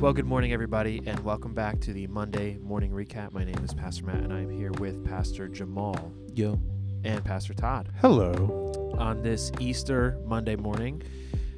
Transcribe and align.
Well, 0.00 0.14
good 0.14 0.24
morning, 0.24 0.54
everybody, 0.54 1.02
and 1.04 1.20
welcome 1.20 1.52
back 1.52 1.78
to 1.80 1.92
the 1.92 2.06
Monday 2.06 2.56
morning 2.56 2.90
recap. 2.90 3.32
My 3.32 3.44
name 3.44 3.62
is 3.62 3.74
Pastor 3.74 4.06
Matt, 4.06 4.22
and 4.22 4.32
I'm 4.32 4.48
here 4.48 4.72
with 4.78 5.04
Pastor 5.04 5.46
Jamal 5.46 6.10
Yo. 6.34 6.58
and 7.04 7.22
Pastor 7.22 7.52
Todd 7.52 7.92
Hello. 8.00 8.94
on 8.98 9.22
this 9.22 9.52
Easter 9.60 10.18
Monday 10.24 10.56
morning. 10.56 11.02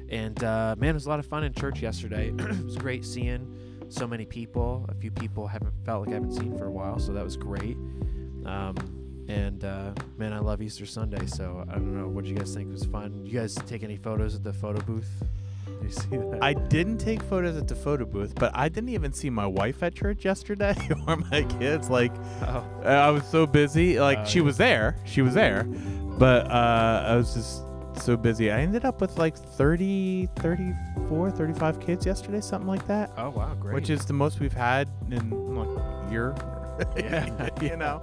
And 0.09 0.43
uh, 0.43 0.75
man, 0.77 0.89
it 0.89 0.93
was 0.93 1.05
a 1.05 1.09
lot 1.09 1.19
of 1.19 1.25
fun 1.25 1.45
in 1.45 1.53
church 1.53 1.81
yesterday. 1.81 2.33
it 2.37 2.65
was 2.65 2.75
great 2.75 3.05
seeing 3.05 3.47
so 3.87 4.05
many 4.05 4.25
people. 4.25 4.85
A 4.89 4.93
few 4.93 5.09
people 5.09 5.47
haven't 5.47 5.73
felt 5.85 6.01
like 6.01 6.09
I 6.09 6.15
haven't 6.15 6.33
seen 6.33 6.57
for 6.57 6.65
a 6.65 6.71
while, 6.71 6.99
so 6.99 7.13
that 7.13 7.23
was 7.23 7.37
great. 7.37 7.77
Um, 8.45 8.75
and 9.29 9.63
uh, 9.63 9.93
man, 10.17 10.33
I 10.33 10.39
love 10.39 10.61
Easter 10.61 10.85
Sunday. 10.85 11.27
So 11.27 11.65
I 11.69 11.75
don't 11.75 11.97
know. 11.97 12.09
What 12.09 12.25
you 12.25 12.35
guys 12.35 12.53
think? 12.53 12.73
Was 12.73 12.83
fun. 12.83 13.25
You 13.25 13.39
guys 13.39 13.55
take 13.55 13.83
any 13.83 13.95
photos 13.95 14.35
at 14.35 14.43
the 14.43 14.51
photo 14.51 14.81
booth? 14.81 15.23
You 15.83 15.89
see 15.89 16.17
that? 16.17 16.39
I 16.41 16.53
didn't 16.53 16.97
take 16.99 17.21
photos 17.23 17.57
at 17.57 17.67
the 17.67 17.75
photo 17.75 18.05
booth, 18.05 18.33
but 18.35 18.51
I 18.55 18.69
didn't 18.69 18.89
even 18.89 19.11
see 19.13 19.29
my 19.29 19.45
wife 19.45 19.83
at 19.83 19.93
church 19.95 20.23
yesterday 20.25 20.75
or 21.07 21.17
my 21.17 21.43
kids. 21.59 21.89
Like, 21.89 22.13
oh, 22.41 22.65
I 22.85 23.09
was 23.09 23.23
so 23.25 23.45
busy. 23.45 23.99
Like, 23.99 24.19
Oh, 24.19 24.25
she 24.25 24.39
yeah. 24.39 24.45
was 24.45 24.57
there. 24.57 24.95
She 25.05 25.21
was 25.21 25.33
there. 25.33 25.63
But 26.17 26.49
uh, 26.49 27.05
I 27.09 27.15
was 27.15 27.33
just 27.33 27.63
so 28.03 28.15
busy. 28.17 28.51
I 28.51 28.61
ended 28.61 28.85
up 28.85 29.01
with 29.01 29.17
like 29.17 29.35
30, 29.37 30.27
34, 30.37 31.31
35 31.31 31.79
kids 31.79 32.05
yesterday, 32.05 32.41
something 32.41 32.67
like 32.67 32.87
that. 32.87 33.11
oh 33.17 33.29
wow, 33.31 33.53
great. 33.59 33.73
Which 33.75 33.89
is 33.89 34.05
the 34.05 34.13
most 34.13 34.39
we've 34.39 34.53
had 34.53 34.89
in 35.11 35.29
like 35.55 35.67
a 35.67 36.07
year. 36.11 36.35
Yeah. 36.97 37.49
you 37.61 37.77
know. 37.77 38.01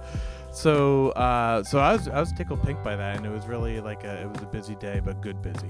So, 0.53 1.09
uh, 1.09 1.61
so 1.63 1.79
I 1.79 1.91
was 1.91 2.07
I 2.07 2.21
was 2.21 2.31
tickled 2.31 2.63
pink 2.63 2.81
by 2.83 2.95
that, 2.95 3.17
and 3.17 3.25
it 3.25 3.29
was 3.29 3.45
really 3.45 3.81
like 3.81 4.05
a, 4.05 4.21
it 4.21 4.29
was 4.29 4.41
a 4.41 4.45
busy 4.45 4.75
day, 4.75 5.01
but 5.03 5.19
good 5.21 5.41
busy. 5.41 5.69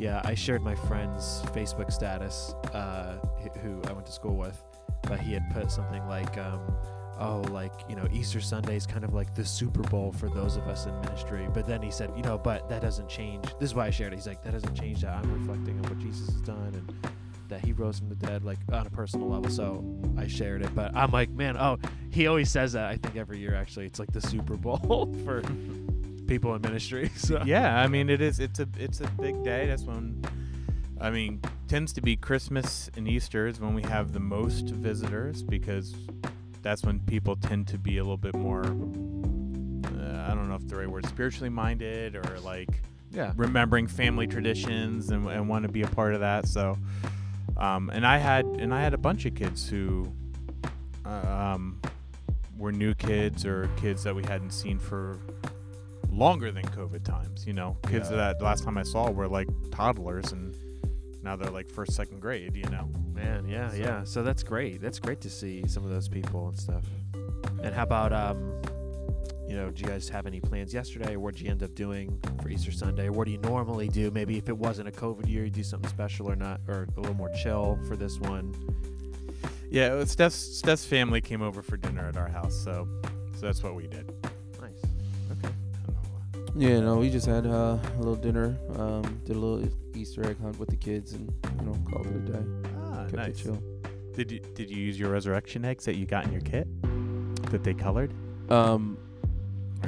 Yeah, 0.00 0.22
I 0.24 0.34
shared 0.34 0.62
my 0.62 0.74
friend's 0.74 1.42
Facebook 1.52 1.92
status, 1.92 2.54
uh, 2.72 3.18
who 3.62 3.82
I 3.86 3.92
went 3.92 4.06
to 4.06 4.12
school 4.12 4.34
with, 4.34 4.58
but 5.02 5.20
he 5.20 5.34
had 5.34 5.42
put 5.52 5.70
something 5.70 6.02
like, 6.08 6.38
um, 6.38 6.74
"Oh, 7.18 7.44
like 7.50 7.74
you 7.86 7.96
know, 7.96 8.08
Easter 8.10 8.40
Sunday 8.40 8.76
is 8.76 8.86
kind 8.86 9.04
of 9.04 9.12
like 9.12 9.34
the 9.34 9.44
Super 9.44 9.82
Bowl 9.82 10.10
for 10.10 10.30
those 10.30 10.56
of 10.56 10.66
us 10.68 10.86
in 10.86 10.98
ministry." 11.02 11.46
But 11.52 11.66
then 11.66 11.82
he 11.82 11.90
said, 11.90 12.10
"You 12.16 12.22
know, 12.22 12.38
but 12.38 12.66
that 12.70 12.80
doesn't 12.80 13.10
change." 13.10 13.44
This 13.58 13.70
is 13.70 13.74
why 13.74 13.88
I 13.88 13.90
shared 13.90 14.14
it. 14.14 14.16
He's 14.16 14.26
like, 14.26 14.42
"That 14.42 14.52
doesn't 14.52 14.74
change 14.74 15.02
that 15.02 15.22
I'm 15.22 15.30
reflecting 15.38 15.76
on 15.76 15.82
what 15.82 15.98
Jesus 15.98 16.28
has 16.32 16.40
done 16.40 16.72
and 16.74 17.12
that 17.48 17.62
He 17.62 17.74
rose 17.74 17.98
from 17.98 18.08
the 18.08 18.14
dead, 18.14 18.42
like 18.42 18.58
on 18.72 18.86
a 18.86 18.90
personal 18.90 19.28
level." 19.28 19.50
So 19.50 19.84
I 20.16 20.28
shared 20.28 20.62
it, 20.62 20.74
but 20.74 20.96
I'm 20.96 21.10
like, 21.10 21.28
man, 21.28 21.58
oh, 21.58 21.76
he 22.10 22.26
always 22.26 22.50
says 22.50 22.72
that. 22.72 22.86
I 22.86 22.96
think 22.96 23.16
every 23.16 23.38
year 23.38 23.54
actually, 23.54 23.84
it's 23.84 23.98
like 23.98 24.12
the 24.12 24.22
Super 24.22 24.56
Bowl 24.56 25.14
for 25.26 25.42
people 26.30 26.54
in 26.54 26.62
ministry. 26.62 27.10
So 27.16 27.42
yeah, 27.44 27.80
I 27.82 27.88
mean 27.88 28.08
it 28.08 28.20
is. 28.20 28.40
It's 28.40 28.60
a 28.60 28.68
it's 28.78 29.00
a 29.00 29.08
big 29.20 29.42
day. 29.44 29.66
That's 29.66 29.82
when, 29.82 30.24
I 31.00 31.10
mean, 31.10 31.40
tends 31.68 31.92
to 31.94 32.00
be 32.00 32.16
Christmas 32.16 32.90
and 32.96 33.06
Easter 33.08 33.46
is 33.46 33.60
when 33.60 33.74
we 33.74 33.82
have 33.82 34.12
the 34.12 34.20
most 34.20 34.66
visitors 34.66 35.42
because 35.42 35.94
that's 36.62 36.84
when 36.84 37.00
people 37.00 37.36
tend 37.36 37.66
to 37.68 37.78
be 37.78 37.98
a 37.98 38.02
little 38.02 38.16
bit 38.16 38.34
more. 38.34 38.64
Uh, 38.64 40.28
I 40.28 40.34
don't 40.34 40.48
know 40.48 40.54
if 40.54 40.66
the 40.68 40.76
right 40.76 40.88
word, 40.88 41.04
spiritually 41.06 41.50
minded 41.50 42.14
or 42.14 42.40
like 42.40 42.70
yeah, 43.10 43.32
remembering 43.36 43.86
family 43.88 44.28
traditions 44.28 45.10
and, 45.10 45.28
and 45.28 45.48
want 45.48 45.64
to 45.64 45.72
be 45.72 45.82
a 45.82 45.88
part 45.88 46.14
of 46.14 46.20
that. 46.20 46.46
So, 46.46 46.78
um, 47.56 47.90
and 47.90 48.06
I 48.06 48.18
had 48.18 48.46
and 48.46 48.72
I 48.72 48.80
had 48.80 48.94
a 48.94 48.98
bunch 48.98 49.26
of 49.26 49.34
kids 49.34 49.68
who, 49.68 50.10
uh, 51.04 51.54
um, 51.54 51.80
were 52.56 52.72
new 52.72 52.94
kids 52.94 53.44
or 53.44 53.68
kids 53.76 54.04
that 54.04 54.14
we 54.14 54.22
hadn't 54.22 54.52
seen 54.52 54.78
for 54.78 55.18
longer 56.10 56.50
than 56.50 56.64
COVID 56.64 57.04
times. 57.04 57.46
You 57.46 57.52
know, 57.52 57.76
kids 57.88 58.10
Yeah. 58.10 58.16
that 58.18 58.42
last 58.42 58.64
time 58.64 58.76
I 58.78 58.82
saw 58.82 59.10
were 59.10 59.28
like 59.28 59.48
toddlers 59.70 60.32
and 60.32 60.54
now 61.22 61.36
they're 61.36 61.50
like 61.50 61.70
first, 61.70 61.92
second 61.92 62.20
grade. 62.20 62.56
You 62.56 62.64
know. 62.70 62.88
Man, 63.14 63.46
yeah, 63.48 63.70
So- 63.70 63.76
yeah. 63.76 64.04
So 64.04 64.22
that's 64.22 64.42
great. 64.42 64.80
That's 64.80 64.98
great 64.98 65.20
to 65.22 65.30
see 65.30 65.66
some 65.68 65.84
of 65.84 65.90
those 65.90 66.08
people 66.08 66.48
and 66.48 66.58
stuff. 66.58 66.84
And 67.62 67.74
how 67.74 67.82
about 67.82 68.12
um, 68.12 68.60
you 69.48 69.56
know, 69.56 69.70
do 69.70 69.82
you 69.82 69.88
guys 69.88 70.08
have 70.08 70.26
any 70.26 70.40
plans 70.40 70.72
yesterday, 70.72 71.14
or 71.14 71.20
what 71.20 71.34
did 71.34 71.42
you 71.42 71.50
end 71.50 71.62
up 71.64 71.74
doing 71.74 72.18
for 72.40 72.48
Easter 72.48 72.70
Sunday? 72.70 73.08
Or 73.08 73.12
what 73.12 73.24
do 73.24 73.32
you 73.32 73.38
normally 73.38 73.88
do? 73.88 74.10
Maybe 74.12 74.38
if 74.38 74.48
it 74.48 74.56
wasn't 74.56 74.86
a 74.88 74.92
COVID 74.92 75.28
year, 75.28 75.44
you 75.44 75.50
do 75.50 75.64
something 75.64 75.90
special 75.90 76.30
or 76.30 76.36
not, 76.36 76.60
or 76.68 76.86
a 76.96 77.00
little 77.00 77.16
more 77.16 77.30
chill 77.42 77.76
for 77.88 77.96
this 77.96 78.18
one. 78.20 78.54
Yeah, 79.68 80.04
Steph's, 80.04 80.36
Steph's 80.36 80.84
family 80.84 81.20
came 81.20 81.42
over 81.42 81.62
for 81.62 81.76
dinner 81.76 82.06
at 82.08 82.16
our 82.16 82.28
house, 82.28 82.54
so 82.54 82.88
so 83.34 83.46
that's 83.46 83.62
what 83.62 83.74
we 83.74 83.86
did. 83.88 84.12
Yeah, 86.60 86.80
no, 86.80 86.96
we 86.96 87.08
just 87.08 87.24
had 87.26 87.46
uh, 87.46 87.78
a 87.94 87.98
little 87.98 88.14
dinner, 88.16 88.54
um, 88.76 89.02
did 89.24 89.34
a 89.34 89.38
little 89.38 89.66
Easter 89.94 90.26
egg 90.28 90.38
hunt 90.42 90.58
with 90.58 90.68
the 90.68 90.76
kids, 90.76 91.14
and 91.14 91.32
you 91.58 91.64
know, 91.64 91.74
called 91.90 92.06
it 92.06 92.16
a 92.16 92.18
day. 92.32 92.68
Ah, 92.84 93.04
Kept 93.04 93.12
nice. 93.14 93.40
it 93.40 93.42
chill. 93.44 93.62
Did 94.12 94.30
you 94.30 94.40
did 94.54 94.68
you 94.70 94.76
use 94.76 94.98
your 94.98 95.08
resurrection 95.10 95.64
eggs 95.64 95.86
that 95.86 95.96
you 95.96 96.04
got 96.04 96.24
in 96.26 96.32
your 96.32 96.42
kit 96.42 96.68
that 97.50 97.64
they 97.64 97.72
colored 97.72 98.12
Um, 98.50 98.98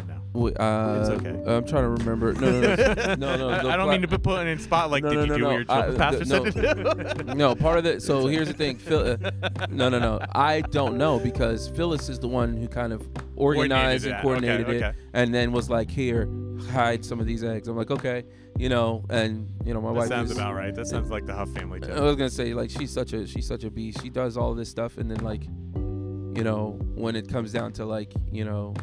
no? 0.09 0.15
we, 0.33 0.55
uh, 0.55 1.01
It's 1.01 1.09
okay. 1.11 1.31
I'm 1.47 1.67
trying 1.67 1.83
to 1.83 1.89
remember. 1.91 2.33
No, 2.33 2.51
no, 2.61 2.75
no, 2.75 3.15
no. 3.17 3.37
no, 3.37 3.49
I, 3.51 3.75
I 3.75 3.77
don't 3.77 3.91
mean 3.91 4.01
to 4.01 4.09
put 4.09 4.23
put 4.23 4.47
in 4.47 4.59
spot 4.59 4.91
like 4.91 5.03
No, 5.05 5.11
did 5.11 5.17
no, 5.17 5.23
you 5.25 5.29
no, 5.29 5.37
do 5.37 5.43
no. 5.43 5.51
your 5.51 5.65
I- 5.69 5.95
pastor 5.95 6.25
no. 6.25 6.45
said 6.51 6.55
to 6.55 7.15
do? 7.25 7.25
no, 7.35 7.55
part 7.55 7.79
of 7.81 7.85
it. 7.85 8.01
So 8.03 8.29
here's 8.29 8.49
the 8.49 8.55
thing, 8.55 8.79
Phil. 8.79 9.19
Uh, 9.23 9.31
no, 9.69 9.91
no, 9.91 9.99
no. 9.99 10.21
I 10.35 10.63
don't 10.63 10.97
know 10.97 11.19
because 11.19 11.69
Phyllis 11.69 12.09
is 12.09 12.19
the 12.19 12.29
one 12.29 12.57
who 12.57 12.67
kind 12.67 12.95
of 12.95 13.07
organized 13.37 14.07
and 14.07 14.23
coordinated 14.23 14.67
okay, 14.69 14.77
it, 14.79 14.83
Okay. 14.85 14.99
and 15.13 15.35
then 15.35 15.53
was 15.53 15.69
like, 15.69 15.91
"Here, 15.91 16.27
hide 16.71 17.05
some 17.05 17.21
of 17.21 17.27
these 17.27 17.45
eggs." 17.45 17.69
I'm 17.69 17.77
like, 17.77 17.91
"Okay," 17.91 18.25
you 18.59 18.69
know, 18.69 19.05
and 19.11 19.49
you 19.65 19.75
know, 19.75 19.81
my 19.81 19.89
That 19.89 19.95
wife 19.95 20.09
sounds 20.09 20.31
about 20.31 20.55
right. 20.55 20.75
That 20.75 20.87
sounds 20.87 21.11
like 21.11 21.27
the 21.27 21.35
Huff 21.35 21.51
family 21.51 21.81
Too. 21.81 21.93
I 21.93 22.01
was 22.01 22.17
gonna 22.17 22.31
say 22.31 22.55
like 22.55 22.71
she's 22.71 22.91
such 22.91 23.13
a 23.13 23.27
she's 23.27 23.47
such 23.47 23.65
a 23.65 23.71
beast. 23.71 24.03
She 24.03 24.11
does 24.11 24.37
all 24.37 24.55
this 24.55 24.69
stuff, 24.69 24.99
and 24.99 25.11
then 25.11 25.19
like, 25.19 25.45
you 25.45 26.45
know, 26.45 26.79
when 26.95 27.17
it 27.17 27.29
comes 27.29 27.53
down 27.53 27.73
to 27.75 27.85
like, 27.85 28.13
you 28.31 28.45
know, 28.45 28.75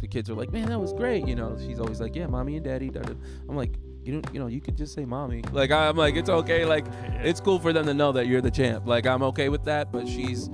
the 0.00 0.08
kids 0.08 0.30
are 0.30 0.34
like, 0.34 0.52
"Man, 0.52 0.68
that 0.68 0.78
was 0.78 0.92
great," 0.92 1.26
you 1.26 1.34
know. 1.34 1.56
She's 1.58 1.78
always 1.80 2.00
like, 2.00 2.14
"Yeah, 2.14 2.26
mommy 2.26 2.56
and 2.56 2.64
daddy." 2.64 2.90
da, 2.90 3.00
da." 3.00 3.14
I'm 3.48 3.56
like, 3.56 3.76
you 4.02 4.14
don't, 4.14 4.34
you 4.34 4.40
know, 4.40 4.46
you 4.46 4.60
could 4.60 4.76
just 4.76 4.94
say 4.94 5.04
mommy. 5.04 5.42
Like 5.52 5.70
I'm 5.70 5.96
like, 5.96 6.16
it's 6.16 6.30
okay. 6.30 6.64
Like 6.64 6.86
it's 7.22 7.40
cool 7.40 7.58
for 7.58 7.72
them 7.72 7.86
to 7.86 7.94
know 7.94 8.12
that 8.12 8.26
you're 8.26 8.40
the 8.40 8.50
champ. 8.50 8.86
Like 8.86 9.06
I'm 9.06 9.22
okay 9.24 9.48
with 9.48 9.64
that, 9.64 9.92
but 9.92 10.08
she's 10.08 10.48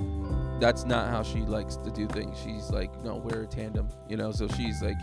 that's 0.61 0.85
not 0.85 1.09
how 1.11 1.23
she 1.23 1.41
likes 1.41 1.77
to 1.77 1.91
do 1.91 2.07
things. 2.09 2.39
She's 2.43 2.71
like, 2.71 2.91
no, 3.05 3.17
we're 3.17 3.43
a 3.43 3.47
tandem, 3.47 3.89
you 4.09 4.17
know. 4.17 4.33
So 4.33 4.49
she's 4.49 4.81
like, 4.83 4.97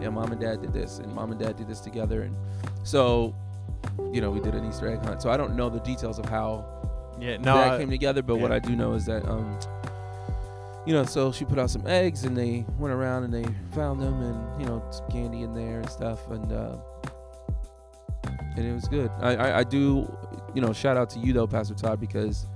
yeah, 0.00 0.08
mom 0.10 0.32
and 0.32 0.40
dad 0.40 0.62
did 0.62 0.72
this, 0.72 0.98
and 0.98 1.12
mom 1.12 1.30
and 1.32 1.40
dad 1.40 1.56
did 1.56 1.68
this 1.68 1.80
together, 1.80 2.22
and 2.22 2.36
so, 2.84 3.34
you 4.12 4.20
know, 4.20 4.30
we 4.30 4.40
did 4.40 4.54
an 4.54 4.68
Easter 4.68 4.88
egg 4.88 5.04
hunt. 5.04 5.20
So 5.22 5.30
I 5.30 5.36
don't 5.36 5.56
know 5.56 5.68
the 5.68 5.80
details 5.80 6.18
of 6.18 6.26
how 6.26 6.64
Yeah, 7.20 7.36
no. 7.38 7.54
that 7.56 7.72
I- 7.74 7.78
came 7.78 7.90
together. 7.90 8.22
But 8.22 8.36
what. 8.36 8.52
I 8.52 8.58
do 8.58 8.76
know 8.76 8.92
is 8.94 9.04
that, 9.06 9.26
um, 9.28 9.58
you 10.86 10.94
know, 10.94 11.04
so 11.04 11.30
she 11.32 11.44
put 11.44 11.58
out 11.58 11.70
some 11.70 11.86
eggs, 11.86 12.24
and 12.24 12.36
they 12.36 12.64
went 12.78 12.94
around 12.94 13.24
and 13.24 13.32
they 13.34 13.44
found 13.74 14.00
them, 14.00 14.20
and 14.22 14.60
you 14.60 14.66
know, 14.66 14.82
some 14.90 15.08
candy 15.10 15.42
in 15.42 15.52
there 15.54 15.80
and 15.80 15.90
stuff, 15.90 16.28
and 16.30 16.52
uh, 16.52 16.76
and 18.56 18.66
it 18.66 18.72
was 18.74 18.88
good. 18.88 19.10
I, 19.20 19.34
I 19.36 19.58
I 19.60 19.64
do, 19.64 20.10
you 20.54 20.60
know, 20.60 20.72
shout 20.72 20.96
out 20.96 21.10
to 21.10 21.18
you 21.18 21.32
though, 21.32 21.46
Pastor 21.46 21.74
Todd, 21.74 22.00
because 22.00 22.46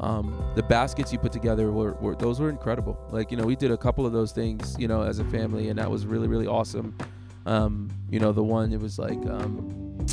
um, 0.00 0.52
the 0.56 0.62
baskets 0.62 1.12
you 1.12 1.18
put 1.18 1.32
together 1.32 1.70
were, 1.72 1.92
were 1.94 2.14
those 2.14 2.38
were 2.40 2.50
incredible. 2.50 2.98
Like 3.10 3.30
you 3.30 3.36
know, 3.36 3.44
we 3.44 3.56
did 3.56 3.70
a 3.70 3.76
couple 3.76 4.04
of 4.06 4.12
those 4.12 4.32
things, 4.32 4.76
you 4.78 4.88
know, 4.88 5.02
as 5.02 5.18
a 5.18 5.24
family, 5.26 5.68
and 5.70 5.78
that 5.78 5.90
was 5.90 6.06
really 6.06 6.28
really 6.28 6.46
awesome. 6.46 6.94
Um, 7.46 7.90
you 8.10 8.18
know, 8.20 8.32
the 8.32 8.42
one 8.42 8.72
it 8.72 8.80
was 8.80 8.98
like 8.98 9.24
um, 9.26 10.04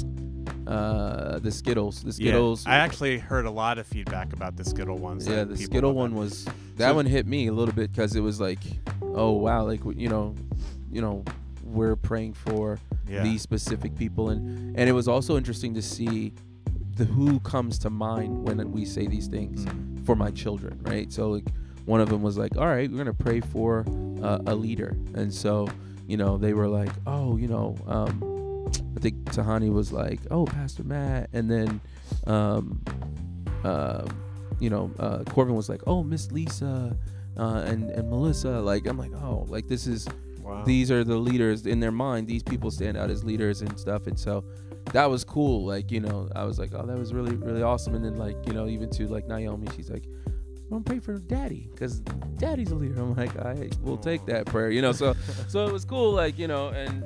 uh, 0.67 1.39
the 1.39 1.51
Skittles, 1.51 2.01
the 2.01 2.07
yeah, 2.09 2.29
Skittles. 2.31 2.65
I 2.65 2.75
actually 2.77 3.17
heard 3.17 3.45
a 3.45 3.51
lot 3.51 3.77
of 3.77 3.85
feedback 3.87 4.33
about 4.33 4.55
the 4.55 4.63
Skittle 4.63 4.97
ones. 4.97 5.27
Yeah, 5.27 5.43
the 5.43 5.57
Skittle 5.57 5.93
one 5.93 6.11
that. 6.13 6.19
was 6.19 6.45
that 6.77 6.89
So- 6.89 6.95
one 6.95 7.05
hit 7.05 7.27
me 7.27 7.47
a 7.47 7.53
little 7.53 7.73
bit 7.73 7.91
because 7.91 8.15
it 8.15 8.21
was 8.21 8.39
like, 8.39 8.59
oh 9.01 9.31
wow, 9.31 9.65
like 9.65 9.81
you 9.97 10.07
know, 10.09 10.35
you 10.91 11.01
know, 11.01 11.23
we're 11.63 11.95
praying 11.95 12.33
for 12.33 12.79
Yeah. 13.07 13.23
these 13.23 13.41
specific 13.41 13.95
people, 13.97 14.29
and 14.29 14.77
and 14.77 14.89
it 14.89 14.93
was 14.93 15.07
also 15.07 15.35
interesting 15.37 15.73
to 15.73 15.81
see 15.81 16.33
the 16.95 17.05
who 17.05 17.39
comes 17.39 17.77
to 17.79 17.89
mind 17.89 18.43
when 18.43 18.71
we 18.71 18.85
say 18.85 19.07
these 19.07 19.27
things 19.27 19.65
Mm. 19.65 20.05
for 20.05 20.15
my 20.15 20.31
children, 20.31 20.79
right? 20.83 21.11
So 21.11 21.29
like 21.31 21.47
one 21.85 21.99
of 22.01 22.09
them 22.09 22.21
was 22.21 22.37
like, 22.37 22.55
all 22.57 22.67
right, 22.67 22.89
we're 22.89 22.97
gonna 22.97 23.13
pray 23.13 23.39
for 23.41 23.85
uh, 24.21 24.39
a 24.47 24.55
leader, 24.55 24.95
and 25.15 25.33
so 25.33 25.67
you 26.07 26.17
know 26.17 26.37
they 26.37 26.53
were 26.53 26.67
like, 26.67 26.91
oh, 27.07 27.37
you 27.37 27.47
know, 27.47 27.75
um, 27.87 28.23
I 28.95 28.99
think 28.99 29.15
Tahani 29.25 29.71
was 29.71 29.91
like, 29.91 30.19
oh, 30.31 30.45
Pastor 30.45 30.83
Matt, 30.83 31.29
and 31.33 31.49
then. 31.49 31.81
Um, 32.27 32.81
uh, 33.63 34.05
you 34.59 34.69
know, 34.69 34.91
uh, 34.99 35.23
Corbin 35.25 35.55
was 35.55 35.67
like, 35.67 35.81
"Oh, 35.87 36.03
Miss 36.03 36.31
Lisa," 36.31 36.95
uh, 37.37 37.63
and 37.65 37.89
and 37.89 38.09
Melissa. 38.09 38.59
Like, 38.61 38.85
I'm 38.85 38.97
like, 38.97 39.11
"Oh, 39.13 39.45
like 39.49 39.67
this 39.67 39.87
is 39.87 40.07
Wow. 40.41 40.63
these 40.65 40.91
are 40.91 41.03
the 41.03 41.17
leaders 41.17 41.65
in 41.65 41.79
their 41.79 41.91
mind. 41.91 42.27
These 42.27 42.43
people 42.43 42.71
stand 42.71 42.95
out 42.97 43.09
as 43.09 43.23
leaders 43.23 43.61
and 43.61 43.77
stuff." 43.79 44.05
And 44.07 44.17
so 44.17 44.43
that 44.91 45.09
was 45.09 45.23
cool. 45.23 45.65
Like, 45.65 45.91
you 45.91 45.99
know, 46.01 46.29
I 46.35 46.43
was 46.43 46.59
like, 46.59 46.71
"Oh, 46.73 46.85
that 46.85 46.97
was 46.97 47.13
really 47.13 47.35
really 47.35 47.63
awesome." 47.63 47.95
And 47.95 48.03
then 48.03 48.17
like, 48.17 48.35
you 48.45 48.53
know, 48.53 48.67
even 48.67 48.89
to 48.91 49.07
like 49.07 49.27
Naomi, 49.27 49.67
she's 49.75 49.89
like, 49.89 50.03
"I'm 50.05 50.69
gonna 50.69 50.83
pray 50.83 50.99
for 50.99 51.17
Daddy 51.17 51.69
because 51.71 51.99
Daddy's 52.37 52.71
a 52.71 52.75
leader." 52.75 53.01
I'm 53.01 53.15
like, 53.15 53.37
"I 53.39 53.69
will 53.81 53.97
take 53.97 54.25
that 54.27 54.45
prayer," 54.45 54.69
you 54.71 54.81
know. 54.81 54.91
So 54.91 55.15
so 55.47 55.65
it 55.67 55.73
was 55.73 55.85
cool, 55.85 56.11
like 56.11 56.37
you 56.37 56.47
know, 56.47 56.69
and 56.69 57.03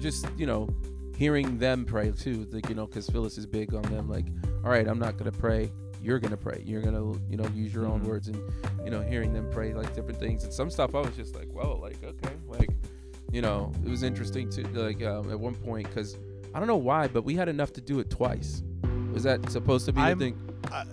just 0.00 0.26
you 0.36 0.46
know, 0.46 0.68
hearing 1.16 1.58
them 1.58 1.84
pray 1.84 2.10
too, 2.12 2.46
like 2.52 2.68
you 2.68 2.74
know, 2.74 2.86
because 2.86 3.08
Phyllis 3.08 3.38
is 3.38 3.46
big 3.46 3.74
on 3.74 3.82
them. 3.82 4.08
Like, 4.08 4.26
all 4.64 4.70
right, 4.70 4.86
I'm 4.86 4.98
not 4.98 5.16
gonna 5.16 5.32
pray 5.32 5.70
you're 6.02 6.18
gonna 6.18 6.34
pray. 6.34 6.62
You're 6.64 6.80
gonna 6.80 7.12
you 7.28 7.36
know 7.36 7.46
use 7.54 7.74
your 7.74 7.84
own 7.86 8.00
Mhm. 8.00 8.06
words 8.06 8.28
and 8.28 8.40
you 8.82 8.90
know 8.90 9.02
hearing 9.02 9.34
them 9.34 9.46
pray 9.50 9.74
like 9.74 9.94
different 9.94 10.18
things 10.18 10.44
and 10.44 10.50
some 10.52 10.70
stuff 10.70 10.94
I 10.94 11.00
was 11.00 11.14
just 11.14 11.34
like 11.34 11.48
whoa 11.48 11.78
like 11.78 12.02
okay 12.02 12.34
like 12.48 12.70
you 13.30 13.42
know 13.42 13.70
it 13.84 13.90
was 13.90 14.02
interesting 14.02 14.48
to 14.48 14.66
like 14.68 15.02
um, 15.02 15.30
at 15.30 15.38
one 15.38 15.54
point 15.54 15.86
because 15.88 16.16
I 16.54 16.58
don't 16.58 16.68
know 16.68 16.76
why 16.76 17.06
but 17.08 17.22
we 17.24 17.34
had 17.34 17.48
enough 17.48 17.72
to 17.74 17.80
do 17.80 18.00
it 18.00 18.10
twice. 18.10 18.62
Was 19.12 19.22
that 19.24 19.50
supposed 19.50 19.86
to 19.86 19.92
be 19.92 20.00
I'm- 20.00 20.18
the 20.18 20.24
thing? 20.26 20.38
Uh, 20.70 20.84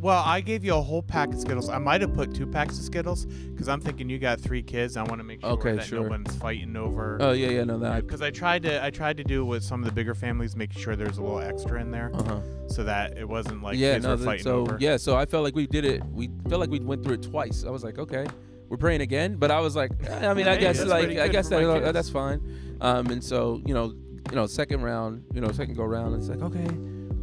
well, 0.00 0.22
I 0.26 0.40
gave 0.40 0.64
you 0.64 0.74
a 0.74 0.80
whole 0.80 1.00
pack 1.02 1.28
of 1.32 1.38
Skittles. 1.38 1.68
I 1.68 1.78
might 1.78 2.00
have 2.00 2.12
put 2.12 2.34
two 2.34 2.44
packs 2.44 2.76
of 2.76 2.82
Skittles 2.84 3.24
because 3.24 3.68
I'm 3.68 3.80
thinking 3.80 4.08
you 4.10 4.18
got 4.18 4.40
three 4.40 4.60
kids. 4.62 4.96
I 4.96 5.04
want 5.04 5.18
to 5.20 5.22
make 5.24 5.42
sure 5.42 5.50
Okay, 5.50 5.76
that 5.76 5.84
sure. 5.84 6.02
no 6.02 6.08
one's 6.08 6.34
fighting 6.36 6.74
over. 6.76 7.18
Oh 7.20 7.30
yeah 7.30 7.50
yeah 7.50 7.62
no 7.62 7.78
that 7.78 8.04
because 8.04 8.20
I 8.20 8.30
tried 8.32 8.64
to 8.64 8.84
I 8.84 8.90
tried 8.90 9.16
to 9.18 9.24
do 9.24 9.44
with 9.44 9.62
some 9.62 9.78
of 9.80 9.86
the 9.86 9.92
bigger 9.92 10.16
families, 10.16 10.56
making 10.56 10.80
sure 10.82 10.96
there's 10.96 11.18
a 11.18 11.22
little 11.22 11.38
extra 11.38 11.80
in 11.80 11.92
there, 11.92 12.10
uh 12.14 12.22
huh 12.24 12.40
so 12.66 12.82
that 12.82 13.16
it 13.16 13.28
wasn't 13.28 13.62
like 13.62 13.78
yeah 13.78 13.92
kids 13.94 14.04
no 14.04 14.10
were 14.12 14.16
fighting 14.18 14.42
so 14.42 14.60
over. 14.62 14.76
yeah 14.80 14.96
so 14.96 15.14
I 15.14 15.24
felt 15.24 15.44
like 15.44 15.54
we 15.54 15.66
did 15.68 15.84
it 15.84 16.02
we 16.06 16.30
felt 16.48 16.60
like 16.60 16.70
we 16.70 16.80
went 16.80 17.04
through 17.04 17.14
it 17.14 17.22
twice. 17.22 17.64
I 17.64 17.70
was 17.70 17.84
like 17.84 17.98
okay 17.98 18.26
we're 18.68 18.78
praying 18.78 19.02
again 19.02 19.36
but 19.36 19.52
I 19.52 19.60
was 19.60 19.76
like 19.76 19.92
I 20.10 20.34
mean 20.34 20.48
I 20.48 20.54
Hey, 20.54 20.60
guess 20.62 20.82
like 20.84 21.10
I 21.16 21.28
guess 21.28 21.48
that, 21.50 21.92
that's 21.92 22.10
fine. 22.10 22.40
Um 22.80 23.06
and 23.08 23.22
so 23.22 23.60
you 23.66 23.74
know 23.74 23.94
you 24.32 24.36
know 24.36 24.46
second 24.46 24.80
round 24.80 25.22
you 25.34 25.42
know 25.42 25.52
second 25.52 25.74
go 25.76 25.84
round 25.84 26.14
it's 26.14 26.28
like 26.28 26.40
okay 26.40 26.66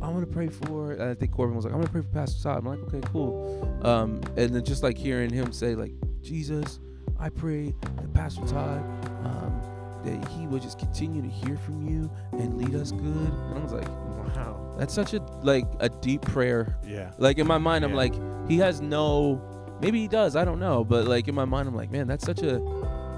I 0.01 0.07
want 0.07 0.21
to 0.25 0.31
pray 0.33 0.47
for. 0.47 0.93
and 0.93 1.03
I 1.03 1.13
think 1.13 1.33
Corbin 1.33 1.57
was 1.57 1.65
like, 1.65 1.73
"I'm 1.73 1.81
gonna 1.81 1.91
pray 1.91 2.01
for 2.01 2.07
Pastor 2.07 2.41
Todd." 2.41 2.59
I'm 2.59 2.65
like, 2.65 2.79
"Okay, 2.87 3.01
cool." 3.11 3.79
Um, 3.83 4.21
and 4.37 4.55
then 4.55 4.63
just 4.63 4.81
like 4.81 4.97
hearing 4.97 5.29
him 5.29 5.51
say, 5.51 5.75
like, 5.75 5.91
"Jesus, 6.21 6.79
I 7.19 7.27
pray 7.27 7.75
that 7.97 8.13
Pastor 8.13 8.45
Todd, 8.45 8.79
um, 9.25 9.61
that 10.05 10.25
he 10.29 10.47
would 10.47 10.61
just 10.61 10.79
continue 10.79 11.21
to 11.21 11.27
hear 11.27 11.57
from 11.57 11.85
you 11.85 12.09
and 12.31 12.57
lead 12.57 12.75
us 12.75 12.93
good." 12.93 13.03
And 13.03 13.57
I 13.57 13.61
was 13.61 13.73
like, 13.73 13.89
Wow. 14.37 14.75
"That's 14.79 14.93
such 14.93 15.13
a 15.13 15.19
like 15.43 15.65
a 15.81 15.89
deep 15.89 16.21
prayer." 16.21 16.77
yeah. 16.87 17.11
Like 17.17 17.37
in 17.37 17.45
my 17.45 17.57
mind, 17.57 17.83
I'm 17.83 17.93
like, 17.93 18.13
he 18.47 18.57
has 18.59 18.79
no. 18.79 19.41
Maybe 19.81 19.99
he 19.99 20.07
does. 20.07 20.37
I 20.37 20.45
don't 20.45 20.59
know. 20.59 20.85
But 20.85 21.07
like 21.07 21.27
in 21.27 21.35
my 21.35 21.45
mind, 21.45 21.67
I'm 21.67 21.75
like, 21.75 21.91
man, 21.91 22.07
that's 22.07 22.25
such 22.25 22.41
a 22.41 22.59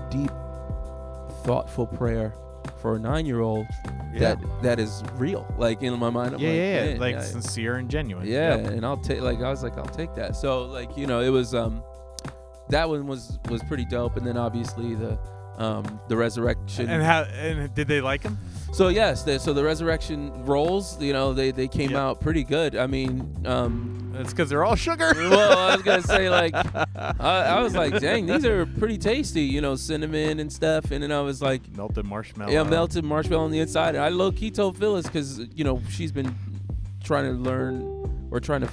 deep, 0.09 0.31
thoughtful 1.43 1.85
prayer 1.85 2.33
for 2.81 2.95
a 2.95 2.99
nine-year-old 2.99 3.67
Yeah. 4.13 4.19
that 4.35 4.37
that 4.63 4.79
is 4.79 5.03
real. 5.15 5.45
Like 5.57 5.83
in 5.83 5.97
my 5.99 6.09
mind, 6.09 6.33
I'm 6.35 6.39
yeah, 6.41 6.49
like, 6.49 6.57
yeah, 6.57 6.83
yeah, 6.93 6.99
like 6.99 7.15
yeah, 7.15 7.21
sincere 7.21 7.75
and 7.77 7.89
genuine. 7.89 8.27
yeah, 8.27 8.55
Yep. 8.57 8.65
and 8.73 8.85
I'll 8.85 8.97
take 8.97 9.21
like 9.21 9.39
I 9.41 9.49
was 9.49 9.63
like 9.63 9.77
I'll 9.77 9.85
take 9.85 10.13
that. 10.15 10.35
So 10.35 10.63
like 10.65 10.97
you 10.97 11.07
know 11.07 11.21
it 11.21 11.29
was 11.29 11.53
um 11.55 11.83
that 12.69 12.87
one 12.89 13.07
was 13.07 13.39
was 13.49 13.61
pretty 13.63 13.85
dope, 13.85 14.17
and 14.17 14.25
then 14.25 14.37
obviously 14.37 14.95
the 14.95 15.17
um 15.57 15.99
the 16.07 16.15
resurrection. 16.17 16.89
And 16.89 17.03
how? 17.03 17.23
And 17.23 17.73
did 17.75 17.87
they 17.87 18.01
like 18.01 18.23
him? 18.23 18.37
So 18.71 18.87
yes, 18.89 19.23
the, 19.23 19.39
so 19.39 19.53
the 19.53 19.63
resurrection 19.63 20.31
rolls, 20.45 21.01
you 21.01 21.13
know 21.13 21.33
they 21.33 21.51
they 21.51 21.67
came 21.67 21.91
Yep. 21.91 21.99
out 21.99 22.21
pretty 22.21 22.43
good. 22.43 22.75
I 22.75 22.87
mean 22.87 23.27
um 23.45 24.13
It's 24.19 24.31
because 24.31 24.49
they're 24.49 24.63
all 24.63 24.75
sugar. 24.75 25.11
well 25.15 25.57
I 25.57 25.75
was 25.75 25.83
gonna 25.83 26.01
say 26.03 26.29
like 26.29 26.53
I, 26.95 27.15
I 27.57 27.61
was 27.61 27.73
like 27.75 27.99
dang 27.99 28.25
these 28.25 28.45
are 28.45 28.65
pretty 28.65 28.97
tasty, 28.97 29.41
you 29.43 29.61
know 29.61 29.75
cinnamon 29.75 30.39
and 30.39 30.51
stuff, 30.51 30.91
and 30.91 31.01
then 31.03 31.11
I 31.11 31.21
was 31.21 31.41
like 31.41 31.61
melted 31.75 32.05
marshmallow. 32.05 32.51
yeah, 32.51 32.63
melted 32.63 33.03
marshmallow 33.03 33.43
on 33.45 33.51
the 33.51 33.59
inside. 33.59 33.95
And 33.95 34.03
I 34.03 34.09
low 34.09 34.31
key 34.31 34.51
told 34.51 34.77
Phyllis 34.77 35.05
because 35.05 35.39
you 35.55 35.63
know 35.63 35.81
she's 35.89 36.11
been 36.11 36.33
trying 37.03 37.25
to 37.25 37.31
learn 37.33 38.27
or 38.31 38.39
trying 38.39 38.61
to 38.61 38.69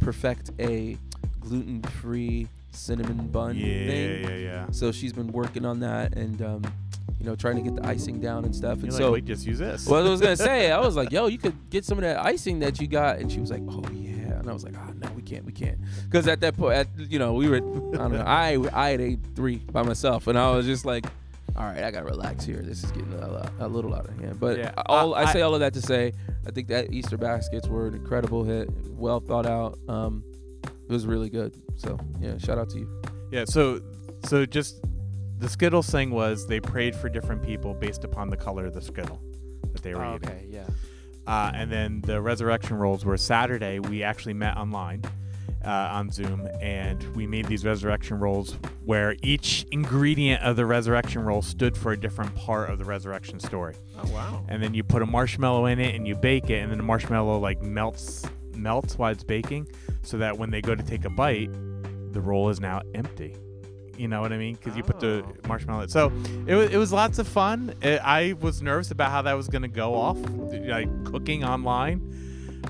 perfect 0.00 0.50
a 0.60 0.96
gluten 1.40 1.82
free 1.82 2.46
cinnamon 2.72 3.26
bun 3.28 3.56
Yeah, 3.56 3.64
thing. 3.64 4.22
yeah, 4.24 4.36
yeah. 4.36 4.66
So 4.70 4.92
she's 4.92 5.12
been 5.12 5.32
working 5.32 5.64
on 5.64 5.80
that 5.80 6.14
and 6.16 6.40
um, 6.42 6.62
you 7.20 7.26
know 7.26 7.36
trying 7.36 7.56
to 7.56 7.62
get 7.62 7.74
the 7.76 7.86
icing 7.86 8.18
down 8.18 8.44
and 8.44 8.54
stuff. 8.56 8.74
And 8.74 8.84
You're 8.84 8.92
so 8.92 9.04
like, 9.06 9.12
wait, 9.12 9.24
just 9.26 9.46
use 9.46 9.58
this. 9.58 9.86
well, 9.86 10.06
I 10.06 10.10
was 10.10 10.20
gonna 10.20 10.36
say, 10.36 10.70
I 10.72 10.80
was 10.80 10.96
like, 10.96 11.12
"Yo, 11.16 11.26
you 11.26 11.38
could 11.38 11.54
get 11.70 11.84
some 11.84 11.98
of 11.98 12.02
that 12.02 12.24
icing 12.24 12.60
that 12.60 12.80
you 12.80 12.86
got," 12.86 13.18
and 13.18 13.30
she 13.30 13.40
was 13.40 13.50
like, 13.50 13.62
"Oh 13.68 13.84
yeah," 13.92 14.38
and 14.40 14.48
I 14.48 14.52
was 14.52 14.64
like, 14.64 14.74
"Oh 14.76 14.92
no, 14.96 15.10
we 15.14 15.22
can't, 15.22 15.44
we 15.44 15.52
can't," 15.52 15.78
because 16.04 16.26
at 16.26 16.40
that 16.40 16.56
point, 16.56 16.74
at, 16.74 16.88
you 16.98 17.18
know, 17.18 17.34
we 17.34 17.48
were, 17.48 17.56
I 17.58 17.60
don't 17.98 18.12
know, 18.12 18.24
I 18.26 18.58
I 18.72 18.90
had 18.90 19.00
ate 19.00 19.18
three 19.36 19.56
by 19.56 19.82
myself, 19.82 20.26
and 20.28 20.38
I 20.38 20.50
was 20.56 20.64
just 20.66 20.84
like, 20.86 21.04
"All 21.56 21.64
right, 21.64 21.84
I 21.84 21.90
gotta 21.90 22.06
relax 22.06 22.44
here. 22.44 22.62
This 22.62 22.82
is 22.84 22.90
getting 22.92 23.12
a, 23.12 23.28
lot, 23.28 23.52
a 23.58 23.68
little 23.68 23.94
out 23.94 24.08
of 24.08 24.18
hand." 24.18 24.40
But 24.40 24.56
Yeah, 24.58 24.72
all 24.86 25.14
I- 25.14 25.24
I, 25.24 25.32
say 25.32 25.42
all 25.42 25.54
of 25.54 25.60
that 25.60 25.74
to 25.74 25.82
say, 25.82 26.12
I 26.46 26.50
think 26.50 26.68
that 26.68 26.92
Easter 26.92 27.18
baskets 27.18 27.68
were 27.68 27.86
an 27.88 27.94
incredible 27.94 28.44
hit, 28.44 28.70
well 28.88 29.20
thought 29.20 29.44
out. 29.46 29.78
Um, 29.88 30.24
it 30.64 30.92
was 30.92 31.06
really 31.06 31.28
good. 31.28 31.54
So 31.76 31.98
yeah, 32.18 32.38
shout 32.38 32.56
out 32.58 32.70
to 32.70 32.78
you. 32.78 33.02
Yeah, 33.30 33.44
so 33.44 33.80
so 34.24 34.44
just 34.46 34.80
the 35.40 35.48
Skittles 35.48 35.88
thing 35.90 36.10
was 36.10 36.46
they 36.46 36.60
prayed 36.60 36.94
for 36.94 37.08
different 37.08 37.42
people 37.42 37.74
based 37.74 38.04
upon 38.04 38.30
the 38.30 38.36
color 38.36 38.66
of 38.66 38.74
the 38.74 38.82
Skittle 38.82 39.20
that 39.72 39.82
they 39.82 39.94
were 39.94 40.04
Oh, 40.04 40.16
eating. 40.16 40.28
okay, 40.28 40.46
yeah. 40.48 40.66
Uh, 41.26 41.50
and 41.54 41.70
then 41.70 42.00
the 42.02 42.20
resurrection 42.20 42.76
rolls 42.76 43.04
were 43.04 43.16
Saturday. 43.16 43.78
We 43.78 44.02
actually 44.02 44.34
met 44.34 44.56
online 44.56 45.02
uh, 45.64 45.68
on 45.70 46.10
Zoom, 46.10 46.48
and 46.60 47.02
we 47.14 47.26
made 47.26 47.46
these 47.46 47.64
resurrection 47.64 48.18
rolls 48.18 48.56
where 48.84 49.14
each 49.22 49.66
ingredient 49.70 50.42
of 50.42 50.56
the 50.56 50.64
resurrection 50.66 51.22
roll 51.22 51.42
stood 51.42 51.76
for 51.76 51.92
a 51.92 51.96
different 52.00 52.34
part 52.34 52.70
of 52.70 52.78
the 52.78 52.84
resurrection 52.84 53.38
story. 53.38 53.74
Oh 54.02 54.10
wow. 54.12 54.44
And 54.48 54.62
then 54.62 54.72
you 54.74 54.82
put 54.82 55.02
a 55.02 55.06
marshmallow 55.06 55.66
in 55.66 55.78
it 55.78 55.94
and 55.94 56.06
you 56.08 56.14
bake 56.16 56.48
it, 56.50 56.62
and 56.62 56.70
then 56.70 56.78
the 56.78 56.84
marshmallow 56.84 57.38
like 57.38 57.60
melts 57.62 58.24
melts 58.56 58.98
while 58.98 59.12
it's 59.12 59.22
baking, 59.24 59.68
so 60.02 60.16
that 60.18 60.36
when 60.36 60.50
they 60.50 60.60
go 60.62 60.74
to 60.74 60.82
take 60.82 61.04
a 61.04 61.10
bite, 61.10 61.50
the 62.12 62.20
roll 62.20 62.48
is 62.48 62.60
now 62.60 62.80
empty. 62.94 63.36
You 64.00 64.08
know 64.08 64.20
what 64.22 64.32
I 64.32 64.38
mean? 64.38 64.54
Because 64.54 64.76
you 64.76 64.82
put 64.82 64.98
the 64.98 65.22
Oh. 65.26 65.48
marshmallow. 65.48 65.86
So 65.88 66.10
it 66.46 66.54
was 66.54 66.70
it 66.70 66.76
was 66.78 66.90
lots 66.92 67.18
of 67.18 67.28
fun. 67.28 67.74
It, 67.82 68.00
I 68.02 68.32
was 68.40 68.62
nervous 68.62 68.90
about 68.90 69.10
how 69.10 69.22
that 69.22 69.34
was 69.34 69.48
gonna 69.48 69.68
go 69.68 69.94
off, 69.94 70.16
like 70.18 70.88
cooking 71.04 71.44
online 71.44 72.00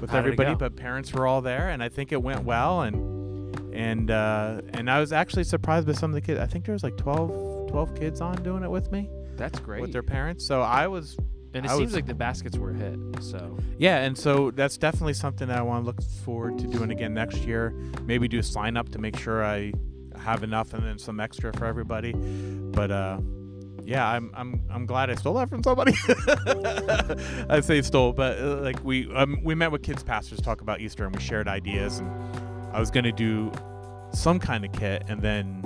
with 0.01 0.11
How 0.11 0.17
did 0.23 0.31
it 0.31 0.33
everybody, 0.33 0.51
go? 0.53 0.57
but 0.57 0.77
parents 0.77 1.13
were 1.13 1.27
all 1.27 1.41
there, 1.41 1.69
and 1.69 1.83
I 1.83 1.89
think 1.89 2.11
it 2.13 2.21
went 2.23 2.45
well. 2.45 2.83
And 2.83 3.75
and 3.75 4.11
uh, 4.11 4.61
and 4.75 4.91
I 4.91 4.99
was 4.99 5.13
actually 5.13 5.45
surprised 5.45 5.87
by 5.87 5.93
some 5.93 6.11
of 6.11 6.15
the 6.15 6.21
kids. 6.21 6.41
I 6.41 6.47
think 6.47 6.65
there 6.65 6.73
was 6.73 6.83
like 6.83 6.97
12, 6.97 7.69
12 7.71 7.95
kids 7.95 8.21
on 8.21 8.43
doing 8.43 8.65
it 8.65 8.71
with 8.71 8.91
me 8.91 9.09
That's 9.37 9.61
great. 9.61 9.81
with 9.83 9.93
their 9.93 10.03
parents. 10.03 10.45
So 10.45 10.63
I 10.63 10.89
was 10.89 11.17
and 11.55 11.65
it 11.65 11.71
I 11.71 11.77
seems 11.77 11.87
was- 11.87 11.95
like 11.95 12.07
the 12.07 12.15
baskets 12.15 12.59
were 12.59 12.71
a 12.71 12.75
hit. 12.75 12.99
So 13.23 13.57
Yeah, 13.79 13.99
and 13.99 14.19
so 14.19 14.51
that's 14.51 14.77
definitely 14.77 15.15
something 15.15 15.47
that 15.49 15.59
I 15.59 15.63
want 15.63 15.83
to 15.85 15.87
look 15.87 16.03
forward 16.25 16.59
to 16.59 16.67
doing 16.67 16.91
again 16.91 17.15
next 17.15 17.39
year. 17.47 17.73
Maybe 18.05 18.27
do 18.27 18.39
a 18.41 18.43
sign 18.43 18.77
up 18.77 18.89
to 18.91 18.99
make 18.99 19.17
sure 19.17 19.45
I 19.45 19.73
have 20.21 20.43
enough 20.43 20.75
and 20.75 20.85
then 20.85 20.99
some 20.99 21.21
extra 21.21 21.53
for 21.53 21.67
everybody. 21.67 22.13
But 22.13 22.91
uh 22.91 23.21
yeah, 23.85 24.09
I'm 24.09 24.31
I'm 24.35 24.63
I'm 24.71 24.87
glad 24.87 25.11
I 25.11 25.15
stole 25.15 25.35
that 25.35 25.49
from 25.49 25.63
somebody. 25.63 25.95
I 27.51 27.61
say 27.61 27.83
stole, 27.83 28.13
but 28.13 28.39
uh, 28.39 28.61
like 28.61 28.83
we 28.85 29.13
um, 29.15 29.39
we 29.43 29.55
met 29.55 29.73
with 29.73 29.83
kids 29.83 30.03
pastors 30.03 30.39
to 30.39 30.45
talk 30.45 30.61
about 30.61 30.81
Easter 30.81 31.05
and 31.05 31.15
we 31.15 31.21
shared 31.21 31.49
ideas 31.49 31.99
and 31.99 32.11
I 32.73 32.79
was 32.79 32.91
going 32.91 33.05
to 33.05 33.13
do 33.13 33.51
some 34.13 34.39
kind 34.39 34.65
of 34.65 34.73
kit 34.73 35.05
and 35.09 35.21
then 35.21 35.63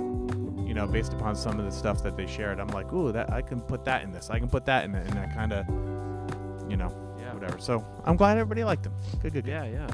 you 0.65 0.73
know, 0.73 0.87
based 0.87 1.13
upon 1.13 1.35
some 1.35 1.59
of 1.59 1.65
the 1.65 1.71
stuff 1.71 2.03
that 2.03 2.17
they 2.17 2.27
shared, 2.27 2.59
I'm 2.59 2.67
like, 2.69 2.91
"Ooh, 2.91 3.11
that 3.11 3.31
I 3.31 3.41
can 3.41 3.61
put 3.61 3.85
that 3.85 4.03
in 4.03 4.11
this. 4.11 4.29
I 4.29 4.39
can 4.39 4.49
put 4.49 4.65
that 4.65 4.85
in 4.85 4.95
it." 4.95 5.07
And 5.07 5.19
I 5.19 5.27
kind 5.27 5.53
of 5.53 5.67
you 6.69 6.77
know, 6.77 6.91
yeah. 7.19 7.33
whatever. 7.33 7.59
So 7.59 7.85
I'm 8.03 8.17
glad 8.17 8.37
everybody 8.37 8.63
liked 8.63 8.83
them. 8.83 8.93
Good, 9.21 9.33
good, 9.33 9.45
good. 9.45 9.51
Yeah, 9.51 9.65
yeah. 9.65 9.87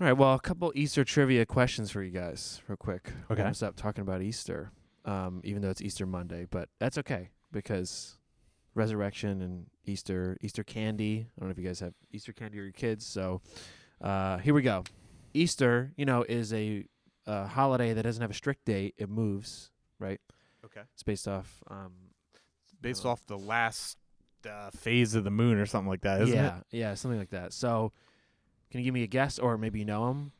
All 0.00 0.06
right. 0.06 0.12
Well, 0.12 0.34
a 0.34 0.40
couple 0.40 0.70
Easter 0.76 1.04
trivia 1.04 1.44
questions 1.44 1.90
for 1.90 2.02
you 2.02 2.12
guys, 2.12 2.62
real 2.68 2.76
quick. 2.76 3.12
Okay. 3.30 3.42
Us 3.42 3.62
up 3.62 3.74
talking 3.74 4.02
about 4.02 4.22
Easter, 4.22 4.70
um, 5.04 5.40
even 5.42 5.60
though 5.60 5.70
it's 5.70 5.82
Easter 5.82 6.06
Monday, 6.06 6.46
but 6.48 6.68
that's 6.78 6.96
okay 6.98 7.30
because 7.50 8.16
resurrection 8.74 9.42
and 9.42 9.66
Easter, 9.86 10.36
Easter 10.40 10.62
candy. 10.62 11.26
I 11.36 11.40
don't 11.40 11.48
know 11.48 11.52
if 11.52 11.58
you 11.58 11.64
guys 11.64 11.80
have 11.80 11.94
Easter 12.12 12.32
candy 12.32 12.60
or 12.60 12.62
your 12.62 12.72
kids. 12.72 13.04
So 13.06 13.40
uh, 14.00 14.38
here 14.38 14.54
we 14.54 14.62
go. 14.62 14.84
Easter, 15.34 15.92
you 15.96 16.04
know, 16.04 16.24
is 16.28 16.52
a 16.52 16.84
uh, 17.26 17.46
holiday 17.48 17.92
that 17.92 18.02
doesn't 18.04 18.22
have 18.22 18.30
a 18.30 18.34
strict 18.34 18.66
date. 18.66 18.94
It 18.98 19.08
moves, 19.10 19.72
right? 19.98 20.20
Okay. 20.64 20.82
It's 20.94 21.02
based 21.02 21.26
off. 21.26 21.62
Um, 21.68 21.92
Based 22.80 23.04
Uh, 23.04 23.10
off 23.10 23.26
the 23.26 23.36
last 23.36 23.98
uh, 24.48 24.70
phase 24.70 25.16
of 25.16 25.24
the 25.24 25.32
moon 25.32 25.58
or 25.58 25.66
something 25.66 25.88
like 25.88 26.02
that, 26.02 26.20
isn't 26.22 26.32
yeah, 26.36 26.58
it? 26.58 26.64
yeah, 26.70 26.94
something 26.94 27.18
like 27.18 27.30
that. 27.30 27.52
So, 27.52 27.92
can 28.70 28.80
you 28.80 28.84
give 28.84 28.94
me 28.94 29.02
a 29.02 29.08
guess, 29.08 29.38
or 29.38 29.56
maybe 29.58 29.78
you 29.78 29.84
know 29.84 30.06
them, 30.08 30.32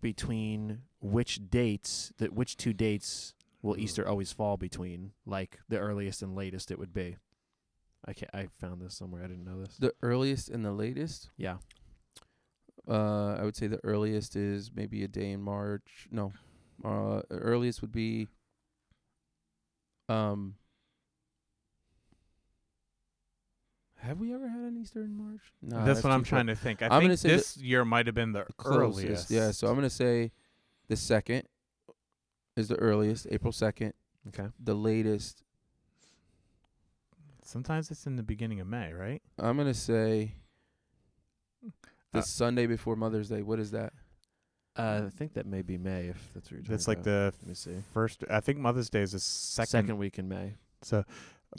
between 0.00 0.82
which 1.00 1.50
dates 1.50 2.12
that 2.18 2.32
which 2.32 2.56
two 2.56 2.72
dates 2.72 3.34
will 3.62 3.78
Easter 3.78 4.06
always 4.06 4.32
fall 4.32 4.56
between? 4.56 5.12
Like 5.26 5.60
the 5.68 5.78
earliest 5.78 6.22
and 6.22 6.34
latest 6.34 6.70
it 6.70 6.78
would 6.78 6.92
be. 6.92 7.16
I 8.06 8.12
can 8.12 8.28
I 8.34 8.48
found 8.60 8.82
this 8.82 8.94
somewhere. 8.96 9.22
I 9.24 9.28
didn't 9.28 9.44
know 9.44 9.60
this. 9.60 9.76
The 9.78 9.94
earliest 10.02 10.48
and 10.50 10.64
the 10.64 10.72
latest. 10.72 11.30
yeah. 11.36 11.56
Uh, 12.86 13.36
I 13.40 13.44
would 13.44 13.56
say 13.56 13.66
the 13.66 13.80
earliest 13.82 14.36
is 14.36 14.70
maybe 14.74 15.04
a 15.04 15.08
day 15.08 15.30
in 15.30 15.40
March. 15.40 16.06
No, 16.10 16.32
uh, 16.84 17.22
earliest 17.30 17.80
would 17.80 17.92
be. 17.92 18.28
Um. 20.08 20.56
Have 24.04 24.20
we 24.20 24.34
ever 24.34 24.46
had 24.48 24.60
an 24.60 24.76
Easter 24.80 25.02
in 25.02 25.16
March? 25.16 25.40
No, 25.62 25.84
that's, 25.84 26.02
what 26.04 26.12
I'm 26.12 26.24
trying 26.24 26.46
to 26.48 26.54
think. 26.54 26.82
I 26.82 26.86
I'm 26.86 27.00
gonna 27.02 27.16
think 27.16 27.18
say 27.18 27.28
this 27.30 27.56
year 27.56 27.84
might 27.84 28.06
have 28.06 28.14
been 28.14 28.32
the 28.32 28.44
closest. 28.58 29.04
earliest. 29.06 29.30
Yeah, 29.30 29.50
so 29.50 29.66
I'm 29.68 29.74
gonna 29.74 29.88
say 29.88 30.30
the 30.88 30.96
second 30.96 31.44
is 32.56 32.68
the 32.68 32.76
earliest, 32.76 33.26
April 33.30 33.52
second. 33.52 33.94
Okay. 34.28 34.48
The 34.62 34.74
latest, 34.74 35.42
Sometimes 37.46 37.90
it's 37.90 38.06
in 38.06 38.16
the 38.16 38.22
beginning 38.22 38.60
of 38.60 38.66
May, 38.66 38.92
right? 38.92 39.22
I'm 39.38 39.56
gonna 39.56 39.74
say 39.74 40.34
The 42.12 42.20
Uh, 42.20 42.22
Sunday 42.22 42.66
before 42.66 42.96
Mother's 42.96 43.28
Day. 43.28 43.42
What 43.42 43.58
is 43.58 43.70
that? 43.72 43.92
Uh, 44.76 45.02
I 45.06 45.10
think 45.10 45.34
that 45.34 45.46
may 45.46 45.62
be 45.62 45.76
May 45.78 46.08
if 46.08 46.30
that's 46.34 46.50
what 46.50 46.58
you're 46.58 46.62
That's 46.62 46.84
talking 46.84 46.98
like 47.02 47.06
about. 47.06 47.32
the 47.32 47.38
Let 47.42 47.48
me 47.48 47.54
see. 47.54 47.76
first. 47.92 48.24
I 48.30 48.40
think 48.40 48.58
Mother's 48.58 48.88
Day 48.90 49.02
is 49.02 49.12
the 49.12 49.20
second. 49.20 49.68
Second, 49.70 49.98
week 49.98 50.18
in 50.18 50.28
May. 50.28 50.54
So, 50.82 51.04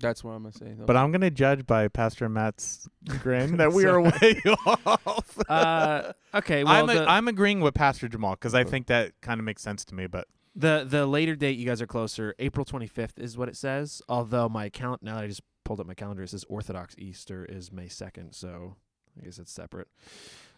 That's 0.01 0.23
what 0.23 0.31
I'm 0.31 0.43
gonna 0.43 0.53
say. 0.53 0.73
Though. 0.77 0.85
but 0.85 0.95
I'm 0.97 1.11
gonna 1.11 1.31
judge 1.31 1.65
by 1.65 1.87
Pastor 1.87 2.27
Matt's 2.29 2.87
grin 3.07 3.57
that 3.57 3.73
we 3.73 3.85
are 3.85 4.01
way 4.01 4.41
off. 4.65 5.37
Uh, 5.49 6.13
okay. 6.33 6.63
Well, 6.63 6.73
I'm 6.73 6.89
a, 6.89 6.93
the, 6.93 7.09
I'm 7.09 7.27
agreeing 7.27 7.59
with 7.59 7.73
Pastor 7.73 8.07
Jamal 8.07 8.31
because 8.31 8.55
I 8.55 8.63
think 8.63 8.87
that 8.87 9.11
kind 9.21 9.39
of 9.39 9.45
makes 9.45 9.61
sense 9.61 9.85
to 9.85 9.95
me. 9.95 10.07
But 10.07 10.27
the 10.55 10.85
the 10.87 11.05
later 11.05 11.35
date 11.35 11.57
you 11.57 11.65
guys 11.65 11.81
are 11.81 11.87
closer. 11.87 12.33
April 12.39 12.65
25th 12.65 13.19
is 13.19 13.37
what 13.37 13.49
it 13.49 13.55
says. 13.57 14.01
Although 14.09 14.49
my 14.49 14.65
account 14.65 15.03
now 15.03 15.15
that 15.15 15.23
I 15.23 15.27
just 15.27 15.41
pulled 15.65 15.79
up 15.79 15.87
my 15.87 15.93
calendar, 15.93 16.23
it 16.23 16.29
says 16.29 16.45
Orthodox 16.49 16.95
Easter 16.97 17.45
is 17.45 17.71
May 17.71 17.85
2nd. 17.87 18.33
So 18.33 18.75
I 19.19 19.25
guess 19.25 19.37
it's 19.39 19.51
separate. 19.51 19.87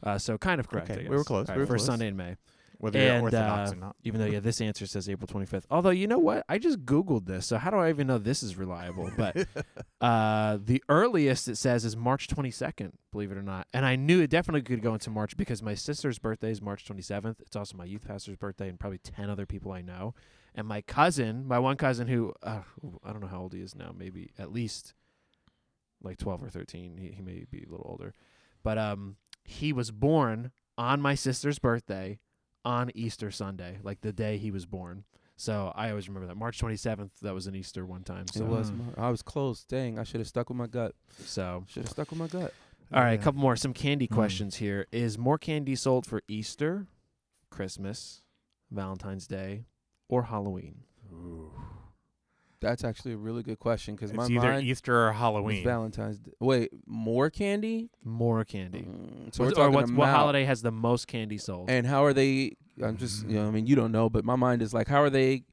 Uh, 0.04 0.18
so 0.18 0.38
kind 0.38 0.60
of 0.60 0.70
correct. 0.70 0.90
Okay, 0.92 1.06
I 1.06 1.10
we 1.10 1.16
were 1.18 1.24
close, 1.24 1.50
All 1.50 1.56
we 1.56 1.62
were 1.62 1.68
first 1.68 1.86
close. 1.86 1.94
Sunday 1.94 2.08
in 2.08 2.16
May. 2.18 2.36
Whether 2.80 3.00
you're 3.00 3.14
And, 3.14 3.24
Orthodox 3.24 3.72
uh, 3.72 3.74
or 3.74 3.78
not, 3.78 3.96
Even 4.04 4.20
though 4.20 4.28
yeah, 4.28 4.40
this 4.42 4.62
answer 4.62 4.86
says 4.86 5.10
April 5.10 5.28
25th. 5.28 5.64
Although 5.70 5.90
you 5.90 6.08
know 6.08 6.20
what, 6.20 6.46
I 6.48 6.58
just 6.58 6.86
googled 6.86 7.26
this, 7.26 7.46
so 7.46 7.58
how 7.58 7.72
do 7.72 7.78
I 7.78 7.90
even 7.90 8.08
know 8.08 8.18
this 8.18 8.44
is 8.44 8.56
reliable? 8.56 9.12
But 9.18 9.48
uh, 10.02 10.60
the 10.64 10.84
earliest 10.88 11.48
it 11.48 11.58
says 11.58 11.86
is 11.86 11.98
March 11.98 12.28
22nd. 12.28 12.92
Believe 13.12 13.32
it 13.32 13.38
or 13.38 13.44
not, 13.44 13.68
and 13.74 13.86
I 13.86 13.96
knew 13.96 14.22
it 14.22 14.30
definitely 14.30 14.62
could 14.62 14.82
go 14.82 14.94
into 14.94 15.10
March 15.10 15.36
because 15.38 15.64
my 15.64 15.74
sister's 15.74 16.20
birthday 16.20 16.52
is 16.52 16.62
March 16.62 16.86
27th. 16.86 17.42
It's 17.42 17.56
also 17.56 17.76
my 17.78 17.86
youth 17.86 18.06
pastor's 18.08 18.38
birthday, 18.38 18.70
and 18.70 18.80
probably 18.80 19.00
10 19.00 19.30
other 19.30 19.46
people 19.46 19.72
I 19.72 19.82
know. 19.82 20.14
And 20.54 20.68
my 20.68 20.82
cousin, 20.82 21.48
my 21.48 21.60
one 21.60 21.78
cousin 21.78 22.08
who 22.08 22.34
uh, 22.44 22.62
I 23.04 23.12
don't 23.12 23.22
know 23.22 23.28
how 23.28 23.42
old 23.42 23.54
he 23.54 23.62
is 23.62 23.76
now, 23.76 23.94
maybe 23.96 24.32
at 24.38 24.52
least 24.52 24.94
like 26.04 26.18
12 26.18 26.44
or 26.44 26.50
13. 26.50 26.98
He, 26.98 27.08
he 27.10 27.22
may 27.22 27.46
be 27.50 27.64
a 27.68 27.72
little 27.72 27.88
older, 27.90 28.14
but 28.64 28.78
um, 28.78 29.18
he 29.44 29.74
was 29.74 29.92
born 29.92 30.52
on 30.78 31.02
my 31.02 31.16
sister's 31.16 31.58
birthday 31.58 32.20
on 32.68 32.92
Easter 32.94 33.32
Sunday, 33.32 33.78
like 33.82 34.02
the 34.02 34.12
day 34.12 34.38
he 34.38 34.52
was 34.52 34.66
born. 34.66 35.06
So 35.38 35.72
I 35.76 35.90
always 35.90 36.10
remember 36.10 36.28
that 36.28 36.36
March 36.36 36.60
27th. 36.60 37.12
That 37.22 37.34
was 37.34 37.48
an 37.48 37.56
Easter 37.56 37.86
one 37.86 38.04
time. 38.04 38.26
So 38.28 38.44
It 38.44 38.48
was. 38.50 38.72
Mm. 38.72 38.98
I 38.98 39.10
was 39.10 39.22
close. 39.22 39.64
Dang, 39.64 39.98
I 39.98 40.04
should 40.04 40.20
have 40.20 40.28
stuck 40.28 40.50
with 40.50 40.58
my 40.58 40.68
gut. 40.68 40.94
so 41.24 41.64
Should 41.68 41.84
have 41.84 41.92
stuck 41.92 42.10
with 42.10 42.20
my 42.20 42.28
gut. 42.28 42.54
all 42.92 43.02
right, 43.02 43.14
a 43.20 43.24
couple 43.24 43.40
more. 43.40 43.56
Some 43.56 43.74
candy 43.74 44.08
Mm. 44.08 44.16
questions 44.16 44.56
here. 44.58 44.86
Is 44.92 45.18
more 45.18 45.38
candy 45.38 45.76
sold 45.76 46.06
for 46.06 46.22
Easter, 46.28 46.88
Christmas, 47.52 48.22
Valentine's 48.72 49.28
Day, 49.28 49.66
or 50.10 50.24
Halloween? 50.24 50.84
Ooh. 51.14 51.52
That's 52.60 52.84
actually 52.84 53.14
a 53.14 53.18
really 53.18 53.44
good 53.44 53.60
question 53.60 53.96
because 53.96 54.12
my 54.14 54.24
it's 54.24 54.32
either 54.32 54.52
mind 54.54 54.66
Easter 54.66 54.96
or 55.06 55.08
was 55.10 55.18
Halloween. 55.18 55.64
Valentine's. 55.64 56.18
Day. 56.20 56.32
Wait, 56.40 56.72
more 56.88 57.30
candy? 57.30 57.90
More 58.04 58.44
candy. 58.44 58.80
Mm, 58.90 59.34
so 59.36 59.44
Or- 59.44 59.48
we're 59.48 59.52
or 59.52 59.56
talking 59.56 59.74
what's, 59.76 59.92
what 59.92 60.10
holiday 60.10 60.44
has 60.46 60.62
the 60.64 60.72
most 60.72 61.08
candy 61.08 61.38
sold? 61.38 61.70
And 61.70 61.86
how 61.86 62.04
are 62.04 62.14
they? 62.14 62.54
I'm 62.84 62.98
just, 62.98 63.28
you 63.28 63.36
know, 63.36 63.48
I 63.48 63.52
mean, 63.52 63.68
you 63.68 63.76
don't 63.76 63.92
know, 63.92 64.10
but 64.10 64.26
my 64.26 64.36
mind 64.36 64.62
is 64.62 64.74
like, 64.74 64.88
how 64.88 65.02
are 65.02 65.10
they, 65.10 65.44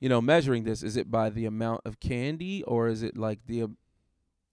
you 0.00 0.08
know, 0.08 0.20
measuring 0.20 0.64
this? 0.64 0.82
Is 0.82 0.96
it 0.96 1.10
by 1.10 1.30
the 1.30 1.44
amount 1.44 1.82
of 1.84 2.00
candy, 2.00 2.62
or 2.64 2.88
is 2.88 3.02
it 3.02 3.16
like 3.16 3.40
the, 3.46 3.62
um, 3.64 3.76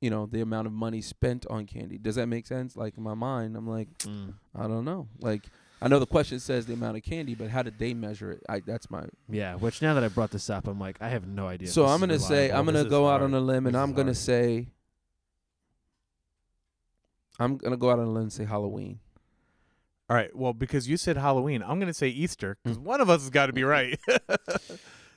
you 0.02 0.10
know, 0.12 0.26
the 0.28 0.42
amount 0.42 0.68
of 0.68 0.74
money 0.74 1.02
spent 1.02 1.46
on 1.48 1.66
candy? 1.66 1.98
Does 1.98 2.16
that 2.16 2.28
make 2.28 2.46
sense? 2.46 2.76
Like 2.76 2.98
in 2.98 3.04
my 3.04 3.14
mind, 3.16 3.56
I'm 3.56 3.68
like, 3.68 3.90
Mm. 4.00 4.34
I 4.56 4.68
don't 4.68 4.86
know. 4.86 5.08
Like, 5.20 5.46
I 5.82 5.88
know 5.88 6.00
the 6.00 6.06
question 6.08 6.40
says 6.40 6.66
the 6.66 6.74
amount 6.74 6.98
of 6.98 7.04
candy, 7.04 7.36
but 7.36 7.50
how 7.50 7.62
did 7.62 7.78
they 7.78 7.94
measure 7.94 8.32
it? 8.32 8.44
I 8.50 8.62
that's 8.62 8.90
my. 8.90 9.04
Yeah, 9.30 9.56
which 9.56 9.82
now 9.82 9.94
that 9.94 10.04
I 10.04 10.08
brought 10.08 10.32
this 10.32 10.50
up, 10.50 10.68
I'm 10.68 10.80
like, 10.80 10.98
I 11.02 11.10
have 11.10 11.28
no 11.28 11.48
idea. 11.48 11.68
So 11.68 11.86
I'm 11.86 12.00
gonna 12.00 12.18
say. 12.20 12.50
I'm 12.52 12.66
gonna 12.66 12.80
is 12.80 12.86
go 12.86 13.06
out 13.08 13.20
hard. 13.20 13.24
on 13.24 13.34
a 13.34 13.40
limb, 13.40 13.68
and 13.68 13.76
This 13.76 13.82
I'm 13.82 13.92
gonna 13.94 14.06
hard. 14.08 14.18
say. 14.18 14.68
I'm 17.40 17.58
gonna 17.58 17.78
go 17.78 17.92
out 17.92 18.00
on 18.00 18.06
a 18.06 18.12
limb 18.12 18.24
and 18.24 18.34
say 18.34 18.46
Halloween. 18.46 19.00
All 20.10 20.16
right. 20.16 20.34
Well, 20.36 20.54
because 20.54 20.88
you 20.88 20.98
said 20.98 21.18
Halloween, 21.18 21.64
I'm 21.64 21.80
going 21.80 21.88
to 21.88 21.94
say 21.94 22.10
Easter 22.10 22.58
because 22.64 22.78
Mm. 22.78 22.84
one 22.84 23.02
of 23.02 23.10
us 23.10 23.22
has 23.22 23.32
got 23.32 23.48
to 23.48 23.54
be 23.54 23.64
right. 23.64 24.00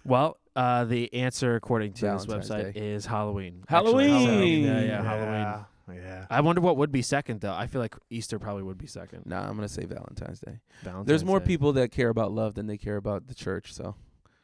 Well, 0.04 0.38
uh, 0.56 0.84
the 0.86 1.12
answer 1.12 1.54
according 1.56 1.92
to 1.94 2.00
Valentine's 2.06 2.48
this 2.48 2.50
website 2.50 2.72
Day. 2.72 2.80
is 2.92 3.04
Halloween. 3.04 3.64
Halloween! 3.68 4.10
Actually, 4.10 4.64
so, 4.64 4.70
yeah, 4.72 4.80
yeah, 4.80 5.02
Halloween. 5.02 5.64
Yeah. 5.95 6.00
Yeah. 6.02 6.26
I 6.30 6.40
wonder 6.40 6.61
what 6.61 6.76
would 6.76 6.92
be 6.92 7.02
second 7.02 7.40
though. 7.40 7.52
I 7.54 7.66
feel 7.66 7.80
like 7.80 7.95
Easter 8.11 8.38
probably 8.38 8.62
would 8.62 8.78
be 8.78 8.87
second. 8.87 9.25
Nah, 9.26 9.49
I'm 9.49 9.54
gonna 9.57 9.68
say 9.68 9.85
Valentine's 9.85 10.40
Day. 10.40 10.61
Valentine's 10.83 11.07
There's 11.07 11.25
more 11.25 11.40
Day. 11.40 11.47
people 11.47 11.73
that 11.75 11.90
care 11.92 12.09
about 12.09 12.33
love 12.33 12.54
than 12.54 12.66
they 12.66 12.76
care 12.78 12.97
about 12.97 13.26
the 13.28 13.35
church. 13.35 13.73
So 13.73 13.95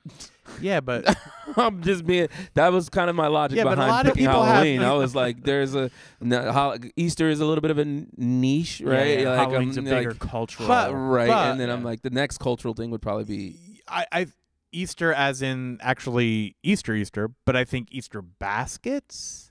Yeah, 0.61 0.81
but 0.81 1.17
I'm 1.57 1.83
just 1.83 2.05
being. 2.07 2.29
That 2.55 2.73
was 2.73 2.89
kind 2.91 3.09
of 3.09 3.17
my 3.17 3.27
logic 3.29 3.57
Yeah, 3.57 3.65
but 3.65 3.73
a 3.73 3.77
behind 3.77 3.91
lot 3.91 4.07
of 4.07 4.13
picking 4.15 4.27
people 4.27 4.43
have- 4.45 4.55
Halloween. 4.57 4.83
I 4.83 4.93
was 4.93 5.15
like, 5.15 5.43
there's 5.45 5.75
a 5.75 5.91
no, 6.21 6.53
hol- 6.53 6.77
Easter 6.97 7.29
is 7.31 7.41
a 7.41 7.47
little 7.47 7.63
bit 7.63 7.71
of 7.71 7.79
a 7.79 7.85
niche, 8.17 8.83
right? 8.85 9.21
yeah, 9.21 9.31
Like, 9.31 9.49
Halloween's 9.49 9.77
I'm 9.79 9.87
a 9.87 9.91
bigger 9.91 10.11
like, 10.11 10.19
cultural. 10.21 10.69
but, 10.69 10.93
right, 10.93 11.29
but- 11.29 11.51
and 11.53 11.61
then 11.61 11.71
I'm 11.71 11.83
like, 11.83 12.03
the 12.03 12.11
next 12.11 12.39
cultural 12.39 12.75
thing 12.75 12.91
would 12.91 13.01
probably 13.03 13.25
be 13.25 13.57
I, 13.89 14.07
I 14.13 14.27
Easter 14.73 15.13
as 15.13 15.41
in 15.41 15.79
actually 15.81 16.57
Easter 16.63 16.95
Easter, 16.95 17.31
but 17.47 17.57
I 17.57 17.65
think 17.65 17.89
Easter 17.91 18.21
baskets. 18.21 19.44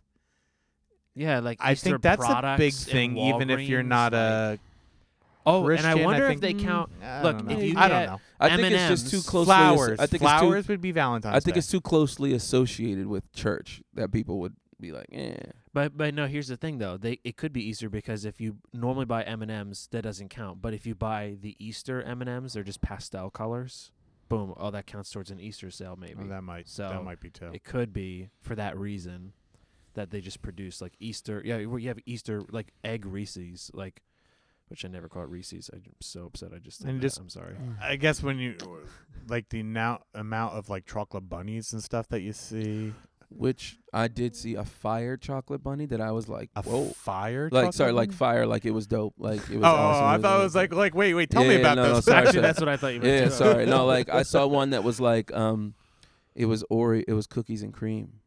Yeah, 1.15 1.39
like 1.39 1.59
I 1.61 1.73
Easter 1.73 1.91
think 1.91 2.01
that's 2.01 2.23
a 2.23 2.55
big 2.57 2.73
thing, 2.73 3.17
even 3.17 3.49
if 3.49 3.61
you're 3.61 3.83
not 3.83 4.13
a 4.13 4.59
Oh, 5.45 5.63
Christian. 5.63 5.89
and 5.89 5.99
I 5.99 6.03
wonder 6.03 6.27
think, 6.27 6.37
if 6.37 6.41
they 6.41 6.53
mm, 6.53 6.65
count. 6.65 6.91
I 7.03 7.23
look, 7.23 7.37
don't 7.39 7.51
if 7.51 7.63
you 7.63 7.73
I 7.77 7.87
don't 7.87 8.05
know. 8.05 8.21
I 8.39 8.55
think 8.55 8.71
it's 8.71 8.87
just 8.87 9.09
too 9.09 9.17
M&Ms, 9.17 9.29
closely. 9.29 9.45
Flowers. 9.53 9.99
I 9.99 10.05
think 10.05 10.21
Flowers 10.21 10.59
it's 10.59 10.67
too. 10.67 10.73
would 10.73 10.81
be 10.81 10.91
Valentine's. 10.91 11.35
I 11.35 11.39
think 11.39 11.55
Day. 11.55 11.59
it's 11.59 11.67
too 11.67 11.81
closely 11.81 12.33
associated 12.33 13.07
with 13.07 13.31
church 13.33 13.81
that 13.93 14.11
people 14.11 14.39
would 14.39 14.55
be 14.79 14.91
like, 14.91 15.07
eh. 15.11 15.35
But 15.73 15.97
but 15.97 16.13
no, 16.13 16.27
here's 16.27 16.47
the 16.47 16.57
thing 16.57 16.77
though. 16.77 16.97
They 16.97 17.19
it 17.23 17.35
could 17.35 17.51
be 17.51 17.67
Easter 17.67 17.89
because 17.89 18.25
if 18.25 18.39
you 18.39 18.57
normally 18.71 19.05
buy 19.05 19.23
M 19.23 19.41
and 19.41 19.51
M's, 19.51 19.87
that 19.91 20.03
doesn't 20.03 20.29
count. 20.29 20.61
But 20.61 20.73
if 20.73 20.85
you 20.85 20.95
buy 20.95 21.35
the 21.41 21.55
Easter 21.59 22.01
M 22.01 22.21
and 22.21 22.29
M's, 22.29 22.53
they're 22.53 22.63
just 22.63 22.81
pastel 22.81 23.29
colors. 23.29 23.91
Boom! 24.29 24.53
Oh, 24.55 24.71
that 24.71 24.87
counts 24.87 25.11
towards 25.11 25.29
an 25.29 25.39
Easter 25.39 25.69
sale, 25.69 25.97
maybe. 25.99 26.15
Oh, 26.23 26.27
that 26.27 26.43
might 26.43 26.69
So, 26.69 26.87
that 26.89 27.03
might 27.03 27.19
be 27.19 27.29
too. 27.29 27.49
It 27.53 27.63
could 27.63 27.91
be 27.91 28.29
for 28.41 28.55
that 28.55 28.77
reason 28.77 29.33
that 29.95 30.11
they 30.11 30.21
just 30.21 30.41
produce 30.41 30.81
like 30.81 30.93
Easter. 30.99 31.41
Yeah, 31.45 31.57
you 31.57 31.87
have 31.87 31.99
Easter 32.05 32.43
like 32.51 32.73
egg 32.83 33.05
Reese's, 33.05 33.69
like 33.73 34.01
which 34.69 34.85
I 34.85 34.87
never 34.87 35.07
call 35.09 35.23
it 35.23 35.29
Reese's. 35.29 35.69
I'm 35.73 35.83
so 36.01 36.25
upset. 36.25 36.51
I 36.55 36.57
just 36.59 36.81
And 36.83 36.99
just- 37.01 37.19
I'm 37.19 37.29
sorry. 37.29 37.55
I 37.81 37.95
guess 37.95 38.23
when 38.23 38.39
you 38.39 38.55
like 39.27 39.49
the 39.49 39.61
now 39.63 40.01
amount 40.15 40.53
of 40.55 40.69
like 40.69 40.85
chocolate 40.85 41.29
bunnies 41.29 41.73
and 41.73 41.83
stuff 41.83 42.07
that 42.09 42.21
you 42.21 42.33
see, 42.33 42.93
Which 43.29 43.77
I 43.91 44.07
did 44.09 44.35
see 44.35 44.53
a 44.55 44.63
fire 44.63 45.17
chocolate 45.17 45.63
bunny 45.63 45.85
that 45.87 45.99
I 45.99 46.11
was 46.11 46.27
like, 46.29 46.49
a 46.55 46.61
whoa. 46.61 46.85
fire. 46.89 47.49
Like 47.51 47.61
chocolate 47.63 47.73
sorry, 47.75 47.91
like 47.91 48.11
fire, 48.11 48.45
like 48.45 48.63
it 48.65 48.71
was 48.71 48.85
dope. 48.87 49.15
Like 49.17 49.39
it 49.49 49.57
was 49.57 49.63
Oh, 49.63 49.67
awesome. 49.75 50.05
I 50.05 50.15
It 50.15 50.21
thought 50.21 50.39
it 50.39 50.43
was 50.43 50.55
like 50.55 50.73
like 50.73 50.93
wait 50.95 51.13
wait 51.15 51.29
tell 51.31 51.43
Yeah, 51.43 51.49
me 51.49 51.55
about 51.59 51.75
no, 51.77 51.83
no, 51.83 51.95
this. 51.95 52.05
sorry, 52.05 52.17
Actually, 52.19 52.31
sorry. 52.33 52.41
that's 52.43 52.59
what 52.59 52.69
I 52.69 52.77
thought 52.77 52.93
you 52.93 52.99
meant. 53.01 53.13
Yeah, 53.19 53.25
too. 53.25 53.31
sorry. 53.31 53.65
No, 53.65 53.85
like 53.85 54.09
I 54.09 54.21
saw 54.33 54.45
one 54.47 54.69
that 54.71 54.83
was 54.83 54.99
like 55.01 55.31
um 55.33 55.73
it 56.35 56.45
was 56.45 56.63
Oreo 56.71 57.03
it 57.07 57.13
was 57.13 57.27
cookies 57.27 57.61
and 57.63 57.73
cream. 57.73 58.19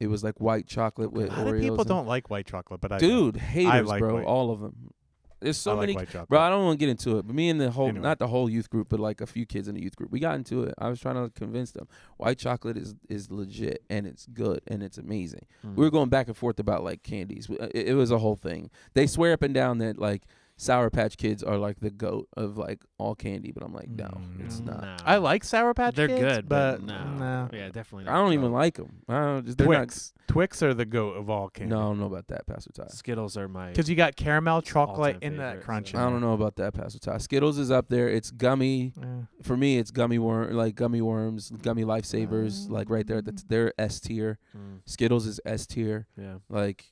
It 0.00 0.06
was 0.08 0.22
like 0.22 0.40
white 0.40 0.66
chocolate 0.66 1.12
with 1.12 1.26
a 1.26 1.36
lot 1.36 1.46
Oreos. 1.46 1.54
of 1.56 1.60
people 1.62 1.80
and- 1.80 1.88
don't 1.88 2.06
like 2.06 2.30
white 2.30 2.46
chocolate, 2.46 2.80
but 2.80 2.92
I 2.92 2.98
Dude, 2.98 3.36
haters, 3.36 3.88
like 3.88 4.00
bro, 4.00 4.14
white. 4.16 4.24
all 4.24 4.50
of 4.50 4.60
them. 4.60 4.92
There's 5.40 5.56
so 5.56 5.70
I 5.72 5.86
like 5.86 5.94
many. 5.94 6.24
Bro, 6.28 6.40
I 6.40 6.50
don't 6.50 6.64
want 6.64 6.80
to 6.80 6.84
get 6.84 6.90
into 6.90 7.16
it, 7.18 7.24
but 7.24 7.32
me 7.34 7.48
and 7.48 7.60
the 7.60 7.70
whole, 7.70 7.86
Anyway. 7.88 8.02
not 8.02 8.18
the 8.18 8.26
whole 8.26 8.50
youth 8.50 8.68
group, 8.70 8.88
but 8.88 8.98
like 8.98 9.20
a 9.20 9.26
few 9.26 9.46
kids 9.46 9.68
in 9.68 9.76
the 9.76 9.80
youth 9.80 9.94
group, 9.94 10.10
we 10.10 10.18
got 10.18 10.34
into 10.34 10.64
it. 10.64 10.74
I 10.78 10.88
was 10.88 10.98
trying 11.00 11.14
to 11.14 11.30
convince 11.32 11.70
them 11.70 11.86
white 12.16 12.38
chocolate 12.38 12.76
is 12.76 12.96
is 13.08 13.30
legit 13.30 13.84
and 13.88 14.04
it's 14.04 14.26
good 14.26 14.62
and 14.66 14.82
it's 14.82 14.98
amazing. 14.98 15.46
Mm. 15.64 15.76
We 15.76 15.84
were 15.84 15.92
going 15.92 16.08
back 16.08 16.26
and 16.26 16.36
forth 16.36 16.58
about 16.58 16.82
like 16.82 17.04
candies. 17.04 17.48
Uh, 17.48 17.68
It, 17.72 17.88
it 17.90 17.94
was 17.94 18.10
a 18.10 18.18
whole 18.18 18.34
thing. 18.34 18.68
They 18.94 19.06
swear 19.06 19.32
up 19.32 19.42
and 19.42 19.54
down 19.54 19.78
that 19.78 19.96
like 19.98 20.24
Sour 20.60 20.90
Patch 20.90 21.16
Kids 21.16 21.44
are 21.44 21.56
like 21.56 21.78
the 21.78 21.88
goat 21.90 22.26
of 22.36 22.58
like 22.58 22.82
all 22.98 23.14
candy, 23.14 23.52
but 23.52 23.62
I'm 23.62 23.72
like, 23.72 23.88
no, 23.88 24.06
Mm, 24.06 24.44
it's 24.44 24.58
not. 24.58 24.82
No. 24.82 24.96
I 25.04 25.18
like 25.18 25.44
Sour 25.44 25.72
Patch 25.72 25.94
They're 25.94 26.08
Kids, 26.08 26.20
good, 26.20 26.48
but 26.48 26.82
no. 26.82 27.04
no. 27.14 27.48
Yeah, 27.52 27.68
definitely. 27.70 28.08
I 28.08 28.14
don't 28.16 28.32
even 28.32 28.50
like 28.52 28.74
them. 28.74 29.02
I 29.08 29.20
don't, 29.20 29.46
just, 29.46 29.56
they're 29.56 29.68
not, 29.68 29.76
Twix. 29.84 30.12
Twix 30.26 30.62
are 30.64 30.74
the 30.74 30.84
goat 30.84 31.12
of 31.12 31.30
all 31.30 31.48
candy. 31.48 31.70
no, 31.74 31.78
I 31.78 31.82
don't 31.84 32.00
know 32.00 32.06
about 32.06 32.26
that, 32.28 32.44
Pastor 32.46 32.72
Ty. 32.72 32.88
Skittles 32.88 33.36
are 33.36 33.46
my. 33.46 33.68
because 33.70 33.88
you 33.88 33.94
got 33.94 34.16
caramel, 34.16 34.60
chocolate, 34.60 35.14
all-time 35.14 35.36
that 35.36 35.50
favorite, 35.50 35.64
crunch. 35.64 35.92
so- 35.92 35.98
in 35.98 36.04
I 36.04 36.10
don't 36.10 36.20
know 36.20 36.32
about 36.32 36.56
that, 36.56 36.74
Pastor 36.74 36.98
Ty. 36.98 37.18
Skittles 37.18 37.56
is 37.56 37.70
up 37.70 37.88
there. 37.88 38.08
It's 38.08 38.32
gummy. 38.32 38.92
there. 38.96 39.08
Yeah. 39.08 39.42
For 39.44 39.56
me, 39.56 39.78
it's 39.78 39.92
gummy 39.92 40.18
worm, 40.18 40.52
like 40.54 40.74
gummy 40.74 41.00
worms, 41.00 41.50
gummy 41.62 41.84
lifesavers, 41.84 42.68
like 42.68 42.90
right 42.90 43.06
there. 43.06 43.22
That's 43.22 43.44
they're 43.44 43.72
S 43.78 44.00
tier. 44.00 44.38
Mm, 44.56 44.80
Skittles 44.86 45.26
is 45.26 45.40
S 45.44 45.66
tier. 45.68 46.08
yeah. 46.20 46.38
Like 46.48 46.86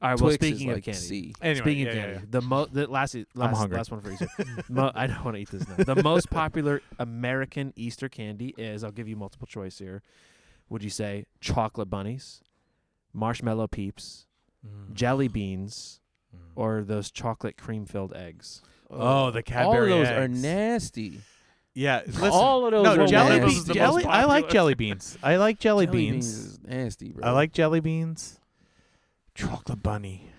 All 0.00 0.10
right. 0.10 0.20
Well, 0.20 0.30
Twix 0.30 0.34
speaking 0.46 0.68
is 0.68 0.72
of 0.72 0.76
like 0.76 0.84
candy. 0.84 0.98
C. 1.00 1.34
Anyway, 1.42 1.60
Speaking 1.60 1.82
yeah, 1.84 1.88
of 1.90 1.94
candy, 1.96 2.14
yeah. 2.20 2.24
the 2.30 2.40
mo 2.42 2.66
the 2.66 2.86
last 2.86 3.16
last, 3.34 3.56
hungry. 3.56 3.76
last 3.76 3.90
one 3.90 4.00
for 4.00 4.10
Easter. 4.12 4.28
mo- 4.68 4.92
I 4.94 5.06
don't 5.06 5.24
want 5.24 5.36
to 5.36 5.40
eat 5.42 5.50
this 5.50 5.66
now. 5.68 5.82
The 5.94 6.02
most 6.02 6.30
popular 6.30 6.80
American 6.98 7.72
Easter 7.76 8.08
candy 8.08 8.54
is. 8.56 8.84
I'll 8.84 8.90
give 8.92 9.08
you 9.08 9.16
multiple 9.16 9.46
choice 9.46 9.78
here. 9.78 10.02
Would 10.68 10.82
you 10.84 10.90
say 10.90 11.24
chocolate 11.40 11.90
bunnies, 11.90 12.42
marshmallow 13.12 13.68
peeps, 13.68 14.26
Mm. 14.66 14.92
jelly 14.92 15.28
beans, 15.28 16.00
Mm. 16.34 16.38
or 16.56 16.82
those 16.82 17.10
chocolate 17.12 17.56
cream 17.56 17.86
filled 17.86 18.12
eggs? 18.14 18.60
Oh, 18.90 18.96
the 18.96 19.04
all 19.04 19.26
of 19.38 19.44
Cadbury 19.44 19.90
those 19.90 20.08
are 20.08 20.26
nasty. 20.28 21.20
Yeah, 21.74 22.02
listen. 22.06 22.24
all 22.32 22.66
of 22.66 22.72
those 22.72 22.84
no, 22.96 23.04
are 23.04 23.06
jelly 23.06 23.38
beans. 23.38 23.64
Jelly, 23.68 24.02
most 24.02 24.12
I 24.12 24.24
like 24.24 24.48
jelly 24.50 24.74
beans. 24.74 25.16
I 25.22 25.36
like 25.36 25.60
jelly, 25.60 25.86
Jelly 25.86 25.96
beans. 26.10 26.26
is 26.26 26.58
nasty, 26.64 27.12
bro. 27.12 27.24
I 27.24 27.30
like 27.30 27.52
jelly 27.52 27.78
beans. 27.78 28.40
Chocolate 29.38 29.82
bunny. 29.82 30.30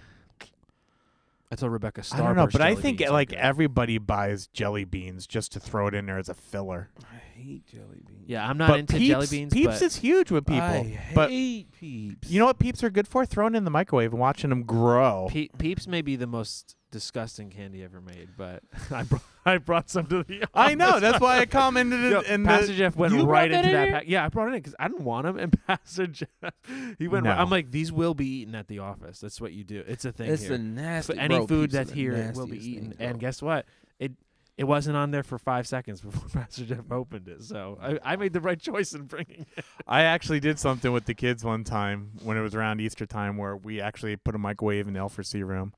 I 1.52 1.56
told 1.56 1.72
Rebecca 1.72 2.04
I 2.12 2.18
don't 2.18 2.36
know, 2.36 2.48
but 2.48 2.62
I 2.62 2.72
jelly 2.72 2.82
think 2.82 2.98
beans 3.00 3.10
are 3.10 3.14
like 3.14 3.30
good. 3.30 3.40
everybody 3.40 3.98
buys 3.98 4.48
jelly 4.48 4.84
beans 4.84 5.26
just 5.26 5.52
to 5.54 5.60
throw 5.60 5.88
it 5.88 5.96
in 5.96 6.06
there 6.06 6.20
as 6.20 6.30
a 6.30 6.36
filler. 6.36 6.90
I 7.40 7.42
hate 7.42 7.66
jelly 7.68 8.02
beans. 8.06 8.26
yeah, 8.28 8.46
I'm 8.48 8.58
not 8.58 8.70
but 8.70 8.80
into 8.80 8.98
peeps, 8.98 9.08
jelly 9.08 9.28
beans. 9.30 9.54
Peeps 9.54 9.80
but 9.80 9.82
is 9.82 9.96
huge 9.96 10.30
with 10.32 10.46
people. 10.46 10.62
I 10.62 11.00
but 11.16 11.30
hate 11.30 11.72
peeps. 11.72 12.30
you 12.30 12.40
know 12.40 12.46
what 12.46 12.60
peeps 12.60 12.84
are 12.84 12.90
good 12.90 13.08
for? 13.08 13.26
Throwing 13.26 13.56
in 13.56 13.64
the 13.64 13.72
microwave 13.72 14.12
and 14.12 14.20
watching 14.20 14.50
them 14.50 14.64
grow. 14.64 15.28
Pe- 15.32 15.48
Peeps 15.58 15.88
may 15.88 16.02
be 16.02 16.16
the 16.18 16.28
most 16.28 16.76
disgusting 16.92 17.50
candy 17.50 17.84
ever 17.84 18.02
made, 18.02 18.30
but 18.38 18.62
I 18.92 19.04
brought 19.04 19.22
I 19.46 19.58
brought 19.58 19.90
some 19.90 20.06
to 20.08 20.24
the. 20.24 20.46
I 20.54 20.76
know. 20.76 20.90
office. 20.90 21.02
That's 21.02 21.20
why 21.22 21.40
I 21.40 21.46
commented 21.48 22.12
Yo, 22.12 22.20
it 22.20 22.26
in 22.28 22.44
Pastor 22.44 22.68
the. 22.68 22.74
Jeff 22.78 22.96
went 22.98 23.14
You 23.14 23.24
brought 23.24 23.32
right 23.32 23.52
that 23.52 23.58
into 23.66 23.70
in 23.70 23.74
that. 23.76 23.84
here? 23.88 23.94
Pack. 24.00 24.04
Yeah, 24.08 24.26
I 24.26 24.30
brought 24.30 24.48
it 24.48 24.56
in 24.56 24.60
because 24.60 24.76
I 24.80 24.88
didn't 24.90 25.06
want 25.06 25.26
them, 25.26 25.38
and 25.40 25.58
Pastor 25.68 26.08
Jeff, 26.08 26.28
he 26.98 27.08
went. 27.08 27.24
No. 27.24 27.30
Right, 27.32 27.40
I'm 27.40 27.50
like, 27.50 27.72
these 27.72 27.92
will 27.92 28.14
be 28.16 28.42
eaten 28.42 28.54
at 28.54 28.68
the 28.68 28.80
office. 28.80 29.20
That's 29.20 29.40
what 29.40 29.54
you 29.54 29.64
do. 29.64 29.84
It's 29.88 30.04
a 30.04 30.12
thing 30.12 30.30
it's 30.30 30.44
here. 30.44 30.54
a 30.56 30.58
nasty. 30.58 31.14
So 31.14 31.20
any 31.20 31.38
bro, 31.38 31.48
food 31.48 31.70
peeps 31.70 31.74
are 31.74 31.78
that's 31.78 31.90
the 31.92 31.96
here 31.96 32.12
will 32.36 32.46
be 32.48 32.52
nastiest 32.58 32.66
eaten. 32.68 32.84
things, 32.90 32.96
bro. 32.98 33.08
and 33.08 33.20
guess 33.20 33.42
what? 33.42 33.66
It 34.00 34.12
it 34.60 34.68
wasn't 34.68 34.98
on 34.98 35.12
there 35.12 35.24
for 35.24 35.38
five 35.38 35.66
seconds 35.66 36.02
before 36.02 36.28
Pastor 36.28 36.66
Jeff 36.66 36.92
opened 36.92 37.30
it. 37.30 37.42
So 37.44 37.80
I, 37.82 37.98
I 38.04 38.16
made 38.18 38.34
the 38.34 38.42
right 38.42 38.60
choice 38.60 38.94
in 38.94 39.04
bringing 39.04 39.46
it. 39.56 39.66
I 39.88 40.02
actually 40.02 40.42
did 40.42 40.60
something 40.60 40.92
with 40.92 41.06
the 41.06 41.14
kids 41.14 41.46
one 41.46 41.64
time 41.64 42.12
when 42.24 42.36
it 42.36 42.42
was 42.42 42.54
around 42.54 42.82
Easter 42.82 43.06
time 43.06 43.38
where 43.38 43.56
we 43.56 43.80
actually 43.80 44.18
put 44.18 44.36
a 44.36 44.38
microwave 44.38 44.86
in 44.86 44.94
the 44.94 45.00
L4C 45.00 45.48
room, 45.48 45.74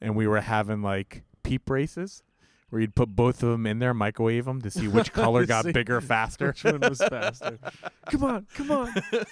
and 0.00 0.16
we 0.16 0.26
were 0.26 0.40
having 0.40 0.82
like 0.82 1.22
peep 1.44 1.70
races. 1.70 2.24
Where 2.70 2.80
you'd 2.80 2.96
put 2.96 3.14
both 3.14 3.44
of 3.44 3.50
them 3.50 3.64
in 3.64 3.78
there, 3.78 3.94
microwave 3.94 4.44
them 4.44 4.60
to 4.62 4.72
see 4.72 4.88
which 4.88 5.12
color 5.12 5.46
got 5.46 5.66
See 5.66 5.72
bigger 5.72 6.00
faster. 6.00 6.48
Which 6.48 6.64
one 6.64 6.80
was 6.80 6.98
faster? 6.98 7.60
come 8.06 8.24
on, 8.24 8.46
come 8.54 8.72
on. 8.72 8.88
all 8.88 9.22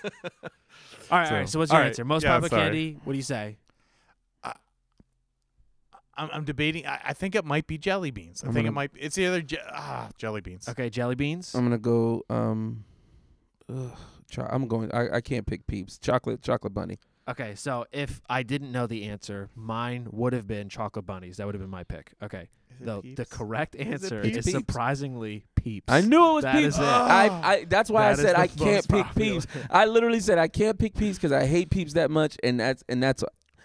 right, 1.11 1.31
all 1.33 1.37
right. 1.39 1.49
So 1.49 1.59
what's 1.59 1.73
your 1.73 1.81
right, 1.81 1.89
answer? 1.89 2.05
Most 2.05 2.23
yeah, 2.23 2.39
popular 2.39 2.63
candy. 2.63 2.97
What 3.03 3.15
do 3.15 3.17
you 3.17 3.25
say? 3.25 3.57
I'm, 6.17 6.31
I'm 6.33 6.45
debating. 6.45 6.87
I, 6.87 7.01
I 7.07 7.13
think 7.13 7.35
it 7.35 7.45
might 7.45 7.67
be 7.67 7.79
jelly 7.79 8.11
beans. 8.11 8.43
I 8.43 8.49
I'm 8.49 8.53
think 8.55 8.65
it 8.65 8.69
gonna- 8.69 8.75
might. 8.75 8.91
It's 8.97 9.19
either 9.19 9.43
je- 9.43 9.59
ah 9.71 10.09
jelly 10.19 10.41
beans. 10.41 10.69
Okay, 10.69 10.91
jelly 10.91 11.15
beans. 11.15 11.55
I'm 11.55 11.65
gonna 11.65 11.79
go. 11.79 12.23
Um, 12.31 12.85
ugh, 13.73 13.91
cho- 14.31 14.47
I'm 14.51 14.67
going. 14.69 14.93
I, 14.93 15.17
I 15.17 15.21
can't 15.21 15.47
pick 15.47 15.67
peeps. 15.67 15.99
Chocolate, 15.99 16.43
chocolate 16.43 16.75
bunny. 16.75 16.99
Okay, 17.29 17.55
so 17.55 17.87
if 17.91 18.21
I 18.29 18.43
didn't 18.43 18.71
know 18.71 18.87
the 18.87 19.05
answer, 19.05 19.49
mine 19.55 20.09
would 20.11 20.33
have 20.35 20.47
been 20.47 20.69
chocolate 20.69 21.07
bunnies. 21.07 21.39
That 21.39 21.47
would 21.47 21.55
have 21.55 21.63
been 21.63 21.71
my 21.71 21.85
pick. 21.85 22.13
Okay. 22.23 22.49
Is 22.71 22.81
it 22.81 22.85
The 22.87 23.15
the 23.15 23.25
correct 23.25 23.77
answer 23.77 24.21
Peeps? 24.21 24.47
is 24.47 24.53
surprisingly 24.53 25.45
peeps. 25.55 25.87
I 25.91 26.01
knew 26.01 26.31
it 26.31 26.33
was 26.35 26.43
That 26.43 26.55
peeps. 26.57 26.75
is 26.75 26.81
it. 26.81 26.85
I, 26.85 27.27
I, 27.29 27.65
that's 27.69 27.89
why 27.89 28.11
I 28.11 28.15
said 28.15 28.35
I 28.35 28.47
can't 28.49 28.87
pick 28.89 29.05
popular. 29.07 29.41
peeps. 29.41 29.47
I 29.71 29.87
literally 29.87 30.19
said 30.21 30.39
I 30.39 30.49
can't 30.49 30.77
pick 30.79 30.95
peeps 30.95 31.17
because 31.17 31.31
I 31.33 31.47
hate 31.47 31.71
peeps 31.71 31.93
that 31.95 32.11
much, 32.11 32.37
and 32.43 32.59
that's 32.61 32.83
and 32.89 33.03
that's. 33.03 33.25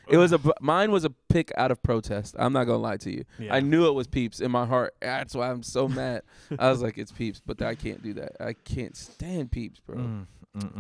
It 0.10 0.18
was 0.18 0.34
a 0.34 0.40
mine 0.62 0.92
was 0.92 1.06
a 1.06 1.12
pick 1.30 1.52
out 1.56 1.72
of 1.72 1.82
protest. 1.84 2.36
I'm 2.40 2.54
not 2.54 2.64
gonna 2.66 2.78
lie 2.80 2.98
to 2.98 3.12
you. 3.12 3.26
Yeah. 3.38 3.54
I 3.54 3.60
knew 3.60 3.88
it 3.88 3.94
was 3.94 4.08
peeps 4.08 4.40
in 4.40 4.52
my 4.52 4.66
heart. 4.66 4.96
That's 5.02 5.36
why 5.36 5.50
I'm 5.52 5.64
so 5.64 5.88
mad. 5.88 6.24
I 6.58 6.70
was 6.70 6.82
like, 6.82 6.98
it's 6.98 7.12
peeps, 7.12 7.42
but 7.46 7.62
I 7.62 7.76
can't 7.76 8.02
do 8.02 8.14
that. 8.16 8.34
I 8.40 8.54
can't 8.54 8.96
stand 8.96 9.52
peeps, 9.52 9.80
bro. 9.80 9.98
Mm. 9.98 10.26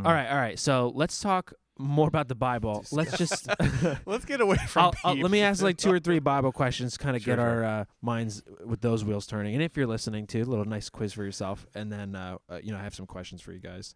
All 0.05 0.11
right, 0.13 0.27
all 0.29 0.37
right. 0.37 0.57
So 0.57 0.91
let's 0.95 1.19
talk 1.21 1.53
more 1.77 2.07
about 2.09 2.27
the 2.27 2.35
Bible. 2.35 2.83
Let's 2.91 3.17
just 3.17 3.47
Let's 4.05 4.25
get 4.25 4.41
away 4.41 4.57
from. 4.67 4.83
I'll, 4.85 4.93
I'll- 5.11 5.17
let 5.21 5.31
me 5.31 5.41
ask 5.41 5.61
like 5.63 5.77
two 5.77 5.91
or 5.93 5.99
three 5.99 6.19
Bible 6.19 6.51
questions, 6.51 6.97
kind 6.97 7.15
of 7.15 7.21
Sure, 7.21 7.35
get 7.35 7.41
sure. 7.41 7.63
our 7.65 7.81
uh, 7.81 7.85
minds 8.01 8.43
with 8.65 8.81
those 8.81 9.05
wheels 9.05 9.27
turning. 9.27 9.53
And 9.53 9.63
if 9.63 9.77
you're 9.77 9.87
listening 9.87 10.27
to 10.27 10.41
a 10.41 10.43
little 10.43 10.65
nice 10.65 10.89
quiz 10.89 11.13
for 11.13 11.23
yourself, 11.23 11.65
and 11.75 11.91
then 11.91 12.15
uh, 12.15 12.37
uh, 12.49 12.59
you 12.61 12.71
know 12.73 12.79
I 12.79 12.83
have 12.83 12.95
some 12.95 13.05
questions 13.05 13.41
for 13.41 13.53
you 13.53 13.59
guys. 13.59 13.95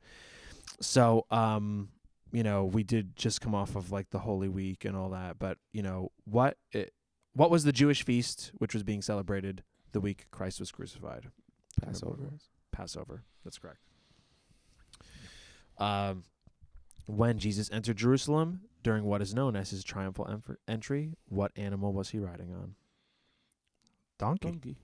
So, 0.80 1.26
um, 1.30 1.90
you 2.34 2.44
know, 2.44 2.66
we 2.66 2.84
did 2.84 3.16
just 3.16 3.40
come 3.40 3.56
off 3.56 3.76
of 3.76 3.92
like 3.92 4.10
the 4.10 4.20
Holy 4.20 4.50
Week 4.50 4.84
and 4.84 4.98
all 4.98 5.10
that, 5.12 5.40
but 5.40 5.58
you 5.72 5.84
know 5.84 6.12
what? 6.26 6.58
It, 6.72 6.94
what 7.34 7.50
was 7.50 7.64
the 7.64 7.72
Jewish 7.72 8.04
feast 8.04 8.52
which 8.58 8.74
was 8.74 8.84
being 8.84 9.02
celebrated 9.02 9.64
the 9.92 10.02
week 10.02 10.26
Christ 10.32 10.60
was 10.60 10.72
crucified? 10.72 11.28
Passover. 11.82 12.34
Passover. 12.72 13.24
That's 13.44 13.60
correct. 13.60 13.80
Um, 15.78 16.24
when 17.06 17.38
Jesus 17.38 17.70
entered 17.72 17.98
Jerusalem 17.98 18.62
during 18.82 19.04
what 19.06 19.22
is 19.22 19.34
known 19.34 19.56
as 19.56 19.70
his 19.70 19.84
triumphal 19.84 20.26
enf- 20.26 20.58
entry, 20.68 21.14
what 21.26 21.52
animal 21.56 21.94
was 21.94 22.10
he 22.10 22.20
riding 22.20 22.54
on? 22.54 22.76
donkey. 24.18 24.48
Donkey. 24.52 24.78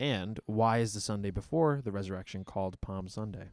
And 0.00 0.38
why 0.46 0.78
is 0.78 0.94
the 0.94 1.00
Sunday 1.00 1.30
before 1.30 1.80
the 1.82 1.90
resurrection 1.90 2.44
called 2.44 2.80
Palm 2.80 3.08
Sunday? 3.08 3.48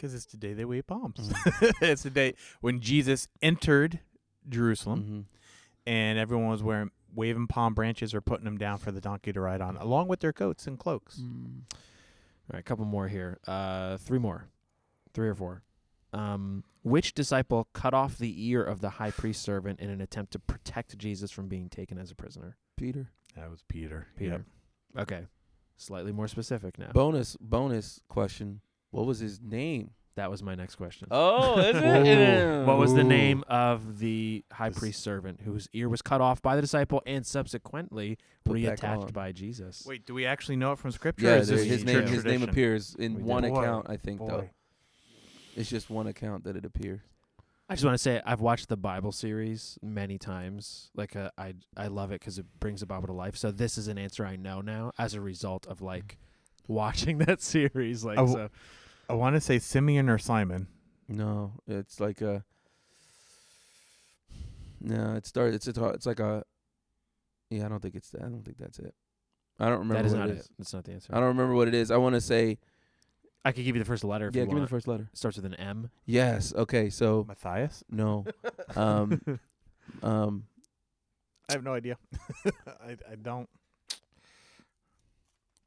Because 0.00 0.14
it's 0.14 0.24
the 0.24 0.38
day 0.38 0.54
they 0.54 0.64
wave 0.64 0.86
palms. 0.86 1.28
Mm. 1.28 1.72
it's 1.82 2.04
the 2.04 2.10
day 2.10 2.34
when 2.62 2.80
Jesus 2.80 3.28
entered 3.42 4.00
Jerusalem, 4.48 5.04
Mhm. 5.04 5.36
and 5.86 6.18
everyone 6.18 6.48
was 6.48 6.62
wearing 6.62 6.90
waving 7.14 7.48
palm 7.48 7.74
branches 7.74 8.14
or 8.14 8.22
putting 8.22 8.46
them 8.46 8.56
down 8.56 8.78
for 8.78 8.90
the 8.92 9.00
donkey 9.00 9.30
to 9.32 9.40
ride 9.40 9.60
on, 9.60 9.76
along 9.76 10.08
with 10.08 10.20
their 10.20 10.32
coats 10.32 10.66
and 10.66 10.78
cloaks. 10.78 11.18
Mm. 11.18 11.64
All 11.72 12.54
right, 12.54 12.60
a 12.60 12.62
couple 12.62 12.86
more 12.86 13.08
here. 13.08 13.38
Uh, 13.46 13.98
three 13.98 14.18
more, 14.18 14.46
three 15.12 15.28
or 15.28 15.34
four. 15.34 15.64
Um, 16.14 16.64
which 16.82 17.12
disciple 17.12 17.68
cut 17.74 17.92
off 17.92 18.16
the 18.16 18.48
ear 18.48 18.62
of 18.64 18.80
the 18.80 18.90
high 18.90 19.10
priest 19.10 19.42
servant 19.42 19.80
in 19.80 19.90
an 19.90 20.00
attempt 20.00 20.32
to 20.32 20.38
protect 20.38 20.96
Jesus 20.96 21.30
from 21.30 21.46
being 21.46 21.68
taken 21.68 21.98
as 21.98 22.10
a 22.10 22.14
prisoner? 22.14 22.56
Peter. 22.76 23.10
That 23.36 23.50
was 23.50 23.62
Peter. 23.68 24.06
Peter. 24.16 24.46
Okay, 24.96 25.26
slightly 25.76 26.10
more 26.12 26.26
specific 26.26 26.78
now. 26.78 26.90
Bonus 26.92 27.36
bonus 27.38 28.00
question. 28.08 28.62
What 28.90 29.06
was 29.06 29.18
his 29.20 29.40
name? 29.40 29.90
that 30.16 30.30
was 30.30 30.42
my 30.42 30.54
next 30.54 30.74
question. 30.74 31.08
Oh, 31.10 31.58
is 31.60 31.76
Ooh. 31.76 32.64
What 32.66 32.76
was 32.76 32.92
the 32.92 33.04
name 33.04 33.42
of 33.48 34.00
the 34.00 34.44
high 34.52 34.68
priest 34.68 35.02
servant 35.02 35.40
whose 35.42 35.66
ear 35.72 35.88
was 35.88 36.02
cut 36.02 36.20
off 36.20 36.42
by 36.42 36.56
the 36.56 36.60
disciple 36.62 37.00
and 37.06 37.24
subsequently 37.24 38.18
Put 38.44 38.62
back 38.62 38.80
reattached 38.80 39.04
on. 39.06 39.12
by 39.12 39.32
Jesus? 39.32 39.84
Wait, 39.86 40.04
do 40.04 40.12
we 40.12 40.26
actually 40.26 40.56
know 40.56 40.72
it 40.72 40.78
from 40.78 40.90
Scripture? 40.90 41.26
or 41.26 41.30
Yeah, 41.30 41.36
is 41.36 41.48
there- 41.48 41.56
this 41.58 41.66
his 41.68 41.84
church 41.84 41.86
name 41.86 42.02
his 42.02 42.12
name 42.12 42.22
tradition? 42.40 42.48
appears 42.50 42.94
in 42.96 43.14
We 43.14 43.22
one 43.22 43.44
did. 43.44 43.52
account, 43.52 43.86
I 43.88 43.96
think 43.96 44.18
though. 44.20 44.26
Boy. 44.40 44.50
It's 45.56 45.70
just 45.70 45.88
one 45.88 46.06
account 46.06 46.44
that 46.44 46.54
it 46.56 46.64
appears. 46.66 47.00
I 47.70 47.74
just 47.74 47.84
want 47.84 47.94
to 47.94 47.98
say 47.98 48.20
I've 48.26 48.40
watched 48.40 48.68
the 48.68 48.76
Bible 48.76 49.12
series 49.12 49.78
many 49.80 50.18
times. 50.18 50.90
Like 50.94 51.16
uh, 51.16 51.30
I 51.38 51.54
I 51.76 51.86
love 51.86 52.10
it 52.10 52.20
because 52.20 52.38
it 52.38 52.44
brings 52.58 52.80
the 52.80 52.86
Bible 52.86 53.06
to 53.06 53.12
life. 53.14 53.36
So 53.36 53.50
this 53.52 53.78
is 53.78 53.88
an 53.88 53.96
answer 53.96 54.26
I 54.26 54.36
know 54.36 54.60
now 54.60 54.90
as 54.98 55.14
a 55.14 55.20
result 55.20 55.66
of 55.66 55.80
like 55.80 56.18
watching 56.68 57.18
that 57.26 57.40
series. 57.40 58.04
Like 58.04 58.18
I 58.18 58.22
w- 58.22 58.36
so, 58.36 58.48
I 59.10 59.14
want 59.14 59.34
to 59.34 59.40
say 59.40 59.58
Simeon 59.58 60.08
or 60.08 60.18
Simon. 60.18 60.68
No, 61.08 61.54
it's 61.66 61.98
like 61.98 62.20
a. 62.20 62.44
No, 64.80 65.14
it 65.16 65.26
started. 65.26 65.54
It's 65.56 65.66
a, 65.66 65.84
it's 65.88 66.06
like 66.06 66.20
a. 66.20 66.44
Yeah, 67.50 67.66
I 67.66 67.68
don't 67.68 67.80
think 67.82 67.96
it's. 67.96 68.14
I 68.14 68.22
don't 68.22 68.44
think 68.44 68.58
that's 68.58 68.78
it. 68.78 68.94
I 69.58 69.64
don't 69.68 69.80
remember 69.80 69.94
that 69.94 70.06
is 70.06 70.12
what 70.12 70.20
not 70.20 70.28
it 70.30 70.36
it. 70.36 70.38
is. 70.38 70.48
That's 70.58 70.72
not 70.72 70.84
the 70.84 70.92
answer. 70.92 71.12
I 71.12 71.16
don't 71.18 71.26
remember 71.28 71.54
what 71.54 71.66
it 71.66 71.74
is. 71.74 71.90
I 71.90 71.96
want 71.96 72.14
to 72.14 72.20
say. 72.20 72.58
I 73.44 73.50
could 73.52 73.64
give 73.64 73.74
you 73.74 73.80
the 73.82 73.86
first 73.86 74.04
letter. 74.04 74.28
If 74.28 74.36
Yeah, 74.36 74.42
you 74.42 74.46
give 74.48 74.54
me 74.54 74.60
the 74.60 74.68
first 74.68 74.86
letter. 74.86 75.08
It 75.12 75.18
starts 75.18 75.36
with 75.36 75.46
an 75.46 75.54
M. 75.54 75.90
Yes. 76.06 76.54
Okay. 76.54 76.88
So 76.90 77.24
Matthias? 77.26 77.82
no. 77.90 78.24
Um. 78.76 79.20
um. 80.04 80.44
I 81.48 81.54
have 81.54 81.64
no 81.64 81.74
idea. 81.74 81.96
I, 82.68 82.96
I 83.10 83.16
don't. 83.20 83.48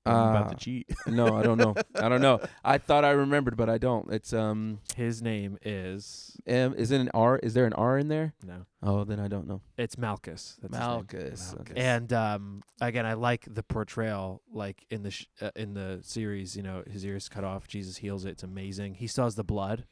Uh, 0.06 0.10
about 0.32 0.50
to 0.50 0.56
cheat. 0.56 0.90
no, 1.08 1.36
I 1.36 1.44
don't 1.44 1.58
know. 1.58 1.76
I 1.96 2.10
don't 2.10 2.22
know. 2.22 2.42
I 2.64 2.78
thought 2.78 3.06
I 3.06 3.12
remembered, 3.12 3.56
but 3.56 3.70
I 3.70 3.78
don't. 3.78 4.12
It's 4.12 4.34
um. 4.34 4.80
His 4.98 5.22
name 5.22 5.58
is 5.62 6.36
M. 6.46 6.74
Is 6.74 6.92
it 6.92 7.00
an 7.00 7.10
R? 7.14 7.38
Is 7.42 7.54
there 7.54 7.66
an 7.66 7.74
R 7.74 7.98
in 7.98 8.10
there? 8.10 8.34
no. 8.46 8.66
Oh, 8.86 9.06
then 9.06 9.18
I 9.20 9.30
don't 9.30 9.48
know. 9.48 9.62
It's 9.78 9.98
Malchus. 9.98 10.58
That's. 10.62 10.74
Malchus. 10.74 11.54
Malchus. 11.56 11.78
And 11.78 12.12
um, 12.12 12.62
again, 12.82 13.06
I 13.06 13.14
like 13.14 13.46
the 13.50 13.64
portrayal, 13.64 14.42
like 14.52 14.86
in 14.90 15.04
the 15.04 15.12
sh- 15.12 15.28
uh, 15.42 15.52
in 15.56 15.74
the 15.74 16.00
series. 16.02 16.58
You 16.58 16.64
know, 16.64 16.84
his 16.90 17.06
ears 17.06 17.30
cut 17.30 17.46
off. 17.46 17.68
Jesus 17.70 17.98
heals 17.98 18.26
it. 18.26 18.32
It's 18.32 18.44
amazing. 18.44 18.96
He 18.96 19.08
still 19.08 19.24
has 19.24 19.36
the 19.36 19.44
blood, 19.46 19.86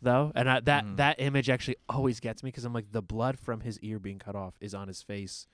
though, 0.00 0.32
and 0.34 0.48
I, 0.48 0.60
that 0.60 0.84
Mm. 0.86 0.96
that 0.96 1.16
image 1.20 1.50
actually 1.50 1.76
always 1.86 2.18
gets 2.20 2.42
me 2.42 2.48
because 2.48 2.64
I'm 2.64 2.72
like, 2.72 2.92
the 2.92 3.02
blood 3.02 3.38
from 3.38 3.60
his 3.60 3.78
ear 3.80 3.98
being 3.98 4.18
cut 4.18 4.34
off 4.34 4.54
is 4.58 4.72
on 4.74 4.88
his 4.88 5.02
face, 5.02 5.46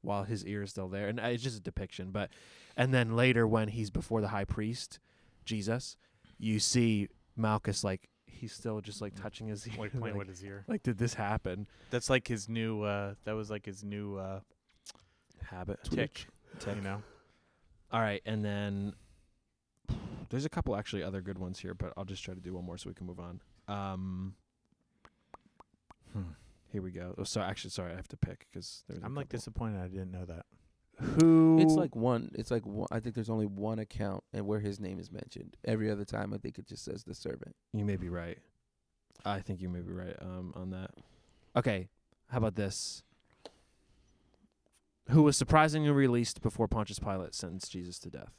while 0.00 0.24
his 0.24 0.44
ear 0.44 0.64
is 0.64 0.70
still 0.70 0.88
there, 0.88 1.06
and 1.06 1.20
uh, 1.20 1.26
it's 1.26 1.44
just 1.44 1.56
a 1.58 1.62
depiction. 1.62 2.10
But 2.10 2.30
and 2.76 2.92
then 2.92 3.16
later 3.16 3.46
when 3.46 3.68
he's 3.68 3.90
before 3.90 4.20
the 4.20 4.28
high 4.28 4.44
priest, 4.44 4.98
Jesus, 5.44 5.96
you 6.38 6.58
see 6.58 7.08
Malchus 7.36 7.84
like 7.84 8.08
he's 8.26 8.52
still 8.52 8.80
just 8.80 9.00
like 9.00 9.14
touching 9.14 9.48
his 9.48 9.66
ear. 9.68 9.74
Like 9.78 9.92
playing 9.92 10.16
like, 10.16 10.26
with 10.26 10.28
his 10.28 10.44
ear. 10.44 10.64
like, 10.66 10.82
did 10.82 10.98
this 10.98 11.14
happen? 11.14 11.66
That's 11.90 12.10
like 12.10 12.26
his 12.26 12.48
new. 12.48 12.82
uh 12.82 13.14
That 13.24 13.32
was 13.32 13.50
like 13.50 13.66
his 13.66 13.84
new 13.84 14.16
uh 14.16 14.40
Habit. 15.44 15.80
tick. 15.84 16.26
Tick. 16.58 16.76
You 16.76 16.82
know. 16.82 17.02
All 17.92 18.00
right, 18.00 18.22
and 18.24 18.44
then 18.44 18.94
there's 20.30 20.44
a 20.44 20.50
couple 20.50 20.74
actually 20.76 21.02
other 21.02 21.20
good 21.20 21.38
ones 21.38 21.58
here, 21.58 21.74
but 21.74 21.92
I'll 21.96 22.04
just 22.04 22.24
try 22.24 22.34
to 22.34 22.40
do 22.40 22.54
one 22.54 22.64
more 22.64 22.78
so 22.78 22.88
we 22.88 22.94
can 22.94 23.06
move 23.06 23.20
on. 23.20 23.40
Um, 23.68 24.34
here 26.72 26.82
we 26.82 26.90
go. 26.90 27.14
Oh, 27.18 27.24
so 27.24 27.40
actually, 27.40 27.70
sorry, 27.70 27.92
I 27.92 27.96
have 27.96 28.08
to 28.08 28.16
pick 28.16 28.46
because 28.50 28.84
I'm 29.02 29.14
like 29.14 29.28
disappointed. 29.28 29.80
I 29.80 29.88
didn't 29.88 30.10
know 30.10 30.24
that. 30.24 30.46
Who? 31.00 31.58
It's 31.60 31.74
like 31.74 31.96
one. 31.96 32.30
It's 32.34 32.50
like 32.50 32.66
one, 32.66 32.88
I 32.90 33.00
think 33.00 33.14
there's 33.14 33.30
only 33.30 33.46
one 33.46 33.78
account 33.78 34.24
and 34.32 34.46
where 34.46 34.60
his 34.60 34.78
name 34.78 34.98
is 34.98 35.10
mentioned. 35.10 35.56
Every 35.64 35.90
other 35.90 36.04
time, 36.04 36.32
I 36.32 36.38
think 36.38 36.58
it 36.58 36.66
just 36.66 36.84
says 36.84 37.04
the 37.04 37.14
servant. 37.14 37.56
you 37.72 37.84
may 37.84 37.96
be 37.96 38.08
right. 38.08 38.38
I 39.24 39.40
think 39.40 39.60
you 39.60 39.68
may 39.68 39.80
be 39.80 39.92
right 39.92 40.16
um, 40.20 40.52
on 40.56 40.70
that. 40.70 40.90
Okay, 41.56 41.88
how 42.28 42.38
about 42.38 42.56
this? 42.56 43.02
who 45.10 45.22
was 45.22 45.36
surprisingly 45.36 45.90
released 45.90 46.42
before 46.42 46.68
Pontius 46.68 46.98
Pilate 46.98 47.34
sentenced 47.34 47.72
Jesus 47.72 47.98
to 48.00 48.10
death. 48.10 48.32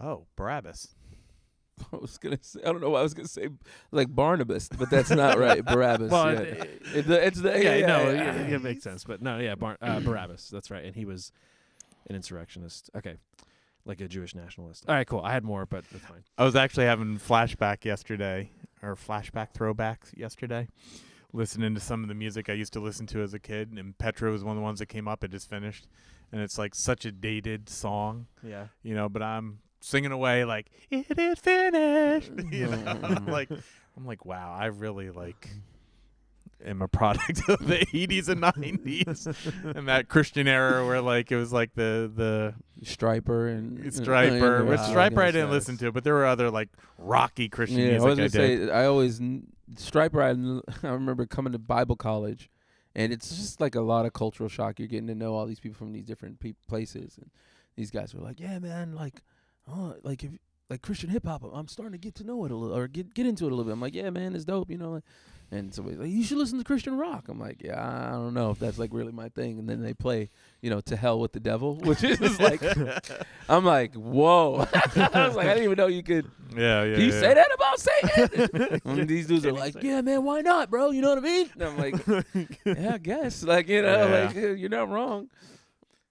Oh, 0.00 0.26
Barabbas. 0.36 0.94
I 1.92 1.96
was 1.96 2.18
gonna 2.18 2.38
say 2.40 2.60
I 2.62 2.66
don't 2.66 2.80
know 2.80 2.90
why 2.90 3.00
I 3.00 3.02
was 3.02 3.14
gonna 3.14 3.28
say 3.28 3.48
like 3.90 4.14
Barnabas, 4.14 4.68
but 4.68 4.90
that's 4.90 5.10
not 5.10 5.38
right. 5.38 5.64
Barabbas. 5.64 6.10
Well, 6.10 6.32
yeah. 6.32 6.40
it- 6.40 6.80
It- 6.94 7.10
it's 7.10 7.40
the 7.40 7.50
yeah, 7.62 7.74
yeah, 7.76 7.86
no, 7.86 8.10
yeah, 8.10 8.34
it, 8.46 8.52
it 8.54 8.62
makes 8.62 8.82
sense, 8.82 9.04
but 9.04 9.22
no, 9.22 9.38
yeah, 9.38 9.54
Bar- 9.54 9.78
uh, 9.80 10.00
Barabbas. 10.00 10.48
That's 10.50 10.70
right, 10.70 10.84
and 10.84 10.94
he 10.94 11.04
was 11.04 11.32
an 12.08 12.16
insurrectionist. 12.16 12.90
Okay, 12.96 13.16
like 13.84 14.00
a 14.00 14.08
Jewish 14.08 14.34
nationalist. 14.34 14.84
All 14.88 14.94
right, 14.94 15.06
cool. 15.06 15.20
I 15.20 15.32
had 15.32 15.44
more, 15.44 15.66
but 15.66 15.84
that's 15.90 16.04
fine. 16.04 16.24
I 16.38 16.44
was 16.44 16.56
actually 16.56 16.86
having 16.86 17.18
flashback 17.18 17.84
yesterday, 17.84 18.50
or 18.82 18.94
flashback 18.96 19.52
throwbacks 19.54 20.16
yesterday, 20.16 20.68
listening 21.32 21.74
to 21.74 21.80
some 21.80 22.02
of 22.02 22.08
the 22.08 22.14
music 22.14 22.50
I 22.50 22.54
used 22.54 22.72
to 22.74 22.80
listen 22.80 23.06
to 23.08 23.22
as 23.22 23.32
a 23.34 23.38
kid, 23.38 23.70
and 23.72 23.96
Petra 23.96 24.30
was 24.30 24.44
one 24.44 24.52
of 24.52 24.60
the 24.60 24.62
ones 24.64 24.78
that 24.80 24.86
came 24.86 25.08
up. 25.08 25.24
It 25.24 25.30
just 25.30 25.48
finished, 25.48 25.86
and 26.30 26.40
it's 26.40 26.58
like 26.58 26.74
such 26.74 27.04
a 27.04 27.12
dated 27.12 27.68
song, 27.68 28.26
Yeah, 28.42 28.66
you 28.82 28.94
know. 28.94 29.08
But 29.08 29.22
I'm 29.22 29.60
singing 29.82 30.12
away 30.12 30.44
like 30.44 30.70
it 30.90 31.18
is 31.18 31.38
finished, 31.38 32.32
you 32.50 32.66
know. 32.68 32.98
I'm 33.02 33.26
like, 33.26 33.50
I'm 33.96 34.06
like, 34.06 34.24
wow, 34.24 34.56
I 34.58 34.66
really 34.66 35.10
like 35.10 35.48
am 36.64 36.80
a 36.80 36.86
product 36.88 37.40
of 37.48 37.58
the 37.66 37.84
80s 37.92 38.28
and 38.28 38.40
90s 38.42 39.74
and 39.76 39.88
that 39.88 40.08
Christian 40.08 40.46
era 40.46 40.86
where 40.86 41.00
like 41.00 41.32
it 41.32 41.36
was 41.36 41.52
like 41.52 41.74
the 41.74 42.10
the 42.14 42.54
Stryper 42.84 43.50
and 43.52 43.80
uh, 43.80 43.90
Stryper. 43.90 44.60
and- 44.60 44.68
Which 44.68 44.78
Wow. 44.78 44.94
Stryper 44.94 45.18
I 45.22 45.30
didn't 45.32 45.50
listen 45.50 45.76
to, 45.78 45.90
but 45.92 46.04
there 46.04 46.14
were 46.14 46.24
other 46.26 46.50
like 46.50 46.68
rocky 46.98 47.48
Christian 47.48 47.78
Yeah, 47.80 47.84
I 47.86 47.90
music 47.90 48.04
was 48.08 48.12
I, 48.12 48.16
gonna 48.16 48.28
did. 48.28 48.68
say 48.68 48.72
I 48.72 48.86
always 48.86 49.20
Stryper. 49.74 50.22
I, 50.84 50.86
I 50.86 50.90
remember 50.92 51.26
coming 51.26 51.52
to 51.52 51.58
Bible 51.58 51.96
college, 51.96 52.50
and 52.94 53.12
it's 53.12 53.28
just 53.30 53.60
like 53.60 53.74
a 53.74 53.80
lot 53.80 54.04
of 54.06 54.12
cultural 54.12 54.48
shock. 54.48 54.78
You're 54.78 54.86
getting 54.88 55.06
to 55.08 55.14
know 55.14 55.34
all 55.34 55.46
these 55.46 55.60
people 55.60 55.76
from 55.76 55.92
these 55.92 56.04
different 56.04 56.38
pe- 56.40 56.54
places, 56.68 57.16
and 57.16 57.30
these 57.74 57.90
guys 57.90 58.14
were 58.14 58.20
like, 58.20 58.38
"Yeah, 58.38 58.58
man, 58.58 58.94
like, 58.94 59.22
oh, 59.68 59.94
like 60.02 60.24
if 60.24 60.30
like 60.70 60.82
Christian 60.82 61.10
hip 61.10 61.26
hop, 61.26 61.42
I'm 61.52 61.68
starting 61.68 61.92
to 61.92 61.98
get 61.98 62.14
to 62.16 62.24
know 62.24 62.44
it 62.44 62.50
a 62.50 62.56
little, 62.56 62.76
or 62.76 62.88
get 62.88 63.14
get 63.14 63.26
into 63.26 63.44
it 63.44 63.52
a 63.52 63.54
little 63.54 63.64
bit." 63.64 63.72
I'm 63.72 63.80
like, 63.80 63.94
"Yeah, 63.94 64.10
man, 64.10 64.34
it's 64.34 64.44
dope," 64.44 64.70
you 64.70 64.78
know. 64.78 64.92
Like, 64.92 65.04
and 65.50 65.74
somebody's 65.74 65.98
like, 65.98 66.08
"You 66.10 66.24
should 66.24 66.38
listen 66.38 66.56
to 66.58 66.64
Christian 66.64 66.96
rock." 66.96 67.28
I'm 67.28 67.38
like, 67.38 67.62
"Yeah, 67.62 68.08
I 68.08 68.12
don't 68.12 68.32
know 68.32 68.50
if 68.50 68.58
that's 68.58 68.78
like 68.78 68.90
really 68.92 69.12
my 69.12 69.28
thing." 69.28 69.58
And 69.58 69.68
then 69.68 69.82
they 69.82 69.92
play, 69.92 70.30
you 70.62 70.70
know, 70.70 70.80
"To 70.80 70.96
Hell 70.96 71.20
with 71.20 71.32
the 71.32 71.40
Devil," 71.40 71.74
which 71.84 72.02
is 72.02 72.40
like, 72.40 72.62
I'm 73.48 73.64
like, 73.64 73.94
"Whoa!" 73.94 74.66
I 74.96 75.26
was 75.26 75.36
like, 75.36 75.46
I 75.46 75.54
didn't 75.54 75.64
even 75.64 75.76
know 75.76 75.88
you 75.88 76.02
could 76.02 76.30
yeah, 76.56 76.84
yeah. 76.84 76.94
can 76.94 77.04
you 77.04 77.12
yeah. 77.12 77.20
say 77.20 77.34
that 77.34 77.48
about 77.54 77.80
Satan? 77.80 78.80
and 78.84 79.08
these 79.08 79.26
dudes 79.26 79.46
are 79.46 79.52
like, 79.52 79.82
yeah, 79.82 80.00
man, 80.00 80.24
why 80.24 80.40
not, 80.40 80.70
bro? 80.70 80.90
You 80.90 81.02
know 81.02 81.10
what 81.10 81.18
I 81.18 81.22
mean? 81.22 81.50
And 81.54 81.62
I'm 81.62 81.78
like, 81.78 81.94
yeah, 82.64 82.94
I 82.94 82.98
guess. 82.98 83.42
Like, 83.42 83.68
you 83.68 83.82
know, 83.82 84.08
Yeah. 84.08 84.24
like 84.26 84.34
you're 84.34 84.68
not 84.68 84.88
wrong. 84.88 85.28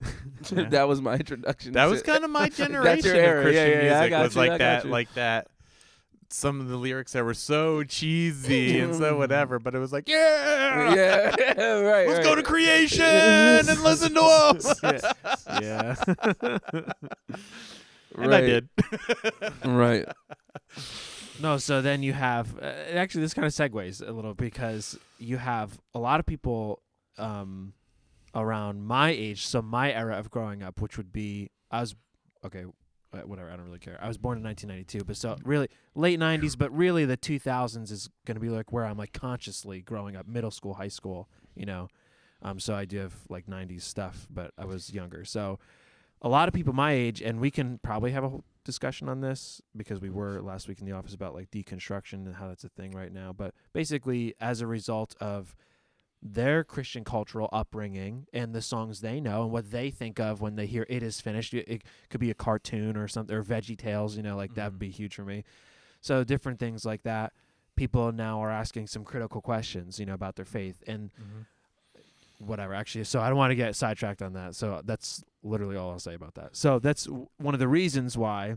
Yeah. 0.52 0.70
that 0.70 0.88
was 0.88 1.02
my 1.02 1.16
introduction. 1.16 1.74
That 1.74 1.86
to- 1.86 1.92
was 1.92 2.02
kind 2.02 2.24
of 2.24 2.30
my 2.32 2.50
That's 2.50 2.58
your 2.60 2.68
generation 2.68 3.16
era. 3.16 3.38
of 3.40 3.44
Christian 3.46 3.70
Yeah, 3.70 3.76
yeah, 3.76 3.84
yeah, 3.84 3.96
I 3.98 4.00
music. 4.00 4.10
got 4.10 4.24
was 4.24 4.36
you, 4.36 4.42
I 4.42 4.48
like 4.48 4.52
got 4.52 4.58
that, 4.60 4.86
you. 4.86 4.90
like 4.92 5.14
that. 5.14 5.48
Some 6.30 6.62
of 6.62 6.68
the 6.70 6.78
lyrics 6.78 7.12
that 7.12 7.24
were 7.26 7.34
so 7.34 7.84
cheesy 7.84 8.80
and 8.80 8.96
so 8.96 9.18
whatever, 9.20 9.60
but 9.60 9.76
it 9.76 9.80
was 9.80 9.92
like, 9.92 10.08
yeah, 10.08 10.94
yeah, 10.96 11.26
right. 11.82 12.08
let's 12.08 12.20
right. 12.20 12.24
go 12.24 12.36
to 12.36 12.42
creation 12.44 13.04
and 13.04 13.84
listen 13.84 14.14
to 14.14 14.22
us. 14.22 14.76
yeah. 15.62 15.96
and 16.42 16.94
I 18.18 18.28
Right, 18.28 18.42
did. 18.42 18.70
Right. 19.66 20.06
No, 21.42 21.58
so 21.58 21.82
then 21.82 22.04
you 22.04 22.14
have 22.14 22.58
uh, 22.60 22.66
actually 22.94 23.22
this 23.22 23.34
kind 23.34 23.46
of 23.46 23.54
segues 23.54 24.06
a 24.08 24.12
little 24.12 24.34
because 24.34 24.98
you 25.18 25.38
have 25.38 25.80
a 25.94 26.00
lot 26.00 26.20
of 26.20 26.26
people 26.26 26.82
um, 27.18 27.74
around 28.36 28.84
my 28.86 29.10
age, 29.10 29.46
so 29.46 29.62
my 29.62 29.92
era 29.92 30.18
of 30.18 30.30
growing 30.30 30.64
up, 30.64 30.82
which 30.82 30.98
would 30.98 31.12
be 31.12 31.50
I 31.70 31.82
was 31.82 31.96
okay, 32.46 32.66
uh, 33.14 33.18
whatever. 33.20 33.50
I 33.50 33.56
don't 33.56 33.66
really 33.66 33.80
care. 33.80 33.98
I 34.02 34.08
was 34.08 34.18
born 34.18 34.38
in 34.38 34.44
1992, 34.44 35.06
but 35.06 35.18
so 35.18 35.38
really 35.44 35.70
late 35.96 36.20
90s, 36.20 36.58
but 36.58 36.76
really 36.76 37.06
the 37.06 37.18
2000s 37.18 37.92
is 37.92 38.10
going 38.26 38.36
to 38.36 38.42
be 38.42 38.50
like 38.50 38.72
where 38.72 38.86
I'm 38.86 38.98
like 38.98 39.14
consciously 39.14 39.82
growing 39.82 40.16
up, 40.16 40.28
middle 40.28 40.52
school, 40.52 40.76
high 40.76 40.88
school, 40.88 41.30
you 41.56 41.66
know. 41.66 41.90
Um, 42.42 42.60
so 42.60 42.74
I 42.74 42.86
do 42.86 42.98
have 42.98 43.14
like 43.30 43.46
90s 43.46 43.84
stuff, 43.84 44.28
but 44.30 44.52
I 44.58 44.66
was 44.66 44.92
younger, 44.92 45.26
so 45.26 45.60
a 46.22 46.30
lot 46.30 46.48
of 46.48 46.54
people 46.54 46.74
my 46.74 46.92
age, 46.92 47.22
and 47.22 47.40
we 47.40 47.52
can 47.52 47.80
probably 47.80 48.12
have 48.12 48.24
a 48.24 48.30
whole 48.30 48.44
discussion 48.64 49.10
on 49.10 49.22
this 49.22 49.62
because 49.76 50.00
we 50.00 50.10
were 50.10 50.42
last 50.42 50.68
week 50.68 50.80
in 50.80 50.86
the 50.86 50.92
office 50.92 51.14
about 51.14 51.34
like 51.34 51.50
deconstruction 51.50 52.26
and 52.26 52.36
how 52.36 52.48
that's 52.48 52.64
a 52.64 52.70
thing 52.70 52.92
right 52.92 53.12
now. 53.12 53.34
But 53.34 53.54
basically, 53.74 54.36
as 54.40 54.62
a 54.62 54.68
result 54.68 55.16
of 55.20 55.56
their 56.24 56.64
Christian 56.64 57.04
cultural 57.04 57.50
upbringing 57.52 58.28
and 58.32 58.54
the 58.54 58.62
songs 58.62 59.02
they 59.02 59.20
know 59.20 59.44
and 59.44 59.52
what 59.52 59.72
they 59.72 59.90
think 59.90 60.20
of 60.20 60.40
when 60.42 60.56
they 60.56 60.68
hear 60.68 60.86
"It 60.90 61.02
Is 61.04 61.20
Finished," 61.20 61.54
it, 61.54 61.68
it 61.68 61.84
could 62.10 62.20
be 62.22 62.30
a 62.30 62.36
cartoon 62.36 62.96
or 62.96 63.08
something 63.08 63.36
or 63.36 63.44
Veggie 63.44 63.78
Tales, 63.78 64.16
you 64.18 64.24
know, 64.24 64.36
like 64.36 64.54
that 64.56 64.70
Mhm. 64.70 64.74
would 64.74 64.80
be 64.80 64.90
huge 64.92 65.16
for 65.16 65.26
me. 65.26 65.44
So 66.00 66.24
different 66.24 66.60
things 66.60 66.86
like 66.86 67.04
that. 67.04 67.34
People 67.76 68.12
now 68.12 68.40
are 68.44 68.52
asking 68.52 68.88
some 68.88 69.04
critical 69.04 69.42
questions, 69.42 70.00
you 70.00 70.06
know, 70.06 70.14
about 70.14 70.36
their 70.36 70.46
faith 70.46 70.84
and 70.86 71.10
whatever. 72.40 72.74
Actually 72.74 73.04
so 73.04 73.20
i 73.22 73.28
don't 73.30 73.38
want 73.38 73.52
to 73.52 73.56
get 73.56 73.76
sidetracked 73.76 74.22
on 74.22 74.34
that. 74.34 74.56
So 74.56 74.82
that's 74.84 75.24
literally 75.44 75.76
all 75.76 75.92
i'll 75.92 76.00
say 76.00 76.14
about 76.16 76.36
that. 76.36 76.56
So 76.56 76.80
that's 76.80 77.06
w- 77.06 77.28
one 77.38 77.54
of 77.54 77.60
the 77.60 77.68
reasons 77.68 78.18
why 78.18 78.56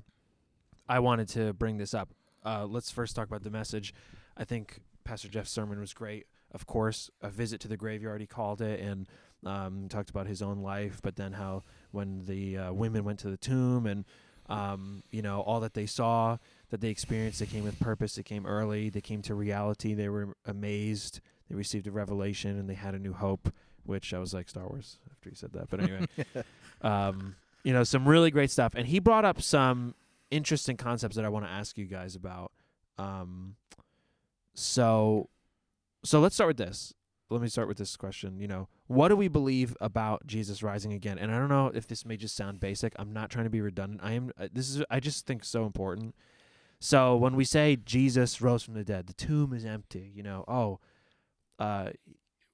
i 0.88 0.98
wanted 0.98 1.28
to 1.30 1.52
bring 1.52 1.76
this 1.78 1.94
up. 1.94 2.10
Uh, 2.44 2.66
let's 2.66 2.90
first 2.90 3.16
talk 3.16 3.26
about 3.26 3.42
the 3.42 3.50
message. 3.50 3.94
I 4.36 4.44
think 4.44 4.80
pastor 5.04 5.28
jeff's 5.28 5.50
sermon 5.50 5.78
was 5.80 5.92
great 5.92 6.26
of 6.54 6.66
course 6.66 7.10
a 7.20 7.28
visit 7.28 7.60
to 7.60 7.68
the 7.68 7.76
graveyard 7.76 8.20
he 8.20 8.26
called 8.26 8.60
it 8.62 8.80
and 8.80 9.08
um, 9.44 9.88
talked 9.90 10.08
about 10.08 10.26
his 10.26 10.40
own 10.40 10.62
life 10.62 11.00
but 11.02 11.16
then 11.16 11.32
how 11.32 11.62
when 11.90 12.24
the 12.24 12.56
uh, 12.56 12.72
women 12.72 13.04
went 13.04 13.18
to 13.18 13.28
the 13.28 13.36
tomb 13.36 13.86
and 13.86 14.04
um, 14.48 15.02
you 15.10 15.20
know 15.20 15.40
all 15.40 15.60
that 15.60 15.74
they 15.74 15.86
saw 15.86 16.38
that 16.70 16.80
they 16.80 16.88
experienced 16.88 17.40
they 17.40 17.46
came 17.46 17.64
with 17.64 17.78
purpose 17.78 18.14
they 18.14 18.22
came 18.22 18.46
early 18.46 18.88
they 18.88 19.00
came 19.00 19.20
to 19.20 19.34
reality 19.34 19.92
they 19.92 20.08
were 20.08 20.34
amazed 20.46 21.20
they 21.50 21.54
received 21.54 21.86
a 21.86 21.90
revelation 21.90 22.58
and 22.58 22.70
they 22.70 22.74
had 22.74 22.94
a 22.94 22.98
new 22.98 23.12
hope 23.12 23.52
which 23.84 24.12
I 24.12 24.18
was 24.18 24.34
like 24.34 24.48
Star 24.48 24.66
Wars 24.66 24.98
after 25.10 25.30
he 25.30 25.36
said 25.36 25.52
that. 25.52 25.70
But 25.70 25.80
anyway, 25.80 26.06
um, 26.82 27.36
you 27.62 27.72
know, 27.72 27.84
some 27.84 28.08
really 28.08 28.30
great 28.30 28.50
stuff. 28.50 28.72
And 28.74 28.86
he 28.86 28.98
brought 28.98 29.24
up 29.24 29.40
some 29.40 29.94
interesting 30.30 30.76
concepts 30.76 31.16
that 31.16 31.24
I 31.24 31.28
want 31.28 31.44
to 31.44 31.50
ask 31.50 31.78
you 31.78 31.84
guys 31.84 32.16
about. 32.16 32.52
Um, 32.98 33.56
so, 34.54 35.28
so 36.04 36.20
let's 36.20 36.34
start 36.34 36.48
with 36.48 36.56
this. 36.56 36.92
Let 37.30 37.40
me 37.40 37.48
start 37.48 37.68
with 37.68 37.78
this 37.78 37.96
question. 37.96 38.38
You 38.38 38.46
know, 38.46 38.68
what 38.86 39.08
do 39.08 39.16
we 39.16 39.28
believe 39.28 39.76
about 39.80 40.26
Jesus 40.26 40.62
rising 40.62 40.92
again? 40.92 41.18
And 41.18 41.32
I 41.32 41.38
don't 41.38 41.48
know 41.48 41.70
if 41.74 41.86
this 41.88 42.04
may 42.04 42.16
just 42.16 42.36
sound 42.36 42.60
basic. 42.60 42.92
I'm 42.96 43.12
not 43.12 43.30
trying 43.30 43.44
to 43.44 43.50
be 43.50 43.60
redundant. 43.62 44.00
I 44.04 44.12
am. 44.12 44.30
uh, 44.38 44.48
This 44.52 44.68
is. 44.68 44.84
I 44.90 45.00
just 45.00 45.26
think 45.26 45.44
so 45.44 45.64
important. 45.64 46.14
So 46.80 47.16
when 47.16 47.34
we 47.34 47.44
say 47.44 47.76
Jesus 47.76 48.42
rose 48.42 48.62
from 48.62 48.74
the 48.74 48.84
dead, 48.84 49.06
the 49.06 49.14
tomb 49.14 49.54
is 49.54 49.64
empty. 49.64 50.12
You 50.14 50.22
know, 50.22 50.44
oh, 50.46 50.80
uh, 51.58 51.90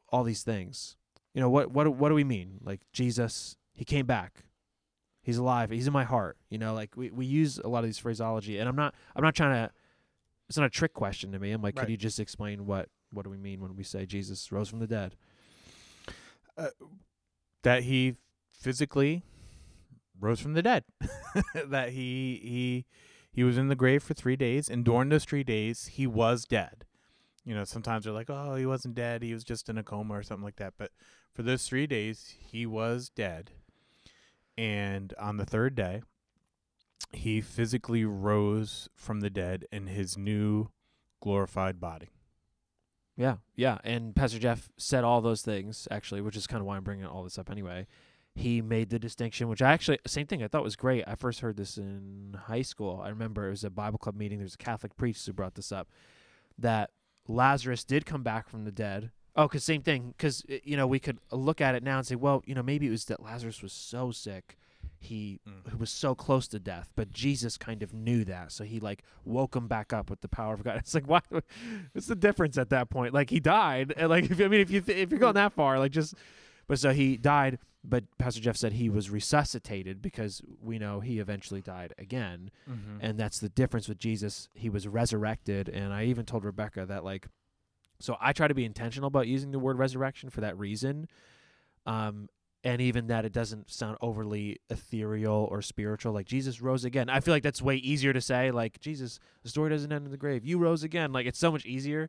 all 0.09 0.23
these 0.23 0.43
things. 0.45 0.97
You 1.35 1.41
know 1.41 1.51
what? 1.51 1.73
What? 1.73 1.89
What 1.97 2.09
do 2.09 2.15
we 2.15 2.25
mean? 2.25 2.59
Like 2.63 2.81
Jesus, 2.93 3.57
he 3.75 3.85
came 3.85 4.07
back. 4.07 4.45
He's 5.23 5.37
alive. 5.37 5.71
He's 5.71 5.87
in 5.89 5.93
my 5.93 6.05
heart. 6.05 6.39
You 6.49 6.59
know, 6.59 6.75
like 6.75 6.97
we, 6.97 7.11
we 7.11 7.27
use 7.27 7.59
a 7.59 7.69
lot 7.69 7.81
of 7.81 7.87
these 7.87 7.99
phraseology, 7.99 8.59
and 8.59 8.69
I'm 8.69 8.77
not 8.77 8.95
I'm 9.17 9.23
not 9.25 9.35
trying 9.35 9.67
to. 9.67 9.73
It's 10.49 10.57
not 10.57 10.67
a 10.67 10.71
trick 10.71 10.95
question 10.95 11.33
to 11.33 11.39
me. 11.41 11.51
I'm 11.51 11.61
like, 11.61 11.75
could 11.75 11.91
you 11.91 11.97
just 11.97 12.19
explain 12.21 12.67
what 12.67 12.89
what 13.13 13.25
do 13.25 13.31
we 13.31 13.37
mean 13.37 13.61
when 13.61 13.77
we 13.77 13.83
say 13.83 14.07
Jesus 14.07 14.51
rose 14.53 14.69
from 14.69 14.81
the 14.81 14.87
dead? 14.87 15.17
Uh, 16.57 16.69
that 17.63 17.85
he 17.85 18.17
physically 18.51 19.23
rose 20.21 20.41
from 20.41 20.55
the 20.55 20.63
dead. 20.63 20.85
that 21.67 21.91
he 21.91 22.41
he 22.43 22.87
he 23.33 23.45
was 23.45 23.59
in 23.59 23.69
the 23.69 23.77
grave 23.77 24.03
for 24.03 24.15
three 24.15 24.37
days, 24.37 24.69
and 24.69 24.85
during 24.85 25.09
those 25.09 25.25
three 25.25 25.45
days, 25.45 25.87
he 25.87 26.07
was 26.07 26.45
dead. 26.45 26.85
You 27.45 27.55
know, 27.55 27.65
sometimes 27.65 28.05
they're 28.05 28.13
like, 28.13 28.31
"Oh, 28.31 28.55
he 28.57 28.67
wasn't 28.67 28.95
dead; 28.95 29.23
he 29.23 29.33
was 29.33 29.45
just 29.45 29.69
in 29.69 29.79
a 29.79 29.83
coma 29.83 30.15
or 30.15 30.23
something 30.23 30.45
like 30.45 30.57
that." 30.57 30.75
But 30.79 30.91
for 31.33 31.43
those 31.43 31.67
three 31.67 31.87
days, 31.87 32.35
he 32.39 32.67
was 32.67 33.09
dead. 33.09 33.53
And 34.59 35.15
on 35.19 35.37
the 35.39 35.47
third 35.47 35.75
day, 35.75 36.03
he 37.13 37.41
physically 37.41 38.05
rose 38.05 38.89
from 38.95 39.21
the 39.21 39.31
dead 39.31 39.65
in 39.73 39.87
his 39.87 40.19
new 40.19 40.69
glorified 41.23 41.81
body. 41.81 42.09
Yeah, 43.17 43.37
yeah. 43.55 43.79
And 43.85 44.15
Pastor 44.15 44.39
Jeff 44.39 44.71
said 44.77 45.05
all 45.05 45.21
those 45.21 45.43
things 45.43 45.87
actually, 45.91 46.21
which 46.21 46.37
is 46.37 46.47
kind 46.47 46.61
of 46.61 46.67
why 46.67 46.77
I'm 46.77 46.85
bringing 46.85 47.07
all 47.07 47.23
this 47.23 47.39
up 47.39 47.51
anyway. 47.51 47.87
He 48.35 48.63
made 48.63 48.91
the 48.91 48.99
distinction, 48.99 49.49
which 49.49 49.61
I 49.61 49.73
actually 49.73 49.99
same 50.07 50.27
thing 50.27 50.43
I 50.43 50.49
thought 50.49 50.63
was 50.63 50.77
great. 50.77 51.05
I 51.07 51.17
first 51.17 51.41
heard 51.41 51.57
this 51.57 51.77
in 51.77 52.39
high 52.47 52.63
school. 52.63 53.01
I 53.05 53.09
remember 53.09 53.47
it 53.47 53.51
was 53.51 53.65
a 53.65 53.71
Bible 53.71 53.99
club 53.99 54.17
meeting. 54.17 54.39
There's 54.39 54.55
a 54.55 54.59
Catholic 54.59 54.97
priest 54.97 55.27
who 55.27 55.33
brought 55.33 55.55
this 55.55 55.73
up 55.73 55.89
that 56.59 56.91
Lazarus 57.27 57.85
did 57.85 58.07
come 58.07 58.23
back 58.23 58.49
from 58.49 58.65
the 58.65 58.73
dead. 58.73 59.11
Oh, 59.37 59.49
cause 59.49 59.65
same 59.65 59.83
thing. 59.83 60.15
Cause 60.19 60.45
uh, 60.51 60.57
you 60.65 60.77
know 60.77 60.87
we 60.87 60.99
could 60.99 61.19
look 61.31 61.61
at 61.61 61.75
it 61.75 61.83
now 61.83 61.99
and 61.99 62.07
say, 62.07 62.15
well, 62.15 62.43
you 62.47 62.55
know, 62.55 62.63
maybe 62.63 62.87
it 62.87 62.91
was 62.91 63.05
that 63.07 63.23
Lazarus 63.23 63.63
was 63.63 63.73
so 63.73 64.11
sick, 64.11 64.57
he 65.01 65.41
Mm. 65.49 65.71
who 65.71 65.79
was 65.79 65.91
so 65.91 66.15
close 66.15 66.47
to 66.49 66.59
death, 66.59 66.91
but 66.95 67.11
Jesus 67.11 67.57
kind 67.57 67.83
of 67.83 67.93
knew 67.95 68.25
that, 68.27 68.53
so 68.53 68.65
he 68.65 68.79
like 68.81 69.03
woke 69.25 69.57
him 69.57 69.67
back 69.67 69.93
up 69.93 70.11
with 70.11 70.21
the 70.21 70.29
power 70.29 70.55
of 70.55 70.63
God. 70.63 70.77
It's 70.79 70.95
like, 70.95 71.07
why? 71.09 71.21
What's 71.93 72.07
the 72.07 72.15
difference 72.15 72.59
at 72.59 72.71
that 72.71 72.91
point? 72.91 73.15
Like 73.15 73.31
he 73.31 73.41
died, 73.41 73.93
and 73.97 74.09
like 74.11 74.25
if 74.31 74.41
I 74.41 74.49
mean, 74.49 74.61
if 74.61 74.71
you 74.71 74.81
th- 74.81 74.97
if 74.99 75.11
you're 75.11 75.19
going 75.21 75.35
that 75.35 75.53
far, 75.53 75.79
like 75.79 75.93
just, 75.93 76.15
but 76.67 76.79
so 76.79 76.93
he 76.93 77.17
died, 77.17 77.59
but 77.83 78.05
Pastor 78.19 78.41
Jeff 78.43 78.57
said 78.57 78.75
he 78.75 78.91
was 78.91 79.09
resuscitated 79.11 80.03
because 80.03 80.43
we 80.63 80.79
know 80.79 81.01
he 81.01 81.19
eventually 81.19 81.63
died 81.63 81.95
again. 81.99 82.51
Mm-hmm. 82.71 82.99
And 83.01 83.19
that's 83.19 83.39
the 83.41 83.49
difference 83.49 83.89
with 83.89 83.99
Jesus. 83.99 84.49
He 84.55 84.69
was 84.69 84.87
resurrected. 84.87 85.69
And 85.71 85.93
I 85.95 86.05
even 86.05 86.27
told 86.27 86.45
Rebecca 86.45 86.85
that, 86.85 87.05
like, 87.05 87.27
so 87.99 88.19
I 88.21 88.33
try 88.35 88.49
to 88.49 88.55
be 88.55 88.67
intentional 88.67 89.09
about 89.09 89.29
using 89.29 89.51
the 89.51 89.59
word 89.59 89.79
resurrection 89.79 90.29
for 90.29 90.43
that 90.43 90.59
reason. 90.59 91.09
Um, 91.87 92.29
and 92.63 92.81
even 92.81 93.07
that 93.07 93.25
it 93.25 93.33
doesn't 93.33 93.71
sound 93.71 93.97
overly 94.03 94.59
ethereal 94.69 95.49
or 95.51 95.63
spiritual. 95.63 96.13
Like 96.13 96.27
Jesus 96.27 96.61
rose 96.61 96.85
again. 96.85 97.09
I 97.09 97.21
feel 97.21 97.33
like 97.33 97.43
that's 97.43 97.63
way 97.63 97.77
easier 97.77 98.13
to 98.13 98.21
say. 98.21 98.51
Like 98.51 98.81
Jesus, 98.81 99.19
the 99.43 99.49
story 99.49 99.71
doesn't 99.71 99.91
end 99.93 100.05
in 100.05 100.11
the 100.11 100.19
grave. 100.19 100.45
You 100.45 100.59
rose 100.59 100.83
again. 100.83 101.13
Like 101.13 101.27
it's 101.27 101.39
so 101.39 101.51
much 101.51 101.65
easier. 101.65 102.09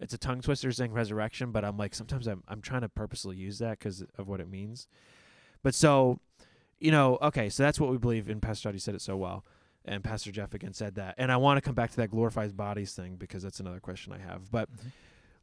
It's 0.00 0.14
a 0.14 0.18
tongue 0.18 0.40
twister 0.40 0.72
saying 0.72 0.92
resurrection, 0.92 1.52
but 1.52 1.64
I'm 1.64 1.76
like 1.76 1.94
sometimes 1.94 2.26
I'm 2.26 2.42
I'm 2.48 2.60
trying 2.62 2.80
to 2.80 2.88
purposely 2.88 3.36
use 3.36 3.58
that 3.58 3.78
because 3.78 4.02
of 4.18 4.28
what 4.28 4.40
it 4.40 4.48
means. 4.48 4.88
But 5.62 5.74
so, 5.74 6.18
you 6.80 6.90
know, 6.90 7.18
okay, 7.22 7.48
so 7.48 7.62
that's 7.62 7.78
what 7.78 7.90
we 7.90 7.98
believe. 7.98 8.28
And 8.28 8.42
Pastor 8.42 8.68
Jody 8.70 8.78
said 8.78 8.94
it 8.96 9.00
so 9.02 9.16
well, 9.16 9.44
and 9.84 10.02
Pastor 10.02 10.32
Jeff 10.32 10.54
again 10.54 10.72
said 10.72 10.96
that. 10.96 11.14
And 11.18 11.30
I 11.30 11.36
want 11.36 11.58
to 11.58 11.60
come 11.60 11.74
back 11.76 11.90
to 11.90 11.96
that 11.98 12.10
glorified 12.10 12.56
bodies 12.56 12.94
thing 12.94 13.14
because 13.16 13.42
that's 13.44 13.60
another 13.60 13.78
question 13.78 14.12
I 14.12 14.18
have. 14.18 14.50
But 14.50 14.68
Mhm. 14.72 14.90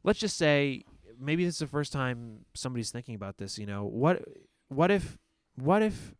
let's 0.02 0.18
just 0.18 0.36
say 0.36 0.84
maybe 1.20 1.44
this 1.44 1.54
is 1.54 1.60
the 1.60 1.66
first 1.66 1.92
time 1.92 2.46
somebody's 2.54 2.90
thinking 2.90 3.14
about 3.14 3.38
this. 3.38 3.58
You 3.58 3.66
know, 3.66 3.84
what 3.84 4.24
what 4.68 4.90
if 4.90 5.18
what 5.56 5.82
if 5.82 6.14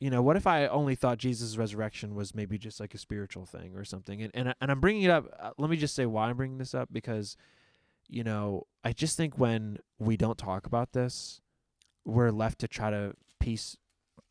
you 0.00 0.10
know 0.10 0.22
what 0.22 0.36
if 0.36 0.46
I 0.46 0.66
only 0.68 0.94
thought 0.94 1.18
Jesus' 1.18 1.56
resurrection 1.56 2.14
was 2.14 2.34
maybe 2.34 2.56
just 2.56 2.78
like 2.78 2.94
a 2.94 2.98
spiritual 2.98 3.46
thing 3.46 3.74
or 3.74 3.84
something? 3.84 4.22
And 4.22 4.30
and 4.34 4.54
and 4.60 4.70
I'm 4.70 4.80
bringing 4.80 5.02
it 5.02 5.10
up. 5.10 5.26
Uh, 5.38 5.50
let 5.58 5.70
me 5.70 5.76
just 5.76 5.94
say 5.94 6.06
why 6.06 6.28
I'm 6.28 6.36
bringing 6.36 6.58
this 6.58 6.74
up 6.74 6.88
because 6.92 7.36
you 8.08 8.24
know 8.24 8.66
I 8.84 8.92
just 8.92 9.16
think 9.16 9.38
when 9.38 9.78
we 9.98 10.16
don't 10.16 10.38
talk 10.38 10.66
about 10.66 10.92
this, 10.92 11.40
we're 12.04 12.30
left 12.30 12.60
to 12.60 12.68
try 12.68 12.90
to 12.90 13.14
piece 13.40 13.76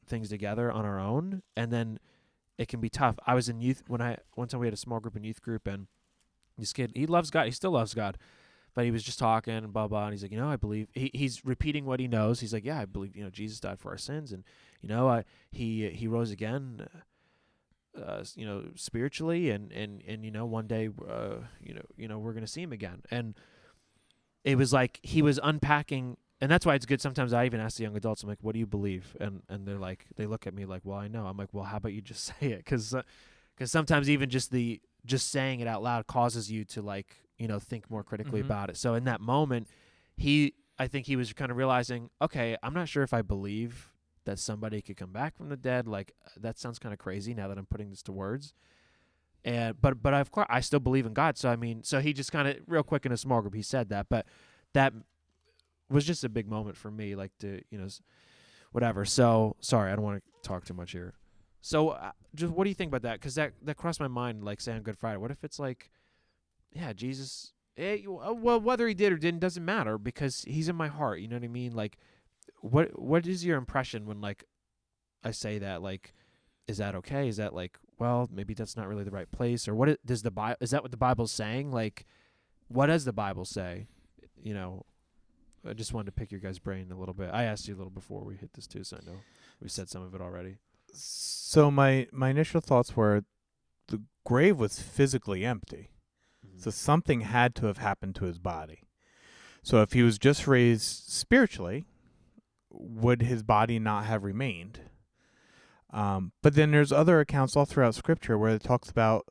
things 0.08 0.30
together 0.30 0.72
on 0.72 0.86
our 0.86 1.00
own, 1.00 1.44
and 1.56 1.72
then 1.72 2.00
it 2.58 2.68
can 2.68 2.80
be 2.80 2.90
tough. 2.90 3.20
I 3.26 3.36
was 3.36 3.50
in 3.50 3.62
youth 3.62 3.84
when 3.88 4.02
I 4.02 4.18
one 4.36 4.48
time 4.48 4.62
we 4.62 4.68
had 4.68 4.74
a 4.74 4.78
small 4.78 5.00
group 5.00 5.16
in 5.16 5.24
youth 5.24 5.42
group, 5.42 5.68
and 5.68 5.88
this 6.58 6.74
kid 6.74 6.92
he 6.96 7.06
loves 7.06 7.30
God. 7.30 7.46
He 7.46 7.52
still 7.52 7.72
loves 7.72 7.94
God, 7.94 8.18
but 8.78 8.86
he 8.86 8.92
was 8.92 9.02
just 9.02 9.18
talking 9.18 9.56
and 9.56 9.74
blah 9.74 9.88
blah. 9.88 10.04
And 10.04 10.14
he's 10.14 10.22
like, 10.22 10.32
you 10.32 10.38
know, 10.38 10.48
I 10.52 10.56
believe 10.56 10.88
he, 10.94 11.10
he's 11.12 11.44
repeating 11.44 11.84
what 11.84 12.00
he 12.00 12.08
knows. 12.08 12.42
He's 12.42 12.54
like, 12.54 12.64
yeah, 12.64 12.80
I 12.80 12.86
believe 12.86 13.16
you 13.16 13.24
know 13.24 13.32
Jesus 13.32 13.60
died 13.60 13.80
for 13.80 13.90
our 13.90 13.98
sins, 13.98 14.32
and 14.32 14.44
you 14.82 14.88
know, 14.88 15.10
I 15.10 15.24
he 15.52 15.90
he 15.90 16.08
rose 16.08 16.30
again. 16.30 16.88
Uh, 18.00 18.18
s- 18.20 18.38
you 18.38 18.46
know, 18.46 18.66
spiritually, 18.76 19.50
and 19.50 19.72
and 19.72 20.04
and 20.08 20.24
you 20.24 20.30
know, 20.30 20.46
one 20.46 20.68
day, 20.68 20.90
uh, 21.10 21.38
you 21.60 21.74
know, 21.74 21.82
you 21.98 22.08
know, 22.08 22.20
we're 22.20 22.34
gonna 22.34 22.46
see 22.46 22.62
him 22.62 22.72
again, 22.72 23.02
and 23.10 23.34
it 24.44 24.60
was 24.60 24.72
like 24.72 25.00
he 25.02 25.24
was 25.24 25.40
unpacking 25.42 26.18
and 26.40 26.52
that's 26.52 26.64
why 26.64 26.76
it's 26.76 26.86
good 26.86 27.02
sometimes 27.02 27.34
i 27.34 27.46
even 27.46 27.60
ask 27.60 27.78
the 27.78 27.84
young 27.84 27.98
adults 27.98 28.22
i'm 28.22 28.30
like 28.30 28.38
what 28.42 28.54
do 28.54 28.60
you 28.60 28.68
believe 28.68 29.18
and 29.20 29.42
and 29.50 29.68
they're 29.68 29.80
like 29.80 30.06
they 30.16 30.28
look 30.28 30.46
at 30.46 30.54
me 30.54 30.64
like 30.64 30.82
well 30.86 31.00
i 31.00 31.08
know 31.08 31.26
i'm 31.26 31.36
like 31.36 31.50
well 31.52 31.64
how 31.64 31.78
about 31.78 31.92
you 31.92 32.00
just 32.02 32.24
say 32.40 32.52
it 32.52 32.58
because 32.60 32.94
because 33.56 33.72
sometimes 33.72 34.10
even 34.10 34.30
just 34.30 34.52
the 34.52 34.80
just 35.06 35.32
saying 35.32 35.60
it 35.60 35.68
out 35.68 35.82
loud 35.82 36.06
causes 36.06 36.52
you 36.52 36.64
to 36.64 36.82
like 36.82 37.27
you 37.38 37.48
know 37.48 37.60
think 37.60 37.90
more 37.90 38.04
critically 38.04 38.42
Mhm. 38.42 38.46
about 38.46 38.70
it 38.70 38.78
so 38.78 38.94
in 38.94 39.04
that 39.06 39.22
moment 39.22 39.68
he 40.16 40.54
i 40.80 40.88
think 40.88 41.06
he 41.06 41.16
was 41.16 41.34
kind 41.34 41.52
of 41.52 41.58
realizing 41.58 42.10
okay 42.22 42.58
i'm 42.64 42.74
not 42.74 42.88
sure 42.90 43.04
if 43.04 43.14
i 43.14 43.22
believe 43.22 43.92
that 44.26 44.40
somebody 44.40 44.82
could 44.82 44.98
come 44.98 45.12
back 45.12 45.36
from 45.36 45.50
the 45.50 45.58
dead 45.58 45.88
like 45.88 46.14
that 46.36 46.58
sounds 46.58 46.80
kind 46.80 46.94
of 46.94 47.00
crazy 47.00 47.34
now 47.34 47.48
that 47.48 47.58
i'm 47.58 47.66
putting 47.66 47.90
this 47.90 48.02
to 48.04 48.12
words 48.12 48.54
and 49.46 49.80
but 49.82 50.02
but 50.02 50.14
I, 50.14 50.20
of 50.20 50.32
course 50.32 50.48
I 50.50 50.60
still 50.62 50.80
believe 50.80 51.06
in 51.06 51.14
God. 51.14 51.38
So 51.38 51.48
I 51.50 51.56
mean, 51.56 51.84
so 51.84 52.00
he 52.02 52.12
just 52.12 52.32
kind 52.32 52.48
of 52.48 52.58
real 52.68 52.84
quick 52.84 53.06
in 53.06 53.12
a 53.14 53.18
small 53.18 53.40
group 53.42 53.54
he 53.54 53.62
said 53.62 53.88
that, 53.90 54.08
but 54.10 54.26
that 54.74 54.94
was 55.90 56.06
just 56.06 56.24
a 56.24 56.30
big 56.30 56.50
moment 56.50 56.76
for 56.76 56.92
me, 56.92 57.16
like 57.16 57.32
to 57.40 57.62
you 57.70 57.78
know, 57.78 57.88
whatever. 58.72 59.06
So 59.06 59.56
sorry, 59.62 59.92
I 59.92 59.96
don't 59.96 60.04
want 60.04 60.22
to 60.24 60.48
talk 60.50 60.66
too 60.66 60.74
much 60.74 60.92
here. 60.92 61.14
So 61.62 61.90
uh, 61.90 62.12
just 62.36 62.52
what 62.52 62.64
do 62.66 62.70
you 62.72 62.74
think 62.76 62.90
about 62.90 63.04
that? 63.04 63.20
Because 63.20 63.36
that 63.36 63.54
that 63.62 63.78
crossed 63.78 64.00
my 64.02 64.08
mind, 64.10 64.44
like 64.44 64.60
say 64.60 64.74
on 64.74 64.82
Good 64.82 64.98
Friday. 64.98 65.18
What 65.18 65.32
if 65.32 65.44
it's 65.44 65.60
like, 65.60 65.92
yeah, 66.72 66.94
Jesus. 66.94 67.54
Eh, 67.78 67.96
you- 67.96 68.20
uh, 68.20 68.34
well, 68.34 68.60
whether 68.60 68.88
he 68.88 68.94
did 68.94 69.14
or 69.14 69.18
didn't 69.18 69.40
doesn't 69.40 69.64
matter 69.64 69.98
because 69.98 70.42
he's 70.44 70.70
in 70.70 70.76
my 70.76 70.88
heart. 70.88 71.20
You 71.20 71.28
know 71.28 71.36
what 71.36 71.44
I 71.44 71.48
mean? 71.50 71.74
Like, 71.74 71.98
what 72.62 73.00
what 73.00 73.28
is 73.28 73.46
your 73.46 73.58
impression 73.58 74.06
when 74.06 74.20
like 74.22 74.44
I 75.24 75.32
say 75.32 75.60
that? 75.60 75.82
Like, 75.82 76.14
is 76.68 76.78
that 76.78 76.96
okay? 76.96 77.28
Is 77.28 77.38
that 77.38 77.54
like, 77.54 77.78
well, 78.00 78.28
maybe 78.32 78.54
that's 78.54 78.76
not 78.76 78.88
really 78.88 79.04
the 79.04 79.12
right 79.12 79.32
place, 79.32 79.68
or 79.68 79.76
what 79.76 79.90
i- 79.90 79.98
does 80.06 80.24
the 80.24 80.32
Bible? 80.32 80.58
Is 80.60 80.72
that 80.72 80.82
what 80.82 80.92
the 80.92 80.98
Bible's 80.98 81.32
saying? 81.32 81.72
Like, 81.72 82.06
what 82.68 82.88
does 82.88 83.06
the 83.06 83.14
Bible 83.14 83.46
say? 83.46 83.88
You 84.42 84.54
know, 84.54 84.86
I 85.68 85.74
just 85.74 85.94
wanted 85.94 86.08
to 86.08 86.12
pick 86.14 86.32
your 86.32 86.42
guys' 86.42 86.60
brain 86.60 86.92
a 86.92 86.98
little 86.98 87.14
bit. 87.14 87.30
I 87.34 87.44
asked 87.44 87.68
you 87.68 87.76
a 87.76 87.78
little 87.78 87.92
before 87.92 88.24
we 88.24 88.36
hit 88.36 88.54
this 88.54 88.68
too, 88.68 88.84
so 88.84 88.98
I 89.02 89.06
know 89.06 89.18
we 89.62 89.70
said 89.70 89.90
some 89.90 90.02
of 90.04 90.14
it 90.16 90.22
already. 90.22 90.58
So 90.94 91.70
my 91.70 92.08
my 92.12 92.30
initial 92.30 92.62
thoughts 92.62 92.96
were 92.96 93.24
the 93.88 94.02
grave 94.26 94.58
was 94.58 94.80
physically 94.80 95.46
empty. 95.46 95.90
Mm-hmm. 96.58 96.64
So 96.64 96.72
something 96.72 97.22
had 97.22 97.56
to 97.56 97.68
have 97.68 97.78
happened 97.78 98.16
to 98.16 98.26
his 98.26 98.40
body. 98.40 98.82
So 99.64 99.82
if 99.82 99.94
he 99.94 100.02
was 100.02 100.18
just 100.18 100.48
raised 100.48 101.10
spiritually, 101.10 101.86
would 102.70 103.22
his 103.22 103.44
body 103.44 103.80
not 103.80 104.06
have 104.06 104.24
remained? 104.24 104.80
Um, 105.92 106.32
but 106.42 106.54
then 106.56 106.72
there's 106.72 106.92
other 106.92 107.20
accounts 107.20 107.56
all 107.56 107.66
throughout 107.66 107.96
Scripture 107.96 108.38
where 108.38 108.52
it 108.54 108.64
talks 108.64 108.90
about 108.90 109.28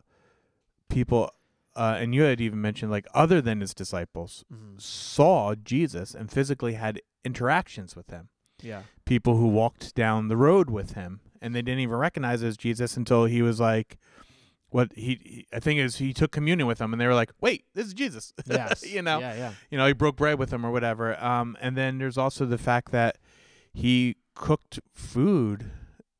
people, 0.88 1.30
uh, 1.74 1.96
and 1.98 2.14
you 2.14 2.22
had 2.22 2.40
even 2.40 2.60
mentioned 2.60 2.90
like 2.90 3.06
other 3.14 3.40
than 3.40 3.60
his 3.60 3.74
disciples 3.74 4.44
Mhm. 4.52 4.80
saw 4.80 5.54
Jesus 5.54 6.14
and 6.14 6.30
physically 6.30 6.74
had 6.74 7.00
interactions 7.24 7.94
with 7.94 8.08
him. 8.10 8.28
Yeah. 8.62 8.82
People 9.04 9.36
who 9.36 9.48
walked 9.48 9.94
down 9.94 10.28
the 10.28 10.36
road 10.36 10.70
with 10.70 10.92
him, 10.92 11.20
and 11.42 11.54
they 11.54 11.60
didn't 11.62 11.80
even 11.80 11.96
recognize 11.96 12.42
it 12.42 12.46
as 12.48 12.56
Jesus 12.56 12.96
until 12.96 13.26
he 13.26 13.42
was 13.42 13.60
like, 13.60 13.98
"What 14.70 14.92
he?" 14.94 15.20
he 15.22 15.46
I 15.52 15.61
think 15.61 15.81
is 15.81 15.96
he 15.96 16.12
took 16.12 16.33
communion 16.33 16.66
with 16.66 16.79
them, 16.79 16.92
and 16.92 17.00
they 17.00 17.07
were 17.07 17.14
like, 17.14 17.33
"Wait, 17.40 17.64
this 17.74 17.87
is 17.87 17.94
Jesus." 17.94 18.33
Yes. 18.46 18.85
you 18.87 19.02
know, 19.02 19.18
Yeah. 19.18 19.35
Yeah. 19.35 19.52
you 19.70 19.79
know, 19.79 19.87
he 19.87 19.92
broke 19.92 20.16
bread 20.16 20.38
with 20.38 20.50
them 20.50 20.64
or 20.64 20.70
whatever. 20.70 21.22
Um, 21.22 21.57
and 21.61 21.76
then 21.76 21.98
there's 21.98 22.18
also 22.18 22.46
the 22.46 22.59
fact 22.59 22.92
that 22.92 23.18
he 23.72 24.16
cooked 24.35 24.81
food 24.94 25.70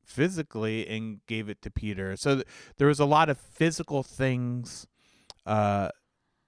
physically 0.03 0.87
and 0.87 1.19
gave 1.27 1.49
it 1.49 1.61
to 1.61 1.69
Peter. 1.69 2.15
So 2.15 2.35
th- 2.35 2.47
there 2.77 2.87
was 2.87 2.99
a 2.99 3.05
lot 3.05 3.29
of 3.29 3.37
physical 3.37 4.01
things 4.03 4.87
uh, 5.45 5.89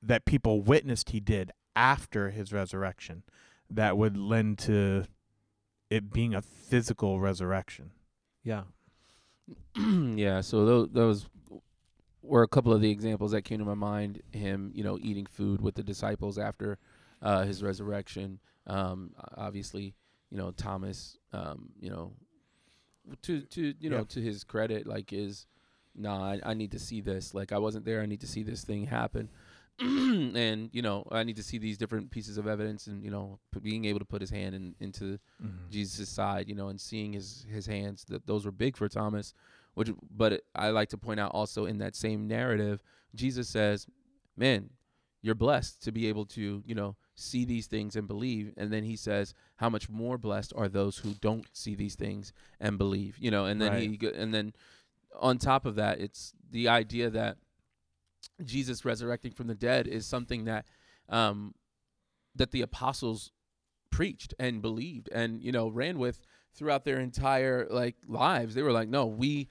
that 0.02 0.26
people 0.26 0.62
witnessed 0.62 1.10
he 1.10 1.20
did 1.20 1.52
after 1.76 2.30
his 2.32 2.52
resurrection 2.52 3.24
that 3.70 3.98
would 3.98 4.18
lend 4.18 4.58
to 4.60 5.06
it 5.90 6.12
being 6.12 6.34
a 6.34 6.42
physical 6.42 7.20
resurrection. 7.20 7.92
Yeah. 8.44 8.64
yeah, 9.78 10.42
so 10.42 10.66
those, 10.66 10.90
those 10.92 11.26
were 12.30 12.44
a 12.44 12.48
couple 12.48 12.72
of 12.72 12.82
the 12.82 12.92
examples 12.92 13.32
that 13.32 13.42
came 13.42 13.60
to 13.60 13.66
my 13.66 13.74
mind. 13.74 14.22
Him, 14.32 14.72
you 14.74 14.84
know, 14.84 14.98
eating 15.02 15.26
food 15.26 15.62
with 15.62 15.76
the 15.76 15.84
disciples 15.84 16.38
after 16.38 16.78
uh, 17.22 17.44
his 17.44 17.64
resurrection. 17.64 18.40
Um, 18.68 19.12
obviously, 19.36 19.96
you 20.30 20.38
know, 20.38 20.52
Thomas, 20.52 21.18
um, 21.34 21.70
you 21.80 21.90
know, 21.90 22.14
to 23.24 23.42
to 23.42 23.74
you 23.80 23.90
know 23.90 24.04
to 24.06 24.22
his 24.22 24.44
credit, 24.44 24.86
like 24.86 25.12
is, 25.12 25.48
nah, 25.96 26.32
I, 26.32 26.40
I 26.46 26.54
need 26.54 26.72
to 26.72 26.80
see 26.80 27.02
this. 27.02 27.34
Like 27.34 27.52
I 27.52 27.58
wasn't 27.58 27.86
there. 27.86 28.02
I 28.02 28.06
need 28.06 28.22
to 28.22 28.28
see 28.28 28.44
this 28.44 28.64
thing 28.64 28.86
happen. 28.86 29.30
and 29.80 30.70
you 30.74 30.82
know, 30.82 31.08
I 31.10 31.24
need 31.24 31.38
to 31.38 31.44
see 31.44 31.58
these 31.58 31.78
different 31.78 32.12
pieces 32.12 32.38
of 32.38 32.48
evidence, 32.48 32.88
and 32.88 33.04
you 33.04 33.10
know, 33.10 33.40
p- 33.54 33.62
being 33.62 33.86
able 33.86 34.00
to 34.00 34.06
put 34.06 34.20
his 34.22 34.30
hand 34.30 34.54
in, 34.54 34.76
into 34.80 35.20
Jesus' 35.72 36.10
side, 36.10 36.50
you 36.50 36.56
know, 36.56 36.68
and 36.68 36.80
seeing 36.80 37.14
his 37.14 37.46
his 37.50 37.66
hands 37.66 38.04
that 38.10 38.28
those 38.28 38.46
were 38.46 38.52
big 38.52 38.76
for 38.76 38.90
Thomas. 38.90 39.34
Which, 39.80 39.92
but 40.12 40.44
I 40.54 40.72
like 40.72 40.90
to 40.90 40.98
point 40.98 41.22
out 41.22 41.32
also 41.34 41.66
in 41.66 41.78
that 41.78 41.96
same 41.96 42.28
narrative, 42.28 42.84
Jesus 43.16 43.48
says, 43.48 43.88
"Man, 44.36 44.72
you're 45.22 45.36
blessed 45.36 45.82
to 45.84 45.94
be 45.94 46.08
able 46.08 46.26
to, 46.26 46.62
you 46.66 46.76
know, 46.76 46.98
see 47.16 47.46
these 47.46 47.68
things 47.68 47.96
and 47.96 48.06
believe." 48.06 48.54
And 48.58 48.74
then 48.74 48.84
he 48.84 48.98
says, 48.98 49.34
"How 49.56 49.70
much 49.70 49.90
more 49.90 50.18
blessed 50.18 50.52
are 50.54 50.68
those 50.68 50.98
who 50.98 51.14
don't 51.22 51.48
see 51.54 51.76
these 51.76 51.96
things 51.96 52.34
and 52.60 52.78
believe?" 52.78 53.18
You 53.20 53.32
know, 53.32 53.46
and 53.46 53.62
then 53.62 53.72
Right. 53.72 54.02
he 54.02 54.08
and 54.08 54.34
then 54.34 54.54
on 55.18 55.38
top 55.38 55.66
of 55.66 55.76
that, 55.76 56.02
it's 56.02 56.34
the 56.52 56.68
idea 56.68 57.10
that 57.12 57.38
Jesus 58.44 58.84
resurrecting 58.84 59.32
from 59.32 59.48
the 59.48 59.56
dead 59.56 59.88
is 59.88 60.06
something 60.06 60.44
that 60.44 60.66
um, 61.08 61.56
that 62.36 62.52
the 62.52 62.62
apostles 62.62 63.32
preached 63.92 64.34
and 64.40 64.62
believed 64.62 65.10
and 65.12 65.42
you 65.42 65.52
know 65.52 65.70
ran 65.70 65.98
with 65.98 66.22
throughout 66.54 66.84
their 66.86 67.00
entire 67.00 67.66
like 67.70 67.96
lives 68.08 68.54
they 68.54 68.62
were 68.62 68.72
like 68.72 68.88
no 68.88 69.06
we 69.06 69.48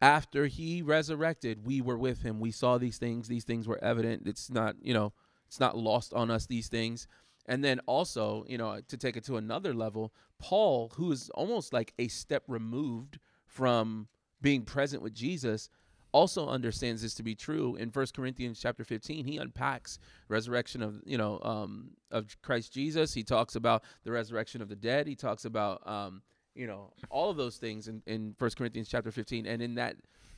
after 0.00 0.46
he 0.46 0.82
resurrected 0.82 1.64
we 1.64 1.80
were 1.80 1.98
with 1.98 2.22
him 2.22 2.40
we 2.40 2.50
saw 2.50 2.78
these 2.78 2.98
things 2.98 3.28
these 3.28 3.44
things 3.44 3.66
were 3.66 3.82
evident 3.82 4.22
it's 4.26 4.50
not 4.50 4.76
you 4.82 4.92
know 4.92 5.12
it's 5.46 5.60
not 5.60 5.76
lost 5.76 6.12
on 6.12 6.30
us 6.30 6.46
these 6.46 6.68
things 6.68 7.06
and 7.46 7.64
then 7.64 7.80
also 7.86 8.44
you 8.48 8.58
know 8.58 8.80
to 8.88 8.96
take 8.96 9.16
it 9.16 9.24
to 9.24 9.36
another 9.36 9.72
level 9.72 10.12
paul 10.38 10.92
who 10.96 11.12
is 11.12 11.30
almost 11.30 11.72
like 11.72 11.92
a 11.98 12.08
step 12.08 12.42
removed 12.48 13.18
from 13.46 14.08
being 14.42 14.62
present 14.62 15.02
with 15.02 15.14
jesus 15.14 15.70
also 16.14 16.48
understands 16.48 17.02
this 17.02 17.12
to 17.14 17.24
be 17.24 17.34
true 17.34 17.74
in 17.74 17.90
First 17.90 18.14
Corinthians 18.14 18.60
chapter 18.60 18.84
15. 18.84 19.26
He 19.26 19.36
unpacks 19.36 19.98
resurrection 20.28 20.80
of 20.80 21.02
you 21.04 21.18
know 21.18 21.40
um, 21.42 21.90
of 22.12 22.40
Christ 22.40 22.72
Jesus. 22.72 23.12
He 23.12 23.24
talks 23.24 23.56
about 23.56 23.82
the 24.04 24.12
resurrection 24.12 24.62
of 24.62 24.68
the 24.68 24.76
dead. 24.76 25.08
He 25.08 25.16
talks 25.16 25.44
about 25.44 25.86
um, 25.86 26.22
you 26.54 26.66
know 26.66 26.92
all 27.10 27.30
of 27.30 27.36
those 27.36 27.56
things 27.56 27.88
in 27.88 28.02
in 28.06 28.34
First 28.38 28.56
Corinthians 28.56 28.88
chapter 28.88 29.10
15. 29.10 29.46
And 29.46 29.62
in 29.62 29.74
that 29.74 29.96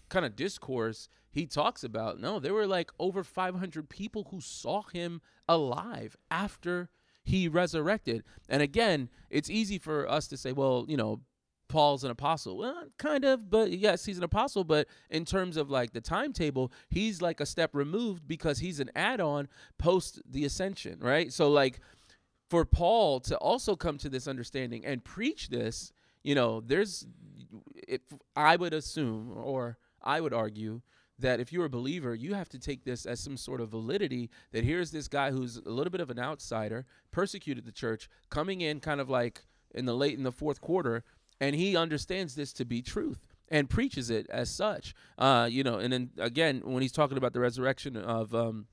kind 0.09 0.25
of 0.25 0.37
discourse, 0.37 1.09
he 1.31 1.47
talks 1.47 1.85
about 1.85 2.21
no, 2.21 2.39
there 2.39 2.55
were 2.55 2.67
like 2.67 2.91
over 2.99 3.25
500 3.25 3.89
people 3.89 4.29
who 4.31 4.41
saw 4.41 4.83
him 4.83 5.21
alive 5.49 6.17
after 6.31 6.89
he 7.23 7.49
resurrected. 7.49 8.23
And 8.49 8.63
again, 8.63 9.11
it's 9.31 9.51
easy 9.51 9.79
for 9.79 10.09
us 10.09 10.29
to 10.29 10.37
say, 10.37 10.53
well, 10.53 10.87
you 10.89 10.97
know, 10.97 11.21
Paul's 11.69 12.05
an 12.05 12.13
apostle. 12.13 12.57
Well, 12.57 12.85
kind 12.99 13.25
of, 13.25 13.51
but 13.51 13.73
yes, 13.73 14.05
he's 14.05 14.19
an 14.19 14.25
apostle. 14.25 14.63
But 14.63 14.87
in 15.11 15.25
terms 15.25 15.57
of 15.57 15.69
like 15.69 15.93
the 15.93 16.01
timetable, 16.01 16.73
he's 16.89 17.21
like 17.21 17.41
a 17.41 17.47
step 17.47 17.71
removed 17.73 18.29
because 18.29 18.61
he's 18.61 18.79
an 18.79 18.91
add 18.95 19.21
on 19.21 19.49
post 19.79 20.23
the 20.29 20.45
ascension, 20.45 20.99
right? 21.01 21.33
So, 21.33 21.51
like, 21.51 21.81
for 22.49 22.65
Paul 22.65 23.19
to 23.21 23.37
also 23.39 23.75
come 23.75 23.99
to 23.99 24.09
this 24.09 24.29
understanding 24.29 24.85
and 24.85 25.05
preach 25.05 25.49
this, 25.49 25.93
you 26.27 26.35
know, 26.35 26.61
there's, 26.61 27.07
if 27.87 28.01
I 28.35 28.57
would 28.57 28.75
assume 28.75 29.33
or 29.37 29.79
I 30.03 30.21
would 30.21 30.35
argue 30.35 30.81
that 31.21 31.39
if 31.39 31.53
you're 31.53 31.67
a 31.67 31.71
believer, 31.71 32.17
you 32.17 32.35
have 32.35 32.49
to 32.49 32.59
take 32.59 32.85
this 32.85 33.07
as 33.07 33.21
some 33.21 33.37
sort 33.37 33.61
of 33.61 33.69
validity 33.69 34.29
that 34.51 34.65
here's 34.65 34.91
this 34.91 35.07
guy 35.07 35.31
who's 35.31 35.59
a 35.59 35.71
little 35.71 35.93
bit 35.93 36.01
of 36.01 36.11
an 36.11 36.19
outsider, 36.19 36.85
persecuted 37.13 37.65
the 37.65 37.71
church, 37.71 38.09
coming 38.29 38.61
in 38.61 38.81
kind 38.81 39.01
of 39.01 39.09
like 39.09 39.45
in 39.73 39.87
the 39.87 39.95
late 39.95 40.19
in 40.19 40.25
the 40.25 40.33
fourth 40.33 40.61
quarter, 40.61 41.05
and 41.41 41.55
he 41.55 41.77
understands 41.77 42.35
this 42.35 42.53
to 42.55 42.65
be 42.65 42.83
truth 42.83 43.25
and 43.49 43.71
preaches 43.71 44.11
it 44.11 44.27
as 44.29 44.51
such. 44.51 44.95
Uh, 45.17 45.49
you 45.49 45.63
know, 45.63 45.79
and 45.79 45.93
then 45.93 46.11
again, 46.19 46.61
when 46.65 46.83
he's 46.83 46.91
talking 46.91 47.17
about 47.17 47.35
the 47.35 47.41
resurrection 47.41 47.97
of 47.97 48.35
um, 48.35 48.67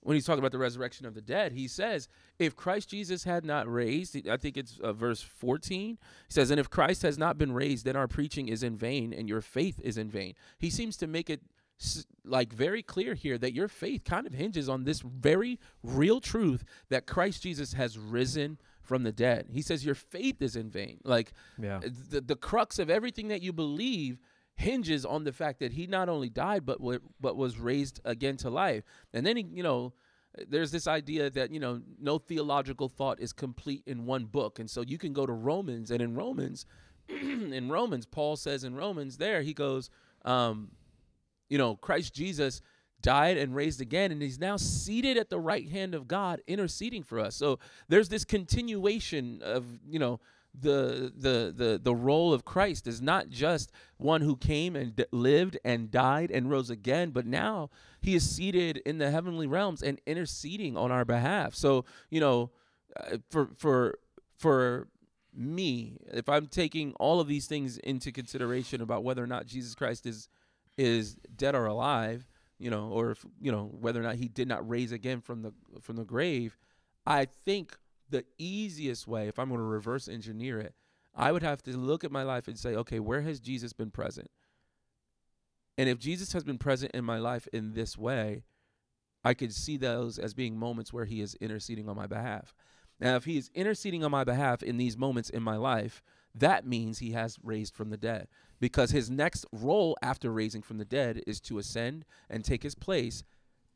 when 0.00 0.14
he's 0.14 0.24
talking 0.24 0.38
about 0.38 0.52
the 0.52 0.58
resurrection 0.58 1.04
of 1.06 1.14
the 1.14 1.20
dead, 1.20 1.52
he 1.52 1.66
says, 1.66 2.08
if 2.38 2.54
Christ 2.54 2.90
Jesus 2.90 3.24
had 3.24 3.44
not 3.44 3.70
raised, 3.70 4.16
I 4.28 4.36
think 4.36 4.56
it's 4.56 4.78
uh, 4.78 4.92
verse 4.92 5.20
14, 5.20 5.98
he 6.28 6.32
says, 6.32 6.50
and 6.50 6.60
if 6.60 6.70
Christ 6.70 7.02
has 7.02 7.18
not 7.18 7.38
been 7.38 7.52
raised, 7.52 7.84
then 7.84 7.96
our 7.96 8.06
preaching 8.08 8.48
is 8.48 8.62
in 8.62 8.76
vain 8.76 9.12
and 9.12 9.28
your 9.28 9.40
faith 9.40 9.80
is 9.82 9.98
in 9.98 10.08
vain. 10.08 10.34
He 10.58 10.70
seems 10.70 10.96
to 10.98 11.06
make 11.06 11.28
it 11.28 11.40
like 12.24 12.52
very 12.52 12.82
clear 12.82 13.14
here 13.14 13.36
that 13.36 13.52
your 13.52 13.68
faith 13.68 14.04
kind 14.04 14.26
of 14.26 14.32
hinges 14.32 14.68
on 14.68 14.84
this 14.84 15.00
very 15.00 15.58
real 15.82 16.20
truth 16.20 16.64
that 16.88 17.06
Christ 17.06 17.42
Jesus 17.42 17.74
has 17.74 17.98
risen 17.98 18.58
from 18.80 19.02
the 19.02 19.12
dead. 19.12 19.48
He 19.52 19.60
says 19.60 19.84
your 19.84 19.94
faith 19.96 20.40
is 20.40 20.56
in 20.56 20.70
vain. 20.70 21.00
Like 21.04 21.32
Yeah. 21.60 21.80
the 22.10 22.20
the 22.22 22.36
crux 22.36 22.78
of 22.78 22.88
everything 22.88 23.28
that 23.28 23.42
you 23.42 23.52
believe 23.52 24.20
hinges 24.56 25.04
on 25.04 25.24
the 25.24 25.32
fact 25.32 25.60
that 25.60 25.72
he 25.72 25.86
not 25.86 26.08
only 26.08 26.28
died 26.28 26.64
but 26.64 26.80
wa- 26.80 26.98
but 27.20 27.36
was 27.36 27.58
raised 27.58 28.00
again 28.04 28.36
to 28.38 28.50
life. 28.50 28.84
And 29.12 29.26
then 29.26 29.36
he, 29.36 29.46
you 29.52 29.62
know, 29.62 29.92
there's 30.48 30.70
this 30.70 30.86
idea 30.86 31.30
that 31.30 31.50
you 31.50 31.60
know 31.60 31.80
no 31.98 32.18
theological 32.18 32.88
thought 32.88 33.20
is 33.20 33.32
complete 33.32 33.82
in 33.86 34.06
one 34.06 34.24
book, 34.24 34.58
and 34.58 34.70
so 34.70 34.82
you 34.82 34.98
can 34.98 35.12
go 35.12 35.26
to 35.26 35.32
Romans, 35.32 35.90
and 35.90 36.02
in 36.02 36.14
Romans, 36.14 36.66
in 37.08 37.70
Romans, 37.70 38.06
Paul 38.06 38.36
says 38.36 38.64
in 38.64 38.74
Romans 38.74 39.16
there 39.16 39.42
he 39.42 39.54
goes, 39.54 39.90
um, 40.24 40.70
you 41.48 41.58
know, 41.58 41.76
Christ 41.76 42.14
Jesus 42.14 42.60
died 43.02 43.36
and 43.36 43.54
raised 43.54 43.80
again 43.80 44.10
and 44.10 44.20
he's 44.20 44.40
now 44.40 44.56
seated 44.56 45.16
at 45.16 45.30
the 45.30 45.38
right 45.38 45.68
hand 45.68 45.94
of 45.94 46.08
God 46.08 46.40
interceding 46.46 47.02
for 47.02 47.20
us. 47.20 47.36
So 47.36 47.58
there's 47.88 48.08
this 48.08 48.24
continuation 48.24 49.42
of, 49.44 49.64
you 49.88 49.98
know, 49.98 50.18
the 50.58 51.12
the 51.16 51.52
the 51.54 51.80
the 51.82 51.94
role 51.94 52.32
of 52.32 52.44
Christ 52.44 52.86
is 52.86 53.00
not 53.02 53.28
just 53.28 53.70
one 53.98 54.20
who 54.20 54.36
came 54.36 54.76
and 54.76 54.96
d- 54.96 55.04
lived 55.12 55.58
and 55.64 55.90
died 55.90 56.30
and 56.30 56.50
rose 56.50 56.70
again, 56.70 57.10
but 57.10 57.26
now 57.26 57.70
he 58.00 58.14
is 58.14 58.28
seated 58.28 58.78
in 58.78 58.98
the 58.98 59.10
heavenly 59.10 59.46
realms 59.46 59.82
and 59.82 60.00
interceding 60.06 60.76
on 60.76 60.90
our 60.90 61.04
behalf. 61.04 61.54
So, 61.54 61.84
you 62.10 62.20
know, 62.20 62.50
uh, 62.98 63.18
for 63.30 63.50
for 63.56 63.98
for 64.38 64.88
me, 65.34 65.98
if 66.12 66.28
I'm 66.28 66.46
taking 66.46 66.94
all 66.94 67.20
of 67.20 67.28
these 67.28 67.46
things 67.46 67.78
into 67.78 68.10
consideration 68.10 68.80
about 68.80 69.04
whether 69.04 69.22
or 69.22 69.26
not 69.26 69.46
Jesus 69.46 69.74
Christ 69.74 70.06
is 70.06 70.28
is 70.78 71.14
dead 71.36 71.54
or 71.54 71.66
alive, 71.66 72.26
you 72.58 72.70
know, 72.70 72.88
or 72.88 73.12
if, 73.12 73.24
you 73.40 73.52
know 73.52 73.70
whether 73.80 74.00
or 74.00 74.04
not 74.04 74.16
he 74.16 74.28
did 74.28 74.48
not 74.48 74.68
raise 74.68 74.92
again 74.92 75.20
from 75.20 75.42
the 75.42 75.52
from 75.80 75.96
the 75.96 76.04
grave, 76.04 76.56
I 77.06 77.26
think 77.26 77.76
the 78.10 78.24
easiest 78.38 79.06
way, 79.06 79.28
if 79.28 79.38
I'm 79.38 79.48
going 79.48 79.60
to 79.60 79.64
reverse 79.64 80.08
engineer 80.08 80.58
it, 80.58 80.74
I 81.14 81.32
would 81.32 81.42
have 81.42 81.62
to 81.62 81.76
look 81.76 82.04
at 82.04 82.12
my 82.12 82.22
life 82.22 82.46
and 82.46 82.58
say, 82.58 82.74
okay, 82.74 83.00
where 83.00 83.22
has 83.22 83.40
Jesus 83.40 83.72
been 83.72 83.90
present? 83.90 84.30
And 85.78 85.88
if 85.88 85.98
Jesus 85.98 86.32
has 86.32 86.44
been 86.44 86.58
present 86.58 86.92
in 86.92 87.04
my 87.04 87.18
life 87.18 87.48
in 87.52 87.72
this 87.72 87.96
way, 87.96 88.44
I 89.24 89.34
could 89.34 89.52
see 89.52 89.76
those 89.76 90.18
as 90.18 90.34
being 90.34 90.58
moments 90.58 90.92
where 90.92 91.04
he 91.04 91.20
is 91.20 91.34
interceding 91.36 91.88
on 91.88 91.96
my 91.96 92.06
behalf. 92.06 92.54
Now, 93.00 93.16
if 93.16 93.24
he 93.24 93.36
is 93.36 93.50
interceding 93.54 94.04
on 94.04 94.10
my 94.10 94.24
behalf 94.24 94.62
in 94.62 94.76
these 94.76 94.96
moments 94.96 95.28
in 95.28 95.42
my 95.42 95.56
life, 95.56 96.02
that 96.34 96.66
means 96.66 96.98
he 96.98 97.12
has 97.12 97.38
raised 97.42 97.74
from 97.74 97.90
the 97.90 97.96
dead 97.96 98.28
because 98.60 98.90
his 98.90 99.10
next 99.10 99.44
role 99.52 99.96
after 100.02 100.30
raising 100.30 100.62
from 100.62 100.78
the 100.78 100.84
dead 100.84 101.22
is 101.26 101.40
to 101.40 101.58
ascend 101.58 102.04
and 102.30 102.44
take 102.44 102.62
his 102.62 102.74
place 102.74 103.22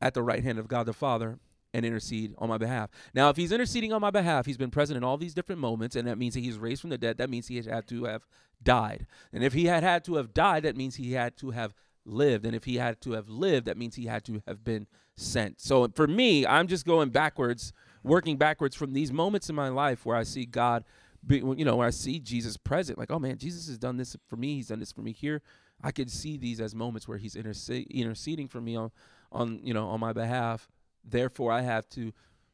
at 0.01 0.15
the 0.15 0.23
right 0.23 0.43
hand 0.43 0.59
of 0.59 0.69
God 0.69 0.87
the 0.87 0.93
Father 0.93 1.39
and 1.73 1.87
intercede 1.87 2.35
on 2.39 2.49
my 2.49 2.59
behalf. 2.59 2.91
Now, 3.15 3.31
if 3.31 3.37
he's 3.37 3.53
interceding 3.53 3.93
on 3.93 4.01
my 4.01 4.11
behalf, 4.11 4.47
he's 4.47 4.57
been 4.57 4.71
present 4.71 4.97
in 4.97 5.05
all 5.05 5.17
these 5.17 5.35
different 5.35 5.61
moments, 5.61 5.97
and 5.97 6.09
that 6.09 6.19
means 6.19 6.35
that 6.35 6.41
he's 6.41 6.59
raised 6.59 6.81
from 6.81 6.91
the 6.91 6.99
dead. 6.99 7.19
That 7.19 7.31
means 7.31 7.49
he 7.49 7.63
had 7.63 7.87
to 7.89 8.05
have 8.05 8.27
died. 8.63 9.07
And 9.33 9.45
if 9.45 9.53
he 9.53 9.67
had 9.67 9.83
had 9.83 10.05
to 10.05 10.17
have 10.17 10.35
died, 10.35 10.65
that 10.65 10.77
means 10.77 10.97
he 10.97 11.13
had 11.13 11.37
to 11.39 11.51
have 11.51 11.75
lived. 12.05 12.45
And 12.45 12.55
if 12.55 12.65
he 12.65 12.77
had 12.77 13.01
to 13.03 13.13
have 13.13 13.29
lived, 13.29 13.67
that 13.67 13.77
means 13.77 13.97
he 13.97 14.07
had 14.07 14.25
to 14.25 14.43
have 14.47 14.65
been 14.65 14.87
sent. 15.17 15.61
So 15.61 15.89
for 15.95 16.07
me, 16.07 16.47
I'm 16.47 16.67
just 16.67 16.87
going 16.87 17.11
backwards, 17.11 17.73
working 18.03 18.37
backwards 18.37 18.75
from 18.75 18.93
these 18.93 19.13
moments 19.13 19.49
in 19.49 19.55
my 19.55 19.69
life 19.69 20.05
where 20.05 20.17
I 20.17 20.23
see 20.23 20.47
God, 20.47 20.85
be, 21.27 21.39
you 21.39 21.65
know, 21.65 21.77
where 21.77 21.87
I 21.87 21.91
see 21.91 22.19
Jesus 22.19 22.57
present. 22.57 22.99
Like, 22.99 23.11
oh 23.11 23.19
man, 23.19 23.39
Jesus 23.39 23.69
has 23.69 23.79
done 23.79 23.97
this 23.97 24.17
for 24.29 24.37
me. 24.37 24.55
He's 24.55 24.69
done 24.69 24.81
this 24.81 24.93
for 24.93 25.03
me 25.03 25.13
here. 25.13 25.43
I 25.83 25.93
could 25.93 26.11
see 26.11 26.37
these 26.37 26.61
as 26.61 26.75
moments 26.75 27.07
where 27.07 27.19
he's 27.19 27.37
interceding 27.37 28.49
for 28.49 28.61
me 28.61 28.77
on, 28.77 28.91
on 29.33 29.61
you 29.63 29.73
know, 29.75 29.87
on 29.89 30.01
my 30.01 30.13
behalf. 30.13 30.69
Therefore, 31.05 31.53
I 31.53 31.63
have 31.63 31.89
to 31.91 32.13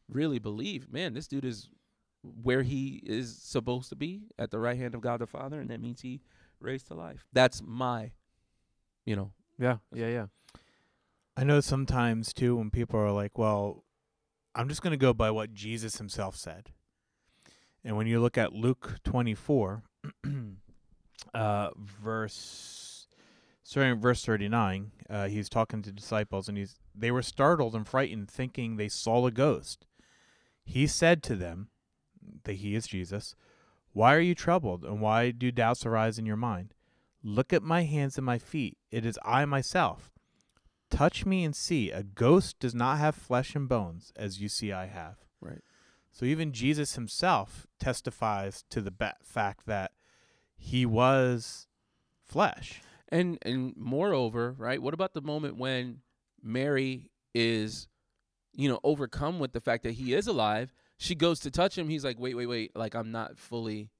really 0.09 0.38
believe, 0.38 0.92
man, 0.92 1.14
this 1.14 1.26
dude 1.26 1.44
is 1.44 1.68
where 2.42 2.62
he 2.62 3.02
is 3.04 3.37
supposed 3.37 3.88
to 3.90 3.96
be 3.96 4.22
at 4.38 4.50
the 4.50 4.59
right 4.59 4.76
hand 4.76 4.94
of 4.94 5.00
God 5.00 5.20
the 5.20 5.26
Father, 5.26 5.61
and 5.61 5.70
that 5.70 5.80
means 5.80 6.00
he 6.00 6.20
raised 6.61 6.88
to 6.88 6.94
life. 6.94 7.26
That's 7.32 7.62
my, 7.64 8.12
you 9.04 9.16
know, 9.16 9.32
Yeah. 9.59 9.78
Yeah. 9.92 10.09
Yeah. 10.09 10.26
I 11.37 11.44
know 11.44 11.61
sometimes 11.61 12.32
too 12.32 12.56
when 12.56 12.70
people 12.70 12.98
are 12.98 13.12
like, 13.12 13.37
"Well, 13.37 13.85
I'm 14.54 14.68
just 14.68 14.80
going 14.82 14.92
to 14.92 14.96
go 14.96 15.12
by 15.12 15.30
what 15.30 15.52
Jesus 15.52 15.98
himself 15.98 16.35
said." 16.37 16.72
And 17.85 17.96
when 17.96 18.06
you 18.06 18.20
look 18.20 18.38
at 18.38 18.52
Luke 18.52 18.98
24, 19.04 19.82
uh, 21.35 21.70
verse 21.76 22.86
starting 23.66 23.94
at 23.94 23.98
verse 23.98 24.24
39, 24.24 24.92
uh, 25.11 25.26
he's 25.26 25.48
talking 25.48 25.83
to 25.83 25.90
disciples, 25.90 26.48
and 26.48 26.57
he's 26.57 26.76
they 26.94 27.11
were 27.11 27.20
startled 27.20 27.74
and 27.74 27.87
frightened, 27.87 28.31
thinking 28.31 28.76
they 28.76 28.88
saw 28.88 29.26
a 29.26 29.31
ghost. 29.33 29.87
He 30.64 30.87
said 30.87 31.22
to 31.24 31.35
them, 31.35 31.68
that 32.44 32.55
he 32.55 32.76
is 32.76 32.87
Jesus, 32.87 33.35
"Why 33.92 34.14
are 34.14 34.20
you 34.20 34.37
troubled, 34.37 34.85
and 34.85 35.00
why 35.00 35.33
do 35.33 35.50
doubts 35.50 35.85
arise 35.85 36.16
in 36.16 36.26
your 36.26 36.37
mind? 36.37 36.74
Look 37.24 37.52
at 37.52 37.62
my 37.62 37.83
hands 37.83 38.16
and 38.16 38.24
my 38.24 38.38
feet; 38.38 38.79
it 38.92 39.05
is 39.05 39.18
I 39.24 39.44
myself." 39.44 40.12
Touch 40.88 41.26
me 41.26 41.44
and 41.44 41.55
see. 41.57 41.90
A 41.90 42.05
ghost 42.05 42.61
does 42.61 42.74
not 42.74 42.98
have 42.98 43.16
flesh 43.16 43.57
and 43.57 43.68
bones, 43.68 44.12
as 44.14 44.40
you 44.40 44.48
see 44.48 44.72
I 44.72 44.87
have. 44.87 45.16
Right. 45.40 45.62
So 46.12 46.24
even 46.24 46.52
Jesus 46.52 46.94
himself 46.94 47.66
testifies 47.81 48.62
to 48.70 48.81
the 48.81 48.92
fact 49.24 49.66
that 49.66 49.90
he 50.57 50.87
was 50.87 51.66
flesh. 52.24 52.81
And 53.11 53.38
and 53.42 53.73
moreover, 53.77 54.54
right? 54.59 54.81
What 54.83 54.94
about 54.94 55.15
the 55.15 55.21
moment 55.21 55.57
when 55.57 56.00
Mary 56.42 57.11
is, 57.35 57.88
you 58.54 58.69
know, 58.69 58.81
overcome 58.83 59.38
with 59.38 59.52
the 59.52 59.61
fact 59.61 59.85
that 59.85 59.92
he 59.92 60.13
is 60.15 60.27
alive? 60.27 60.73
She 60.98 61.15
goes 61.15 61.40
to 61.40 61.50
touch 61.50 61.77
him. 61.79 61.88
He's 61.88 62.04
like, 62.04 62.19
wait, 62.19 62.35
wait, 62.35 62.46
wait. 62.46 62.75
Like 62.77 62.94
I'm 62.94 63.13
not 63.13 63.38
fully, 63.38 63.90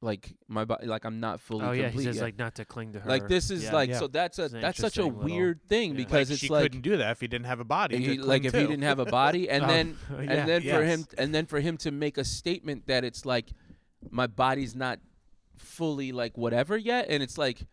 like 0.00 0.34
my 0.48 0.64
body, 0.64 0.86
like 0.86 1.04
I'm 1.04 1.20
not 1.20 1.40
fully. 1.40 1.64
Oh 1.66 1.72
yeah. 1.72 1.88
He 1.88 2.02
says 2.04 2.16
yet. 2.16 2.22
like 2.22 2.38
not 2.38 2.54
to 2.54 2.64
cling 2.64 2.92
to 2.92 3.00
her. 3.00 3.10
Like 3.10 3.28
this 3.28 3.50
is 3.50 3.64
Yeah. 3.64 3.74
like 3.74 3.90
Yeah. 3.90 3.98
so 3.98 4.06
that's 4.06 4.38
a 4.38 4.48
that's 4.48 4.78
such 4.78 4.98
a 4.98 5.04
little- 5.04 5.18
weird 5.20 5.60
thing 5.68 5.90
yeah. 5.90 5.96
because 5.96 6.28
like, 6.30 6.34
it's 6.34 6.40
she 6.40 6.48
like 6.48 6.62
couldn't 6.62 6.82
do 6.82 6.96
that 6.98 7.10
if 7.10 7.20
he 7.20 7.26
didn't 7.26 7.46
have 7.46 7.60
a 7.60 7.64
body. 7.64 7.98
he- 7.98 8.16
like 8.18 8.42
cling 8.42 8.44
if 8.44 8.54
he 8.54 8.60
didn't 8.66 8.82
have 8.82 8.98
a 8.98 9.04
body 9.06 9.50
and 9.50 9.64
Oh, 9.64 9.66
then 9.66 9.96
yeah. 10.10 10.16
and 10.32 10.48
then 10.48 10.62
for 10.62 10.84
him 10.84 11.04
and 11.18 11.34
then 11.34 11.46
for 11.46 11.60
him 11.60 11.76
to 11.78 11.90
make 11.90 12.16
a 12.18 12.24
statement 12.24 12.86
that 12.86 13.04
it's 13.04 13.26
like 13.26 13.50
my 14.10 14.26
body's 14.26 14.74
not 14.76 15.00
fully 15.56 16.12
like 16.12 16.36
whatever 16.38 16.76
yet 16.76 17.06
and 17.08 17.22
it's 17.22 17.36
like 17.38 17.66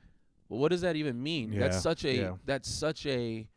well, 0.49 0.59
what 0.59 0.69
does 0.71 0.81
that 0.81 0.95
even 0.95 1.21
mean 1.21 1.51
that's 1.57 1.81
such 1.81 2.05
a 2.05 2.15
yeah. 2.15 2.33
that's 2.45 2.69
such 2.69 3.05
a 3.05 3.47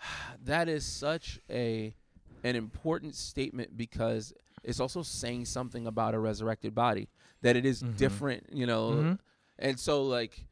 that 0.44 0.68
is 0.68 0.84
such 0.84 1.38
a 1.50 1.94
an 2.42 2.56
important 2.56 3.14
statement 3.14 3.76
because 3.76 4.32
it's 4.64 4.80
also 4.80 5.02
saying 5.02 5.44
something 5.44 5.86
about 5.86 6.14
a 6.14 6.18
resurrected 6.18 6.74
body 6.74 7.08
that 7.42 7.56
it 7.56 7.64
is 7.66 7.82
Mhm. 7.82 7.96
different 7.96 8.46
you 8.52 8.66
know 8.66 8.90
Mhm. 8.92 9.18
and 9.58 9.78
so 9.78 10.04
like 10.04 10.46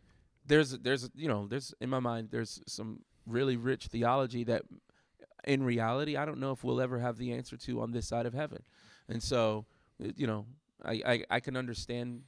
there's 0.47 0.70
there's 0.78 1.09
you 1.14 1.28
know 1.28 1.47
there's 1.47 1.74
in 1.80 1.89
my 1.91 2.01
mind 2.01 2.30
there's 2.30 2.61
some 2.66 3.05
really 3.26 3.57
rich 3.57 3.86
theology 3.86 4.45
that 4.45 4.62
in 5.45 5.62
reality 5.62 6.16
I 6.16 6.24
don't 6.24 6.39
know 6.41 6.53
if 6.53 6.64
we'll 6.64 6.80
ever 6.80 6.99
have 6.99 7.16
the 7.16 7.32
answer 7.32 7.57
to 7.57 7.80
on 7.80 7.93
this 7.93 8.07
side 8.09 8.26
of 8.26 8.34
heaven, 8.34 8.62
and 9.09 9.22
so 9.22 9.66
you 9.99 10.26
know 10.26 10.47
I 10.84 10.93
I, 11.07 11.24
I 11.36 11.41
can 11.41 11.57
understand. 11.57 12.22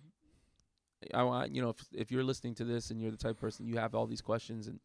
I 1.15 1.23
want 1.23 1.55
you 1.55 1.63
know 1.63 1.71
if 1.71 1.87
if 1.93 2.11
you're 2.11 2.25
listening 2.25 2.55
to 2.57 2.65
this 2.65 2.91
and 2.91 3.01
you're 3.01 3.11
the 3.11 3.17
type 3.17 3.33
of 3.33 3.41
person 3.41 3.67
you 3.67 3.77
have 3.79 3.95
all 3.95 4.07
these 4.07 4.21
questions 4.21 4.67
and 4.67 4.81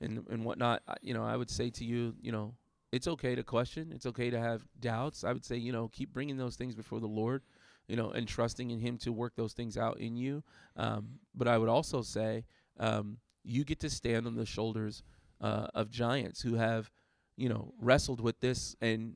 and 0.00 0.24
and 0.30 0.44
whatnot, 0.44 0.82
you 1.02 1.14
know 1.14 1.24
I 1.24 1.36
would 1.36 1.50
say 1.50 1.70
to 1.70 1.84
you 1.84 2.14
you 2.20 2.32
know 2.32 2.54
it's 2.92 3.06
okay 3.06 3.36
to 3.36 3.42
question, 3.44 3.92
it's 3.94 4.06
okay 4.06 4.30
to 4.30 4.40
have 4.40 4.66
doubts. 4.80 5.22
I 5.24 5.32
would 5.32 5.44
say 5.44 5.56
you 5.56 5.72
know 5.72 5.88
keep 5.88 6.12
bringing 6.12 6.36
those 6.36 6.56
things 6.56 6.74
before 6.74 7.00
the 7.00 7.06
Lord, 7.06 7.42
you 7.90 7.96
know, 7.96 8.10
and 8.10 8.26
trusting 8.26 8.70
in 8.70 8.80
Him 8.80 8.98
to 8.98 9.12
work 9.12 9.34
those 9.36 9.52
things 9.52 9.76
out 9.76 9.98
in 9.98 10.16
you. 10.16 10.42
Um, 10.76 11.18
but 11.34 11.48
I 11.48 11.58
would 11.58 11.68
also 11.68 12.02
say 12.02 12.44
um, 12.78 13.18
you 13.42 13.64
get 13.64 13.80
to 13.80 13.90
stand 13.90 14.26
on 14.26 14.36
the 14.36 14.46
shoulders 14.46 15.02
uh, 15.40 15.66
of 15.74 15.90
giants 15.90 16.42
who 16.42 16.54
have, 16.54 16.90
you 17.36 17.48
know, 17.48 17.72
wrestled 17.80 18.20
with 18.20 18.40
this 18.40 18.76
and 18.80 19.14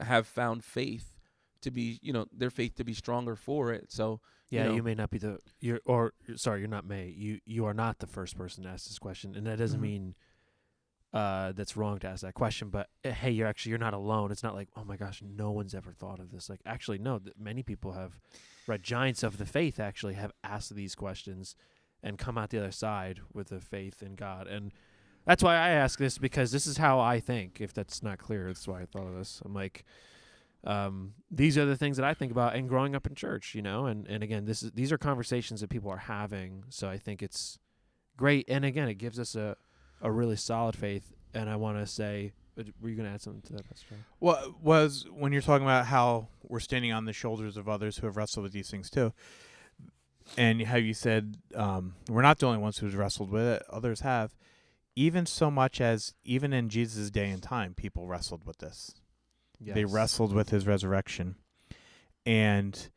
have 0.00 0.26
found 0.26 0.64
faith 0.64 1.14
to 1.62 1.70
be, 1.70 1.98
you 2.02 2.12
know, 2.12 2.26
their 2.32 2.50
faith 2.50 2.74
to 2.76 2.84
be 2.84 2.94
stronger 2.94 3.34
for 3.34 3.72
it. 3.72 3.90
So 3.90 4.20
Yeah, 4.50 4.64
know- 4.66 4.74
you 4.76 4.82
may 4.82 4.94
not 4.94 5.10
be 5.10 5.18
the 5.18 5.38
you're 5.60 5.80
or 5.84 6.12
sorry, 6.36 6.60
you're 6.60 6.68
not 6.68 6.86
may. 6.86 7.08
You 7.08 7.40
you 7.44 7.64
are 7.66 7.74
not 7.74 7.98
the 7.98 8.06
first 8.06 8.36
person 8.36 8.64
to 8.64 8.70
ask 8.70 8.86
this 8.86 8.98
question, 8.98 9.34
and 9.36 9.46
that 9.46 9.58
doesn't 9.58 9.80
Mhm. 9.80 9.82
mean 9.82 10.14
uh 11.12 11.52
that's 11.52 11.76
wrong 11.76 11.98
to 12.00 12.08
ask 12.08 12.22
that 12.22 12.34
question. 12.34 12.68
But 12.70 12.88
uh, 13.04 13.10
hey, 13.10 13.30
you're 13.30 13.46
actually 13.46 13.70
you're 13.70 13.78
not 13.78 13.94
alone. 13.94 14.30
It's 14.32 14.42
not 14.42 14.54
like 14.54 14.68
oh 14.76 14.84
my 14.84 14.96
gosh, 14.96 15.22
no 15.22 15.50
one's 15.50 15.74
ever 15.74 15.92
thought 15.92 16.18
of 16.20 16.30
this. 16.30 16.48
Like 16.50 16.60
actually, 16.66 16.98
no, 16.98 17.18
th- 17.18 17.36
many 17.38 17.62
people 17.62 17.92
have, 17.92 18.18
right? 18.66 18.82
Giants 18.82 19.22
of 19.22 19.38
the 19.38 19.46
faith 19.46 19.78
actually 19.80 20.14
have 20.14 20.32
asked 20.42 20.74
these 20.74 20.94
questions, 20.94 21.54
and 22.02 22.18
come 22.18 22.36
out 22.36 22.50
the 22.50 22.58
other 22.58 22.72
side 22.72 23.20
with 23.32 23.50
a 23.52 23.60
faith 23.60 24.02
in 24.02 24.14
God. 24.16 24.46
And 24.48 24.72
that's 25.24 25.42
why 25.42 25.54
I 25.54 25.70
ask 25.70 25.98
this 25.98 26.18
because 26.18 26.50
this 26.52 26.66
is 26.66 26.76
how 26.78 26.98
I 27.00 27.18
think. 27.20 27.60
If 27.60 27.72
that's 27.72 28.02
not 28.02 28.18
clear, 28.18 28.46
that's 28.48 28.66
why 28.68 28.82
I 28.82 28.86
thought 28.86 29.06
of 29.06 29.14
this. 29.14 29.40
I'm 29.44 29.54
like, 29.54 29.84
um, 30.64 31.14
these 31.30 31.58
are 31.58 31.66
the 31.66 31.76
things 31.76 31.96
that 31.98 32.06
I 32.06 32.14
think 32.14 32.32
about 32.32 32.56
and 32.56 32.68
growing 32.68 32.94
up 32.94 33.06
in 33.06 33.14
church, 33.14 33.54
you 33.54 33.62
know, 33.62 33.86
and, 33.86 34.06
and 34.06 34.22
again, 34.22 34.46
this 34.46 34.62
is, 34.62 34.72
these 34.72 34.92
are 34.92 34.98
conversations 34.98 35.60
that 35.60 35.68
people 35.68 35.90
are 35.90 35.98
having. 35.98 36.64
So 36.70 36.88
I 36.88 36.96
think 36.96 37.22
it's 37.22 37.58
great. 38.16 38.46
And 38.48 38.64
again, 38.64 38.88
it 38.88 38.94
gives 38.94 39.18
us 39.18 39.34
a, 39.34 39.56
a 40.00 40.10
really 40.10 40.36
solid 40.36 40.74
faith. 40.74 41.12
And 41.34 41.50
I 41.50 41.56
want 41.56 41.78
to 41.78 41.86
say, 41.86 42.32
uh, 42.58 42.62
were 42.80 42.88
you 42.88 42.96
going 42.96 43.08
to 43.08 43.14
add 43.14 43.20
something 43.20 43.42
to 43.42 43.52
that, 43.54 43.68
Pastor? 43.68 43.96
Well, 44.20 44.54
was 44.62 45.06
when 45.12 45.32
you're 45.32 45.42
talking 45.42 45.66
about 45.66 45.86
how 45.86 46.28
we're 46.42 46.60
standing 46.60 46.92
on 46.92 47.04
the 47.04 47.12
shoulders 47.12 47.56
of 47.56 47.68
others 47.68 47.98
who 47.98 48.06
have 48.06 48.16
wrestled 48.16 48.44
with 48.44 48.52
these 48.52 48.70
things 48.70 48.88
too, 48.88 49.12
and 50.38 50.62
how 50.62 50.76
you 50.76 50.94
said 50.94 51.36
um, 51.54 51.94
we're 52.08 52.22
not 52.22 52.38
the 52.38 52.46
only 52.46 52.58
ones 52.58 52.78
who've 52.78 52.94
wrestled 52.94 53.30
with 53.30 53.44
it; 53.44 53.62
others 53.68 54.00
have. 54.00 54.34
Even 54.96 55.26
so 55.26 55.50
much 55.50 55.80
as 55.80 56.14
even 56.24 56.52
in 56.52 56.68
Jesus' 56.68 57.10
day 57.10 57.28
and 57.28 57.42
time, 57.42 57.74
people 57.74 58.06
wrestled 58.06 58.46
with 58.46 58.58
this. 58.58 58.94
They 59.74 59.84
wrestled 59.84 60.32
with 60.32 60.50
his 60.50 60.66
resurrection, 60.66 61.36
and 62.26 62.90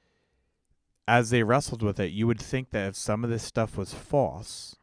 as 1.07 1.29
they 1.29 1.43
wrestled 1.43 1.81
with 1.81 1.99
it, 1.99 2.11
you 2.11 2.27
would 2.27 2.41
think 2.41 2.71
that 2.71 2.87
if 2.87 2.95
some 2.95 3.23
of 3.23 3.29
this 3.29 3.43
stuff 3.43 3.77
was 3.77 3.93
false, 3.93 4.75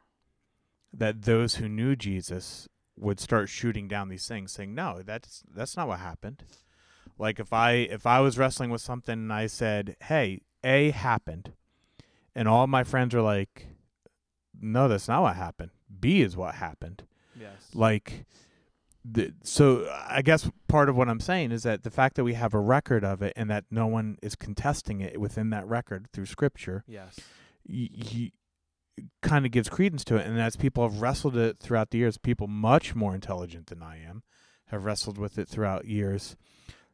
that 0.92 1.22
those 1.22 1.56
who 1.56 1.68
knew 1.68 1.96
Jesus 1.96 2.68
would 2.96 3.20
start 3.20 3.48
shooting 3.48 3.88
down 3.88 4.08
these 4.08 4.26
things, 4.26 4.52
saying, 4.52 4.74
"No, 4.74 5.02
that's 5.02 5.42
that's 5.52 5.76
not 5.76 5.88
what 5.88 5.98
happened." 5.98 6.44
Like 7.18 7.38
if 7.38 7.52
I 7.52 7.72
if 7.72 8.06
I 8.06 8.20
was 8.20 8.38
wrestling 8.38 8.70
with 8.70 8.80
something 8.80 9.12
and 9.12 9.32
I 9.32 9.46
said, 9.46 9.96
"Hey, 10.02 10.40
A 10.62 10.90
happened," 10.90 11.52
and 12.34 12.48
all 12.48 12.66
my 12.66 12.84
friends 12.84 13.14
are 13.14 13.22
like, 13.22 13.66
"No, 14.58 14.88
that's 14.88 15.08
not 15.08 15.22
what 15.22 15.36
happened. 15.36 15.72
B 16.00 16.22
is 16.22 16.36
what 16.36 16.54
happened." 16.56 17.04
Yes. 17.38 17.70
like 17.74 18.26
the, 19.05 19.34
so 19.42 19.86
i 20.09 20.22
guess 20.22 20.50
part 20.66 20.88
of 20.88 20.96
what 20.96 21.09
i'm 21.09 21.20
saying 21.20 21.52
is 21.52 21.62
that 21.62 21.82
the 21.82 21.90
fact 21.90 22.16
that 22.16 22.24
we 22.24 22.34
have 22.34 22.55
a 22.55 22.61
record 22.61 23.05
of 23.05 23.22
it 23.22 23.32
and 23.36 23.50
that 23.50 23.64
no 23.70 23.86
one 23.86 24.16
is 24.22 24.34
contesting 24.34 25.00
it 25.00 25.20
within 25.20 25.50
that 25.50 25.66
record 25.66 26.09
through 26.12 26.26
scripture 26.26 26.84
yes. 26.86 27.20
y- 27.68 27.90
y- 27.92 28.32
kind 29.22 29.44
of 29.44 29.52
gives 29.52 29.68
credence 29.68 30.05
to 30.05 30.16
it 30.16 30.26
and 30.26 30.40
as 30.40 30.57
people 30.57 30.88
have 30.88 31.02
wrestled 31.02 31.36
it 31.36 31.59
throughout 31.59 31.90
the 31.90 31.98
years 31.98 32.16
people 32.16 32.46
much 32.46 32.94
more 32.94 33.14
intelligent 33.14 33.66
than 33.66 33.82
i 33.82 33.98
am 34.02 34.22
have 34.66 34.84
wrestled 34.84 35.18
with 35.18 35.38
it 35.38 35.48
throughout 35.48 35.84
years 35.84 36.36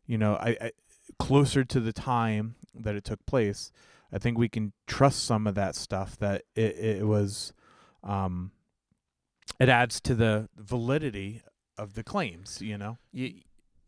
you 0.06 0.18
know 0.18 0.34
i, 0.34 0.56
I 0.60 0.70
closer 1.18 1.64
to 1.64 1.80
the 1.80 1.92
time 1.92 2.56
that 2.74 2.96
it 2.96 3.04
took 3.04 3.24
place 3.26 3.70
i 4.12 4.18
think 4.18 4.36
we 4.36 4.48
can 4.48 4.72
trust 4.86 5.24
some 5.24 5.46
of 5.46 5.54
that 5.54 5.76
stuff 5.76 6.16
that 6.18 6.42
it, 6.56 6.76
it 6.78 7.06
was 7.06 7.52
um 8.02 8.50
it 9.60 9.68
adds 9.68 10.00
to 10.00 10.14
the 10.14 10.48
validity 10.56 11.42
of 11.80 11.94
the 11.94 12.04
claims 12.04 12.60
you 12.60 12.78
know 12.78 12.98
You, 13.12 13.40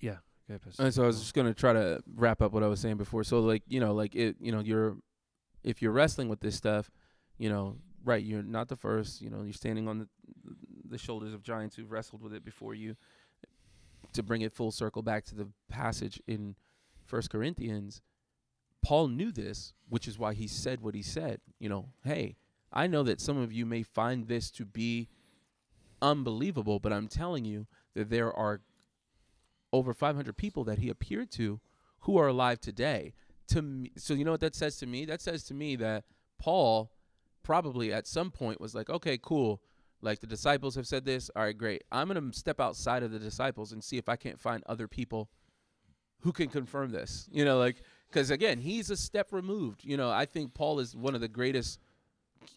yeah. 0.03 0.17
Go 0.49 0.55
ahead, 0.55 0.63
Pastor. 0.63 0.83
And 0.83 0.93
so 0.93 1.05
I 1.05 1.07
was 1.07 1.21
just 1.21 1.35
gonna 1.35 1.55
try 1.55 1.73
to 1.73 2.03
wrap 2.15 2.43
up 2.43 2.53
what 2.53 2.63
I 2.63 2.67
was 2.67 2.81
saying 2.81 2.97
before. 2.97 3.25
So 3.25 3.41
like 3.41 3.63
you 3.69 3.81
know, 3.81 3.95
like 3.95 4.15
it, 4.15 4.37
you 4.41 4.53
know, 4.53 4.61
you're 4.61 4.97
if 5.63 5.81
you're 5.81 5.93
wrestling 5.93 6.29
with 6.29 6.41
this 6.41 6.57
stuff, 6.57 6.91
you 7.39 7.49
know, 7.49 7.77
right? 8.05 8.23
You're 8.23 8.43
not 8.43 8.69
the 8.69 8.77
first. 8.77 9.23
You 9.23 9.31
know, 9.31 9.43
you're 9.43 9.53
standing 9.53 9.89
on 9.89 10.01
the 10.01 10.09
the 10.85 10.99
shoulders 10.99 11.33
of 11.33 11.43
giants 11.43 11.77
who've 11.77 11.91
wrestled 11.91 12.23
with 12.23 12.35
it 12.35 12.45
before 12.45 12.75
you. 12.75 12.97
To 14.15 14.23
bring 14.23 14.43
it 14.43 14.53
full 14.53 14.73
circle 14.73 15.01
back 15.01 15.25
to 15.27 15.35
the 15.35 15.49
passage 15.71 16.21
in 16.27 16.55
First 17.07 17.31
Corinthians, 17.31 18.03
Paul 18.83 19.09
knew 19.09 19.33
this, 19.33 19.73
which 19.89 20.07
is 20.07 20.19
why 20.19 20.35
he 20.35 20.47
said 20.47 20.83
what 20.83 20.95
he 20.95 21.01
said. 21.01 21.41
You 21.59 21.71
know, 21.71 21.89
hey, 22.05 22.37
I 22.71 22.89
know 22.89 23.05
that 23.05 23.23
some 23.23 23.39
of 23.39 23.55
you 23.55 23.65
may 23.65 23.83
find 23.83 24.29
this 24.29 24.51
to 24.51 24.67
be 24.67 25.09
unbelievable, 26.03 26.79
but 26.79 26.93
I'm 26.93 27.09
telling 27.09 27.47
you 27.47 27.67
that 27.95 28.11
there 28.11 28.33
are 28.33 28.61
over 29.73 29.95
500 29.95 30.37
people 30.37 30.65
that 30.65 30.79
he 30.79 30.89
appeared 30.89 31.31
to 31.33 31.61
who 32.01 32.19
are 32.19 32.29
alive 32.29 32.61
today. 32.61 33.15
To 33.49 33.63
me, 33.63 33.93
so 33.97 34.15
you 34.15 34.25
know 34.25 34.33
what 34.33 34.41
that 34.41 34.55
says 34.55 34.77
to 34.79 34.87
me? 34.87 35.05
That 35.05 35.21
says 35.21 35.45
to 35.45 35.55
me 35.55 35.77
that 35.77 36.05
Paul 36.39 36.93
probably 37.43 37.93
at 37.93 38.07
some 38.07 38.31
point 38.31 38.61
was 38.61 38.75
like, 38.75 38.91
okay, 38.91 39.19
cool. 39.21 39.61
Like 40.01 40.21
the 40.21 40.27
disciples 40.27 40.75
have 40.75 40.87
said 40.87 41.05
this. 41.05 41.31
All 41.35 41.45
right, 41.45 41.57
great. 41.57 41.85
I'm 41.93 42.09
going 42.09 42.31
to 42.31 42.39
step 42.39 42.61
outside 42.61 43.03
of 43.03 43.13
the 43.13 43.19
disciples 43.19 43.73
and 43.73 43.83
see 43.83 43.99
if 43.99 44.09
I 44.09 44.17
can't 44.17 44.41
find 44.41 44.63
other 44.67 44.89
people 44.89 45.31
who 46.21 46.33
can 46.33 46.49
confirm 46.49 46.91
this. 46.91 47.29
You 47.31 47.45
know, 47.45 47.59
like 47.59 47.83
because 48.09 48.31
again, 48.31 48.59
he's 48.59 48.91
a 48.91 48.97
step 48.97 49.33
removed. 49.33 49.85
You 49.85 49.97
know, 49.97 50.11
I 50.11 50.27
think 50.27 50.55
Paul 50.55 50.81
is 50.81 50.97
one 50.97 51.15
of 51.15 51.21
the 51.21 51.29
greatest 51.29 51.79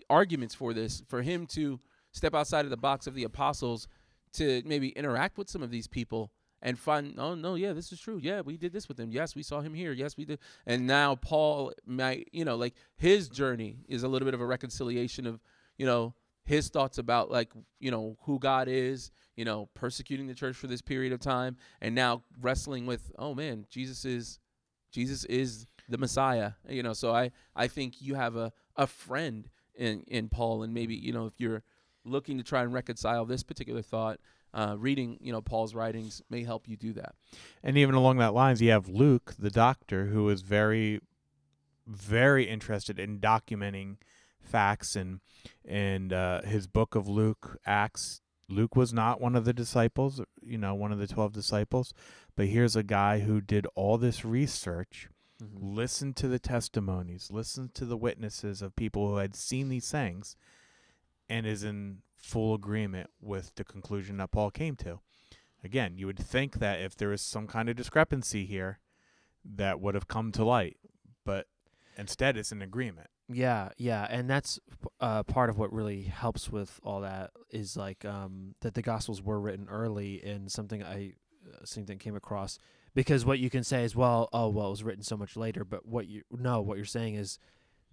arguments 0.09 0.55
for 0.55 0.73
this. 0.73 1.03
For 1.07 1.21
him 1.21 1.45
to 1.47 1.79
step 2.11 2.33
outside 2.33 2.65
of 2.65 2.71
the 2.71 2.77
box 2.77 3.07
of 3.07 3.13
the 3.13 3.23
apostles 3.23 3.87
to 4.35 4.61
maybe 4.65 4.89
interact 4.89 5.37
with 5.37 5.49
some 5.49 5.63
of 5.63 5.71
these 5.71 5.87
people 5.87 6.31
and 6.61 6.79
find 6.79 7.15
oh 7.19 7.35
no 7.35 7.55
yeah 7.55 7.73
this 7.73 7.91
is 7.91 7.99
true. 7.99 8.19
Yeah 8.21 8.41
we 8.41 8.57
did 8.57 8.73
this 8.73 8.87
with 8.87 8.99
him. 8.99 9.11
Yes 9.11 9.35
we 9.35 9.43
saw 9.43 9.61
him 9.61 9.73
here. 9.73 9.91
Yes 9.91 10.17
we 10.17 10.25
did. 10.25 10.39
And 10.65 10.87
now 10.87 11.15
paul 11.15 11.73
might 11.85 12.29
you 12.31 12.45
know 12.45 12.55
like 12.55 12.73
his 12.97 13.29
journey 13.29 13.77
is 13.87 14.03
a 14.03 14.07
little 14.07 14.25
bit 14.25 14.33
of 14.33 14.41
a 14.41 14.45
reconciliation 14.45 15.27
of 15.27 15.41
you 15.77 15.85
know 15.85 16.13
his 16.45 16.69
thoughts 16.69 16.97
about 16.97 17.31
like 17.31 17.51
you 17.79 17.91
know 17.91 18.17
who 18.21 18.39
god 18.39 18.67
is 18.67 19.11
you 19.35 19.43
know 19.43 19.67
persecuting 19.73 20.27
the 20.27 20.33
church 20.33 20.55
for 20.55 20.67
this 20.67 20.81
period 20.81 21.11
of 21.11 21.19
time 21.19 21.57
and 21.81 21.95
now 21.95 22.23
wrestling 22.41 22.85
with 22.85 23.11
oh 23.17 23.33
man 23.33 23.65
jesus 23.69 24.05
is 24.05 24.39
jesus 24.91 25.25
is 25.25 25.67
the 25.89 25.97
messiah. 25.97 26.51
You 26.67 26.83
know 26.83 26.93
so 26.93 27.13
i 27.13 27.31
i 27.55 27.67
think 27.67 28.01
you 28.01 28.15
have 28.15 28.35
a 28.35 28.51
a 28.75 28.87
friend 28.87 29.49
in 29.75 30.03
in 30.07 30.29
paul 30.29 30.63
and 30.63 30.73
maybe 30.73 30.95
you 30.95 31.11
know 31.11 31.25
if 31.25 31.33
you're 31.37 31.63
looking 32.05 32.37
to 32.37 32.43
try 32.43 32.61
and 32.63 32.71
reconcile 32.73 33.25
this 33.25 33.43
particular 33.43 33.81
thought 33.81 34.19
uh, 34.53 34.75
reading 34.77 35.17
you 35.19 35.31
know 35.33 35.41
paul's 35.41 35.75
writings 35.75 36.21
may 36.29 36.43
help 36.43 36.67
you 36.67 36.77
do 36.77 36.93
that 36.93 37.13
And 37.63 37.77
even 37.77 37.95
along 37.95 38.17
that 38.19 38.33
lines, 38.33 38.61
you 38.61 38.71
have 38.71 38.87
Luke, 38.87 39.33
the 39.37 39.49
doctor, 39.49 40.05
who 40.05 40.29
is 40.29 40.41
very, 40.41 41.01
very 41.87 42.47
interested 42.47 42.99
in 42.99 43.19
documenting 43.19 43.97
facts 44.41 44.95
and 44.95 45.19
and 45.63 46.13
uh, 46.13 46.41
his 46.43 46.67
book 46.67 46.95
of 46.95 47.07
Luke 47.07 47.57
Acts. 47.65 48.21
Luke 48.47 48.75
was 48.75 48.93
not 48.93 49.19
one 49.19 49.35
of 49.35 49.43
the 49.45 49.53
disciples, 49.53 50.21
you 50.41 50.57
know, 50.57 50.75
one 50.75 50.91
of 50.91 50.99
the 50.99 51.07
twelve 51.07 51.33
disciples, 51.33 51.93
but 52.35 52.45
here's 52.47 52.75
a 52.75 52.83
guy 52.83 53.19
who 53.19 53.41
did 53.41 53.65
all 53.75 53.97
this 53.97 54.23
research, 54.23 55.09
Mhm. 55.43 55.75
listened 55.75 56.15
to 56.17 56.27
the 56.29 56.39
testimonies, 56.39 57.29
listened 57.31 57.73
to 57.73 57.85
the 57.85 57.97
witnesses 57.97 58.61
of 58.61 58.75
people 58.75 59.09
who 59.09 59.17
had 59.17 59.35
seen 59.35 59.67
these 59.69 59.91
things, 59.91 60.37
and 61.29 61.45
is 61.45 61.63
in 61.63 61.99
full 62.15 62.55
agreement 62.55 63.09
with 63.21 63.53
the 63.55 63.63
conclusion 63.63 64.17
that 64.17 64.31
Paul 64.31 64.51
came 64.51 64.75
to 64.77 64.99
again, 65.65 65.97
you 65.97 66.05
would 66.05 66.19
think 66.19 66.59
that 66.59 66.79
if 66.79 66.95
there 66.95 67.09
was 67.09 67.21
some 67.21 67.47
kind 67.47 67.67
of 67.67 67.75
discrepancy 67.75 68.45
here, 68.45 68.79
that 69.43 69.81
would 69.81 69.95
have 69.95 70.07
come 70.07 70.31
to 70.31 70.45
light, 70.45 70.77
but 71.25 71.47
instead 71.97 72.37
it's 72.37 72.51
an 72.51 72.61
agreement. 72.61 73.07
Yeah, 73.27 73.69
yeah, 73.77 74.07
and 74.09 74.29
that's 74.29 74.59
uh, 75.01 75.23
part 75.23 75.49
of 75.49 75.57
what 75.57 75.73
really 75.73 76.03
helps 76.03 76.51
with 76.51 76.79
all 76.83 77.01
that 77.01 77.31
is 77.49 77.75
like 77.75 78.05
um, 78.05 78.53
that 78.61 78.75
the 78.75 78.83
Gospels 78.83 79.21
were 79.21 79.39
written 79.39 79.67
early, 79.67 80.21
and 80.23 80.51
something 80.51 80.83
I 80.83 81.13
uh, 81.51 81.65
something 81.65 81.97
came 81.97 82.15
across 82.15 82.59
because 82.93 83.25
what 83.25 83.39
you 83.39 83.49
can 83.49 83.63
say 83.63 83.83
is 83.83 83.95
well, 83.95 84.29
oh 84.31 84.49
well, 84.49 84.67
it 84.67 84.71
was 84.71 84.83
written 84.83 85.03
so 85.03 85.17
much 85.17 85.35
later, 85.35 85.65
but 85.65 85.87
what 85.87 86.07
you 86.07 86.21
no, 86.31 86.61
what 86.61 86.77
you're 86.77 86.85
saying 86.85 87.15
is 87.15 87.39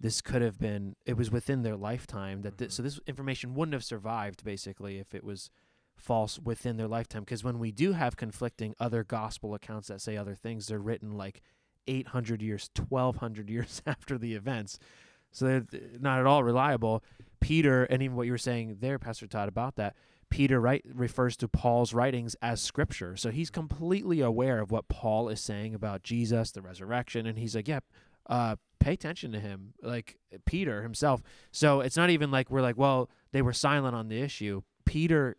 this 0.03 0.21
could 0.21 0.41
have 0.43 0.59
been 0.59 0.95
it 1.05 1.15
was 1.17 1.31
within 1.31 1.63
their 1.63 1.77
lifetime 1.77 2.41
that 2.43 2.57
thi- 2.57 2.65
Mhm. 2.65 2.71
so 2.71 2.83
this 2.83 2.99
information 3.07 3.55
wouldn't 3.55 3.73
have 3.73 3.83
survived 3.85 4.43
basically 4.43 4.99
if 4.99 5.15
it 5.15 5.23
was 5.23 5.49
false 5.95 6.37
within 6.39 6.75
their 6.77 6.87
lifetime 6.87 7.23
because 7.23 7.43
when 7.43 7.57
we 7.57 7.71
do 7.71 7.93
have 7.93 8.17
conflicting 8.17 8.75
other 8.79 9.03
gospel 9.03 9.53
accounts 9.55 9.87
that 9.87 10.01
say 10.01 10.17
other 10.17 10.35
things 10.35 10.67
they're 10.67 10.79
written 10.79 11.11
like 11.13 11.41
800 11.87 12.41
years 12.41 12.69
1200 12.89 13.49
years 13.55 13.81
after 13.85 14.17
the 14.17 14.33
events. 14.35 14.77
So 15.31 15.45
they're 15.45 15.65
not 15.99 16.19
at 16.19 16.25
all 16.27 16.43
reliable. 16.43 17.03
Peter 17.39 17.85
and 17.85 18.01
even 18.03 18.15
what 18.15 18.25
you 18.27 18.31
were 18.31 18.37
saying 18.37 18.77
there 18.81 18.99
pastor 18.99 19.27
todd 19.27 19.49
about 19.49 19.75
that 19.77 19.95
peter 20.29 20.59
right 20.59 20.83
refers 20.93 21.37
to 21.37 21.47
paul's 21.47 21.93
writings 21.93 22.35
as 22.41 22.61
scripture. 22.61 23.15
So 23.15 23.31
he's 23.31 23.49
completely 23.49 24.19
aware 24.21 24.59
of 24.59 24.71
what 24.71 24.87
paul 24.89 25.29
is 25.29 25.39
saying 25.41 25.73
about 25.75 26.03
jesus 26.03 26.51
the 26.51 26.61
resurrection 26.61 27.25
and 27.27 27.37
he's 27.37 27.55
like 27.55 27.67
yeah 27.67 27.79
uh, 28.27 28.55
pay 28.83 28.93
attention 28.93 29.31
to 29.31 29.39
him 29.39 29.73
like 29.81 30.17
peter 30.45 30.83
himself. 30.83 31.21
So 31.51 31.81
it's 31.81 31.97
not 31.97 32.09
even 32.09 32.31
like 32.31 32.49
we're 32.49 32.61
like 32.61 32.77
well 32.77 33.09
they 33.31 33.41
were 33.41 33.53
silent 33.53 33.95
on 33.95 34.09
the 34.09 34.21
issue. 34.21 34.61
Peter 34.85 35.37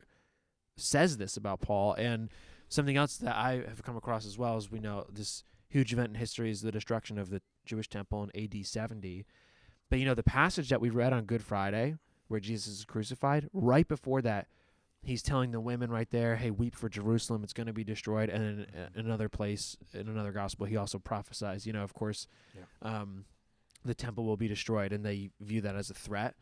says 0.76 1.16
this 1.18 1.36
about 1.36 1.60
paul 1.60 1.94
and 1.94 2.30
something 2.68 2.96
else 2.96 3.16
that 3.18 3.36
i 3.36 3.62
have 3.68 3.82
come 3.82 3.96
across 3.96 4.26
as 4.26 4.36
well 4.36 4.56
as 4.56 4.70
we 4.70 4.80
know 4.80 5.06
this 5.12 5.44
huge 5.68 5.92
event 5.92 6.08
in 6.08 6.14
history 6.14 6.50
is 6.50 6.62
the 6.62 6.72
destruction 6.72 7.18
of 7.18 7.30
the 7.30 7.40
jewish 7.64 7.88
temple 7.88 8.24
in 8.24 8.42
ad 8.42 8.66
70 8.66 9.24
but 9.88 9.98
you 9.98 10.04
know 10.04 10.14
the 10.14 10.22
passage 10.22 10.68
that 10.68 10.80
we 10.80 10.90
read 10.90 11.12
on 11.12 11.24
good 11.24 11.42
friday 11.42 11.94
where 12.28 12.40
jesus 12.40 12.78
is 12.78 12.84
crucified 12.84 13.48
right 13.52 13.86
before 13.86 14.20
that 14.20 14.48
he's 15.02 15.22
telling 15.22 15.52
the 15.52 15.60
women 15.60 15.90
right 15.90 16.10
there 16.10 16.36
hey 16.36 16.50
weep 16.50 16.74
for 16.74 16.88
jerusalem. 16.88 17.44
It's 17.44 17.52
going 17.52 17.66
to 17.66 17.72
be 17.72 17.84
destroyed. 17.84 18.30
And 18.30 18.42
in, 18.42 18.66
in 18.94 19.04
another 19.06 19.28
place 19.28 19.76
in 19.92 20.08
another 20.08 20.32
gospel 20.32 20.66
he 20.66 20.76
also 20.76 20.98
prophesies 20.98 21.66
you 21.66 21.72
know 21.72 21.84
of 21.84 21.92
course 21.94 22.26
um, 22.82 23.26
the 23.84 23.94
temple 23.94 24.24
will 24.24 24.36
be 24.36 24.48
destroyed 24.48 24.92
and 24.92 25.04
they 25.04 25.30
view 25.40 25.60
that 25.60 25.76
as 25.76 25.90
a 25.90 25.94
threat 25.94 26.34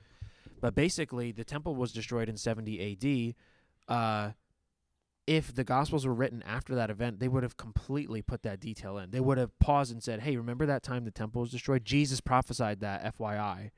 but 0.60 0.74
basically 0.74 1.32
the 1.32 1.44
temple 1.44 1.74
was 1.74 1.92
destroyed 1.92 2.28
in 2.28 2.36
70 2.36 3.34
ad 3.88 3.94
uh, 3.94 4.30
if 5.26 5.54
the 5.54 5.64
gospels 5.64 6.06
were 6.06 6.14
written 6.14 6.42
after 6.44 6.74
that 6.74 6.90
event 6.90 7.18
they 7.20 7.28
would 7.28 7.42
have 7.42 7.56
completely 7.56 8.22
put 8.22 8.42
that 8.42 8.60
detail 8.60 8.98
in 8.98 9.10
they 9.10 9.20
would 9.20 9.38
have 9.38 9.56
paused 9.58 9.92
and 9.92 10.02
said 10.02 10.20
hey 10.20 10.36
remember 10.36 10.66
that 10.66 10.82
time 10.82 11.04
the 11.04 11.10
temple 11.10 11.40
was 11.42 11.50
destroyed 11.50 11.84
jesus 11.84 12.20
prophesied 12.20 12.80
that 12.80 13.16
fyi 13.18 13.70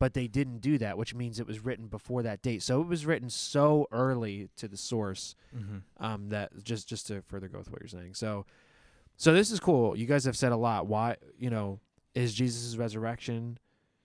but 0.00 0.14
they 0.14 0.28
didn't 0.28 0.58
do 0.60 0.78
that 0.78 0.96
which 0.98 1.14
means 1.14 1.40
it 1.40 1.46
was 1.46 1.64
written 1.64 1.86
before 1.88 2.22
that 2.22 2.40
date 2.42 2.62
so 2.62 2.80
it 2.80 2.86
was 2.86 3.04
written 3.06 3.28
so 3.30 3.86
early 3.92 4.48
to 4.56 4.68
the 4.68 4.76
source 4.76 5.34
Mm-hmm. 5.56 6.04
um, 6.04 6.28
that 6.28 6.50
just 6.62 6.88
just 6.88 7.06
to 7.08 7.22
further 7.22 7.48
go 7.48 7.58
with 7.58 7.70
what 7.70 7.80
you're 7.80 7.88
saying. 7.88 8.14
So, 8.14 8.44
so 9.16 9.32
this 9.32 9.50
is 9.50 9.58
cool. 9.58 9.96
You 9.96 10.04
guys 10.06 10.24
have 10.26 10.36
said 10.36 10.52
a 10.52 10.56
lot. 10.56 10.86
Why, 10.86 11.16
you 11.38 11.48
know, 11.50 11.80
is 12.18 12.34
Jesus' 12.34 12.76
resurrection 12.76 13.58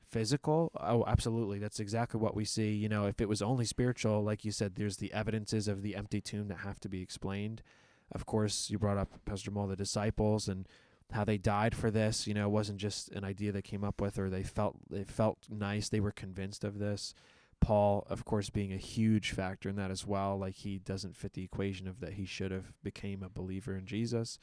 physical? 0.07 0.71
Oh, 0.79 1.03
absolutely. 1.07 1.57
That's 1.57 1.79
exactly 1.79 2.19
what 2.19 2.35
we 2.35 2.45
see. 2.45 2.71
You 2.71 2.87
know, 2.87 3.07
if 3.07 3.19
it 3.19 3.27
was 3.27 3.41
only 3.41 3.65
spiritual, 3.65 4.23
like 4.23 4.45
you 4.45 4.51
said, 4.51 4.75
there's 4.75 4.97
the 4.97 5.11
evidences 5.13 5.67
of 5.67 5.81
the 5.81 5.95
empty 5.95 6.21
tomb 6.21 6.47
that 6.49 6.59
have 6.59 6.79
to 6.81 6.89
be 6.89 7.01
explained. 7.01 7.63
Of 8.11 8.27
course, 8.27 8.69
you 8.69 8.77
brought 8.77 8.99
up 8.99 9.09
Pastor 9.25 9.45
Jamal, 9.45 9.65
the 9.65 9.75
disciples, 9.75 10.47
and 10.47 10.67
how 11.11 11.23
they 11.23 11.39
died 11.39 11.75
for 11.75 11.89
this. 11.89 12.27
You 12.27 12.35
know, 12.35 12.45
it 12.45 12.51
wasn't 12.51 12.77
just 12.77 13.09
an 13.09 13.23
idea 13.23 13.51
they 13.51 13.63
came 13.63 13.83
up 13.83 13.99
with 13.99 14.19
or 14.19 14.29
they 14.29 14.43
felt 14.43 14.77
they 14.91 15.03
felt 15.03 15.39
nice. 15.49 15.89
They 15.89 15.99
were 15.99 16.11
convinced 16.11 16.63
of 16.63 16.77
this. 16.77 17.15
Paul, 17.61 18.05
of 18.09 18.25
course, 18.25 18.51
being 18.51 18.73
a 18.73 18.77
huge 18.77 19.31
factor 19.31 19.69
in 19.69 19.75
that 19.77 19.89
as 19.89 20.05
well. 20.05 20.37
Like 20.37 20.55
he 20.55 20.77
doesn't 20.77 21.15
fit 21.15 21.33
the 21.33 21.43
equation 21.43 21.87
of 21.87 21.99
that 22.01 22.13
he 22.13 22.25
should 22.25 22.51
have 22.51 22.73
became 22.83 23.23
a 23.23 23.29
believer 23.29 23.75
in 23.75 23.87
Jesus. 23.87 24.37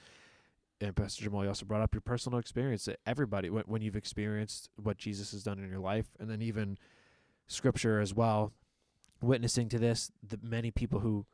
And 0.81 0.97
Pastor 0.97 1.25
Jamal, 1.25 1.43
you 1.43 1.49
also 1.49 1.67
brought 1.67 1.83
up 1.83 1.95
your 1.95 2.01
personal 2.01 2.39
experience. 2.39 2.87
That 2.87 3.01
everybody, 3.07 3.51
when, 3.51 3.65
when 3.67 3.83
you've 3.83 3.97
experienced 3.97 4.71
what 4.77 4.97
Jesus 4.97 5.33
has 5.33 5.43
done 5.43 5.59
in 5.59 5.69
your 5.69 5.79
life, 5.81 6.07
and 6.19 6.31
then 6.31 6.41
even 6.41 6.79
Scripture 7.49 8.01
as 8.01 8.15
well, 8.15 8.53
witnessing 9.21 9.69
to 9.69 9.79
this, 9.79 10.11
the 10.27 10.39
many 10.43 10.71
people 10.71 11.01
who, 11.01 11.27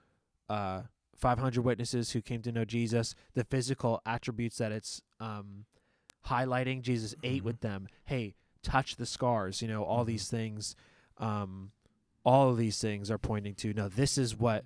uh, 0.49 0.83
500 1.17 1.65
witnesses 1.65 2.11
who 2.13 2.21
came 2.21 2.43
to 2.43 2.53
know 2.53 2.65
Jesus, 2.65 3.15
the 3.35 3.45
physical 3.45 4.03
attributes 4.05 4.59
that 4.59 4.73
it's 4.73 5.01
um, 5.21 5.65
highlighting. 6.29 6.83
Jesus 6.83 7.15
ate 7.23 7.43
Mhm. 7.43 7.47
with 7.47 7.61
them. 7.61 7.89
Hey, 8.05 8.35
touch 8.63 8.97
the 8.97 9.07
scars. 9.07 9.63
You 9.63 9.69
know, 9.69 9.85
all 9.85 10.05
Mhm. 10.05 10.09
these 10.09 10.29
things 10.31 10.77
um, 11.19 11.73
all 12.25 12.51
of 12.51 12.59
these 12.59 12.79
things 12.79 13.11
are 13.11 13.17
pointing 13.17 13.55
to 13.55 13.73
now 13.73 13.89
this 13.89 14.19
is 14.19 14.37
what 14.37 14.65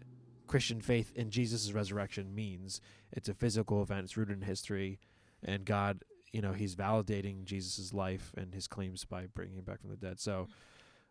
christian 0.51 0.81
faith 0.81 1.13
in 1.15 1.31
jesus' 1.31 1.71
resurrection 1.73 2.35
means 2.35 2.81
it's 3.13 3.29
a 3.29 3.35
physical 3.35 3.81
event 3.83 4.03
it's 4.03 4.17
rooted 4.17 4.37
in 4.37 4.43
history 4.43 4.99
and 5.45 5.65
god 5.65 6.03
you 6.33 6.41
know 6.41 6.53
he's 6.53 6.75
validating 6.75 7.45
jesus' 7.45 7.95
life 7.95 8.33
and 8.37 8.53
his 8.53 8.67
claims 8.67 9.05
by 9.05 9.27
bringing 9.33 9.59
him 9.59 9.65
back 9.65 9.81
from 9.81 9.91
the 9.91 9.97
dead. 9.97 10.19
So 10.19 10.49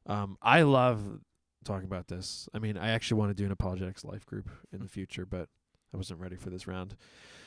um, 0.06 0.38
i 0.42 0.64
love 0.64 1.22
talking 1.64 1.86
about 1.86 2.10
this. 2.10 2.50
I 2.54 2.60
mean 2.60 2.78
i 2.78 2.90
actually 2.90 3.20
want 3.20 3.32
to 3.32 3.42
do 3.42 3.46
an 3.46 3.52
apologetics 3.54 4.04
life 4.04 4.26
group 4.26 4.50
in 4.74 4.82
the 4.82 4.90
future 4.90 5.26
but 5.26 5.48
i 5.94 5.98
wasn't 5.98 6.20
ready 6.20 6.36
for 6.36 6.50
this 6.50 6.68
round. 6.68 6.98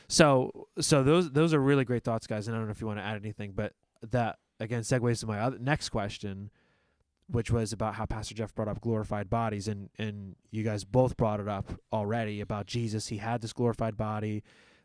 So 0.08 0.68
so 0.80 1.02
those 1.02 1.30
those 1.30 1.52
are 1.52 1.60
really 1.60 1.84
great 1.84 2.04
thoughts 2.04 2.26
guys 2.26 2.48
and 2.48 2.56
i 2.56 2.58
don't 2.58 2.68
know 2.68 2.72
if 2.72 2.80
you 2.80 2.86
want 2.86 3.00
to 3.00 3.04
add 3.04 3.16
anything 3.16 3.52
but 3.54 3.74
that 4.10 4.38
again 4.60 4.80
segues 4.80 5.20
to 5.20 5.26
my 5.26 5.40
other 5.40 5.58
next 5.58 5.90
question 5.90 6.50
which 7.32 7.50
was 7.50 7.72
about 7.72 7.94
how 7.94 8.06
Pastor 8.06 8.34
Jeff 8.34 8.54
brought 8.54 8.68
up 8.68 8.80
glorified 8.80 9.28
bodies, 9.28 9.68
and 9.68 9.90
and 9.98 10.36
you 10.50 10.62
guys 10.62 10.84
both 10.84 11.16
brought 11.16 11.40
it 11.40 11.48
up 11.48 11.72
already 11.92 12.40
about 12.40 12.66
Jesus. 12.66 13.08
He 13.08 13.18
had 13.18 13.40
this 13.40 13.52
glorified 13.52 13.96
body. 13.96 14.42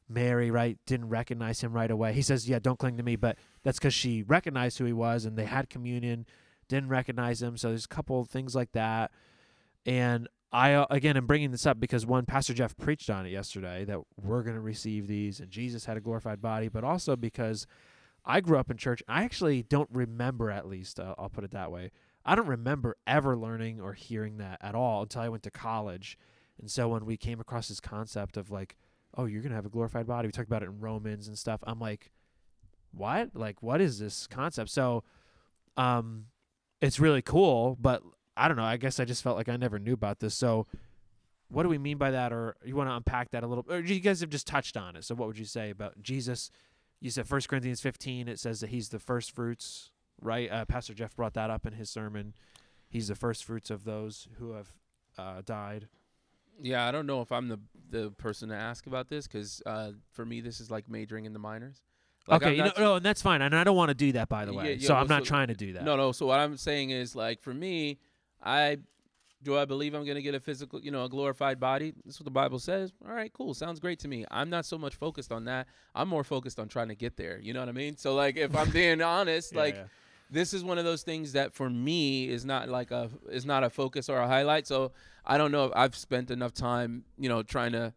Mary, 0.09 0.49
right, 0.49 0.77
didn't 0.85 1.09
recognize 1.09 1.61
him 1.61 1.73
right 1.73 1.91
away. 1.91 2.13
He 2.13 2.21
says, 2.21 2.47
"Yeah, 2.47 2.59
don't 2.59 2.79
cling 2.79 2.97
to 2.97 3.03
me," 3.03 3.15
but 3.15 3.37
that's 3.63 3.77
because 3.77 3.93
she 3.93 4.23
recognized 4.23 4.77
who 4.77 4.85
he 4.85 4.93
was, 4.93 5.25
and 5.25 5.37
they 5.37 5.45
had 5.45 5.69
communion. 5.69 6.25
Didn't 6.69 6.89
recognize 6.89 7.41
him, 7.41 7.57
so 7.57 7.69
there's 7.69 7.85
a 7.85 7.89
couple 7.89 8.23
things 8.25 8.55
like 8.55 8.71
that. 8.71 9.11
And 9.85 10.27
I 10.51 10.73
uh, 10.73 10.85
again 10.89 11.17
am 11.17 11.27
bringing 11.27 11.51
this 11.51 11.65
up 11.65 11.79
because 11.79 12.05
one, 12.05 12.25
Pastor 12.25 12.53
Jeff 12.53 12.75
preached 12.77 13.09
on 13.09 13.25
it 13.25 13.29
yesterday 13.29 13.83
that 13.85 13.99
we're 14.21 14.43
going 14.43 14.55
to 14.55 14.61
receive 14.61 15.07
these, 15.07 15.39
and 15.39 15.51
Jesus 15.51 15.85
had 15.85 15.97
a 15.97 16.01
glorified 16.01 16.41
body, 16.41 16.69
but 16.69 16.83
also 16.85 17.15
because 17.17 17.67
I 18.27 18.41
grew 18.41 18.57
up 18.57 18.69
in 18.69 18.77
church. 18.77 19.01
I 19.07 19.23
actually 19.23 19.63
don't 19.63 19.89
remember, 19.91 20.51
at 20.51 20.67
least, 20.67 20.99
uh, 20.99 21.15
I'll 21.17 21.29
put 21.29 21.45
it 21.45 21.51
that 21.51 21.71
way. 21.71 21.91
I 22.27 22.35
don't 22.35 22.47
remember 22.47 22.97
ever 23.07 23.37
learning 23.37 23.79
or 23.79 23.93
hearing 23.93 24.37
that 24.37 24.59
at 24.61 24.75
all 24.75 25.03
until 25.03 25.21
I 25.21 25.29
went 25.29 25.43
to 25.43 25.51
college. 25.51 26.17
And 26.59 26.69
so 26.69 26.89
when 26.89 27.05
we 27.05 27.15
came 27.15 27.39
across 27.39 27.69
this 27.69 27.79
concept 27.79 28.35
of 28.35 28.51
like, 28.51 28.75
oh, 29.15 29.25
you're 29.25 29.41
going 29.41 29.51
to 29.51 29.55
have 29.55 29.65
a 29.65 29.69
glorified 29.69 30.05
body, 30.05 30.27
we 30.27 30.33
talked 30.33 30.49
about 30.49 30.61
it 30.61 30.65
in 30.67 30.81
Romans 30.81 31.29
and 31.29 31.37
stuff. 31.37 31.61
I'm 31.65 31.79
like, 31.79 32.11
what? 32.91 33.29
Like, 33.33 33.63
what 33.63 33.79
is 33.79 33.99
this 33.99 34.27
concept? 34.27 34.69
So, 34.69 35.05
um, 35.77 36.25
it's 36.81 36.99
really 36.99 37.21
cool, 37.21 37.77
but 37.79 38.03
I 38.35 38.47
don't 38.47 38.57
know. 38.57 38.63
I 38.63 38.77
guess 38.77 38.99
I 38.99 39.05
just 39.05 39.23
felt 39.23 39.37
like 39.37 39.49
I 39.49 39.55
never 39.55 39.79
knew 39.79 39.93
about 39.93 40.19
this. 40.19 40.35
So, 40.35 40.67
what 41.49 41.63
do 41.63 41.69
we 41.69 41.77
mean 41.77 41.97
by 41.97 42.11
that? 42.11 42.33
Or 42.33 42.57
you 42.65 42.75
want 42.75 42.89
to 42.89 42.95
unpack 42.95 43.31
that 43.31 43.43
a 43.43 43.47
little? 43.47 43.65
Or 43.69 43.79
you 43.79 43.99
guys 43.99 44.19
have 44.19 44.29
just 44.29 44.47
touched 44.47 44.75
on 44.75 44.95
it. 44.95 45.05
So, 45.05 45.15
what 45.15 45.27
would 45.27 45.39
you 45.39 45.45
say 45.45 45.69
about 45.69 46.01
Jesus? 46.01 46.51
You 46.99 47.09
said 47.09 47.27
First 47.27 47.47
Corinthians 47.47 47.79
15. 47.81 48.27
It 48.27 48.39
says 48.39 48.59
that 48.59 48.69
he's 48.69 48.89
the 48.89 48.99
first 48.99 49.31
fruits 49.31 49.91
right? 50.21 50.51
Uh, 50.51 50.65
Pastor 50.65 50.93
Jeff 50.93 51.15
brought 51.15 51.33
that 51.35 51.49
up 51.49 51.65
in 51.65 51.73
his 51.73 51.89
sermon. 51.89 52.33
He's 52.89 53.07
the 53.09 53.15
first 53.15 53.43
fruits 53.43 53.69
of 53.69 53.83
those 53.83 54.27
who 54.39 54.51
have 54.53 54.73
uh, 55.17 55.41
died. 55.45 55.87
Yeah, 56.61 56.87
I 56.87 56.91
don't 56.91 57.05
know 57.05 57.21
if 57.21 57.31
I'm 57.31 57.47
the 57.49 57.59
the 57.89 58.11
person 58.11 58.49
to 58.49 58.55
ask 58.55 58.87
about 58.87 59.09
this 59.09 59.27
because 59.27 59.61
uh, 59.65 59.91
for 60.11 60.25
me 60.25 60.41
this 60.41 60.59
is 60.59 60.71
like 60.71 60.89
majoring 60.89 61.25
in 61.25 61.33
the 61.33 61.39
minors. 61.39 61.81
Like, 62.27 62.41
okay, 62.41 62.49
I'm 62.49 62.55
you 62.55 62.57
know, 62.59 62.65
not- 62.65 62.77
no, 62.79 62.95
and 62.95 63.05
that's 63.05 63.21
fine. 63.21 63.41
And 63.41 63.55
I 63.55 63.63
don't 63.63 63.77
want 63.77 63.89
to 63.89 63.95
do 63.95 64.11
that, 64.13 64.27
by 64.27 64.43
the 64.45 64.51
Yeah, 64.51 64.57
way. 64.57 64.73
yeah, 64.75 64.87
so 64.87 64.93
well, 64.95 65.03
I'm 65.03 65.07
not 65.07 65.21
so- 65.23 65.25
trying 65.29 65.47
to 65.47 65.53
do 65.53 65.73
that. 65.73 65.83
No, 65.83 65.95
no. 65.95 66.11
So 66.11 66.25
what 66.25 66.39
I'm 66.39 66.57
saying 66.57 66.89
is 66.89 67.15
like 67.15 67.41
for 67.41 67.53
me, 67.53 67.99
I 68.43 68.79
do 69.43 69.55
I 69.57 69.65
believe 69.65 69.93
I'm 69.93 70.03
gonna 70.05 70.21
get 70.21 70.33
a 70.33 70.39
physical, 70.39 70.81
you 70.81 70.89
know, 70.91 71.05
a 71.05 71.09
glorified 71.09 71.59
body. 71.59 71.93
That's 72.05 72.19
what 72.19 72.25
the 72.25 72.31
Bible 72.31 72.57
says. 72.59 72.91
All 73.07 73.13
right, 73.13 73.31
cool. 73.31 73.53
Sounds 73.53 73.79
great 73.79 73.99
to 73.99 74.07
me. 74.07 74.25
I'm 74.31 74.49
not 74.49 74.65
so 74.65 74.77
much 74.79 74.95
focused 74.95 75.31
on 75.31 75.45
that. 75.45 75.67
I'm 75.93 76.09
more 76.09 76.23
focused 76.23 76.59
on 76.59 76.67
trying 76.69 76.87
to 76.87 76.95
get 76.95 77.17
there. 77.17 77.39
You 77.39 77.53
know 77.53 77.59
what 77.59 77.69
I 77.69 77.73
mean? 77.73 77.97
So 77.97 78.15
like 78.15 78.35
if 78.35 78.55
I'm 78.55 78.69
being 78.71 79.01
honest, 79.01 79.53
Yeah, 79.53 79.59
like 79.61 79.75
yeah. 79.75 79.83
This 80.29 80.53
is 80.53 80.63
one 80.63 80.77
of 80.77 80.85
those 80.85 81.03
things 81.03 81.33
that 81.33 81.53
for 81.53 81.69
me 81.69 82.29
is 82.29 82.45
not 82.45 82.69
like 82.69 82.91
a 82.91 83.09
is 83.29 83.45
not 83.45 83.63
a 83.63 83.69
focus 83.69 84.09
or 84.09 84.19
a 84.19 84.27
highlight. 84.27 84.67
So 84.67 84.91
I 85.25 85.37
don't 85.37 85.51
know 85.51 85.65
if 85.65 85.71
I've 85.75 85.95
spent 85.95 86.31
enough 86.31 86.53
time, 86.53 87.03
you 87.17 87.29
know, 87.29 87.43
trying 87.43 87.71
to, 87.73 87.93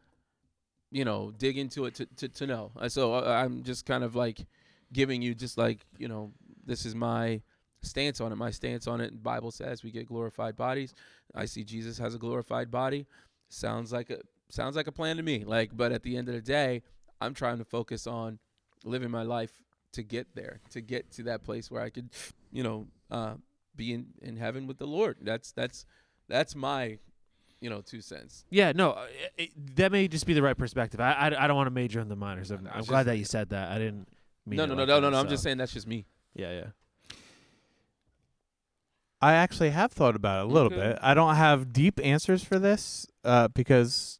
you 0.91 1.05
know, 1.05 1.33
dig 1.37 1.59
into 1.59 1.87
it 1.87 1.95
to 1.97 2.07
to, 2.07 2.28
to 2.28 2.47
know. 2.47 2.72
Uh, 2.78 2.89
So 2.89 3.14
uh, 3.14 3.43
I'm 3.45 3.62
just 3.62 3.87
kind 3.87 4.05
of 4.05 4.14
like 4.14 4.47
giving 4.93 5.22
you 5.22 5.35
just 5.35 5.57
like 5.57 5.87
you 5.99 6.09
know 6.09 6.33
this 6.66 6.85
is 6.85 6.95
my 6.95 7.43
stance 7.83 8.20
on 8.20 8.33
it. 8.33 8.37
My 8.37 8.51
stance 8.51 8.87
on 8.87 9.01
it. 9.01 9.22
Bible 9.22 9.51
says 9.51 9.83
we 9.83 9.91
get 9.91 10.07
glorified 10.07 10.57
bodies. 10.57 10.95
I 11.35 11.47
see 11.47 11.64
Jesus 11.64 11.99
has 11.99 12.14
a 12.14 12.18
glorified 12.18 12.70
body. 12.70 13.07
Sounds 13.49 13.93
like 13.93 14.11
a 14.11 14.18
sounds 14.49 14.76
like 14.76 14.87
a 14.87 14.93
plan 14.93 15.16
to 15.16 15.22
me. 15.22 15.45
Like, 15.45 15.76
but 15.76 15.93
at 15.93 16.03
the 16.03 16.16
end 16.16 16.28
of 16.28 16.35
the 16.35 16.41
day, 16.41 16.83
I'm 17.20 17.35
trying 17.35 17.59
to 17.59 17.64
focus 17.64 18.07
on 18.07 18.39
living 18.85 19.11
my 19.11 19.22
life 19.22 19.62
to 19.93 20.03
get 20.03 20.34
there, 20.34 20.61
to 20.70 20.80
get 20.80 21.11
to 21.12 21.22
that 21.24 21.43
place 21.45 21.70
where 21.70 21.82
I 21.82 21.91
could, 21.91 22.11
you 22.53 22.62
know, 22.62 22.86
uh, 23.11 23.34
be 23.76 23.93
in, 23.93 24.07
in 24.22 24.36
heaven 24.36 24.66
with 24.66 24.78
the 24.78 24.86
Lord. 24.86 25.16
That's 25.22 25.53
that's 25.53 25.84
that's 26.28 26.55
my, 26.55 26.99
you 27.61 27.70
know, 27.70 27.80
two 27.80 28.01
cents. 28.01 28.45
Yeah, 28.51 28.72
no, 28.74 28.93
uh, 28.93 29.07
it, 29.36 29.45
it- 29.57 29.76
that 29.76 29.91
may 29.93 30.07
just 30.09 30.26
be 30.26 30.34
the 30.34 30.43
right 30.43 30.57
perspective. 30.57 31.01
I, 31.01 31.12
I, 31.12 31.45
I 31.45 31.47
don't 31.47 31.57
want 31.57 31.66
to 31.66 31.70
major 31.72 32.01
in 32.01 32.09
the 32.09 32.16
minors. 32.16 32.51
I'm, 32.51 32.64
No, 32.64 32.70
I'm 32.72 32.78
it's 32.80 32.88
glad 32.88 33.05
that 33.05 33.16
you 33.18 33.24
said 33.24 33.51
that. 33.51 33.70
I 33.72 33.78
didn't 33.78 34.07
mean 34.47 34.59
No, 34.59 34.66
no, 34.66 34.74
no, 34.74 34.80
like 34.82 34.88
no, 34.88 34.95
that, 34.97 35.01
no, 35.03 35.11
no. 35.11 35.18
I'm 35.20 35.28
just 35.28 35.43
saying 35.43 35.57
that's 35.59 35.72
just 35.72 35.86
me. 35.86 36.07
Yeah, 36.34 36.53
yeah. 36.53 36.66
I 39.22 39.34
actually 39.34 39.70
have 39.70 39.93
thought 39.93 40.16
about 40.16 40.41
it 40.47 40.51
a 40.51 40.53
little 40.55 40.72
Okay. 40.72 40.76
bit. 40.91 40.99
I 41.03 41.12
don't 41.14 41.34
have 41.34 41.72
deep 41.72 42.01
answers 42.03 42.43
for 42.43 42.59
this 42.59 43.07
uh, 43.22 43.49
because 43.49 44.18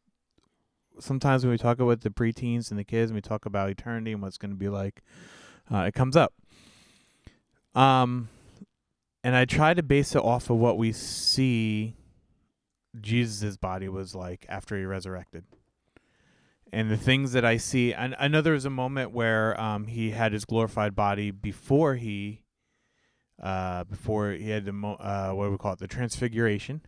sometimes 0.99 1.43
when 1.43 1.51
we 1.51 1.57
talk 1.57 1.79
about 1.79 2.01
the 2.01 2.11
preteens 2.11 2.69
and 2.69 2.79
the 2.79 2.83
kids 2.83 3.09
and 3.09 3.15
we 3.15 3.21
talk 3.21 3.45
about 3.47 3.69
eternity 3.69 4.11
and 4.11 4.21
what's 4.21 4.37
going 4.37 4.51
to 4.51 4.57
be 4.57 4.69
like, 4.69 5.01
uh, 5.69 5.79
it 5.79 5.93
comes 5.93 6.15
up. 6.15 6.33
Um, 7.75 8.29
and 9.23 9.35
I 9.35 9.45
try 9.45 9.73
to 9.73 9.83
base 9.83 10.15
it 10.15 10.23
off 10.23 10.49
of 10.49 10.57
what 10.57 10.77
we 10.77 10.91
see 10.91 11.95
Jesus' 12.99 13.57
body 13.57 13.87
was 13.87 14.15
like 14.15 14.45
after 14.49 14.77
he 14.77 14.83
resurrected. 14.83 15.45
And 16.73 16.89
the 16.89 16.97
things 16.97 17.33
that 17.33 17.43
I 17.43 17.57
see, 17.57 17.93
and 17.93 18.15
I 18.17 18.27
know 18.27 18.41
there 18.41 18.53
was 18.53 18.65
a 18.65 18.69
moment 18.69 19.11
where 19.11 19.59
um, 19.59 19.87
he 19.87 20.11
had 20.11 20.31
his 20.31 20.45
glorified 20.45 20.95
body 20.95 21.29
before 21.29 21.95
he, 21.95 22.43
uh, 23.41 23.83
before 23.83 24.31
he 24.31 24.49
had 24.49 24.65
the 24.65 24.71
mo- 24.71 24.95
uh, 24.95 25.31
what 25.31 25.45
do 25.45 25.51
we 25.51 25.57
call 25.57 25.73
it, 25.73 25.79
the 25.79 25.87
transfiguration. 25.87 26.81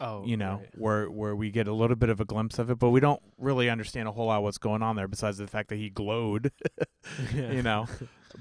Oh, 0.00 0.24
you 0.24 0.36
know, 0.36 0.60
right. 0.60 0.68
where 0.74 1.10
where 1.10 1.36
we 1.36 1.50
get 1.50 1.68
a 1.68 1.72
little 1.72 1.96
bit 1.96 2.08
of 2.08 2.20
a 2.20 2.24
glimpse 2.24 2.58
of 2.58 2.70
it, 2.70 2.78
but 2.78 2.90
we 2.90 3.00
don't 3.00 3.22
really 3.36 3.68
understand 3.68 4.08
a 4.08 4.12
whole 4.12 4.26
lot 4.26 4.42
what's 4.42 4.58
going 4.58 4.82
on 4.82 4.96
there, 4.96 5.08
besides 5.08 5.38
the 5.38 5.46
fact 5.46 5.68
that 5.68 5.76
he 5.76 5.90
glowed. 5.90 6.52
you 7.34 7.62
know. 7.62 7.86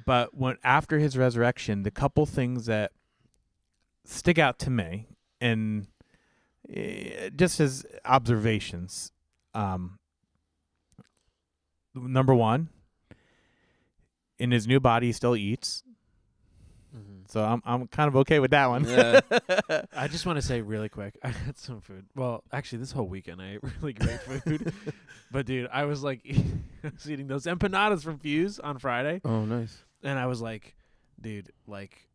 But 0.05 0.35
when 0.35 0.57
after 0.63 0.99
his 0.99 1.17
resurrection, 1.17 1.83
the 1.83 1.91
couple 1.91 2.25
things 2.25 2.65
that 2.65 2.91
stick 4.05 4.37
out 4.37 4.59
to 4.59 4.69
me, 4.69 5.07
and 5.39 5.87
eh, 6.71 7.29
just 7.35 7.59
as 7.59 7.85
observations, 8.05 9.11
um, 9.53 9.97
number 11.95 12.35
one, 12.35 12.69
in 14.37 14.51
his 14.51 14.67
new 14.67 14.79
body, 14.79 15.07
he 15.07 15.13
still 15.13 15.35
eats. 15.35 15.83
So 17.29 17.43
I'm 17.43 17.61
I'm 17.65 17.87
kind 17.87 18.07
of 18.07 18.15
okay 18.17 18.39
with 18.39 18.51
that 18.51 18.67
one. 18.67 18.85
Yeah. 18.85 19.19
I 19.95 20.07
just 20.07 20.25
want 20.25 20.37
to 20.37 20.41
say 20.41 20.61
really 20.61 20.89
quick, 20.89 21.17
I 21.23 21.29
had 21.29 21.57
some 21.57 21.81
food. 21.81 22.05
Well, 22.15 22.43
actually, 22.51 22.79
this 22.79 22.91
whole 22.91 23.07
weekend 23.07 23.41
I 23.41 23.53
ate 23.53 23.59
really 23.81 23.93
great 23.93 24.21
food. 24.21 24.73
but 25.31 25.45
dude, 25.45 25.69
I 25.71 25.85
was 25.85 26.03
like, 26.03 26.21
I 26.83 26.89
was 26.93 27.09
eating 27.09 27.27
those 27.27 27.45
empanadas 27.45 28.03
from 28.03 28.17
Fuse 28.19 28.59
on 28.59 28.79
Friday, 28.79 29.21
oh, 29.25 29.45
nice. 29.45 29.83
and 30.03 30.17
I 30.17 30.27
was 30.27 30.41
like, 30.41 30.75
dude, 31.19 31.51
like, 31.67 32.06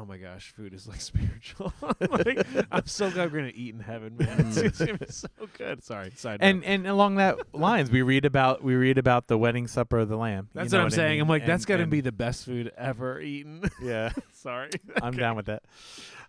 oh 0.00 0.06
my 0.06 0.16
gosh, 0.16 0.52
food 0.56 0.72
is 0.72 0.86
like 0.86 1.00
spiritual. 1.00 1.72
like, 2.00 2.46
I'm 2.72 2.86
so 2.86 3.10
glad 3.10 3.30
we're 3.32 3.40
gonna 3.40 3.52
eat 3.54 3.74
in 3.74 3.80
heaven, 3.80 4.16
man. 4.16 4.46
It's, 4.46 4.56
it's 4.56 4.78
gonna 4.78 4.96
be 4.98 5.06
so 5.10 5.28
good. 5.58 5.84
Sorry, 5.84 6.10
side 6.16 6.40
note. 6.40 6.46
and 6.46 6.64
and 6.64 6.86
along 6.86 7.16
that 7.16 7.38
lines, 7.54 7.90
we 7.90 8.02
read 8.02 8.24
about 8.24 8.62
we 8.64 8.74
read 8.74 8.96
about 8.98 9.26
the 9.26 9.36
wedding 9.36 9.66
supper 9.66 9.98
of 9.98 10.08
the 10.08 10.16
Lamb. 10.16 10.48
You 10.54 10.60
that's 10.60 10.72
know 10.72 10.78
what 10.78 10.84
I'm 10.84 10.92
I 10.92 10.96
saying. 10.96 11.12
mean? 11.12 11.20
I'm 11.22 11.28
like, 11.28 11.46
that's 11.46 11.64
And- 11.64 11.68
gotta 11.68 11.86
be 11.86 12.00
the 12.00 12.12
best 12.12 12.44
food 12.46 12.72
ever 12.78 13.20
eaten. 13.20 13.62
yeah. 13.82 14.10
Sorry, 14.32 14.70
I'm 15.02 15.14
down 15.16 15.36
with 15.36 15.46
that. 15.46 15.62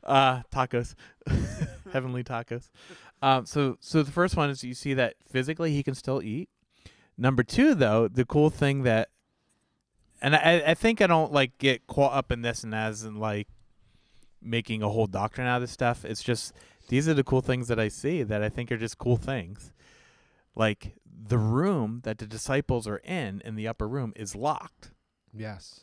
Uh, 0.04 0.42
tacos, 0.54 0.96
heavenly 1.94 2.24
tacos. 2.24 2.70
Um, 3.22 3.46
so 3.46 3.78
so 3.80 4.04
the 4.04 4.12
first 4.12 4.36
one 4.36 4.50
is 4.50 4.64
you 4.64 4.74
see 4.74 4.94
that 4.96 5.14
physically 5.30 5.72
he 5.74 5.84
can 5.84 5.94
still 5.96 6.22
eat. 6.22 6.50
Number 7.18 7.44
two, 7.44 7.76
though, 7.76 8.08
the 8.08 8.26
cool 8.26 8.50
thing 8.50 8.82
that, 8.84 9.10
and 10.22 10.36
I 10.36 10.64
I 10.68 10.74
think 10.74 11.02
I 11.02 11.08
don't 11.08 11.32
like 11.32 11.58
get 11.60 11.86
caught 11.86 12.14
up 12.14 12.32
in 12.32 12.42
this 12.42 12.64
and 12.64 12.74
as 12.74 13.04
and 13.04 13.20
like 13.20 13.48
making 14.42 14.82
a 14.84 14.90
whole 14.90 15.08
doctrine 15.08 15.48
out 15.48 15.58
of 15.58 15.62
this 15.62 15.72
stuff. 15.72 16.04
It's 16.06 16.24
just 16.24 16.54
these 16.88 17.08
are 17.08 17.14
the 17.14 17.24
cool 17.24 17.42
things 17.42 17.68
that 17.68 17.80
I 17.80 17.88
see 17.88 18.24
that 18.24 18.42
I 18.44 18.50
think 18.50 18.72
are 18.72 18.78
just 18.78 18.98
cool 18.98 19.18
things. 19.18 19.72
Like 20.56 20.96
the 21.06 21.38
room 21.38 22.02
that 22.04 22.18
the 22.18 22.26
disciples 22.26 22.88
are 22.88 22.98
in 22.98 23.42
in 23.46 23.56
the 23.56 23.68
upper 23.68 23.88
room 23.88 24.12
is 24.16 24.36
locked 24.36 24.92
Yes. 25.34 25.82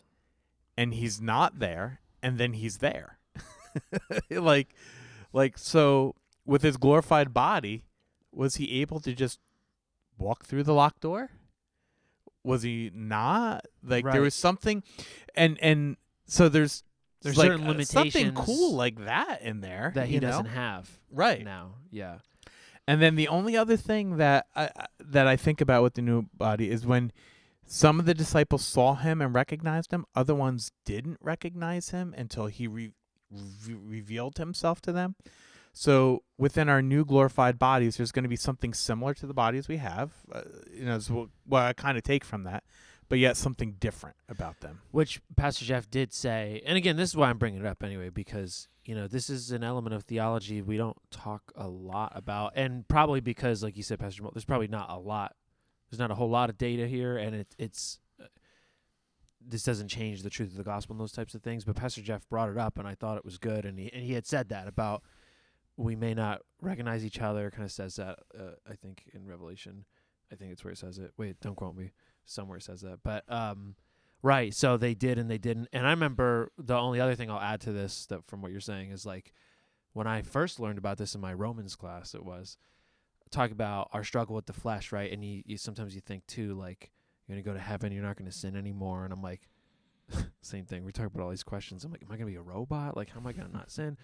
and 0.76 0.92
he's 0.94 1.20
not 1.20 1.58
there 1.58 2.00
and 2.22 2.38
then 2.38 2.54
he's 2.54 2.78
there 2.78 3.18
like 4.30 4.74
like 5.32 5.56
so 5.56 6.14
with 6.44 6.62
his 6.62 6.76
glorified 6.76 7.32
body 7.32 7.84
was 8.32 8.56
he 8.56 8.80
able 8.80 9.00
to 9.00 9.14
just 9.14 9.38
walk 10.18 10.44
through 10.44 10.64
the 10.64 10.74
locked 10.74 11.00
door 11.00 11.30
was 12.42 12.62
he 12.62 12.90
not 12.94 13.64
like 13.82 14.04
there 14.12 14.22
was 14.22 14.34
something 14.34 14.82
and 15.34 15.56
and 15.62 15.96
so 16.26 16.48
there's 16.48 16.82
There's 17.22 17.36
like, 17.36 17.48
certain 17.50 17.66
uh, 17.80 17.84
something 17.84 18.32
cool 18.34 18.74
like 18.74 19.04
that 19.04 19.42
in 19.42 19.60
there 19.60 19.92
That 19.94 20.06
he 20.08 20.18
doesn't 20.20 20.46
have 20.46 20.88
right 21.10 21.44
now. 21.44 21.74
Yeah. 21.90 22.18
and 22.86 23.02
then 23.02 23.16
the 23.16 23.28
only 23.28 23.56
other 23.56 23.76
thing 23.76 24.16
that 24.18 24.46
I, 24.54 24.64
I- 24.76 24.86
that 25.00 25.26
I 25.26 25.36
think 25.36 25.60
about 25.60 25.82
with 25.82 25.94
the 25.94 26.02
new 26.02 26.26
body 26.34 26.70
is 26.70 26.86
when 26.86 27.12
some 27.66 27.98
of 28.00 28.06
the 28.06 28.14
disciples 28.14 28.64
saw 28.64 28.94
him 28.94 29.20
and 29.20 29.34
recognized 29.34 29.92
him, 29.92 30.06
other 30.14 30.34
ones 30.34 30.72
didn't 30.84 31.18
recognize 31.20 31.90
him 31.90 32.14
until 32.16 32.46
he 32.46 32.66
re- 32.66 32.92
re- 33.30 33.74
revealed 33.74 34.38
himself 34.38 34.80
to 34.82 34.92
them. 34.92 35.16
So 35.74 36.22
within 36.38 36.68
our 36.68 36.80
new 36.82 37.04
glorified 37.04 37.58
bodies, 37.58 37.96
there's 37.98 38.10
going 38.10 38.22
to 38.22 38.28
be 38.28 38.36
something 38.36 38.72
similar 38.74 39.12
to 39.14 39.26
the 39.26 39.34
bodies 39.34 39.68
we 39.68 39.76
have. 39.76 40.12
Uh, 40.32 40.42
you 40.72 40.86
know, 40.86 40.96
is 40.96 41.10
what, 41.10 41.28
what 41.44 41.62
I 41.62 41.72
kind 41.74 41.96
of 41.98 42.04
take 42.04 42.24
from 42.24 42.44
that, 42.44 42.64
but 43.08 43.18
yet 43.18 43.36
something 43.36 43.76
different 43.80 44.16
about 44.28 44.60
them. 44.60 44.80
Which 44.90 45.20
Pastor 45.36 45.64
Jeff 45.64 45.90
did 45.90 46.12
say, 46.12 46.62
and 46.66 46.76
again, 46.76 46.96
this 46.96 47.10
is 47.10 47.16
why 47.16 47.30
I'm 47.30 47.38
bringing 47.38 47.60
it 47.60 47.66
up 47.66 47.82
anyway, 47.82 48.10
because 48.10 48.68
you 48.84 48.94
know 48.94 49.06
this 49.06 49.30
is 49.30 49.50
an 49.50 49.64
element 49.64 49.94
of 49.94 50.04
theology 50.04 50.62
we 50.62 50.76
don't 50.76 50.96
talk 51.10 51.52
a 51.56 51.68
lot 51.68 52.12
about, 52.14 52.52
and 52.54 52.86
probably 52.88 53.20
because, 53.20 53.62
like 53.62 53.76
you 53.76 53.82
said, 53.82 53.98
Pastor, 53.98 54.22
Mo, 54.22 54.30
there's 54.34 54.44
probably 54.44 54.68
not 54.68 54.90
a 54.90 54.98
lot, 54.98 55.34
there's 55.90 55.98
not 55.98 56.10
a 56.10 56.14
whole 56.14 56.30
lot 56.30 56.50
of 56.50 56.58
data 56.58 56.86
here, 56.86 57.16
and 57.16 57.34
it, 57.34 57.54
it's 57.58 58.00
uh, 58.20 58.26
this 59.40 59.62
doesn't 59.62 59.88
change 59.88 60.22
the 60.22 60.30
truth 60.30 60.50
of 60.50 60.56
the 60.56 60.64
gospel 60.64 60.94
and 60.94 61.00
those 61.00 61.12
types 61.12 61.34
of 61.34 61.42
things. 61.42 61.64
But 61.64 61.76
Pastor 61.76 62.02
Jeff 62.02 62.28
brought 62.28 62.50
it 62.50 62.58
up, 62.58 62.78
and 62.78 62.86
I 62.86 62.94
thought 62.94 63.16
it 63.16 63.24
was 63.24 63.38
good, 63.38 63.64
and 63.64 63.78
he 63.78 63.90
and 63.92 64.02
he 64.02 64.12
had 64.12 64.26
said 64.26 64.50
that 64.50 64.68
about 64.68 65.02
we 65.76 65.94
may 65.94 66.12
not 66.12 66.42
recognize 66.60 67.06
each 67.06 67.20
other. 67.20 67.50
Kind 67.50 67.64
of 67.64 67.72
says 67.72 67.96
that 67.96 68.18
uh, 68.38 68.56
I 68.68 68.74
think 68.74 69.04
in 69.14 69.26
Revelation, 69.26 69.84
I 70.30 70.34
think 70.34 70.52
it's 70.52 70.64
where 70.64 70.72
it 70.72 70.78
says 70.78 70.98
it. 70.98 71.12
Wait, 71.16 71.40
don't 71.40 71.54
quote 71.54 71.76
me. 71.76 71.92
Somewhere 72.28 72.60
says 72.60 72.82
that, 72.82 73.00
but 73.02 73.24
um. 73.30 73.74
Right. 74.20 74.52
So 74.52 74.76
they 74.76 74.94
did 74.94 75.16
and 75.16 75.30
they 75.30 75.38
didn't. 75.38 75.68
And 75.72 75.86
I 75.86 75.90
remember 75.90 76.50
the 76.58 76.74
only 76.74 77.00
other 77.00 77.14
thing 77.14 77.30
I'll 77.30 77.40
add 77.40 77.60
to 77.62 77.72
this 77.72 78.06
that 78.06 78.26
from 78.26 78.42
what 78.42 78.50
you're 78.50 78.60
saying 78.60 78.90
is 78.90 79.06
like 79.06 79.32
when 79.92 80.08
I 80.08 80.22
first 80.22 80.58
learned 80.58 80.78
about 80.78 80.98
this 80.98 81.14
in 81.14 81.20
my 81.20 81.32
Romans 81.32 81.76
class, 81.76 82.14
it 82.14 82.24
was 82.24 82.56
talk 83.30 83.50
about 83.50 83.90
our 83.92 84.04
struggle 84.04 84.34
with 84.34 84.46
the 84.46 84.52
flesh, 84.52 84.92
right? 84.92 85.12
And 85.12 85.24
you, 85.24 85.42
you 85.46 85.56
sometimes 85.56 85.94
you 85.94 86.00
think 86.00 86.26
too, 86.26 86.54
like 86.54 86.90
you're 87.26 87.36
gonna 87.36 87.42
go 87.42 87.52
to 87.52 87.58
heaven, 87.60 87.92
you're 87.92 88.02
not 88.02 88.16
gonna 88.16 88.32
sin 88.32 88.56
anymore. 88.56 89.04
And 89.04 89.12
I'm 89.12 89.22
like, 89.22 89.48
same 90.42 90.64
thing. 90.64 90.84
We 90.84 90.92
talk 90.92 91.06
about 91.06 91.22
all 91.22 91.30
these 91.30 91.42
questions. 91.42 91.84
I'm 91.84 91.92
like, 91.92 92.02
am 92.02 92.10
I 92.10 92.16
gonna 92.16 92.30
be 92.30 92.36
a 92.36 92.42
robot? 92.42 92.96
Like, 92.96 93.10
how 93.10 93.20
am 93.20 93.26
I 93.26 93.32
gonna 93.32 93.50
not 93.52 93.70
sin? 93.70 93.96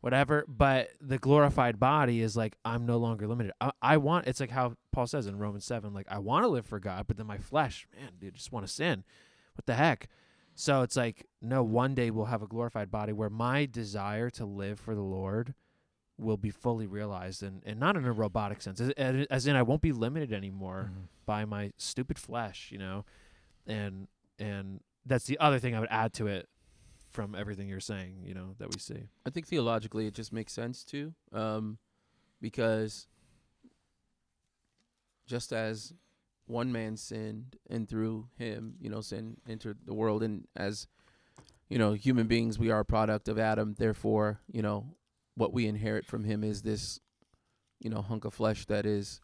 Whatever. 0.00 0.44
But 0.48 0.90
the 1.00 1.18
glorified 1.18 1.78
body 1.78 2.20
is 2.22 2.36
like, 2.36 2.56
I'm 2.64 2.86
no 2.86 2.96
longer 2.96 3.26
limited. 3.26 3.52
I, 3.60 3.72
I 3.82 3.96
want. 3.98 4.26
It's 4.26 4.40
like 4.40 4.50
how 4.50 4.74
Paul 4.92 5.06
says 5.06 5.26
in 5.26 5.38
Romans 5.38 5.64
seven, 5.64 5.92
like 5.92 6.06
I 6.08 6.18
want 6.18 6.44
to 6.44 6.48
live 6.48 6.66
for 6.66 6.80
God, 6.80 7.06
but 7.06 7.16
then 7.16 7.26
my 7.26 7.38
flesh, 7.38 7.86
man, 7.98 8.12
dude, 8.18 8.34
just 8.34 8.52
want 8.52 8.66
to 8.66 8.72
sin 8.72 9.04
what 9.60 9.66
the 9.66 9.74
heck? 9.74 10.08
So 10.54 10.82
it's 10.82 10.96
like, 10.96 11.26
no, 11.42 11.62
one 11.62 11.94
day 11.94 12.10
we'll 12.10 12.26
have 12.26 12.42
a 12.42 12.46
glorified 12.46 12.90
body 12.90 13.12
where 13.12 13.28
my 13.30 13.66
desire 13.66 14.30
to 14.30 14.46
live 14.46 14.80
for 14.80 14.94
the 14.94 15.02
Lord 15.02 15.54
will 16.18 16.38
be 16.38 16.50
fully 16.50 16.86
realized 16.86 17.42
and, 17.42 17.62
and 17.66 17.78
not 17.78 17.96
in 17.96 18.04
a 18.06 18.12
robotic 18.12 18.62
sense, 18.62 18.80
as, 18.80 19.26
as 19.30 19.46
in 19.46 19.56
I 19.56 19.62
won't 19.62 19.82
be 19.82 19.92
limited 19.92 20.32
anymore 20.32 20.90
mm-hmm. 20.90 21.04
by 21.26 21.44
my 21.44 21.72
stupid 21.76 22.18
flesh, 22.18 22.68
you 22.70 22.78
know? 22.78 23.04
And, 23.66 24.08
and 24.38 24.80
that's 25.04 25.26
the 25.26 25.38
other 25.38 25.58
thing 25.58 25.74
I 25.74 25.80
would 25.80 25.90
add 25.90 26.14
to 26.14 26.26
it 26.26 26.48
from 27.10 27.34
everything 27.34 27.68
you're 27.68 27.80
saying, 27.80 28.22
you 28.24 28.34
know, 28.34 28.54
that 28.58 28.72
we 28.72 28.78
see. 28.78 29.08
I 29.26 29.30
think 29.30 29.46
theologically 29.46 30.06
it 30.06 30.14
just 30.14 30.32
makes 30.32 30.52
sense 30.52 30.84
too, 30.84 31.14
um, 31.32 31.78
because 32.40 33.06
just 35.26 35.52
as 35.52 35.92
one 36.46 36.72
man 36.72 36.96
sinned 36.96 37.56
and 37.68 37.88
through 37.88 38.28
him, 38.36 38.74
you 38.80 38.90
know, 38.90 39.00
sin 39.00 39.36
entered 39.48 39.78
the 39.86 39.94
world, 39.94 40.22
and 40.22 40.46
as 40.56 40.86
you 41.68 41.78
know, 41.78 41.92
human 41.92 42.26
beings, 42.26 42.58
we 42.58 42.70
are 42.70 42.80
a 42.80 42.84
product 42.84 43.28
of 43.28 43.38
Adam. 43.38 43.74
Therefore, 43.78 44.40
you 44.50 44.60
know, 44.60 44.86
what 45.36 45.52
we 45.52 45.66
inherit 45.66 46.04
from 46.04 46.24
him 46.24 46.42
is 46.42 46.62
this, 46.62 46.98
you 47.78 47.88
know, 47.88 48.02
hunk 48.02 48.24
of 48.24 48.34
flesh 48.34 48.66
that 48.66 48.84
is, 48.84 49.20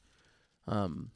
um, 0.68 1.10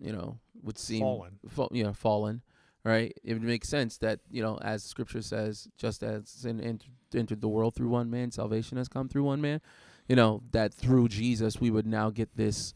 you 0.00 0.12
know, 0.12 0.38
would 0.62 0.78
seem 0.78 1.00
Fallen. 1.00 1.38
fa- 1.48 1.68
you 1.72 1.82
know, 1.82 1.92
fallen. 1.92 2.42
Right? 2.88 3.14
It 3.22 3.34
would 3.34 3.42
make 3.42 3.66
sense 3.66 3.98
that 3.98 4.20
you 4.30 4.42
know, 4.42 4.58
as 4.62 4.82
Scripture 4.82 5.20
says, 5.20 5.68
just 5.76 6.02
as 6.02 6.26
sin 6.26 6.58
entered, 6.58 6.88
entered 7.14 7.42
the 7.42 7.48
world 7.48 7.74
through 7.74 7.90
one 7.90 8.10
man, 8.10 8.30
salvation 8.30 8.78
has 8.78 8.88
come 8.88 9.10
through 9.10 9.24
one 9.24 9.42
man. 9.42 9.60
You 10.08 10.16
know 10.16 10.42
that 10.52 10.72
through 10.72 11.08
Jesus 11.08 11.60
we 11.60 11.70
would 11.70 11.86
now 11.86 12.08
get 12.08 12.34
this 12.34 12.72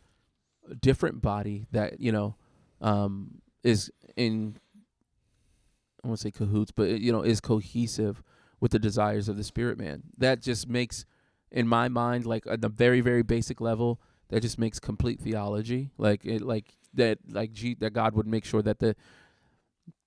different 0.82 1.22
body 1.22 1.64
that 1.72 1.98
you 1.98 2.12
know 2.12 2.36
um, 2.82 3.40
is 3.64 3.90
in 4.14 4.58
I 6.04 6.08
won't 6.08 6.20
say 6.20 6.30
cahoots, 6.30 6.72
but 6.72 7.00
you 7.00 7.10
know 7.10 7.22
is 7.22 7.40
cohesive 7.40 8.22
with 8.60 8.72
the 8.72 8.78
desires 8.78 9.30
of 9.30 9.38
the 9.38 9.44
spirit 9.44 9.78
man. 9.78 10.02
That 10.18 10.42
just 10.42 10.68
makes, 10.68 11.06
in 11.50 11.66
my 11.66 11.88
mind, 11.88 12.26
like 12.26 12.46
at 12.46 12.60
the 12.60 12.68
very 12.68 13.00
very 13.00 13.22
basic 13.22 13.62
level, 13.62 13.98
that 14.28 14.40
just 14.40 14.58
makes 14.58 14.78
complete 14.78 15.20
theology. 15.20 15.88
Like 15.96 16.26
it, 16.26 16.42
like 16.42 16.74
that, 16.92 17.20
like 17.30 17.52
G, 17.54 17.74
that 17.76 17.94
God 17.94 18.14
would 18.14 18.26
make 18.26 18.44
sure 18.44 18.60
that 18.60 18.78
the 18.78 18.94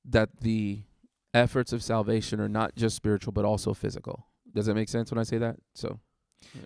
that 0.07 0.29
the 0.41 0.83
efforts 1.33 1.73
of 1.73 1.83
salvation 1.83 2.39
are 2.39 2.49
not 2.49 2.75
just 2.75 2.95
spiritual 2.95 3.33
but 3.33 3.45
also 3.45 3.73
physical. 3.73 4.27
Does 4.53 4.67
that 4.67 4.75
make 4.75 4.89
sense 4.89 5.11
when 5.11 5.19
I 5.19 5.23
say 5.23 5.37
that? 5.37 5.57
So 5.73 5.99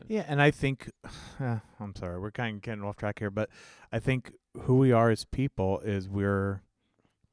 Yeah, 0.08 0.26
and 0.28 0.42
I 0.42 0.52
think 0.52 0.92
uh, 1.40 1.58
I'm 1.80 1.96
sorry, 1.96 2.20
we're 2.20 2.32
kind 2.32 2.58
of 2.58 2.62
getting 2.62 2.84
off 2.84 2.98
track 2.98 3.20
here, 3.20 3.32
but 3.32 3.50
I 3.92 4.00
think 4.00 4.32
who 4.62 4.78
we 4.78 4.92
are 4.92 5.10
as 5.10 5.26
people 5.26 5.80
is 5.80 6.08
we're 6.10 6.62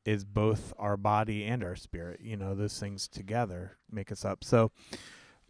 is 0.04 0.24
both 0.24 0.72
our 0.78 0.96
body 0.96 1.44
and 1.44 1.64
our 1.64 1.76
spirit. 1.76 2.20
You 2.22 2.36
know, 2.36 2.54
those 2.54 2.78
things 2.78 3.08
together 3.08 3.76
make 3.90 4.12
us 4.12 4.24
up. 4.24 4.44
So, 4.44 4.70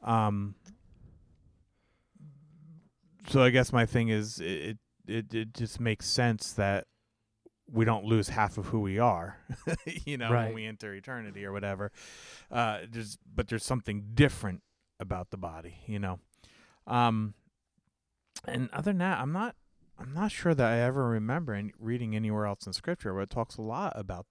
um, 0.03 0.55
so 3.29 3.43
I 3.43 3.51
guess 3.51 3.73
my 3.73 3.87
thing 3.87 4.09
is 4.09 4.41
it 4.41 4.79
it 5.07 5.33
it 5.35 5.55
just 5.55 5.79
makes 5.79 6.07
sense 6.07 6.53
that 6.53 6.87
we 7.71 7.85
don't 7.85 8.05
lose 8.05 8.29
half 8.29 8.59
of 8.59 8.67
who 8.67 8.81
we 8.81 8.99
are, 8.99 9.39
you 10.05 10.17
know, 10.17 10.31
Right. 10.31 10.47
when 10.47 10.55
we 10.55 10.67
enter 10.67 10.95
eternity 10.95 11.45
or 11.45 11.53
whatever. 11.53 11.91
Uh, 12.51 12.81
there's 12.91 13.19
but 13.35 13.49
there's 13.49 13.65
something 13.65 14.11
different 14.15 14.63
about 15.01 15.31
the 15.31 15.37
body, 15.37 15.79
you 15.87 15.99
know. 15.99 16.21
Um, 16.87 17.35
and 18.47 18.69
other 18.73 18.91
than 18.91 18.99
that, 18.99 19.19
I'm 19.19 19.33
not 19.33 19.57
I'm 19.99 20.13
not 20.13 20.31
sure 20.31 20.55
that 20.55 20.73
I 20.73 20.79
ever 20.81 21.09
remember 21.09 21.55
any, 21.55 21.73
reading 21.79 22.15
anywhere 22.15 22.47
else 22.47 22.67
in 22.67 22.73
Scripture 22.73 23.15
where 23.15 23.23
it 23.23 23.31
talks 23.31 23.57
a 23.57 23.63
lot 23.63 23.95
about 23.97 24.27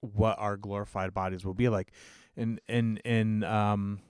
what 0.00 0.38
our 0.38 0.56
glorified 0.56 1.14
bodies 1.14 1.44
will 1.44 1.54
be 1.54 1.68
like. 1.68 1.90
In 2.36 2.60
in 2.68 2.98
in 2.98 3.42
um, 3.44 4.00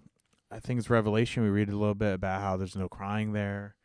I 0.51 0.59
think 0.59 0.79
it's 0.79 0.91
Revelation. 0.91 1.45
We 1.45 1.49
read 1.49 1.69
a 1.71 1.77
little 1.77 1.95
bit 1.95 2.13
about 2.13 2.41
how 2.43 2.57
there's 2.57 2.77
no 2.77 2.89
crying 2.89 3.33
there, 3.33 3.76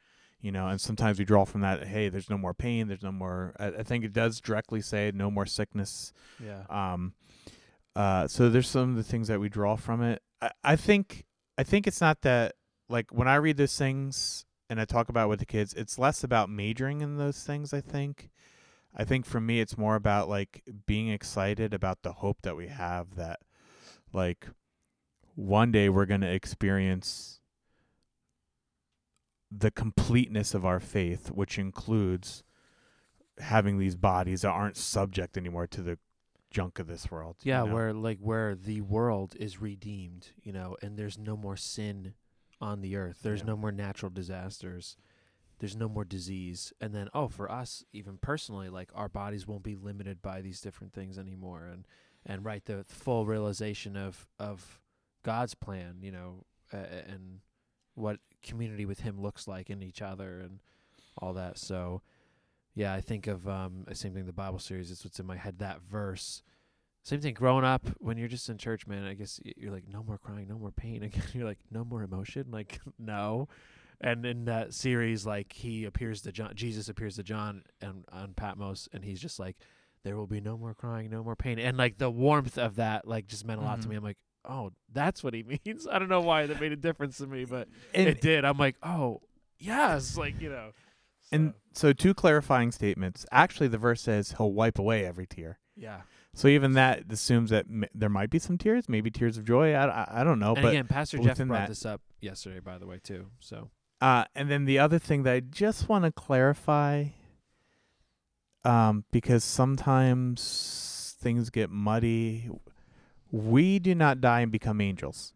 you 0.41 0.51
know, 0.51 0.67
and 0.67 0.81
sometimes 0.81 1.19
we 1.19 1.25
draw 1.25 1.45
from 1.45 1.61
that. 1.61 1.85
Hey, 1.85 2.09
there's 2.09 2.29
no 2.29 2.37
more 2.37 2.53
pain. 2.53 2.87
There's 2.87 3.03
no 3.03 3.11
more. 3.11 3.53
I, 3.59 3.67
I 3.67 3.83
think 3.83 4.03
it 4.03 4.13
does 4.13 4.41
directly 4.41 4.81
say 4.81 5.11
no 5.13 5.29
more 5.29 5.45
sickness. 5.45 6.13
Yeah. 6.43 6.63
Um, 6.69 7.13
uh, 7.95 8.27
so 8.27 8.49
there's 8.49 8.69
some 8.69 8.91
of 8.91 8.95
the 8.95 9.03
things 9.03 9.27
that 9.27 9.39
we 9.39 9.49
draw 9.49 9.75
from 9.75 10.01
it. 10.01 10.21
I, 10.41 10.51
I 10.63 10.75
think 10.75 11.25
I 11.57 11.63
think 11.63 11.87
it's 11.87 12.01
not 12.01 12.21
that 12.21 12.55
like 12.89 13.11
when 13.11 13.27
I 13.27 13.35
read 13.35 13.57
those 13.57 13.77
things 13.77 14.45
and 14.69 14.79
I 14.79 14.85
talk 14.85 15.09
about 15.09 15.25
it 15.25 15.29
with 15.29 15.39
the 15.39 15.45
kids, 15.45 15.73
it's 15.73 15.99
less 15.99 16.23
about 16.23 16.49
majoring 16.49 17.01
in 17.01 17.17
those 17.17 17.43
things. 17.43 17.73
I 17.73 17.81
think. 17.81 18.29
I 18.93 19.05
think 19.05 19.25
for 19.25 19.39
me, 19.39 19.61
it's 19.61 19.77
more 19.77 19.95
about 19.95 20.27
like 20.27 20.63
being 20.85 21.09
excited 21.09 21.73
about 21.73 22.03
the 22.03 22.11
hope 22.11 22.41
that 22.41 22.57
we 22.57 22.67
have 22.67 23.15
that, 23.15 23.39
like, 24.11 24.47
one 25.35 25.71
day 25.71 25.87
we're 25.87 26.05
gonna 26.05 26.31
experience 26.31 27.40
the 29.51 29.71
completeness 29.71 30.53
of 30.53 30.65
our 30.65 30.79
faith, 30.79 31.29
which 31.31 31.57
includes 31.59 32.43
having 33.39 33.77
these 33.77 33.95
bodies 33.95 34.41
that 34.41 34.49
aren't 34.49 34.77
subject 34.77 35.37
anymore 35.37 35.67
to 35.67 35.81
the 35.81 35.97
junk 36.49 36.79
of 36.79 36.87
this 36.87 37.09
world. 37.11 37.37
you 37.43 37.51
Yeah, 37.51 37.63
know? 37.63 37.73
where 37.73 37.93
like 37.93 38.19
where 38.19 38.55
the 38.55 38.81
world 38.81 39.35
is 39.39 39.61
redeemed, 39.61 40.29
you 40.41 40.51
know, 40.51 40.77
and 40.81 40.97
there's 40.97 41.17
no 41.17 41.35
more 41.37 41.55
sin 41.57 42.13
on 42.59 42.81
the 42.81 42.95
earth. 42.95 43.19
There's 43.23 43.39
Yeah. 43.41 43.47
no 43.47 43.57
more 43.57 43.71
natural 43.71 44.09
disasters. 44.09 44.97
There's 45.59 45.75
no 45.75 45.87
more 45.89 46.05
disease. 46.05 46.73
And 46.81 46.93
then 46.93 47.09
oh, 47.13 47.27
for 47.27 47.49
us 47.51 47.83
even 47.93 48.17
personally, 48.17 48.69
like 48.69 48.89
our 48.93 49.09
bodies 49.09 49.47
won't 49.47 49.63
be 49.63 49.75
limited 49.75 50.21
by 50.21 50.41
these 50.41 50.61
different 50.61 50.93
things 50.93 51.17
anymore 51.17 51.65
and 51.65 51.85
and 52.25 52.45
right 52.45 52.63
the 52.65 52.83
full 52.83 53.25
realization 53.25 53.95
of 53.97 54.27
of 54.37 54.79
God's 55.23 55.55
plan, 55.55 55.97
you 56.01 56.11
know, 56.11 56.45
uh, 56.73 56.77
and 56.77 57.39
what 57.95 58.19
community 58.41 58.85
with 58.85 59.01
him 59.01 59.19
looks 59.21 59.47
like 59.47 59.69
in 59.69 59.81
each 59.81 60.01
other 60.01 60.39
and 60.39 60.59
all 61.17 61.33
that. 61.33 61.57
So 61.57 62.01
yeah, 62.75 62.93
I 62.93 63.01
think 63.01 63.27
of 63.27 63.47
um 63.47 63.85
the 63.87 63.95
same 63.95 64.13
thing 64.13 64.25
the 64.25 64.33
Bible 64.33 64.59
series 64.59 64.89
is 64.91 65.03
what's 65.03 65.19
in 65.19 65.25
my 65.25 65.37
head 65.37 65.59
that 65.59 65.81
verse 65.81 66.41
same 67.03 67.19
thing 67.19 67.33
growing 67.33 67.65
up 67.65 67.81
when 67.97 68.15
you're 68.17 68.27
just 68.27 68.47
in 68.47 68.59
church 68.59 68.85
man 68.85 69.03
i 69.05 69.15
guess 69.15 69.39
you're 69.57 69.71
like 69.71 69.87
no 69.91 70.03
more 70.03 70.19
crying 70.19 70.47
no 70.47 70.59
more 70.59 70.69
pain 70.69 71.01
again 71.09 71.23
you're 71.33 71.45
like 71.47 71.57
no 71.71 71.83
more 71.83 72.03
emotion 72.03 72.45
like 72.51 72.79
no 72.99 73.47
and 73.99 74.23
in 74.23 74.45
that 74.45 74.71
series 74.71 75.25
like 75.25 75.51
he 75.51 75.83
appears 75.83 76.21
to 76.21 76.31
john 76.31 76.51
jesus 76.53 76.89
appears 76.89 77.15
to 77.15 77.23
john 77.23 77.63
and 77.81 78.05
on 78.11 78.33
patmos 78.35 78.87
and 78.93 79.03
he's 79.03 79.19
just 79.19 79.39
like 79.39 79.57
there 80.03 80.15
will 80.15 80.27
be 80.27 80.39
no 80.39 80.55
more 80.55 80.75
crying 80.75 81.09
no 81.09 81.23
more 81.23 81.35
pain 81.35 81.57
and 81.57 81.75
like 81.75 81.97
the 81.97 82.11
warmth 82.11 82.55
of 82.59 82.75
that 82.75 83.07
like 83.07 83.25
just 83.25 83.45
meant 83.47 83.59
a 83.59 83.63
lot 83.63 83.81
to 83.81 83.87
Mhm. 83.87 83.89
me 83.89 83.95
i'm 83.95 84.03
like 84.03 84.19
oh 84.45 84.71
that's 84.91 85.23
what 85.23 85.33
he 85.33 85.43
means 85.65 85.87
i 85.87 85.99
don't 85.99 86.09
know 86.09 86.21
why 86.21 86.45
that 86.45 86.59
made 86.59 86.71
a 86.71 86.75
difference 86.75 87.17
to 87.17 87.27
me 87.27 87.45
but 87.45 87.67
and, 87.93 88.07
it 88.07 88.21
did 88.21 88.43
i'm 88.45 88.57
like 88.57 88.75
oh 88.83 89.21
yes 89.59 90.17
like 90.17 90.39
you 90.41 90.49
know 90.49 90.71
and 91.33 91.53
so, 91.71 91.87
so 91.89 91.93
two 91.93 92.13
clarifying 92.13 92.73
statements. 92.73 93.25
Actually, 93.31 93.69
the 93.69 93.77
verse 93.77 94.01
says 94.01 94.33
he'll 94.37 94.51
wipe 94.51 94.77
away 94.77 95.05
every 95.05 95.25
tear. 95.25 95.59
yeah 95.77 96.01
So 96.33 96.49
even 96.49 96.73
that 96.73 97.03
assumes 97.09 97.51
that 97.51 97.67
m- 97.69 97.85
there 97.95 98.09
might 98.09 98.29
be 98.29 98.37
some 98.37 98.57
tears, 98.57 98.89
maybe 98.89 99.09
tears 99.09 99.37
of 99.37 99.45
joy. 99.45 99.71
I, 99.73 99.85
I, 99.85 100.07
I 100.19 100.23
don't 100.25 100.39
know, 100.39 100.55
and 100.55 100.63
but 100.63 100.69
again 100.69 100.87
pastor 100.87 101.19
jeff 101.19 101.37
brought 101.37 101.49
that- 101.49 101.69
this 101.69 101.85
up 101.85 102.01
yesterday 102.19 102.59
by 102.59 102.77
the 102.77 102.85
way 102.85 102.99
too 103.01 103.27
so 103.39 103.69
Uh, 104.01 104.25
and 104.35 104.51
then 104.51 104.65
the 104.65 104.77
other 104.79 104.99
thing 104.99 105.23
that 105.23 105.33
I 105.33 105.39
just 105.39 105.87
want 105.87 106.03
to 106.03 106.11
clarify, 106.11 107.05
um, 108.65 109.05
because 109.11 109.43
sometimes 109.45 111.15
things 111.19 111.49
get 111.49 111.69
muddy. 111.69 112.49
We 113.31 113.79
do 113.79 113.95
not 113.95 114.21
die 114.21 114.41
and 114.41 114.51
become 114.51 114.81
angels. 114.81 115.33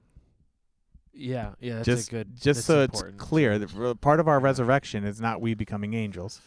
Yeah, 1.13 1.51
yeah, 1.61 1.75
that's 1.75 1.85
just 1.85 2.07
a 2.09 2.11
good. 2.11 2.35
just 2.39 2.65
so 2.65 2.81
important. 2.81 3.15
it's 3.15 3.23
clear, 3.23 3.57
that 3.57 4.01
part 4.01 4.19
of 4.19 4.27
our 4.27 4.39
resurrection 4.39 5.05
is 5.05 5.21
not 5.21 5.39
we 5.39 5.53
becoming 5.53 5.93
angels. 5.93 6.41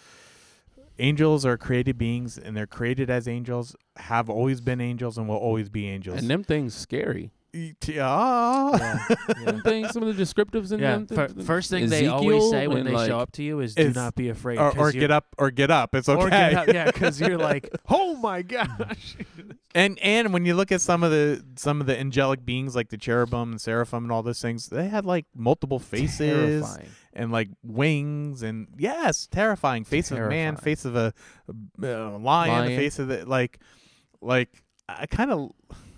Angels 0.98 1.46
are 1.46 1.56
created 1.56 1.96
beings, 1.96 2.36
and 2.36 2.56
they're 2.56 2.66
created 2.66 3.08
as 3.08 3.26
angels. 3.26 3.74
Have 3.96 4.28
always 4.28 4.60
been 4.60 4.80
angels, 4.80 5.16
and 5.16 5.28
will 5.28 5.36
always 5.36 5.68
be 5.68 5.88
angels. 5.88 6.18
And 6.18 6.28
them 6.28 6.44
things 6.44 6.74
scary. 6.74 7.30
Y- 7.54 7.74
t- 7.80 7.98
ah. 7.98 8.76
Yeah, 8.78 9.16
yeah. 9.40 9.60
Things, 9.64 9.90
some 9.92 10.02
of 10.02 10.14
the 10.14 10.22
descriptives 10.22 10.70
in 10.70 10.80
Yeah, 10.80 10.96
them. 10.98 11.06
fir- 11.06 11.28
th- 11.28 11.46
first 11.46 11.70
thing 11.70 11.88
they 11.88 12.06
always 12.06 12.50
say 12.50 12.68
when 12.68 12.84
they 12.84 12.90
like, 12.92 13.08
show 13.08 13.18
up 13.18 13.32
to 13.32 13.42
you 13.42 13.60
is, 13.60 13.74
"Do 13.74 13.90
not 13.94 14.14
be 14.14 14.28
afraid." 14.28 14.58
or, 14.58 14.70
'cause 14.72 14.78
or 14.78 14.92
get 14.92 15.10
up, 15.10 15.26
or 15.38 15.50
get 15.50 15.70
up. 15.70 15.94
It's 15.94 16.10
okay. 16.10 16.20
Or 16.22 16.28
get 16.28 16.54
up, 16.54 16.68
yeah, 16.68 16.84
because 16.84 17.18
you're 17.22 17.38
like, 17.38 17.68
"Oh 17.88 18.16
my 18.16 18.42
gosh!" 18.42 19.16
And 19.74 19.98
and 20.00 20.32
when 20.32 20.44
you 20.46 20.54
look 20.54 20.72
at 20.72 20.80
some 20.80 21.02
of 21.02 21.10
the 21.10 21.44
some 21.56 21.80
of 21.80 21.86
the 21.86 21.98
angelic 21.98 22.44
beings 22.44 22.74
like 22.76 22.88
the 22.88 22.96
cherubim 22.98 23.52
and 23.52 23.60
seraphim 23.60 24.04
and 24.04 24.10
all 24.12 24.22
those 24.22 24.40
things, 24.42 24.68
they 24.68 24.88
had 24.88 25.04
like 25.06 25.26
multiple 25.36 25.78
faces 25.78 26.18
Terrifying. 26.64 26.88
and 27.12 27.30
like 27.32 27.48
wings 27.62 28.42
and 28.42 28.68
yes, 28.78 29.26
terrifying 29.30 29.84
face 29.84 30.10
of 30.10 30.18
a 30.18 30.28
man, 30.28 30.56
face 30.56 30.84
of 30.86 30.96
a, 30.96 31.12
uh, 31.48 31.52
lion, 31.82 32.18
the 32.18 32.18
Lion. 32.18 32.76
face 32.76 32.98
of 32.98 33.08
the 33.08 33.24
like 33.26 33.58
like 34.22 34.48
I 34.88 35.06
kind 35.06 35.30
of 35.30 35.52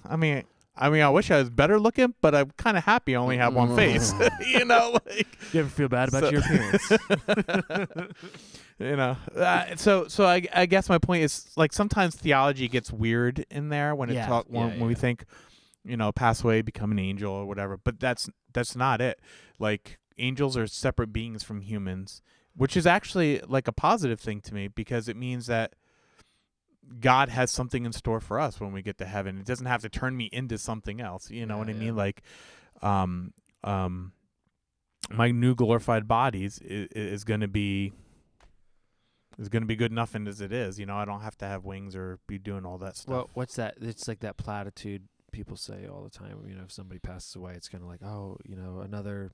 I 0.05 0.17
mean 0.17 0.43
I 0.81 0.89
mean 0.91 1.03
I 1.03 1.11
wish 1.11 1.31
I 1.31 1.39
was 1.39 1.51
better 1.51 1.79
looking, 1.79 2.15
but 2.21 2.35
I'm 2.35 2.51
kind 2.57 2.77
of 2.77 2.85
happy 2.85 3.15
I 3.15 3.19
only 3.19 3.37
have 3.37 3.55
one 3.55 3.77
face. 3.77 4.13
you 4.47 4.65
know, 4.65 4.99
like 5.07 5.27
you 5.53 5.61
ever 5.61 5.69
feel 5.69 5.89
bad 5.89 6.09
about 6.09 6.23
So- 6.25 6.31
your 6.31 6.41
appearance? 6.41 6.91
you 8.79 8.97
know 8.97 9.15
uh, 9.37 9.77
so 9.77 10.09
so 10.09 10.25
I, 10.25 10.47
I 10.55 10.65
guess 10.65 10.89
my 10.89 10.97
point 10.99 11.23
is 11.23 11.51
like 11.55 11.73
sometimes 11.73 12.17
theology 12.17 12.67
gets 12.67 12.91
weird 12.91 13.45
in 13.51 13.69
there 13.69 13.95
when 13.95 14.09
it 14.09 14.25
talk 14.25 14.47
when, 14.49 14.69
yeah, 14.69 14.79
when 14.79 14.89
we 14.89 14.95
think 14.95 15.25
you 15.85 15.99
know 15.99 16.13
pass 16.13 16.43
away 16.43 16.63
become 16.63 16.91
an 16.91 16.99
angel 16.99 17.31
or 17.31 17.45
whatever 17.45 17.77
but 17.77 18.01
that's 18.01 18.31
that's 18.55 18.75
not 18.75 19.03
it 19.03 19.21
like 19.59 19.99
angels 20.17 20.57
are 20.57 20.67
separate 20.67 21.13
beings 21.13 21.43
from 21.43 21.61
humans 21.61 22.23
which 22.57 22.75
is 22.75 22.87
actually 22.87 23.41
like 23.47 23.69
a 23.69 23.73
positive 23.73 24.19
thing 24.19 24.41
to 24.41 24.55
me 24.55 24.67
because 24.67 25.09
it 25.09 25.17
means 25.17 25.47
that 25.47 25.75
God 26.99 27.29
has 27.29 27.51
something 27.51 27.85
in 27.85 27.93
store 27.93 28.21
for 28.21 28.41
us 28.41 28.61
when 28.61 28.73
we 28.73 28.83
get 28.83 28.99
to 28.99 29.05
heaven. 29.07 29.39
It 29.39 29.47
doesn't 29.47 29.67
have 29.67 29.83
to 29.83 29.89
turn 29.89 30.17
me 30.17 30.29
into 30.33 30.59
something 30.59 31.01
else. 31.01 31.31
You 31.31 31.47
know 31.47 31.55
Yeah, 31.55 31.59
what 31.59 31.69
I 31.69 31.73
yeah. 31.73 31.79
mean? 31.79 31.97
Like, 31.97 32.23
um, 32.83 33.33
um, 33.63 34.13
my 35.11 35.31
new 35.31 35.55
glorified 35.55 36.09
bodies 36.09 36.59
is, 36.59 36.89
is 36.93 37.25
going 37.25 37.41
to 37.41 37.49
be 37.49 37.93
is 39.39 39.49
going 39.49 39.63
to 39.63 39.67
be 39.67 39.77
good 39.77 39.91
enough 39.93 40.15
and 40.15 40.29
as 40.29 40.41
it 40.41 40.53
is. 40.53 40.79
You 40.79 40.87
know, 40.87 40.97
I 40.97 41.05
don't 41.05 41.21
have 41.23 41.37
to 41.39 41.47
have 41.47 41.65
wings 41.65 41.97
or 41.97 42.19
be 42.27 42.39
doing 42.39 42.67
all 42.67 42.79
that 42.79 42.97
stuff. 42.97 43.11
well, 43.11 43.31
what's 43.35 43.57
that? 43.57 43.77
It's 43.81 44.07
like 44.09 44.21
that 44.21 44.37
platitude 44.37 45.05
people 45.33 45.57
say 45.57 45.87
all 45.87 46.03
the 46.03 46.11
time. 46.11 46.37
You 46.47 46.55
know, 46.57 46.65
if 46.65 46.73
somebody 46.73 46.99
passes 46.99 47.35
away, 47.37 47.53
it's 47.55 47.69
kind 47.69 47.83
of 47.83 47.89
like, 47.89 48.03
oh, 48.03 48.37
you 48.45 48.57
know, 48.57 48.81
another. 48.81 49.31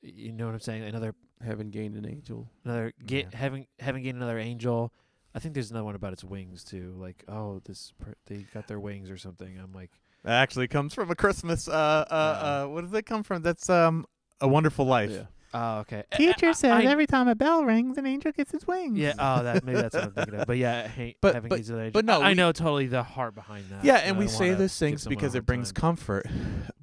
You 0.00 0.32
know 0.32 0.46
what 0.46 0.54
I'm 0.54 0.60
saying? 0.60 0.82
Another, 0.84 1.14
Haven't 1.44 1.70
gained 1.70 1.96
an 1.96 2.06
angel. 2.08 2.48
another 2.64 2.92
get 3.04 3.28
Yeah. 3.32 3.38
having 3.38 3.66
having 3.78 4.02
gained 4.02 4.16
another 4.16 4.38
angel. 4.38 4.92
I 5.34 5.38
think 5.38 5.54
there's 5.54 5.70
another 5.70 5.84
one 5.84 5.94
about 5.94 6.12
its 6.12 6.24
wings 6.24 6.62
too. 6.64 6.94
Like, 6.96 7.24
oh, 7.28 7.60
this 7.64 7.92
per- 7.98 8.14
they 8.26 8.46
got 8.54 8.68
their 8.68 8.80
wings 8.80 9.10
or 9.10 9.16
something. 9.16 9.58
I'm 9.58 9.72
like, 9.72 9.90
that 10.24 10.42
actually 10.42 10.68
comes 10.68 10.94
from 10.94 11.10
a 11.10 11.14
Christmas. 11.14 11.68
Uh, 11.68 11.72
uh, 11.72 12.04
Yeah. 12.10 12.48
uh, 12.64 12.68
what 12.68 12.82
does 12.84 12.92
it 12.94 13.06
come 13.06 13.22
from? 13.22 13.42
That's 13.42 13.68
um, 13.70 14.04
a 14.40 14.46
Wonderful 14.48 14.84
Life. 14.84 15.10
Yeah. 15.10 15.24
oh, 15.54 15.78
okay. 15.80 16.04
I- 16.12 16.16
Teacher 16.16 16.48
I- 16.50 16.52
says 16.52 16.70
I- 16.72 16.82
every 16.84 17.06
time 17.06 17.28
a 17.28 17.34
bell 17.34 17.64
rings, 17.64 17.96
an 17.98 18.06
angel 18.06 18.30
gets 18.32 18.52
his 18.52 18.66
wings. 18.66 18.98
Yeah. 18.98 19.14
Oh, 19.18 19.42
that 19.42 19.64
maybe 19.64 19.80
that's 19.80 19.94
what 19.94 20.04
I'm 20.04 20.12
thinking 20.12 20.34
of. 20.34 20.46
But 20.46 20.58
yeah, 20.58 20.86
hey, 20.86 21.16
But- 21.20 21.34
having 21.34 21.48
but- 21.48 21.56
these 21.56 21.70
other 21.70 21.90
but 21.90 22.04
no, 22.04 22.20
I 22.20 22.28
we- 22.28 22.34
know 22.34 22.52
totally 22.52 22.86
the 22.86 23.02
heart 23.02 23.34
behind 23.34 23.64
that. 23.70 23.84
Yeah, 23.84 23.96
and 23.96 24.18
we 24.18 24.28
say 24.28 24.52
those 24.54 24.78
things 24.78 25.06
because 25.06 25.34
it 25.34 25.46
brings 25.46 25.72
time. 25.72 25.80
comfort. 25.80 26.26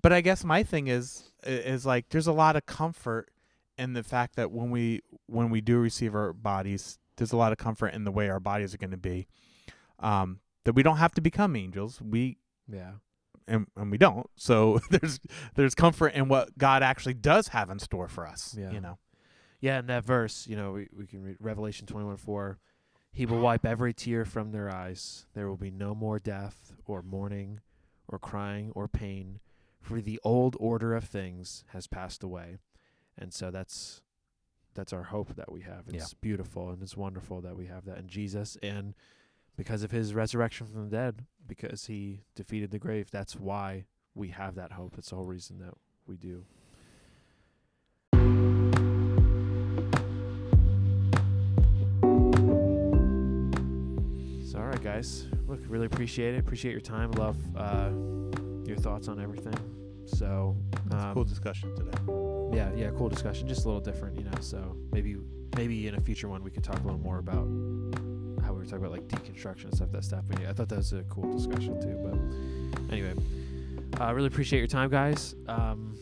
But 0.02 0.12
I 0.12 0.22
guess 0.22 0.44
my 0.44 0.64
thing 0.64 0.88
is 0.88 1.32
is 1.46 1.86
like 1.86 2.10
there's 2.10 2.28
a 2.28 2.34
lot 2.34 2.56
of 2.56 2.66
comfort 2.66 3.30
in 3.78 3.94
the 3.94 4.04
fact 4.04 4.36
that 4.36 4.52
when 4.52 4.72
we 4.72 5.02
when 5.28 5.50
we 5.50 5.62
do 5.62 5.78
receive 5.78 6.14
our 6.16 6.34
bodies, 6.34 6.98
there's 7.20 7.32
a 7.32 7.38
lot 7.38 7.52
of 7.52 7.58
comfort 7.60 7.90
in 7.94 8.04
the 8.06 8.12
way 8.12 8.30
our 8.30 8.40
bodies 8.40 8.74
are 8.74 8.78
going 8.78 8.92
to 8.92 8.98
be. 8.98 9.28
Um, 10.00 10.40
that 10.64 10.74
we 10.74 10.82
don't 10.84 10.98
have 10.98 11.14
to 11.14 11.22
become 11.22 11.56
angels. 11.56 12.02
We 12.02 12.38
Yeah. 12.72 12.94
and, 13.48 13.68
and 13.76 13.92
we 13.92 13.98
don't. 13.98 14.28
So 14.36 14.80
there's 14.90 15.20
there's 15.56 15.76
comfort 15.76 16.10
in 16.14 16.28
what 16.30 16.58
God 16.58 16.82
actually 16.84 17.14
does 17.16 17.50
have 17.50 17.70
in 17.70 17.80
store 17.80 18.08
for 18.08 18.26
us. 18.28 18.56
Yeah. 18.58 18.72
You 18.72 18.82
know. 18.82 18.98
Yeah, 19.62 19.80
in 19.80 19.88
that 19.88 20.06
verse, 20.06 20.48
you 20.48 20.56
know, 20.56 20.72
we, 20.72 20.88
we 20.96 21.06
can 21.06 21.22
read 21.22 21.36
Revelation 21.40 21.86
21 21.86 22.16
4. 22.18 22.58
He 23.12 23.26
will 23.26 23.40
wipe 23.42 23.66
every 23.66 23.94
tear 23.94 24.24
from 24.24 24.52
their 24.52 24.70
eyes. 24.74 25.26
There 25.34 25.50
will 25.50 25.58
be 25.58 25.72
no 25.72 25.94
more 25.94 26.18
death, 26.20 26.74
or 26.86 27.02
mourning, 27.02 27.60
or 28.08 28.20
crying, 28.20 28.72
or 28.74 28.88
pain, 28.88 29.40
for 29.82 30.00
the 30.00 30.18
old 30.24 30.56
order 30.60 30.96
of 30.96 31.04
things 31.04 31.66
has 31.74 31.88
passed 31.88 32.24
away. 32.24 32.58
And 33.18 33.34
so 33.34 33.52
that's 33.52 34.02
that's 34.80 34.94
our 34.94 35.04
hope 35.04 35.36
that 35.36 35.52
we 35.52 35.62
have. 35.62 35.84
It's 35.90 36.14
Yeah. 36.14 36.18
beautiful 36.22 36.70
and 36.70 36.82
it's 36.82 36.96
wonderful 36.96 37.42
that 37.42 37.58
we 37.58 37.66
have 37.66 37.84
that 37.84 37.98
in 37.98 38.08
Jesus 38.08 38.58
and 38.64 38.96
because 39.58 39.84
of 39.84 39.92
his 39.92 40.14
resurrection 40.16 40.68
from 40.68 40.86
the 40.86 40.90
dead, 40.90 41.26
because 41.46 41.88
he 41.88 42.24
defeated 42.34 42.72
the 42.72 42.80
grave, 42.80 43.12
that's 43.12 43.36
why 43.36 43.86
we 44.16 44.30
have 44.30 44.56
that 44.56 44.72
hope. 44.72 44.98
It's 44.98 45.10
the 45.10 45.18
whole 45.18 45.26
reason 45.26 45.60
that 45.60 45.74
we 46.08 46.16
do. 46.16 46.46
So, 54.46 54.58
all 54.58 54.66
right, 54.66 54.82
guys. 54.82 55.28
Look, 55.48 55.60
really 55.68 55.86
appreciate 55.86 56.34
it. 56.36 56.40
Appreciate 56.40 56.72
your 56.72 56.82
time. 56.82 57.12
Love 57.12 57.38
uh, 57.56 57.90
your 58.66 58.78
thoughts 58.78 59.08
on 59.08 59.20
everything. 59.20 59.54
So, 60.10 60.58
um, 60.92 61.14
cool 61.14 61.24
discussion 61.24 61.76
today. 61.76 62.58
yeah, 62.58 62.72
yeah, 62.76 62.92
cool 62.98 63.10
discussion. 63.10 63.48
Just 63.48 63.66
a 63.66 63.68
little 63.68 63.82
different, 63.82 64.18
you 64.18 64.24
know. 64.24 64.40
So 64.42 64.76
maybe, 64.92 65.18
maybe 65.56 65.88
in 65.88 65.96
a 65.96 66.02
future 66.02 66.28
one 66.28 66.44
we 66.44 66.52
could 66.52 66.64
talk 66.64 66.80
a 66.80 66.84
little 66.84 67.00
more 67.00 67.20
about 67.20 67.48
how 68.44 68.54
we 68.54 68.60
were 68.60 68.66
talking 68.66 68.86
about 68.86 68.92
like 68.92 69.08
deconstruction 69.08 69.66
and 69.66 69.76
stuff. 69.76 69.92
That 69.92 70.04
stuff. 70.04 70.26
But 70.28 70.42
yeah, 70.42 70.50
I 70.50 70.54
thought 70.54 70.70
that 70.70 70.78
was 70.78 70.94
a 70.94 71.04
cool 71.04 71.32
discussion 71.32 71.80
too. 71.80 71.98
But 72.04 72.92
anyway, 72.94 73.14
I 74.00 74.10
uh, 74.10 74.14
really 74.14 74.28
appreciate 74.28 74.60
your 74.60 74.68
time, 74.68 74.90
guys. 74.90 75.36
Um, 75.48 75.98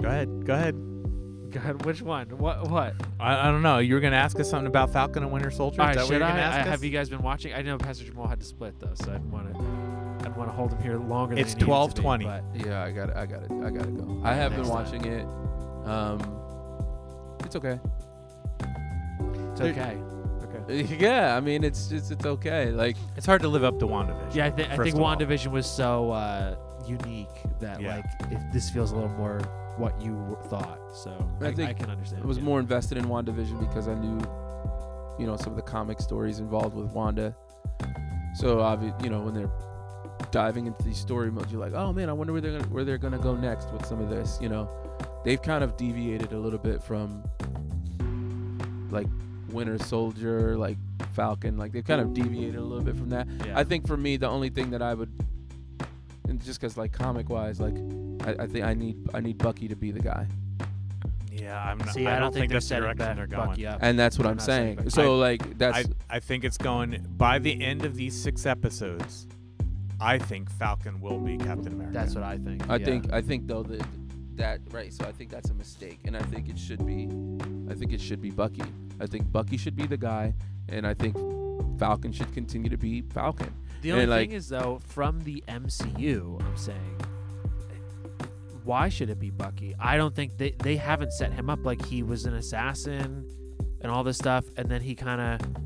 Go 0.00 0.08
ahead. 0.08 0.46
Go 0.46 0.54
ahead. 0.54 0.74
God, 1.50 1.86
which 1.86 2.02
one? 2.02 2.28
What? 2.38 2.68
What? 2.70 2.94
I, 3.18 3.48
I 3.48 3.50
don't 3.50 3.62
know. 3.62 3.78
You 3.78 3.94
were 3.94 4.00
gonna 4.00 4.16
ask 4.16 4.38
us 4.38 4.50
something 4.50 4.66
about 4.66 4.92
Falcon 4.92 5.22
and 5.22 5.32
Winter 5.32 5.50
Soldier. 5.50 5.80
All 5.80 5.88
Is 5.88 5.96
right, 5.96 6.02
that 6.02 6.12
what 6.12 6.12
should 6.12 6.22
I? 6.22 6.60
I-? 6.60 6.62
Have 6.64 6.84
you 6.84 6.90
guys 6.90 7.08
been 7.08 7.22
watching? 7.22 7.54
I 7.54 7.62
know 7.62 7.78
Pastor 7.78 8.04
Jamal 8.04 8.26
had 8.26 8.40
to 8.40 8.46
split 8.46 8.78
though, 8.78 8.92
so 8.94 9.10
I 9.10 9.14
didn't 9.14 9.30
want 9.30 9.54
to. 9.54 9.85
I 10.46 10.50
didn't 10.50 10.58
want 10.58 10.70
to 10.70 10.76
hold 10.76 10.82
him 10.82 10.82
here 10.82 10.98
longer. 10.98 11.36
It's 11.36 11.54
than 11.54 11.66
he 11.66 11.72
needed 11.72 11.96
to 11.96 12.02
be, 12.02 12.08
12:20. 12.08 12.66
Yeah, 12.66 12.82
I 12.82 12.90
got 12.92 13.10
it. 13.10 13.16
I 13.16 13.26
got 13.26 13.42
it. 13.42 13.50
I 13.50 13.70
got 13.70 13.84
to 13.84 13.90
go. 13.90 14.20
I 14.24 14.34
have 14.34 14.52
been 14.52 14.60
Next 14.62 14.68
time. 14.70 14.84
watching 14.84 15.04
it. 15.04 15.26
Um, 15.86 16.40
it's 17.44 17.56
okay. 17.56 17.78
It's 19.52 19.60
okay. 19.60 19.96
Okay. 19.98 20.96
Yeah, 20.98 21.36
I 21.36 21.40
mean, 21.40 21.64
it's 21.64 21.90
it's 21.92 22.10
it's 22.10 22.24
okay. 22.26 22.70
Like, 22.70 22.96
It's 23.16 23.26
hard 23.26 23.42
to 23.42 23.48
live 23.48 23.62
up 23.64 23.78
to 23.80 23.86
WandaVision. 23.86 24.34
Yeah, 24.34 24.46
I, 24.46 24.50
th- 24.50 24.68
I 24.70 24.76
think 24.76 24.94
of 24.94 25.00
all. 25.00 25.16
WandaVision 25.16 25.50
was 25.52 25.66
so 25.66 26.10
uh, 26.12 26.56
unique 26.86 27.28
that 27.60 27.80
Yeah. 27.80 27.96
like 27.96 28.32
if 28.32 28.40
this 28.52 28.70
feels 28.70 28.92
a 28.92 28.94
little 28.94 29.10
more 29.10 29.38
what 29.76 30.00
you 30.00 30.36
thought. 30.48 30.78
So 30.94 31.10
I 31.40 31.46
I, 31.46 31.48
I, 31.48 31.72
can 31.74 31.90
understand. 31.90 32.22
I 32.22 32.26
was 32.26 32.38
yeah. 32.38 32.44
more 32.44 32.58
invested 32.60 32.98
in 32.98 33.04
WandaVision 33.04 33.60
because 33.60 33.86
I 33.88 33.94
knew, 33.94 34.18
you 35.18 35.26
know, 35.26 35.36
some 35.36 35.52
of 35.52 35.56
the 35.56 35.62
comic 35.62 36.00
stories 36.00 36.38
involved 36.40 36.74
with 36.74 36.86
Wanda. 36.92 37.34
So 38.34 38.58
obvi- 38.58 39.02
you 39.04 39.10
know, 39.10 39.20
when 39.20 39.34
they're 39.34 39.50
diving 40.36 40.66
into 40.66 40.82
these 40.82 40.98
story 40.98 41.30
modes, 41.30 41.50
you're 41.50 41.58
like, 41.58 41.72
oh 41.72 41.94
man, 41.94 42.10
I 42.10 42.12
wonder 42.12 42.30
where 42.30 42.42
they're 42.42 42.58
gonna, 42.58 42.64
where 42.68 42.84
they're 42.84 42.98
gonna 42.98 43.16
go 43.18 43.34
next 43.34 43.72
with 43.72 43.86
some 43.86 44.02
of 44.02 44.10
this. 44.10 44.38
You 44.38 44.50
know, 44.50 44.68
they've 45.24 45.40
kind 45.40 45.64
of 45.64 45.78
deviated 45.78 46.32
a 46.32 46.38
little 46.38 46.58
bit 46.58 46.82
from 46.82 47.22
like 48.90 49.06
Winter 49.50 49.78
Soldier, 49.78 50.54
like 50.58 50.76
Falcon, 51.14 51.56
like 51.56 51.72
they've 51.72 51.82
kind 51.86 52.02
of 52.02 52.12
deviated 52.12 52.56
a 52.56 52.60
little 52.60 52.84
bit 52.84 52.96
from 52.98 53.08
that. 53.08 53.26
Yeah. 53.46 53.58
I 53.58 53.64
think 53.64 53.86
for 53.86 53.96
me, 53.96 54.18
the 54.18 54.28
only 54.28 54.50
thing 54.50 54.68
that 54.72 54.82
I 54.82 54.92
would, 54.92 55.10
and 56.28 56.38
just 56.44 56.60
because 56.60 56.76
like 56.76 56.92
comic 56.92 57.30
wise, 57.30 57.58
like 57.58 57.74
I, 58.26 58.42
I 58.42 58.46
think 58.46 58.66
I 58.66 58.74
need 58.74 58.98
I 59.14 59.20
need 59.20 59.38
Bucky 59.38 59.68
to 59.68 59.74
be 59.76 59.90
the 59.90 60.00
guy. 60.00 60.26
Yeah, 61.32 61.58
I'm 61.62 61.78
not, 61.78 61.94
See, 61.94 62.06
I, 62.06 62.18
don't 62.18 62.32
think, 62.34 62.48
they're 62.50 62.56
that's 62.56 62.66
the 62.66 62.68
setting 62.68 62.82
direction 62.84 62.98
back 63.06 63.16
they're 63.16 63.26
going. 63.26 63.48
Bucky 63.50 63.66
up. 63.66 63.78
and 63.82 63.98
that's 63.98 64.18
what 64.18 64.24
They're 64.24 64.30
I'm 64.32 64.36
not 64.36 64.44
setting 64.44 64.66
saying. 64.66 64.76
back- 64.76 64.90
So 64.90 65.16
like 65.16 65.56
that's 65.58 65.78
I, 66.10 66.16
I 66.16 66.20
think 66.20 66.44
it's 66.44 66.58
going 66.58 67.06
by 67.16 67.38
the 67.38 67.62
end 67.62 67.86
of 67.86 67.94
these 67.94 68.14
six 68.20 68.44
episodes. 68.44 69.26
I 70.00 70.18
think 70.18 70.50
Falcon 70.50 71.00
will 71.00 71.18
be 71.18 71.38
Captain 71.38 71.72
America. 71.72 71.92
That's 71.92 72.14
what 72.14 72.24
I 72.24 72.38
think. 72.38 72.68
I 72.68 72.76
yeah. 72.76 72.84
think 72.84 73.12
I 73.12 73.20
think 73.22 73.46
though 73.46 73.62
that 73.64 73.86
that 74.34 74.60
right. 74.70 74.92
So 74.92 75.04
I 75.04 75.12
think 75.12 75.30
that's 75.30 75.50
a 75.50 75.54
mistake, 75.54 76.00
and 76.04 76.16
I 76.16 76.22
think 76.22 76.48
it 76.48 76.58
should 76.58 76.84
be 76.86 77.08
I 77.70 77.74
think 77.74 77.92
it 77.92 78.00
should 78.00 78.20
be 78.20 78.30
Bucky. 78.30 78.64
I 79.00 79.06
think 79.06 79.30
Bucky 79.32 79.56
should 79.56 79.76
be 79.76 79.86
the 79.86 79.96
guy, 79.96 80.34
and 80.68 80.86
I 80.86 80.94
think 80.94 81.16
Falcon 81.78 82.12
should 82.12 82.32
continue 82.32 82.70
to 82.70 82.78
be 82.78 83.02
Falcon. 83.02 83.52
the 83.82 83.92
only 83.92 84.04
and, 84.04 84.10
like- 84.10 84.28
thing 84.28 84.36
is 84.36 84.48
though, 84.48 84.80
from 84.86 85.20
the 85.20 85.42
MCU, 85.48 86.40
I'm 86.42 86.56
saying. 86.56 87.00
Why 88.64 88.88
should 88.88 89.10
it 89.10 89.20
be 89.20 89.30
Bucky? 89.30 89.76
I 89.78 89.96
don't 89.96 90.12
think 90.12 90.38
they 90.38 90.50
they 90.50 90.74
haven't 90.76 91.12
set 91.12 91.32
him 91.32 91.48
up 91.48 91.64
like 91.64 91.84
he 91.86 92.02
was 92.02 92.24
an 92.24 92.34
assassin 92.34 93.24
and 93.80 93.92
all 93.92 94.02
this 94.02 94.18
stuff, 94.18 94.44
and 94.56 94.68
then 94.68 94.80
he 94.82 94.96
kind 94.96 95.20
of 95.20 95.65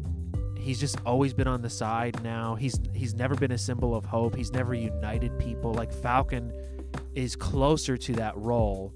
he's 0.60 0.78
just 0.78 0.98
always 1.04 1.32
been 1.32 1.48
on 1.48 1.62
the 1.62 1.70
side 1.70 2.22
now. 2.22 2.54
He's 2.54 2.78
he's 2.94 3.14
never 3.14 3.34
been 3.34 3.52
a 3.52 3.58
symbol 3.58 3.94
of 3.94 4.04
hope. 4.04 4.34
He's 4.36 4.52
never 4.52 4.74
united 4.74 5.38
people. 5.38 5.72
Like 5.72 5.92
Falcon 5.92 6.52
is 7.14 7.36
closer 7.36 7.96
to 7.96 8.12
that 8.14 8.36
role 8.36 8.92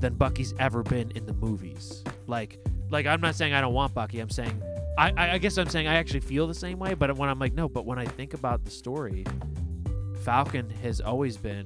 than 0.00 0.14
Bucky's 0.14 0.54
ever 0.58 0.82
been 0.82 1.10
in 1.12 1.26
the 1.26 1.34
movies. 1.34 2.04
Like 2.26 2.58
like 2.90 3.06
I'm 3.06 3.20
not 3.20 3.34
saying 3.34 3.54
I 3.54 3.60
don't 3.60 3.74
want 3.74 3.94
Bucky. 3.94 4.20
I'm 4.20 4.30
saying 4.30 4.62
I, 4.98 5.34
I 5.34 5.38
guess 5.38 5.56
I'm 5.56 5.68
saying 5.68 5.88
I 5.88 5.94
actually 5.94 6.20
feel 6.20 6.46
the 6.46 6.54
same 6.54 6.78
way, 6.78 6.94
but 6.94 7.16
when 7.16 7.28
I'm 7.28 7.38
like 7.38 7.54
no, 7.54 7.68
but 7.68 7.86
when 7.86 7.98
I 7.98 8.04
think 8.04 8.34
about 8.34 8.64
the 8.64 8.70
story, 8.70 9.24
Falcon 10.22 10.68
has 10.82 11.00
always 11.00 11.36
been 11.36 11.64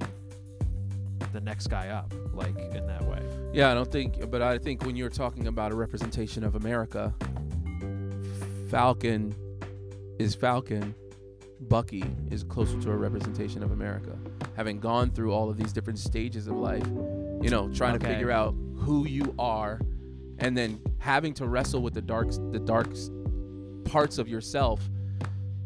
the 1.33 1.41
next 1.41 1.67
guy 1.67 1.89
up, 1.89 2.13
like 2.33 2.57
in 2.57 2.87
that 2.87 3.03
way. 3.03 3.21
Yeah, 3.53 3.71
I 3.71 3.73
don't 3.73 3.91
think, 3.91 4.29
but 4.31 4.41
I 4.41 4.57
think 4.57 4.85
when 4.85 4.95
you're 4.95 5.09
talking 5.09 5.47
about 5.47 5.71
a 5.71 5.75
representation 5.75 6.43
of 6.43 6.55
America, 6.55 7.13
Falcon 8.69 9.33
is 10.19 10.35
Falcon. 10.35 10.93
Bucky 11.61 12.03
is 12.29 12.43
closer 12.43 12.79
to 12.81 12.91
a 12.91 12.95
representation 12.95 13.63
of 13.63 13.71
America. 13.71 14.17
Having 14.55 14.79
gone 14.79 15.09
through 15.09 15.33
all 15.33 15.49
of 15.49 15.57
these 15.57 15.73
different 15.73 15.99
stages 15.99 16.47
of 16.47 16.55
life, 16.55 16.85
you 17.41 17.49
know, 17.49 17.71
trying 17.73 17.97
to 17.97 18.05
figure 18.05 18.29
out 18.29 18.53
who 18.75 19.07
you 19.07 19.33
are, 19.39 19.79
and 20.39 20.55
then 20.55 20.79
having 20.99 21.33
to 21.35 21.47
wrestle 21.47 21.81
with 21.81 21.93
the 21.93 22.01
dark, 22.01 22.29
the 22.51 22.59
dark 22.59 22.87
parts 23.85 24.17
of 24.17 24.27
yourself, 24.27 24.87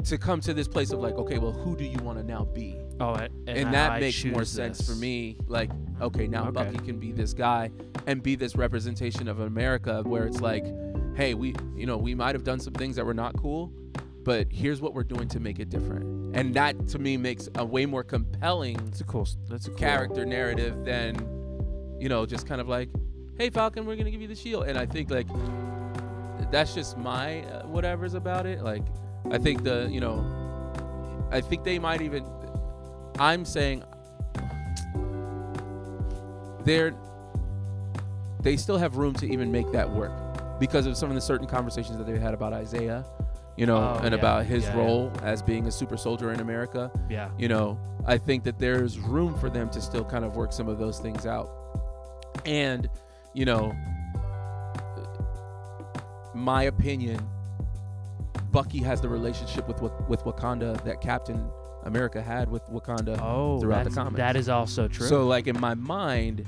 to 0.05 0.17
come 0.17 0.39
to 0.41 0.53
this 0.53 0.67
place 0.67 0.91
of 0.91 0.99
like, 0.99 1.15
okay, 1.15 1.39
well, 1.39 1.51
who 1.51 1.75
do 1.75 1.83
you 1.83 1.97
want 1.99 2.17
to 2.17 2.23
now 2.23 2.45
be? 2.45 2.77
Oh, 2.99 3.13
and, 3.13 3.31
and, 3.49 3.73
that 3.73 3.91
I 3.91 3.99
makes 3.99 4.23
more 4.25 4.41
choose 4.41 4.49
sense 4.49 4.87
for 4.87 4.95
me. 4.95 5.37
Like, 5.47 5.71
okay, 5.99 6.27
now 6.27 6.43
Okay. 6.47 6.51
Bucky 6.51 6.77
can 6.85 6.99
be 6.99 7.11
this 7.11 7.33
guy 7.33 7.71
and 8.07 8.23
be 8.23 8.35
this 8.35 8.55
representation 8.55 9.27
of 9.27 9.39
America, 9.39 10.03
where 10.03 10.25
it's 10.25 10.39
like, 10.39 10.65
hey, 11.21 11.35
we, 11.35 11.53
you 11.75 11.85
know, 11.85 11.97
we 11.97 12.15
might 12.15 12.33
have 12.33 12.43
done 12.43 12.59
some 12.59 12.73
things 12.73 12.95
that 12.95 13.05
were 13.05 13.13
not 13.13 13.37
cool, 13.37 13.71
but 14.23 14.47
here's 14.51 14.81
what 14.81 14.95
we're 14.95 15.03
doing 15.03 15.27
to 15.27 15.39
make 15.39 15.59
it 15.59 15.69
different. 15.69 16.35
And 16.35 16.55
that 16.55 16.87
to 16.87 16.97
me 16.97 17.15
makes 17.15 17.47
a 17.55 17.63
way 17.63 17.85
more 17.85 18.03
compelling 18.03 18.77
That's 18.85 19.01
a 19.01 19.03
cool. 19.03 19.27
That's 19.47 19.67
a 19.67 19.69
cool 19.69 19.77
character 19.77 20.25
narrative 20.25 20.83
than, 20.83 21.15
you 21.99 22.09
know, 22.09 22.25
just 22.25 22.47
kind 22.47 22.59
of 22.59 22.67
like, 22.67 22.89
hey, 23.37 23.51
Falcon, 23.51 23.85
we're 23.85 23.97
gonna 23.97 24.09
give 24.09 24.21
you 24.21 24.27
the 24.27 24.35
shield. 24.35 24.65
And 24.65 24.79
I 24.79 24.87
think 24.87 25.11
like 25.11 25.27
that's 26.51 26.73
just 26.73 26.97
my 26.97 27.43
uh, 27.43 27.67
whatever's 27.67 28.15
about 28.15 28.47
it. 28.47 28.63
Like, 28.63 28.83
I 29.29 29.37
think 29.37 29.63
the, 29.63 29.87
you 29.91 29.99
know, 29.99 30.25
I 31.29 31.39
think 31.39 31.63
they 31.63 31.77
might 31.77 32.01
even. 32.01 32.25
I'm 33.19 33.45
saying 33.45 33.83
they're 36.65 36.95
they 38.41 38.57
still 38.57 38.79
have 38.79 38.97
room 38.97 39.13
to 39.13 39.31
even 39.31 39.51
make 39.51 39.71
that 39.71 39.87
work 39.87 40.11
because 40.61 40.85
of 40.85 40.95
some 40.95 41.09
of 41.09 41.15
the 41.15 41.21
certain 41.21 41.47
conversations 41.47 41.97
that 41.97 42.05
they 42.05 42.17
had 42.19 42.33
about 42.33 42.53
Isaiah, 42.53 43.03
you 43.57 43.65
know, 43.65 43.77
Oh, 43.77 43.99
and 44.03 44.13
yeah. 44.13 44.19
about 44.19 44.45
his 44.45 44.63
Yeah, 44.63 44.69
yeah. 44.75 44.77
role 44.81 45.11
as 45.23 45.41
being 45.41 45.65
a 45.67 45.71
super 45.71 45.97
soldier 45.97 46.31
in 46.31 46.39
America. 46.39 46.89
Yeah. 47.09 47.29
You 47.37 47.47
know, 47.49 47.77
I 48.05 48.17
think 48.19 48.43
that 48.43 48.59
there's 48.59 48.99
room 48.99 49.33
for 49.39 49.49
them 49.49 49.69
to 49.71 49.81
still 49.81 50.05
kind 50.05 50.23
of 50.23 50.35
work 50.35 50.53
some 50.53 50.69
of 50.69 50.77
those 50.77 50.99
things 50.99 51.25
out. 51.25 51.49
And, 52.45 52.87
you 53.33 53.45
know, 53.45 53.73
my 56.33 56.63
opinion, 56.63 57.19
Bucky 58.51 58.79
has 58.79 59.01
the 59.01 59.09
relationship 59.09 59.67
with 59.67 59.81
with 60.07 60.23
Wakanda 60.23 60.81
that 60.83 61.01
Captain 61.01 61.49
America 61.83 62.21
had 62.21 62.49
with 62.49 62.63
Wakanda. 62.67 63.19
Oh, 63.21 63.59
throughout 63.59 63.85
the 63.85 63.89
comics. 63.89 64.17
that 64.17 64.35
is 64.35 64.47
also 64.49 64.87
true. 64.87 65.07
So 65.07 65.25
like 65.27 65.47
in 65.47 65.59
my 65.59 65.73
mind, 65.73 66.45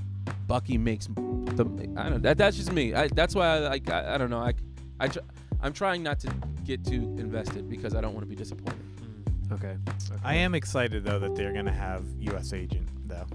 Bucky 0.47 0.77
makes 0.77 1.07
the 1.07 1.65
I 1.97 2.03
don't 2.03 2.11
know, 2.11 2.17
that 2.19 2.37
that's 2.37 2.57
just 2.57 2.71
me. 2.71 2.93
I, 2.93 3.07
that's 3.07 3.35
why 3.35 3.47
I 3.47 3.59
like 3.59 3.89
I, 3.89 4.15
I 4.15 4.17
don't 4.17 4.29
know. 4.29 4.39
I 4.39 4.53
I 4.99 5.07
tr- 5.07 5.19
I'm 5.61 5.73
trying 5.73 6.03
not 6.03 6.19
to 6.21 6.33
get 6.65 6.83
too 6.85 7.15
invested 7.17 7.69
because 7.69 7.95
I 7.95 8.01
don't 8.01 8.13
want 8.13 8.23
to 8.25 8.29
be 8.29 8.35
disappointed. 8.35 8.81
Mm, 9.01 9.51
okay. 9.53 9.77
okay. 10.11 10.21
I 10.23 10.35
am 10.35 10.55
excited 10.55 11.03
though 11.03 11.19
that 11.19 11.35
they're 11.35 11.53
gonna 11.53 11.71
have 11.73 12.03
U.S. 12.19 12.53
Agent 12.53 12.87
though, 13.07 13.25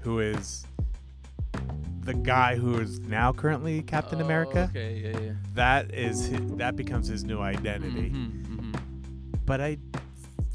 who 0.00 0.20
is 0.20 0.66
the 2.02 2.14
guy 2.14 2.56
who 2.56 2.78
is 2.80 2.98
now 3.00 3.32
currently 3.32 3.82
Captain 3.82 4.20
Oh, 4.20 4.24
America. 4.24 4.68
Okay, 4.70 5.12
yeah, 5.12 5.20
yeah. 5.20 5.32
That 5.54 5.94
is 5.94 6.30
hi 6.30 6.38
that 6.56 6.76
becomes 6.76 7.06
his 7.08 7.24
new 7.24 7.40
identity. 7.40 8.10
Mhm, 8.10 8.46
mhm. 8.46 8.80
But 9.46 9.60
I 9.60 9.78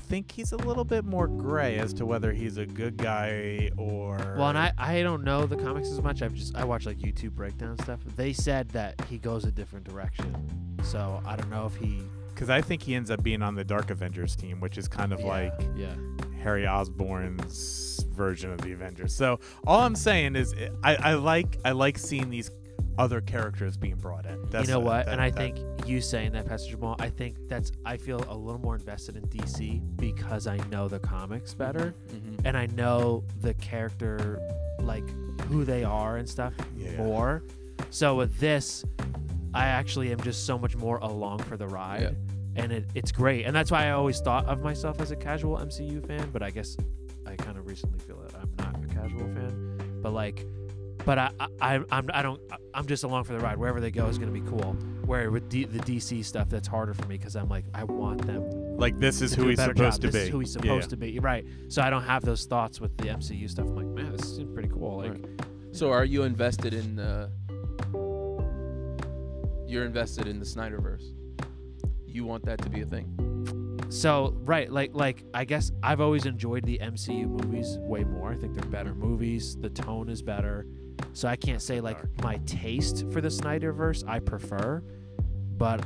think 0.05 0.31
he's 0.31 0.51
a 0.51 0.57
little 0.57 0.83
bit 0.83 1.03
more 1.03 1.27
gray 1.27 1.77
as 1.77 1.93
to 1.95 2.05
whether 2.05 2.31
he's 2.31 2.57
a 2.57 2.65
good 2.65 2.97
guy 2.97 3.71
or. 3.77 4.17
Well, 4.37 4.49
and 4.49 4.57
I, 4.57 4.71
I 4.77 5.01
don't 5.01 5.23
know 5.23 5.45
the 5.45 5.57
comics 5.57 5.89
as 5.89 6.01
much. 6.01 6.21
I've 6.21 6.33
just 6.33 6.55
I 6.55 6.63
watch 6.63 6.85
like 6.85 6.99
YouTube 6.99 7.31
breakdown 7.31 7.77
stuff. 7.79 7.99
They 8.15 8.33
said 8.33 8.69
that 8.69 8.99
he 9.09 9.17
goes 9.17 9.45
a 9.45 9.51
different 9.51 9.85
direction, 9.85 10.77
so 10.83 11.21
I 11.25 11.35
don't 11.35 11.49
know 11.49 11.65
if 11.65 11.75
he 11.75 12.01
because 12.33 12.49
I 12.49 12.61
think 12.61 12.83
he 12.83 12.95
ends 12.95 13.09
up 13.09 13.23
being 13.23 13.41
on 13.41 13.55
the 13.55 13.63
Dark 13.63 13.89
Avengers 13.89 14.35
team, 14.35 14.59
which 14.59 14.77
is 14.77 14.87
kind 14.87 15.13
of 15.13 15.21
yeah, 15.21 15.25
like 15.25 15.53
yeah. 15.75 15.95
Harry 16.41 16.67
Osborn's 16.67 18.05
version 18.11 18.51
of 18.51 18.61
the 18.61 18.73
Avengers. 18.73 19.15
So 19.15 19.39
all 19.65 19.79
I'm 19.79 19.95
saying 19.95 20.35
is, 20.35 20.53
I, 20.83 20.95
I 20.95 21.13
like 21.15 21.57
I 21.65 21.71
like 21.71 21.97
seeing 21.97 22.29
these 22.29 22.51
other 22.97 23.21
characters 23.21 23.77
being 23.77 23.95
brought 23.95 24.25
in. 24.25 24.39
That's 24.49 24.67
you 24.67 24.73
know 24.73 24.79
a- 24.81 24.83
what? 24.83 25.05
that- 25.05 25.11
and 25.13 25.21
I 25.21 25.29
that- 25.29 25.37
think 25.55 25.87
you 25.87 26.01
saying 26.01 26.31
that, 26.33 26.45
Pastor 26.47 26.71
Jamal, 26.71 26.95
I 26.99 27.09
think 27.09 27.35
that's 27.47 27.71
I 27.85 27.97
feel 27.97 28.23
a 28.29 28.35
little 28.35 28.59
more 28.61 28.75
invested 28.75 29.15
in 29.17 29.23
DC 29.27 29.81
because 29.97 30.47
I 30.47 30.57
know 30.69 30.87
the 30.87 30.99
comics 30.99 31.53
better 31.53 31.93
Mhm. 32.09 32.41
and 32.45 32.57
I 32.57 32.67
know 32.67 33.23
the 33.41 33.53
character, 33.55 34.39
like 34.79 35.07
who 35.47 35.63
they 35.65 35.83
are 35.83 36.17
and 36.17 36.27
stuff 36.27 36.53
Yeah. 36.77 36.97
more. 36.97 37.43
So 37.89 38.15
with 38.15 38.37
this, 38.39 38.83
I 39.53 39.67
actually 39.67 40.11
am 40.11 40.19
just 40.21 40.45
so 40.45 40.57
much 40.57 40.75
more 40.75 40.97
along 40.97 41.39
for 41.39 41.57
the 41.57 41.67
ride. 41.67 42.01
Yeah. 42.01 42.11
And 42.63 42.71
it, 42.71 42.85
it's 42.95 43.11
great. 43.11 43.45
And 43.45 43.55
that's 43.55 43.69
why 43.71 43.87
I 43.87 43.91
always 43.91 44.19
thought 44.21 44.45
of 44.45 44.61
myself 44.61 45.01
as 45.01 45.11
a 45.11 45.15
casual 45.15 45.57
MCU 45.59 46.01
fan, 46.05 46.29
but 46.31 46.41
I 46.41 46.51
guess 46.51 46.77
I 47.25 47.35
kind 47.35 47.57
of 47.57 47.67
recently 47.67 47.99
feel 47.99 48.17
that 48.21 48.33
I'm 48.35 48.49
not 48.57 48.75
a 48.83 48.87
casual 48.93 49.27
fan. 49.33 49.99
But 50.01 50.13
like 50.13 50.45
but 51.05 51.17
I, 51.17 51.31
I 51.61 51.79
I'm 51.91 52.09
I 52.13 52.21
don't 52.21 52.41
I'm 52.73 52.87
just 52.87 53.03
along 53.03 53.23
for 53.25 53.33
the 53.33 53.39
ride. 53.39 53.57
Wherever 53.57 53.79
they 53.79 53.91
go 53.91 54.07
is 54.07 54.17
going 54.17 54.33
to 54.33 54.39
be 54.39 54.45
cool. 54.47 54.73
Where 55.05 55.29
with 55.31 55.49
D, 55.49 55.65
the 55.65 55.79
DC 55.79 56.25
stuff, 56.25 56.49
that's 56.49 56.67
harder 56.67 56.93
for 56.93 57.05
me 57.05 57.17
because 57.17 57.35
I'm 57.35 57.47
like 57.47 57.65
I 57.73 57.83
want 57.83 58.25
them 58.25 58.77
like 58.77 58.99
this 58.99 59.21
is 59.21 59.33
who 59.33 59.47
he's 59.47 59.59
supposed 59.59 59.77
job. 59.77 59.93
to 60.01 60.07
this 60.07 60.11
be. 60.11 60.17
This 60.17 60.23
is 60.23 60.29
who 60.29 60.39
he's 60.39 60.51
supposed 60.51 60.87
yeah. 60.87 60.89
to 60.89 60.97
be. 60.97 61.19
Right. 61.19 61.45
So 61.69 61.81
I 61.81 61.89
don't 61.89 62.03
have 62.03 62.25
those 62.25 62.45
thoughts 62.45 62.81
with 62.81 62.97
the 62.97 63.05
MCU 63.05 63.49
stuff. 63.49 63.67
I'm 63.67 63.75
like, 63.75 63.85
man, 63.85 64.11
this 64.11 64.25
is 64.25 64.43
pretty 64.53 64.69
cool. 64.69 64.97
Like, 64.97 65.11
Right. 65.11 65.25
So 65.71 65.91
are 65.91 66.05
you 66.05 66.23
invested 66.23 66.73
in? 66.73 66.99
Uh, 66.99 67.29
you're 69.67 69.85
invested 69.85 70.27
in 70.27 70.39
the 70.39 70.45
Snyderverse. 70.45 71.13
You 72.07 72.23
want 72.23 72.45
that 72.45 72.61
to 72.61 72.69
be 72.69 72.81
a 72.81 72.85
thing. 72.85 73.35
So 73.89 74.35
right, 74.41 74.71
like 74.71 74.91
like 74.93 75.23
I 75.33 75.45
guess 75.45 75.71
I've 75.83 76.01
always 76.01 76.25
enjoyed 76.25 76.65
the 76.65 76.79
MCU 76.79 77.27
movies 77.27 77.77
way 77.79 78.03
more. 78.03 78.31
I 78.31 78.35
think 78.35 78.55
they're 78.55 78.69
better 78.69 78.95
movies. 78.95 79.57
The 79.57 79.69
tone 79.69 80.09
is 80.09 80.21
better. 80.21 80.65
So 81.13 81.27
I 81.27 81.35
can't 81.35 81.61
say 81.61 81.79
like 81.81 81.99
my 82.21 82.37
taste 82.45 83.05
for 83.11 83.21
the 83.21 83.29
Snyderverse 83.29 84.07
I 84.07 84.19
prefer, 84.19 84.83
but 85.57 85.85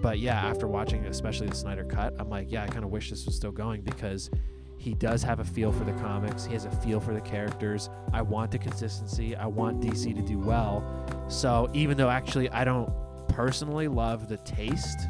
but 0.00 0.18
yeah, 0.18 0.38
after 0.38 0.66
watching 0.66 1.06
especially 1.06 1.46
the 1.46 1.54
Snyder 1.54 1.84
cut, 1.84 2.14
I'm 2.18 2.28
like, 2.28 2.52
yeah, 2.52 2.64
I 2.64 2.66
kind 2.66 2.84
of 2.84 2.90
wish 2.90 3.08
this 3.08 3.24
was 3.24 3.34
still 3.36 3.52
going 3.52 3.80
because 3.80 4.30
he 4.76 4.92
does 4.92 5.22
have 5.22 5.40
a 5.40 5.44
feel 5.44 5.72
for 5.72 5.84
the 5.84 5.94
comics. 5.94 6.44
He 6.44 6.52
has 6.52 6.66
a 6.66 6.70
feel 6.70 7.00
for 7.00 7.14
the 7.14 7.20
characters. 7.22 7.88
I 8.12 8.20
want 8.20 8.50
the 8.50 8.58
consistency. 8.58 9.34
I 9.34 9.46
want 9.46 9.80
DC 9.80 10.14
to 10.14 10.20
do 10.20 10.38
well. 10.38 10.84
So 11.28 11.70
even 11.72 11.96
though 11.96 12.10
actually 12.10 12.50
I 12.50 12.64
don't 12.64 12.92
personally 13.28 13.88
love 13.88 14.28
the 14.28 14.36
taste, 14.36 15.08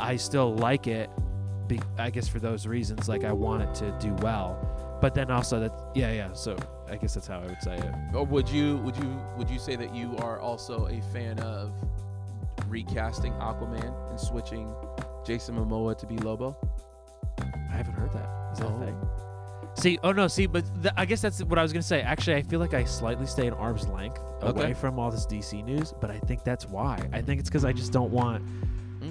I 0.00 0.16
still 0.16 0.56
like 0.56 0.88
it. 0.88 1.10
Be, 1.68 1.78
I 1.96 2.10
guess 2.10 2.26
for 2.26 2.40
those 2.40 2.66
reasons, 2.66 3.08
like 3.08 3.22
I 3.22 3.32
want 3.32 3.62
it 3.62 3.74
to 3.76 3.96
do 4.00 4.12
well. 4.14 4.98
But 5.00 5.14
then 5.14 5.30
also 5.30 5.60
that, 5.60 5.92
yeah, 5.94 6.12
yeah. 6.12 6.32
So 6.32 6.56
I 6.90 6.96
guess 6.96 7.14
that's 7.14 7.26
how 7.26 7.40
I 7.40 7.46
would 7.46 7.62
say 7.62 7.76
it. 7.76 7.94
Or 8.14 8.24
would 8.26 8.48
you 8.48 8.76
would 8.78 8.96
you 8.96 9.18
would 9.36 9.48
you 9.50 9.58
say 9.58 9.76
that 9.76 9.94
you 9.94 10.16
are 10.18 10.38
also 10.40 10.86
a 10.86 11.00
fan 11.12 11.38
of 11.40 11.72
recasting 12.68 13.32
Aquaman 13.34 14.10
and 14.10 14.20
switching 14.20 14.72
Jason 15.24 15.56
Momoa 15.56 15.96
to 15.98 16.06
be 16.06 16.16
Lobo? 16.18 16.56
I 17.38 17.76
haven't 17.76 17.94
heard 17.94 18.12
that. 18.12 18.28
Is 18.52 18.58
that 18.60 18.68
Oh. 18.70 18.76
a 18.82 18.84
thing? 18.86 18.96
See, 19.76 19.98
oh 20.04 20.12
no, 20.12 20.28
see, 20.28 20.46
but 20.46 20.64
th- 20.82 20.94
I 20.96 21.04
guess 21.04 21.20
that's 21.20 21.42
what 21.42 21.58
I 21.58 21.62
was 21.62 21.72
gonna 21.72 21.82
say. 21.82 22.00
Actually, 22.00 22.36
I 22.36 22.42
feel 22.42 22.60
like 22.60 22.74
I 22.74 22.84
slightly 22.84 23.26
stay 23.26 23.48
an 23.48 23.54
arm's 23.54 23.88
length 23.88 24.20
Okay. 24.42 24.48
away 24.62 24.74
from 24.74 24.98
all 25.00 25.10
this 25.10 25.26
DC 25.26 25.62
news, 25.64 25.92
but 26.00 26.10
I 26.10 26.18
think 26.20 26.44
that's 26.44 26.66
why. 26.68 27.08
I 27.12 27.20
think 27.22 27.40
it's 27.40 27.48
because 27.48 27.64
I 27.64 27.72
just 27.72 27.92
don't 27.92 28.12
want 28.12 28.44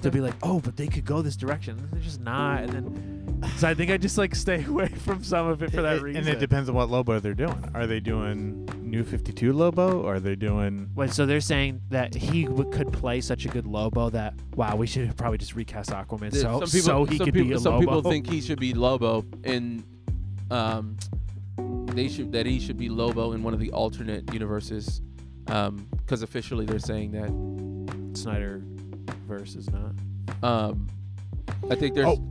to 0.00 0.10
be 0.10 0.20
like, 0.20 0.34
oh, 0.42 0.60
but 0.60 0.76
they 0.76 0.86
could 0.86 1.04
go 1.04 1.20
this 1.22 1.36
direction. 1.36 1.78
And 1.78 1.90
they're 1.90 2.00
just 2.00 2.20
not, 2.20 2.62
and 2.62 2.72
then 2.72 3.23
so 3.56 3.68
I 3.68 3.74
think 3.74 3.90
I 3.90 3.96
just 3.96 4.16
like 4.18 4.34
stay 4.34 4.64
away 4.68 4.88
from 4.88 5.22
some 5.24 5.46
of 5.48 5.62
it 5.62 5.70
for 5.72 5.82
that 5.82 5.96
It- 5.98 6.02
reason. 6.02 6.20
And 6.22 6.28
it 6.28 6.38
depends 6.40 6.68
on 6.68 6.74
what 6.74 6.90
Lobo 6.90 7.18
they're 7.20 7.34
doing. 7.34 7.70
Are 7.74 7.86
they 7.86 8.00
doing 8.00 8.68
New 8.82 9.04
52 9.04 9.52
Lobo? 9.52 10.00
Or 10.02 10.14
are 10.16 10.20
they 10.20 10.34
doing. 10.36 10.90
Wait, 10.94 11.10
so 11.10 11.26
they're 11.26 11.40
saying 11.40 11.80
that 11.90 12.14
he 12.14 12.44
w- 12.44 12.70
could 12.70 12.92
play 12.92 13.20
such 13.20 13.44
a 13.44 13.48
good 13.48 13.66
Lobo 13.66 14.10
that 14.10 14.34
wow, 14.56 14.76
we 14.76 14.86
should 14.86 15.16
probably 15.16 15.38
just 15.38 15.54
recast 15.56 15.90
Aquaman 15.90 16.30
Th- 16.32 16.42
so 16.42 16.60
some 16.64 16.68
people, 16.68 16.68
so 16.82 17.04
he 17.04 17.16
some 17.18 17.24
could 17.26 17.34
people, 17.34 17.48
be 17.48 17.54
a 17.54 17.58
some 17.58 17.74
Lobo. 17.74 17.80
people 18.00 18.10
think 18.10 18.26
he 18.28 18.40
should 18.40 18.60
be 18.60 18.72
Lobo 18.74 19.24
and 19.44 19.82
um 20.50 20.96
they 21.94 22.08
should 22.08 22.32
that 22.32 22.46
he 22.46 22.58
should 22.60 22.76
be 22.76 22.88
Lobo 22.88 23.32
in 23.32 23.42
one 23.42 23.54
of 23.54 23.60
the 23.60 23.70
alternate 23.72 24.32
universes 24.32 25.00
um 25.48 25.86
because 25.98 26.22
officially 26.22 26.66
they're 26.66 26.78
saying 26.78 27.12
that 27.12 28.18
Snyder 28.18 28.62
verse 29.26 29.54
is 29.54 29.68
not. 29.70 29.92
um 30.42 30.88
I 31.70 31.74
think 31.74 31.94
there's 31.94 32.06
Oh. 32.08 32.22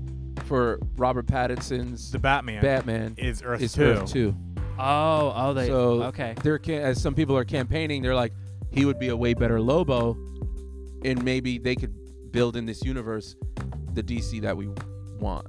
For 0.45 0.79
Robert 0.95 1.27
Pattinson's 1.27 2.11
The 2.11 2.19
Batman 2.19 2.61
Batman 2.61 3.15
is 3.17 3.41
Earth 3.43 3.61
is 3.61 3.73
2. 3.73 3.81
Earth 3.83 4.11
2. 4.11 4.35
Oh, 4.79 5.33
oh, 5.35 5.53
they 5.53 5.67
So- 5.67 6.03
okay. 6.03 6.35
They're 6.43 6.59
as 6.69 7.01
some 7.01 7.13
people 7.13 7.37
are 7.37 7.45
campaigning, 7.45 8.01
they're 8.01 8.15
like 8.15 8.33
he 8.71 8.85
would 8.85 8.99
be 8.99 9.09
a 9.09 9.15
way 9.15 9.33
better 9.33 9.61
Lobo 9.61 10.17
and 11.05 11.23
maybe 11.23 11.57
they 11.57 11.75
could 11.75 11.93
build 12.31 12.55
in 12.55 12.65
this 12.65 12.83
universe 12.83 13.35
the 13.93 14.01
DC 14.03 14.41
that 14.41 14.57
we 14.57 14.67
want. 15.19 15.45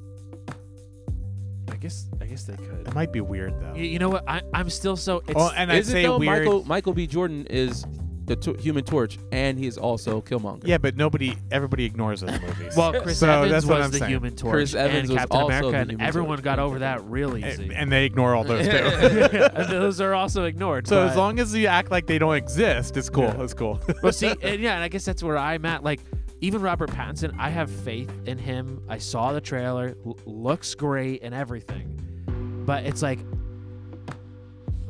I 1.70 1.76
guess 1.76 2.08
I 2.20 2.26
guess 2.26 2.44
they 2.44 2.56
could. 2.56 2.86
It 2.86 2.94
might 2.94 3.12
be 3.12 3.20
weird, 3.20 3.58
though. 3.60 3.74
You, 3.74 3.84
you 3.84 3.98
know 3.98 4.10
what? 4.10 4.24
I 4.28 4.42
I'm 4.52 4.68
still 4.70 4.96
so. 4.96 5.22
It's, 5.26 5.32
oh, 5.34 5.50
and 5.56 5.72
I'd 5.72 5.78
it 5.78 5.86
say 5.86 6.02
though? 6.02 6.18
weird. 6.18 6.44
Michael 6.44 6.64
Michael 6.64 6.92
B. 6.92 7.06
Jordan 7.06 7.46
is 7.48 7.86
the 8.26 8.36
t- 8.36 8.54
Human 8.60 8.84
Torch, 8.84 9.18
and 9.32 9.58
he 9.58 9.66
is 9.66 9.76
also 9.76 10.20
Killmonger. 10.22 10.62
Yeah, 10.66 10.78
but 10.78 10.96
nobody, 10.96 11.36
everybody 11.50 11.84
ignores 11.84 12.20
those 12.22 12.40
movies. 12.40 12.74
well, 12.76 12.92
Chris 13.02 13.18
So 13.18 13.28
Evans 13.30 13.50
that's 13.52 13.66
what 13.66 13.76
was 13.78 13.84
I'm 13.86 13.90
the 13.92 13.98
saying. 13.98 14.10
Human 14.10 14.34
Torch 14.36 14.52
Chris 14.52 14.74
Evans 14.74 14.98
and 15.00 15.08
was 15.10 15.18
Captain 15.18 15.36
also 15.40 15.46
America, 15.48 15.70
the 15.70 15.78
and 15.78 15.90
Human 15.90 16.06
everyone 16.06 16.36
Torch. 16.38 16.44
got 16.44 16.58
over 16.58 16.78
that 16.78 17.04
real 17.04 17.36
easy. 17.36 17.70
and 17.74 17.92
they 17.92 18.04
ignore 18.06 18.34
all 18.34 18.44
those 18.44 18.66
too. 18.68 18.74
And 19.54 19.70
those 19.70 20.00
are 20.00 20.14
also 20.14 20.44
ignored. 20.44 20.86
so 20.88 21.02
but, 21.04 21.10
as 21.10 21.16
long 21.16 21.38
as 21.38 21.54
you 21.54 21.66
act 21.66 21.90
like 21.90 22.06
they 22.06 22.18
don't 22.18 22.34
exist, 22.36 22.96
it's 22.96 23.10
cool. 23.10 23.24
Yeah. 23.24 23.42
It's 23.42 23.54
cool. 23.54 23.80
but 24.02 24.14
see, 24.14 24.34
and 24.42 24.60
yeah, 24.60 24.74
and 24.74 24.82
I 24.82 24.88
guess 24.88 25.04
that's 25.04 25.22
where 25.22 25.36
I'm 25.38 25.64
at. 25.66 25.82
Like, 25.84 26.00
even 26.40 26.62
Robert 26.62 26.90
Pattinson, 26.90 27.34
I 27.38 27.50
have 27.50 27.70
faith 27.70 28.10
in 28.26 28.38
him. 28.38 28.82
I 28.88 28.98
saw 28.98 29.32
the 29.32 29.40
trailer, 29.40 29.96
l- 30.06 30.18
looks 30.26 30.74
great 30.74 31.22
and 31.22 31.34
everything, 31.34 31.98
but 32.66 32.84
it's 32.84 33.02
like, 33.02 33.18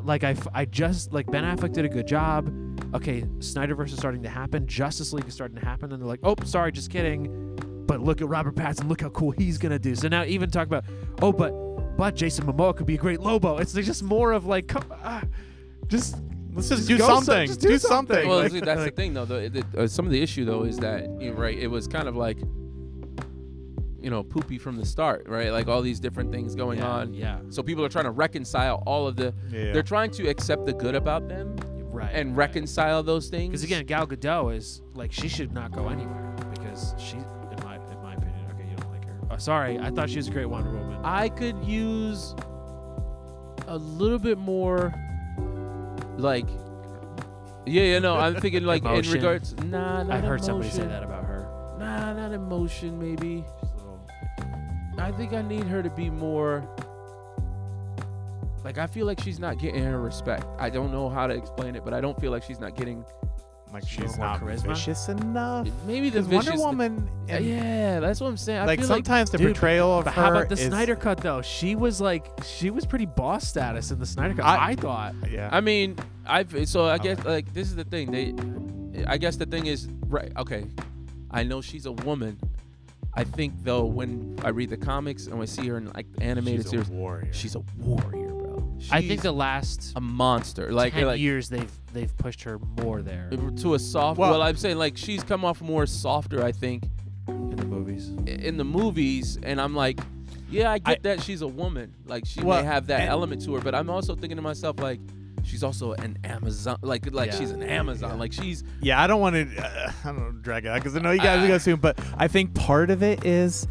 like 0.02 0.24
I, 0.24 0.30
f- 0.30 0.48
I 0.54 0.64
just 0.66 1.12
like 1.12 1.26
Ben 1.30 1.44
Affleck 1.44 1.72
did 1.72 1.84
a 1.84 1.88
good 1.88 2.06
job. 2.06 2.52
Okay, 2.94 3.22
Snyderverse 3.38 3.88
is 3.92 3.98
starting 3.98 4.22
to 4.22 4.28
happen. 4.28 4.66
Justice 4.66 5.12
League 5.12 5.26
is 5.26 5.34
starting 5.34 5.56
to 5.58 5.64
happen, 5.64 5.92
and 5.92 6.00
they're 6.00 6.08
like, 6.08 6.20
oh, 6.22 6.36
sorry, 6.44 6.70
just 6.72 6.90
kidding. 6.90 7.56
But 7.86 8.00
look 8.00 8.20
at 8.22 8.28
Robert 8.28 8.54
Pattinson. 8.54 8.88
Look 8.88 9.00
how 9.00 9.10
cool 9.10 9.32
he's 9.32 9.58
gonna 9.58 9.78
do. 9.78 9.94
So 9.94 10.08
now 10.08 10.24
even 10.24 10.50
talk 10.50 10.66
about, 10.66 10.84
oh, 11.22 11.32
but 11.32 11.52
but 11.96 12.14
Jason 12.14 12.46
Momoa 12.46 12.76
could 12.76 12.86
be 12.86 12.94
a 12.94 12.98
great 12.98 13.20
Lobo. 13.20 13.58
It's 13.58 13.72
just 13.72 14.02
more 14.02 14.32
of 14.32 14.46
like, 14.46 14.68
come, 14.68 14.84
ah, 14.90 15.22
just 15.88 16.16
Let's 16.52 16.68
just, 16.68 16.82
Just 16.82 16.88
do 16.88 16.98
go 16.98 17.06
so- 17.08 17.14
something. 17.16 17.46
just 17.48 17.60
do, 17.60 17.68
do 17.68 17.78
something. 17.78 18.14
something. 18.14 18.28
Well, 18.28 18.38
Like- 18.38 18.52
that's 18.52 18.64
like- 18.64 18.90
the 18.90 18.90
thing, 19.02 19.12
though. 19.12 19.24
The, 19.24 19.48
the, 19.72 19.82
uh, 19.82 19.86
some 19.88 20.06
of 20.06 20.12
the 20.12 20.22
issue, 20.22 20.44
though, 20.44 20.62
is 20.62 20.76
that 20.78 21.02
you 21.20 21.32
know, 21.32 21.36
right. 21.36 21.58
It 21.58 21.66
was 21.66 21.88
kind 21.88 22.06
of 22.06 22.14
like, 22.14 22.38
you 24.00 24.08
know, 24.10 24.22
poopy 24.22 24.58
from 24.58 24.76
the 24.76 24.86
start, 24.86 25.26
right? 25.28 25.50
Like 25.50 25.66
all 25.66 25.82
these 25.82 25.98
different 25.98 26.30
things 26.30 26.54
going 26.54 26.78
yeah, 26.78 26.88
on. 26.88 27.14
Yeah, 27.14 27.38
So 27.48 27.62
people 27.62 27.84
are 27.84 27.88
trying 27.88 28.04
to 28.04 28.10
reconcile 28.12 28.82
all 28.86 29.06
of 29.08 29.16
the. 29.16 29.34
yeah. 29.50 29.72
They're 29.72 29.82
trying 29.82 30.10
to 30.12 30.28
accept 30.28 30.64
the 30.66 30.74
good 30.74 30.94
about 30.94 31.26
them 31.28 31.56
right. 32.04 32.14
and 32.14 32.30
right. 32.30 32.48
reconcile 32.48 33.02
those 33.02 33.28
things. 33.28 33.50
Because 33.50 33.64
again, 33.64 33.84
Gal 33.86 34.06
Gadot 34.06 34.56
is 34.56 34.82
like 34.94 35.12
she 35.12 35.28
should 35.28 35.52
not 35.52 35.72
go 35.72 35.88
anywhere 35.88 36.34
because 36.54 36.94
she, 36.98 37.16
in 37.16 37.24
my 37.64 37.76
in 37.76 38.02
my 38.02 38.14
opinion, 38.14 38.46
okay, 38.52 38.68
you 38.70 38.76
don't 38.76 38.90
like 38.90 39.04
her. 39.06 39.18
Oh, 39.30 39.36
sorry, 39.36 39.78
I 39.78 39.90
thought 39.90 40.10
she 40.10 40.16
was 40.16 40.28
a 40.28 40.30
great 40.30 40.46
Wonder 40.46 40.70
Woman. 40.70 41.00
I 41.04 41.28
could 41.28 41.62
use 41.64 42.34
a 43.66 43.76
little 43.76 44.18
bit 44.18 44.38
more, 44.38 44.92
like. 46.16 46.48
Yeah, 47.66 47.82
yeah, 47.84 47.98
no. 47.98 48.16
I'm 48.16 48.34
thinking 48.40 48.64
like 48.64 48.84
in 48.84 49.10
regards. 49.10 49.54
Nah, 49.56 50.02
not 50.02 50.10
I've 50.10 50.24
heard 50.24 50.44
somebody 50.44 50.70
say 50.70 50.86
that 50.86 51.02
about 51.02 51.24
her. 51.24 51.48
Nah, 51.78 52.12
not 52.12 52.32
emotion. 52.32 52.98
Maybe. 52.98 53.44
She's 53.60 53.70
a 53.70 53.76
little. 53.76 54.00
I 54.98 55.12
think 55.12 55.32
I 55.32 55.42
need 55.42 55.64
her 55.64 55.82
to 55.82 55.90
be 55.90 56.10
more. 56.10 56.68
Like 58.64 58.78
I 58.78 58.86
feel 58.86 59.06
like 59.06 59.20
she's 59.20 59.38
not 59.38 59.58
getting 59.58 59.82
her 59.84 60.00
respect. 60.00 60.46
I 60.58 60.70
don't 60.70 60.90
know 60.90 61.08
how 61.08 61.26
to 61.26 61.34
explain 61.34 61.76
it, 61.76 61.84
but 61.84 61.92
I 61.94 62.00
don't 62.00 62.18
feel 62.20 62.30
like 62.32 62.42
she's 62.42 62.60
not 62.60 62.74
getting. 62.76 63.04
like 63.72 63.86
She's 63.86 63.98
a 63.98 64.02
she's 64.02 64.10
little 64.18 64.18
more 64.18 64.26
not 64.28 64.40
charisma? 64.40 64.66
vicious 64.68 65.08
enough. 65.08 65.68
Maybe 65.86 66.08
the 66.08 66.22
Because 66.22 66.32
Wonder 66.34 66.50
vicious. 66.52 66.60
Woman, 66.64 67.10
Yeah, 67.28 67.36
and, 67.36 67.44
yeah, 67.46 68.00
that's 68.00 68.20
what 68.20 68.28
I'm 68.28 68.36
saying. 68.38 68.60
I 68.60 68.64
like 68.64 68.80
feel 68.80 68.88
like 68.88 68.96
sometimes 69.04 69.30
the 69.30 69.38
Dude, 69.38 69.48
portrayal 69.48 69.98
of 69.98 70.04
But 70.06 70.14
her 70.14 70.22
how 70.22 70.30
about 70.30 70.48
the 70.48 70.54
is, 70.54 70.60
Snyder 70.66 70.96
cut 70.96 71.18
though? 71.18 71.42
She 71.42 71.76
was 71.76 72.00
like 72.00 72.26
she 72.42 72.70
was 72.70 72.86
pretty 72.86 73.06
boss 73.06 73.46
status 73.46 73.90
in 73.90 73.98
the 73.98 74.06
Snyder 74.06 74.34
cut. 74.34 74.44
I- 74.46 74.70
I, 74.70 74.74
thought. 74.76 75.14
Yeah, 75.30 75.50
I 75.52 75.60
mean, 75.60 75.96
I've 76.26 76.66
so 76.68 76.86
I 76.86 76.96
guess 76.98 77.22
like 77.24 77.52
this 77.52 77.68
is 77.68 77.76
the 77.76 77.84
thing. 77.84 78.10
They, 78.10 79.04
I 79.06 79.18
guess 79.18 79.36
the 79.36 79.46
thing 79.46 79.66
is 79.66 79.88
right. 80.06 80.32
Okay, 80.38 80.64
I 81.30 81.42
know 81.42 81.60
she's 81.60 81.84
a 81.86 81.92
woman. 81.92 82.38
I 83.16 83.22
think 83.24 83.52
though 83.62 83.84
when 83.84 84.38
I 84.42 84.48
read 84.48 84.70
the 84.70 84.76
comics 84.76 85.26
and 85.26 85.40
I 85.40 85.44
see 85.44 85.66
her 85.68 85.76
in 85.76 85.90
like 85.92 86.10
the 86.14 86.22
animated 86.24 86.62
She's 86.62 86.70
series, 86.70 86.88
a 86.90 86.92
warrior. 86.92 87.32
she's 87.32 87.54
a 87.56 87.60
warrior, 87.78 88.10
bro. 88.10 88.23
I 88.90 89.00
think 89.02 89.22
the 89.22 89.32
last 89.32 89.92
a 89.96 90.00
monster. 90.00 90.72
Like 90.72 90.92
ten 90.94 91.06
like 91.06 91.20
years 91.20 91.48
they've 91.48 91.70
they've 91.92 92.16
pushed 92.18 92.42
her 92.44 92.58
more 92.82 93.02
there 93.02 93.30
to 93.58 93.74
a 93.74 93.78
soft. 93.78 94.18
Well- 94.18 94.30
Well, 94.32 94.42
I'm 94.42 94.56
saying 94.56 94.78
like 94.78 94.96
she's 94.96 95.22
come 95.22 95.44
off 95.44 95.60
more 95.60 95.86
softer. 95.86 96.44
I 96.44 96.52
think 96.52 96.84
in 97.28 97.56
the 97.56 97.64
movies. 97.66 98.08
in 98.26 98.56
the 98.56 98.64
movies, 98.64 99.38
and 99.42 99.60
I'm 99.60 99.74
like, 99.74 99.98
yeah, 100.50 100.70
I 100.72 100.78
get 100.78 100.98
I- 100.98 101.00
that 101.02 101.22
she's 101.22 101.42
a 101.42 101.46
woman. 101.48 101.94
Like 102.06 102.26
she 102.26 102.42
Well, 102.42 102.60
may 102.60 102.66
have 102.66 102.86
that 102.88 103.00
and- 103.00 103.08
element 103.10 103.42
to 103.44 103.54
her, 103.54 103.60
but 103.60 103.74
I'm 103.74 103.88
also 103.90 104.14
thinking 104.14 104.36
to 104.36 104.42
myself 104.42 104.78
like. 104.80 105.00
She's 105.46 105.62
also 105.62 105.92
an 105.92 106.16
Amazon, 106.24 106.78
like 106.80 107.12
like 107.12 107.30
Yeah. 107.32 107.38
she's 107.38 107.50
an 107.50 107.62
Amazon, 107.62 108.12
Yeah. 108.12 108.16
like 108.16 108.32
she's 108.32 108.64
Yeah, 108.80 109.02
I 109.02 109.06
don't 109.06 109.20
want 109.20 109.34
to. 109.36 109.62
Uh, 109.62 109.92
I 110.02 110.06
don't 110.06 110.18
know, 110.18 110.30
drag 110.40 110.64
it 110.64 110.68
out 110.68 110.76
because 110.76 110.96
I 110.96 111.00
know 111.00 111.10
you 111.10 111.18
guys 111.20 111.42
will 111.42 111.48
go 111.48 111.58
soon. 111.58 111.76
But 111.80 111.98
I 112.16 112.28
think 112.28 112.54
part 112.54 112.88
of 112.88 113.02
it 113.02 113.26
is, 113.26 113.68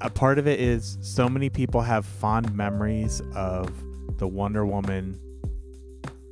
a 0.00 0.08
part 0.08 0.38
of 0.38 0.46
it 0.46 0.60
is 0.60 0.98
so 1.00 1.28
many 1.28 1.50
people 1.50 1.80
have 1.80 2.06
fond 2.06 2.54
memories 2.54 3.20
of 3.34 3.72
the 4.20 4.28
Wonder 4.28 4.64
Woman, 4.66 5.18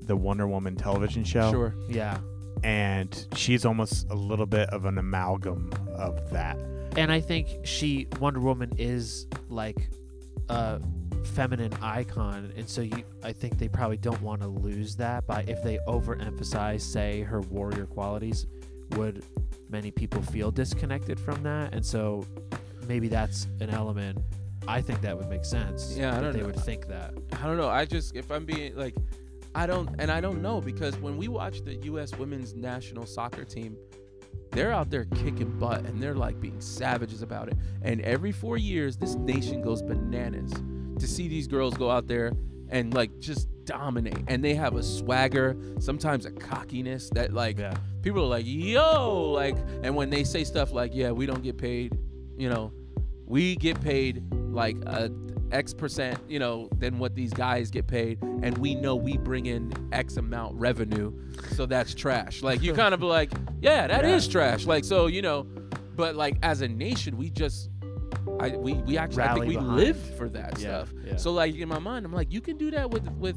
the 0.03 0.15
Wonder 0.15 0.47
Woman 0.47 0.77
television 0.77 1.25
show, 1.25 1.51
sure. 1.51 1.75
Yeah. 1.89 2.19
and 2.63 3.27
she's 3.35 3.65
almost 3.65 4.07
a 4.11 4.15
little 4.15 4.47
bit 4.47 4.69
of 4.71 4.85
an 4.85 4.99
amalgam 4.99 5.73
of 5.95 6.31
that. 6.31 6.57
And 6.97 7.11
I 7.11 7.21
think 7.21 7.49
she 7.65 8.07
Wonder 8.21 8.41
Woman 8.41 8.73
is 8.79 9.27
like 9.49 9.89
a 10.51 10.81
feminine 11.25 11.73
icon, 11.81 12.53
and 12.57 12.69
so 12.69 12.83
you 12.83 13.03
I 13.23 13.33
think 13.33 13.59
they 13.59 13.69
probably 13.69 13.97
don't 13.97 14.21
want 14.23 14.43
to 14.43 14.49
lose 14.49 14.95
that 14.97 15.27
by 15.27 15.45
if 15.49 15.63
they 15.63 15.79
overemphasize, 15.89 16.83
say, 16.83 17.23
her 17.23 17.41
warrior 17.41 17.87
qualities, 17.87 18.47
would 18.97 19.25
many 19.71 19.91
people 19.91 20.23
feel 20.23 20.51
disconnected 20.51 21.19
from 21.19 21.43
that, 21.43 21.75
and 21.75 21.85
so 21.85 22.27
maybe 22.87 23.09
that's 23.09 23.47
an 23.61 23.71
element. 23.71 24.19
I 24.69 24.83
think 24.83 25.01
that 25.01 25.17
would 25.17 25.29
make 25.31 25.45
sense. 25.47 25.97
Yeah, 25.97 26.11
I 26.17 26.21
don't 26.21 26.25
know. 26.25 26.33
they 26.33 26.41
know. 26.41 26.47
would 26.47 26.61
think 26.61 26.87
that. 26.89 27.15
I 27.41 27.47
don't 27.47 27.57
know. 27.57 27.69
I 27.69 27.87
just 27.87 28.15
if 28.15 28.31
I'm 28.31 28.45
being 28.45 28.77
like 28.77 28.95
I 29.55 29.67
don't 29.67 29.89
and 29.99 30.11
I 30.11 30.21
don't 30.21 30.43
know 30.43 30.61
because 30.61 30.97
when 30.99 31.17
we 31.17 31.27
watch 31.29 31.63
the 31.65 31.75
US 31.91 32.15
women's 32.19 32.55
national 32.55 33.07
soccer 33.07 33.45
team, 33.45 33.77
they're 34.53 34.73
out 34.73 34.91
there 34.91 35.07
kicking 35.07 35.59
butt 35.59 35.85
and 35.87 36.03
they're 36.03 36.15
like 36.15 36.39
being 36.39 36.61
savages 36.61 37.23
about 37.23 37.49
it. 37.49 37.57
And 37.83 38.03
every 38.03 38.31
4 38.31 38.59
years 38.59 38.97
this 38.99 39.15
nation 39.15 39.63
goes 39.63 39.81
bananas 39.81 40.53
to 40.99 41.07
see 41.09 41.29
these 41.29 41.47
girls 41.47 41.75
go 41.75 41.91
out 41.91 42.07
there 42.07 42.33
and 42.69 42.93
like 42.93 43.19
just 43.21 43.49
dominate 43.65 44.23
and 44.29 44.45
they 44.45 44.55
have 44.55 44.77
a 44.77 44.83
swagger, 44.83 45.57
sometimes 45.79 46.27
a 46.27 46.31
cockiness 46.31 47.09
that 47.11 47.33
like 47.33 47.59
Yeah. 47.59 47.75
people 48.03 48.23
are 48.23 48.29
like, 48.29 48.45
"Yo!" 48.47 49.31
like 49.33 49.57
and 49.83 49.97
when 49.97 50.11
they 50.11 50.25
say 50.25 50.45
stuff 50.45 50.73
like, 50.73 50.95
"Yeah, 50.95 51.11
we 51.13 51.25
don't 51.25 51.43
get 51.43 51.57
paid," 51.57 51.97
you 52.37 52.51
know, 52.51 52.71
we 53.27 53.57
get 53.57 53.81
paid 53.81 54.23
like 54.59 54.77
a 54.87 55.11
X 55.53 55.73
percent, 55.73 56.19
you 56.29 56.39
know, 56.39 56.69
than 56.79 56.99
what 56.99 57.15
these 57.15 57.33
guys 57.33 57.71
get 57.71 57.87
paid, 57.87 58.21
and 58.43 58.59
we 58.59 58.75
know 58.75 58.97
we 58.97 59.17
bring 59.17 59.47
in 59.47 59.73
X 59.93 60.17
amount 60.19 60.55
revenue, 60.57 61.13
so 61.55 61.65
that's 61.65 61.95
trash. 61.95 62.43
Like 62.43 62.61
you 62.63 62.75
kind 62.75 62.93
of 62.93 63.03
like, 63.17 63.31
yeah, 63.63 63.87
that 63.87 64.05
is 64.05 64.27
Yeah. 64.27 64.33
trash. 64.33 64.67
Like 64.67 64.85
so, 64.85 65.07
you 65.07 65.23
know, 65.23 65.47
but 65.97 66.17
like 66.17 66.37
as 66.43 66.61
a 66.61 66.69
nation, 66.69 67.17
we 67.17 67.31
just, 67.31 67.71
I 68.41 68.51
we 68.57 68.75
we 68.75 68.99
actually 68.99 69.23
I 69.23 69.35
think 69.35 69.47
we 69.47 69.55
behind. 69.57 69.77
live 69.77 69.97
for 70.19 70.29
that 70.31 70.59
Yeah, 70.59 70.85
stuff. 70.85 70.93
yeah. 71.07 71.17
So 71.17 71.33
like 71.33 71.55
in 71.55 71.69
my 71.69 71.79
mind, 71.79 72.05
I'm 72.05 72.13
like, 72.13 72.33
you 72.33 72.41
can 72.43 72.59
do 72.59 72.71
that 72.73 72.91
with 72.91 73.09
with 73.13 73.37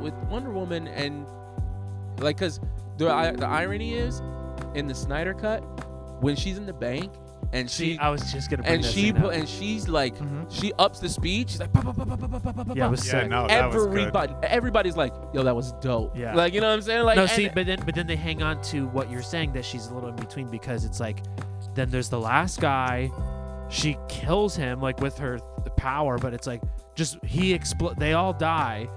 with 0.00 0.14
Wonder 0.30 0.50
Woman 0.50 0.88
and 0.88 1.26
like, 2.18 2.38
cause 2.38 2.58
the 2.98 3.04
the 3.38 3.46
irony 3.46 3.94
is 3.94 4.20
in 4.74 4.86
the 4.88 4.94
Snyder 4.94 5.34
cut 5.34 5.60
when 6.22 6.34
she's 6.36 6.58
in 6.58 6.66
the 6.66 6.72
bank 6.72 7.12
and 7.52 7.70
she, 7.70 7.98
I 7.98 8.10
was 8.10 8.32
just 8.32 8.50
gonna 8.50 8.62
and 8.64 8.84
she 8.84 9.12
pu- 9.12 9.30
and 9.30 9.48
she's 9.48 9.88
like 9.88 10.16
mm-hmm. 10.16 10.44
she 10.48 10.72
ups 10.78 10.98
the 10.98 11.08
speech. 11.08 11.50
she's 11.50 11.60
like 11.60 11.72
bah, 11.72 11.82
bah, 11.84 11.92
bah, 11.96 12.04
bah, 12.04 12.16
bah, 12.16 12.26
bah, 12.28 12.52
bah, 12.52 12.64
bah. 12.64 12.72
yeah, 12.74 12.86
it 12.86 12.90
was 12.90 13.06
yeah 13.06 13.26
no, 13.26 13.46
everybody 13.46 14.32
was 14.32 14.44
everybody's 14.44 14.96
like 14.96 15.12
yo 15.32 15.42
that 15.42 15.54
was 15.54 15.72
dope 15.74 16.16
yeah 16.16 16.34
like 16.34 16.52
you 16.52 16.60
know 16.60 16.68
what 16.68 16.74
I'm 16.74 16.82
saying 16.82 17.04
like 17.04 17.16
no 17.16 17.22
and, 17.22 17.30
see 17.30 17.48
but 17.48 17.66
then 17.66 17.80
but 17.84 17.94
then 17.94 18.06
they 18.06 18.16
hang 18.16 18.42
on 18.42 18.62
to 18.64 18.86
what 18.88 19.10
you're 19.10 19.22
saying 19.22 19.52
that 19.52 19.64
she's 19.64 19.86
a 19.86 19.94
little 19.94 20.08
in 20.08 20.16
between 20.16 20.48
because 20.48 20.84
it's 20.84 21.00
like 21.00 21.22
then 21.74 21.90
there's 21.90 22.08
the 22.08 22.20
last 22.20 22.60
guy 22.60 23.10
she 23.68 23.96
kills 24.08 24.56
him 24.56 24.80
like 24.80 25.00
with 25.00 25.16
her 25.18 25.38
th- 25.38 25.76
power 25.76 26.18
but 26.18 26.34
it's 26.34 26.46
like 26.46 26.62
just 26.94 27.22
he 27.24 27.56
expl- 27.56 27.96
they 27.98 28.12
all 28.12 28.32
die 28.32 28.88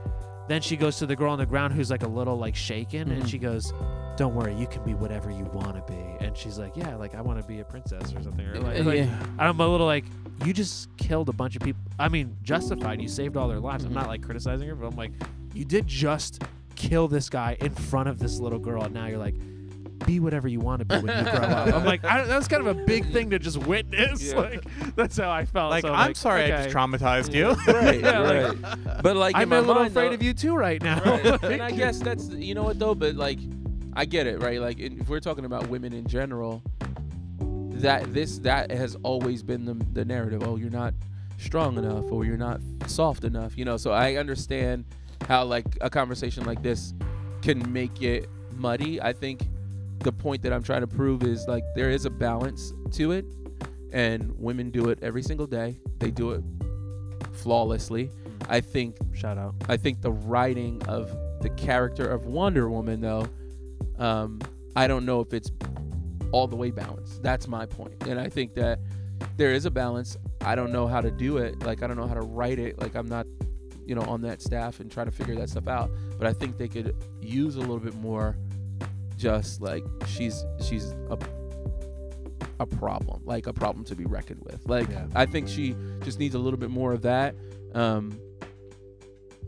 then 0.47 0.61
she 0.61 0.77
goes 0.77 0.97
to 0.97 1.05
the 1.05 1.15
girl 1.15 1.31
on 1.31 1.37
the 1.37 1.45
ground 1.45 1.73
who's 1.73 1.91
like 1.91 2.03
a 2.03 2.07
little 2.07 2.37
like 2.37 2.55
shaken 2.55 3.09
mm-hmm. 3.09 3.21
and 3.21 3.29
she 3.29 3.37
goes 3.37 3.73
"Don't 4.17 4.35
worry, 4.35 4.53
you 4.55 4.67
can 4.67 4.83
be 4.83 4.93
whatever 4.93 5.31
you 5.31 5.45
want 5.45 5.75
to 5.75 5.91
be." 5.91 6.25
And 6.25 6.35
she's 6.35 6.57
like, 6.59 6.75
"Yeah, 6.75 6.95
like 6.95 7.15
I 7.15 7.21
want 7.21 7.39
to 7.41 7.47
be 7.47 7.59
a 7.61 7.63
princess 7.63 8.13
or 8.13 8.21
something." 8.21 8.45
Or 8.45 8.59
like, 8.59 8.83
like 8.83 8.97
yeah. 8.97 9.23
I'm 9.39 9.59
a 9.59 9.67
little 9.67 9.85
like, 9.87 10.05
you 10.45 10.51
just 10.53 10.89
killed 10.97 11.29
a 11.29 11.33
bunch 11.33 11.55
of 11.55 11.61
people. 11.61 11.81
I 11.97 12.09
mean, 12.09 12.35
justified. 12.43 13.01
You 13.01 13.07
saved 13.07 13.37
all 13.37 13.47
their 13.47 13.59
lives. 13.59 13.85
I'm 13.85 13.91
Mhm. 13.91 13.95
not 13.95 14.07
like 14.07 14.21
criticizing 14.23 14.67
her, 14.67 14.75
but 14.75 14.87
I'm 14.87 14.95
like, 14.95 15.11
you 15.53 15.63
did 15.65 15.87
just 15.87 16.43
kill 16.75 17.07
this 17.07 17.29
guy 17.29 17.57
in 17.61 17.73
front 17.73 18.09
of 18.09 18.19
this 18.19 18.39
little 18.39 18.59
girl, 18.59 18.83
and 18.83 18.93
now 18.93 19.07
you're 19.07 19.17
like, 19.17 19.35
be 20.05 20.19
whatever 20.19 20.47
you 20.47 20.59
want 20.59 20.77
to 20.79 20.85
be 20.85 20.95
when 20.95 21.25
you 21.25 21.31
grow 21.31 21.39
up. 21.39 21.73
I'm 21.73 21.83
like, 21.83 22.05
I, 22.05 22.23
that's 22.25 22.47
kind 22.47 22.65
of 22.65 22.77
a 22.77 22.83
big 22.85 23.05
thing 23.11 23.31
to 23.31 23.39
just 23.39 23.57
witness. 23.57 24.21
Yeah. 24.21 24.35
Like, 24.39 24.63
that's 24.95 25.17
how 25.17 25.31
I 25.31 25.43
felt. 25.45 25.71
Like 25.71 25.81
So 25.81 25.91
I'm 25.91 26.09
like, 26.09 26.15
sorry 26.15 26.43
I 26.53 26.63
just 26.65 26.69
traumatized 26.75 27.33
you. 27.33 27.47
right, 27.73 27.99
Yeah, 27.99 28.19
right. 28.21 29.01
But 29.01 29.15
like 29.17 29.35
I'm 29.35 29.49
my 29.49 29.57
a 29.57 29.59
little 29.61 29.73
mind, 29.75 29.87
afraid 29.87 30.09
though- 30.09 30.13
of 30.13 30.21
you 30.23 30.33
too 30.35 30.55
right 30.55 30.81
now. 30.83 31.01
Right. 31.03 31.43
and 31.43 31.61
I 31.63 31.71
guess 31.71 31.97
that's 31.99 32.29
you 32.29 32.53
know 32.53 32.61
what 32.63 32.77
though, 32.77 32.93
but 32.93 33.15
like 33.15 33.39
I 33.97 34.05
get 34.05 34.27
it, 34.27 34.39
right? 34.43 34.61
Like 34.61 34.79
if 34.79 35.09
we're 35.09 35.19
talking 35.19 35.43
about 35.43 35.69
women 35.69 35.91
in 35.91 36.05
general, 36.05 36.61
that 37.71 38.13
this 38.13 38.37
that 38.39 38.69
has 38.69 38.95
always 39.01 39.41
been 39.41 39.65
the 39.65 39.73
the 39.93 40.05
narrative. 40.05 40.43
Oh, 40.45 40.55
you're 40.55 40.69
not 40.69 40.93
strong 41.39 41.79
enough, 41.79 42.11
or 42.11 42.23
you're 42.23 42.37
not 42.37 42.61
soft 42.85 43.23
enough. 43.23 43.57
You 43.57 43.65
know, 43.65 43.75
so 43.75 43.91
I 43.91 44.17
understand 44.17 44.85
how 45.27 45.45
like 45.45 45.65
a 45.81 45.89
conversation 45.89 46.45
like 46.45 46.61
this 46.61 46.93
can 47.41 47.73
make 47.73 48.03
it 48.03 48.29
muddy. 48.55 49.01
I 49.01 49.13
think 49.13 49.41
the 49.99 50.11
point 50.11 50.43
that 50.43 50.53
I'm 50.53 50.61
trying 50.61 50.81
to 50.81 50.87
prove 50.87 51.23
is 51.23 51.47
like 51.47 51.63
there 51.75 51.89
is 51.89 52.05
a 52.05 52.11
balance 52.11 52.73
to 52.91 53.13
it, 53.13 53.25
and 53.91 54.31
women 54.37 54.69
do 54.69 54.89
it 54.89 54.99
every 55.01 55.23
single 55.23 55.47
day. 55.47 55.79
They 55.97 56.11
do 56.11 56.33
it 56.33 56.43
flawlessly. 57.33 58.11
I 58.47 58.61
think 58.61 58.95
Shout 59.15 59.39
out. 59.39 59.55
I 59.67 59.77
think 59.77 60.01
the 60.01 60.11
writing 60.11 60.83
of 60.87 61.17
the 61.41 61.49
character 61.49 62.07
of 62.07 62.27
Wonder 62.27 62.69
Woman, 62.69 63.01
though, 63.01 63.27
um, 63.97 64.39
I 64.75 64.87
don't 64.87 65.05
know 65.05 65.19
if 65.21 65.33
it's 65.33 65.51
all 66.31 66.47
the 66.47 66.55
way 66.55 66.71
balanced. 66.71 67.23
That's 67.23 67.47
my 67.47 67.65
point, 67.65 67.95
and 68.07 68.19
I 68.19 68.29
think 68.29 68.53
that 68.55 68.79
there 69.37 69.51
is 69.53 69.65
a 69.65 69.71
balance. 69.71 70.17
I 70.41 70.55
don't 70.55 70.71
know 70.71 70.87
how 70.87 71.01
to 71.01 71.11
do 71.11 71.37
it. 71.37 71.63
Like 71.63 71.83
I 71.83 71.87
don't 71.87 71.97
know 71.97 72.07
how 72.07 72.13
to 72.13 72.21
write 72.21 72.59
it. 72.59 72.79
Like 72.79 72.95
I'm 72.95 73.07
not, 73.07 73.25
you 73.85 73.95
know, 73.95 74.01
on 74.03 74.21
that 74.21 74.41
staff 74.41 74.79
and 74.79 74.91
try 74.91 75.03
to 75.03 75.11
figure 75.11 75.35
that 75.35 75.49
stuff 75.49 75.67
out. 75.67 75.89
But 76.17 76.27
I 76.27 76.33
think 76.33 76.57
they 76.57 76.67
could 76.67 76.95
use 77.21 77.55
a 77.55 77.59
little 77.59 77.79
bit 77.79 77.95
more. 77.95 78.37
Just 79.17 79.61
like 79.61 79.83
she's 80.05 80.45
she's 80.61 80.91
a 81.09 81.17
a 82.59 82.65
problem, 82.65 83.21
like 83.25 83.47
a 83.47 83.53
problem 83.53 83.83
to 83.85 83.95
be 83.95 84.05
reckoned 84.05 84.41
with. 84.43 84.67
Like 84.67 84.89
Yeah. 84.89 85.07
I 85.15 85.25
think 85.25 85.47
she 85.47 85.75
just 86.03 86.19
needs 86.19 86.35
a 86.35 86.39
little 86.39 86.59
bit 86.59 86.69
more 86.69 86.93
of 86.93 87.01
that. 87.03 87.35
Um, 87.73 88.19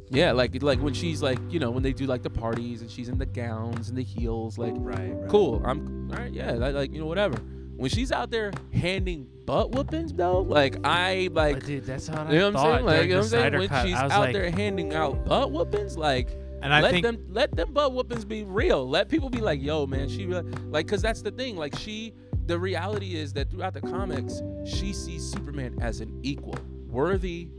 yeah, 0.10 0.32
like 0.32 0.62
like 0.62 0.80
when 0.82 0.94
she's 0.94 1.22
like 1.22 1.40
you 1.50 1.60
know 1.60 1.72
when 1.72 1.84
they 1.84 1.94
do 1.94 2.06
like 2.06 2.24
the 2.24 2.30
parties 2.30 2.82
and 2.82 2.90
she's 2.90 3.10
in 3.10 3.18
the 3.18 3.26
gowns 3.26 3.90
and 3.90 3.98
the 3.98 4.04
heels, 4.04 4.58
like 4.58 4.74
Right. 4.76 5.14
right. 5.14 5.30
cool. 5.30 5.62
I'm 5.66 6.10
all 6.12 6.18
right. 6.18 6.32
Yeah, 6.34 6.52
like, 6.54 6.74
like 6.74 6.94
you 6.94 7.00
know 7.00 7.06
whatever. 7.06 7.38
When 7.76 7.90
she's 7.90 8.12
out 8.12 8.30
there 8.30 8.52
handing 8.74 9.28
butt 9.46 9.72
whoopings 9.72 10.12
though, 10.14 10.42
like 10.42 10.78
I 10.84 11.30
like. 11.32 11.56
But 11.56 11.66
dude, 11.66 11.86
that's 11.86 12.08
how 12.08 12.24
I 12.24 12.32
You 12.32 12.40
know 12.40 12.52
what 12.52 12.60
I'm 12.60 12.74
saying? 12.74 12.86
Like, 12.86 13.04
you 13.04 13.10
know 13.10 13.16
what 13.18 13.24
I'm 13.24 13.30
saying? 13.30 13.58
When 13.58 13.70
cut. 13.70 13.86
she's 13.88 13.96
out 13.96 14.10
like, 14.10 14.34
there 14.34 14.52
handing 14.52 14.94
out 14.94 15.24
butt 15.24 15.52
whoopings, 15.52 15.98
like, 15.98 16.30
And 16.62 16.74
I 16.74 16.82
let 16.82 16.92
think 16.92 17.04
them 17.04 17.26
let 17.30 17.56
them 17.56 17.72
butt 17.72 17.94
whoopings 17.94 18.26
be 18.26 18.44
real. 18.44 18.88
Let 18.88 19.08
people 19.08 19.30
be 19.30 19.40
like, 19.40 19.62
yo, 19.62 19.88
man, 19.88 20.10
she 20.10 20.26
like, 20.28 20.88
cause 20.90 21.02
that's 21.02 21.22
the 21.22 21.32
thing. 21.32 21.56
Like, 21.56 21.74
she, 21.78 22.14
the 22.48 22.60
reality 22.60 23.16
is 23.16 23.32
that 23.34 23.50
throughout 23.50 23.74
the 23.74 23.82
comics, 23.82 24.42
she 24.66 24.92
sees 24.92 25.24
Superman 25.24 25.78
as 25.80 26.02
an 26.02 26.20
equal, 26.22 26.58
worthy 26.90 27.50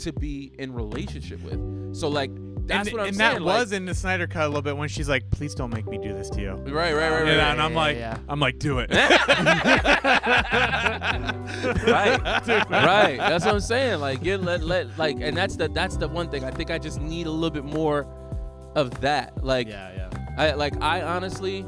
to 0.00 0.12
be 0.12 0.52
in 0.58 0.72
relationship 0.72 1.42
with. 1.42 1.94
So 1.94 2.08
like, 2.08 2.30
that's 2.66 2.88
and, 2.88 2.96
what 2.96 3.02
I'm 3.02 3.08
and 3.08 3.16
saying. 3.16 3.36
And 3.36 3.40
that 3.40 3.42
like- 3.42 3.60
was 3.60 3.72
in 3.72 3.86
the 3.86 3.94
Snyder 3.94 4.26
cut 4.26 4.44
a 4.44 4.48
little 4.48 4.62
bit 4.62 4.76
when 4.76 4.88
she's 4.88 5.08
like, 5.08 5.30
"Please 5.30 5.54
don't 5.54 5.72
make 5.72 5.86
me 5.86 5.98
do 5.98 6.12
this 6.12 6.28
to 6.30 6.40
you." 6.40 6.52
right, 6.52 6.66
right, 6.66 6.94
right, 6.94 7.10
right. 7.10 7.20
You 7.20 7.36
know, 7.36 7.40
and 7.40 7.60
I'm 7.62 7.72
yeah, 7.72 7.78
like, 7.78 7.96
yeah. 7.96 8.18
I'm 8.28 8.40
like, 8.40 8.58
do 8.58 8.78
it. 8.80 8.90
right 11.88 12.20
right 12.70 13.16
that's 13.18 13.44
what 13.44 13.54
i'm 13.54 13.60
saying 13.60 14.00
like 14.00 14.22
get 14.22 14.42
let 14.42 14.62
let 14.62 14.96
like 14.98 15.16
and 15.20 15.36
that's 15.36 15.56
the 15.56 15.68
that's 15.68 15.96
the 15.96 16.06
one 16.08 16.30
thing 16.30 16.44
i 16.44 16.50
think 16.50 16.70
i 16.70 16.78
just 16.78 17.00
need 17.00 17.26
a 17.26 17.30
little 17.30 17.50
bit 17.50 17.64
more 17.64 18.06
of 18.74 19.00
that 19.00 19.42
like 19.42 19.68
yeah, 19.68 19.92
yeah. 19.94 20.26
i 20.36 20.52
like 20.52 20.80
i 20.82 21.02
honestly 21.02 21.66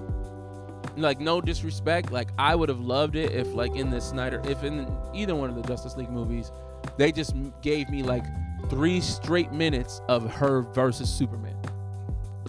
like 0.97 1.20
no 1.20 1.40
disrespect 1.40 2.12
like 2.12 2.28
i 2.39 2.55
would 2.55 2.69
have 2.69 2.81
loved 2.81 3.16
it 3.16 3.32
if 3.32 3.47
like 3.55 3.74
in 3.74 3.90
the 3.90 4.01
snyder 4.01 4.40
if 4.44 4.62
in 4.65 4.86
either 5.15 5.35
one 5.35 5.48
of 5.48 5.57
the 5.57 5.62
justice 5.62 5.97
league 5.97 6.11
movies 6.11 6.51
they 6.97 7.12
just 7.12 7.35
gave 7.62 7.89
me 7.90 8.02
like 8.02 8.24
three 8.69 9.01
straight 9.01 9.52
minutes 9.52 10.01
of 10.09 10.31
her 10.32 10.62
versus 10.62 11.09
superman 11.09 11.57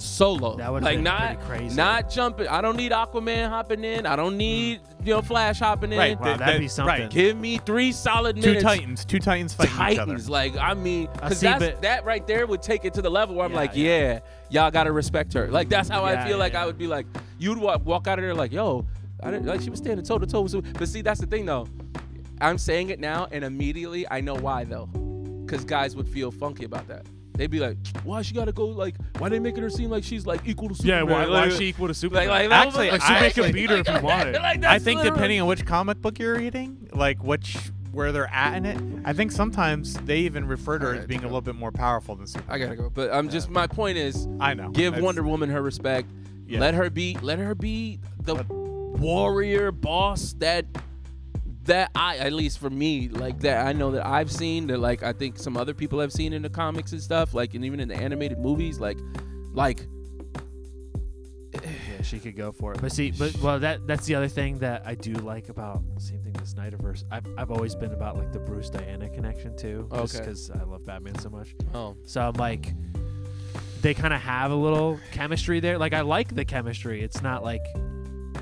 solo. 0.01 0.55
That 0.55 0.71
would 0.71 0.83
like 0.83 0.99
not 0.99 1.39
crazy. 1.41 1.75
not 1.75 2.09
jumping. 2.09 2.47
I 2.47 2.61
don't 2.61 2.75
need 2.75 2.91
Aquaman 2.91 3.49
hopping 3.49 3.83
in. 3.83 4.05
I 4.05 4.15
don't 4.15 4.37
need 4.37 4.81
mm. 4.81 5.05
you 5.07 5.13
know 5.13 5.21
Flash 5.21 5.59
hopping 5.59 5.91
in. 5.91 5.97
Right, 5.97 6.19
Wow, 6.19 6.37
that'd 6.37 6.39
that- 6.47 6.59
be 6.59 6.67
something. 6.67 7.01
right. 7.01 7.09
Give 7.09 7.37
me 7.37 7.57
three 7.59 7.91
solid 7.91 8.35
minutes. 8.35 8.61
Two 8.61 8.67
titans, 8.67 9.05
two 9.05 9.19
titans 9.19 9.53
fighting 9.53 9.73
each 9.73 9.99
other. 9.99 10.11
Titans, 10.13 10.29
like 10.29 10.55
I 10.57 10.73
mean, 10.73 11.07
because 11.13 11.41
that 11.41 12.01
right 12.05 12.25
there 12.27 12.47
would 12.47 12.61
take 12.61 12.85
it 12.85 12.93
to 12.95 13.01
the 13.01 13.09
level 13.09 13.35
where 13.35 13.45
I'm 13.45 13.51
Yeah, 13.51 13.57
like, 13.57 13.71
yeah. 13.75 13.83
yeah, 13.85 14.19
y'all 14.49 14.71
gotta 14.71 14.91
respect 14.91 15.33
her. 15.33 15.47
Like 15.47 15.69
that's 15.69 15.89
how 15.89 16.05
Yeah, 16.05 16.23
I 16.23 16.27
feel 16.27 16.37
like. 16.37 16.55
I 16.55 16.65
would 16.65 16.77
be 16.77 16.87
like, 16.87 17.05
you'd 17.39 17.57
walk, 17.57 17.85
walk 17.85 18.07
out 18.07 18.19
of 18.19 18.23
there 18.23 18.33
like, 18.35 18.51
yo, 18.51 18.85
I 19.23 19.31
didn't 19.31 19.45
like 19.45 19.61
she 19.61 19.69
was 19.69 19.79
standing 19.79 20.05
toe 20.05 20.17
to 20.17 20.25
toe 20.27 20.41
with. 20.41 20.77
But 20.77 20.87
see, 20.87 21.01
that's 21.01 21.19
the 21.19 21.27
thing 21.27 21.45
though. 21.45 21.67
I'm 22.41 22.57
saying 22.57 22.89
it 22.89 22.99
now, 22.99 23.27
and 23.31 23.43
immediately 23.43 24.05
I 24.09 24.21
know 24.21 24.35
why 24.35 24.63
though, 24.63 24.87
because 25.45 25.63
guys 25.65 25.95
would 25.95 26.07
feel 26.07 26.31
funky 26.31 26.65
about 26.65 26.87
that. 26.87 27.05
They'd 27.37 27.49
be 27.49 27.59
like, 27.59 27.77
why 28.03 28.21
she 28.23 28.33
gotta 28.33 28.51
go 28.51 28.67
like, 28.67 28.95
why 29.17 29.29
they 29.29 29.39
making 29.39 29.63
her 29.63 29.69
seem 29.69 29.89
like 29.89 30.03
she's 30.03 30.25
like 30.25 30.41
equal 30.45 30.69
to 30.69 30.75
Yeah, 30.85 30.99
Superman? 30.99 31.07
why, 31.07 31.25
why 31.27 31.39
Like- 31.41 31.51
is 31.51 31.57
she 31.57 31.65
equal 31.67 31.87
to 31.87 31.93
Superman? 31.93 32.27
like, 32.27 32.49
like, 32.49 32.67
Actually, 32.67 32.91
like, 32.91 33.01
I 33.01 33.05
Superman 33.05 33.23
actually- 33.25 33.43
can 33.45 33.53
beat 33.53 33.69
her 33.69 33.75
if 33.77 33.87
he 33.87 33.99
wanted. 34.05 34.33
like, 34.35 34.63
I 34.65 34.79
think 34.79 34.97
literally- 34.97 35.09
depending 35.17 35.41
on 35.41 35.47
which 35.47 35.65
comic 35.65 36.01
book 36.01 36.19
you're 36.19 36.35
reading, 36.37 36.89
like 36.93 37.23
which 37.23 37.57
where 37.93 38.11
they're 38.11 38.27
at 38.33 38.55
in 38.55 38.65
it, 38.65 38.79
I 39.05 39.13
think 39.13 39.31
sometimes 39.31 39.95
they 40.01 40.19
even 40.19 40.45
refer 40.47 40.77
to 40.79 40.85
her 40.85 40.91
as 40.91 40.95
Alright, 40.95 41.07
being 41.09 41.21
a 41.21 41.27
little 41.27 41.41
bit 41.41 41.55
more 41.55 41.71
powerful 41.71 42.15
than 42.15 42.27
Superman. 42.27 42.53
I 42.61 42.63
gotta 42.65 42.75
go, 42.75 42.89
but 42.89 43.11
I'm 43.13 43.29
just 43.29 43.49
my 43.49 43.65
point 43.67 43.97
is, 43.97 44.27
I 44.39 44.53
know. 44.53 44.69
give 44.69 44.93
That's- 44.93 45.03
Wonder 45.03 45.23
Woman 45.23 45.49
her 45.49 45.61
respect. 45.61 46.09
Yeah. 46.47 46.59
Let 46.59 46.73
her 46.73 46.89
be 46.89 47.17
let 47.21 47.39
her 47.39 47.55
be 47.55 47.99
the 48.23 48.43
warrior 48.49 49.71
boss 49.71 50.33
that 50.39 50.65
that 51.65 51.91
I 51.95 52.17
at 52.17 52.33
least 52.33 52.57
for 52.59 52.69
me 52.69 53.07
like 53.09 53.39
that 53.41 53.65
I 53.67 53.73
know 53.73 53.91
that 53.91 54.05
I've 54.05 54.31
seen 54.31 54.67
that 54.67 54.79
like 54.79 55.03
I 55.03 55.13
think 55.13 55.37
some 55.37 55.55
other 55.57 55.73
people 55.73 55.99
have 55.99 56.11
seen 56.11 56.33
in 56.33 56.41
the 56.41 56.49
comics 56.49 56.91
and 56.91 57.01
stuff 57.01 57.33
like 57.35 57.53
and 57.53 57.63
even 57.63 57.79
in 57.79 57.87
the 57.87 57.95
animated 57.95 58.39
movies 58.39 58.79
like 58.79 58.97
like 59.53 59.85
yeah, 61.53 62.01
she 62.01 62.17
could 62.19 62.35
go 62.37 62.51
for 62.51 62.73
it. 62.73 62.81
But 62.81 62.91
see, 62.93 63.11
but 63.11 63.37
well, 63.39 63.59
that 63.59 63.85
that's 63.85 64.05
the 64.05 64.15
other 64.15 64.29
thing 64.29 64.59
that 64.59 64.83
I 64.85 64.95
do 64.95 65.13
like 65.13 65.49
about 65.49 65.81
same 65.97 66.21
thing 66.23 66.31
the 66.33 66.39
Snyderverse. 66.41 67.03
I've 67.11 67.25
I've 67.37 67.51
always 67.51 67.75
been 67.75 67.91
about 67.91 68.17
like 68.17 68.31
the 68.31 68.39
Bruce 68.39 68.69
Diana 68.69 69.09
connection 69.09 69.55
too, 69.57 69.87
just 69.91 70.15
Okay. 70.15 70.23
because 70.25 70.49
I 70.49 70.63
love 70.63 70.85
Batman 70.85 71.19
so 71.19 71.29
much. 71.29 71.53
oh 71.73 71.95
So 72.05 72.21
I'm 72.21 72.33
like, 72.35 72.73
they 73.81 73.93
kind 73.93 74.13
of 74.13 74.21
have 74.21 74.51
a 74.51 74.55
little 74.55 74.97
chemistry 75.11 75.59
there. 75.59 75.77
Like 75.77 75.93
I 75.93 76.01
like 76.01 76.33
the 76.33 76.45
chemistry. 76.45 77.03
It's 77.03 77.21
not 77.21 77.43
like 77.43 77.61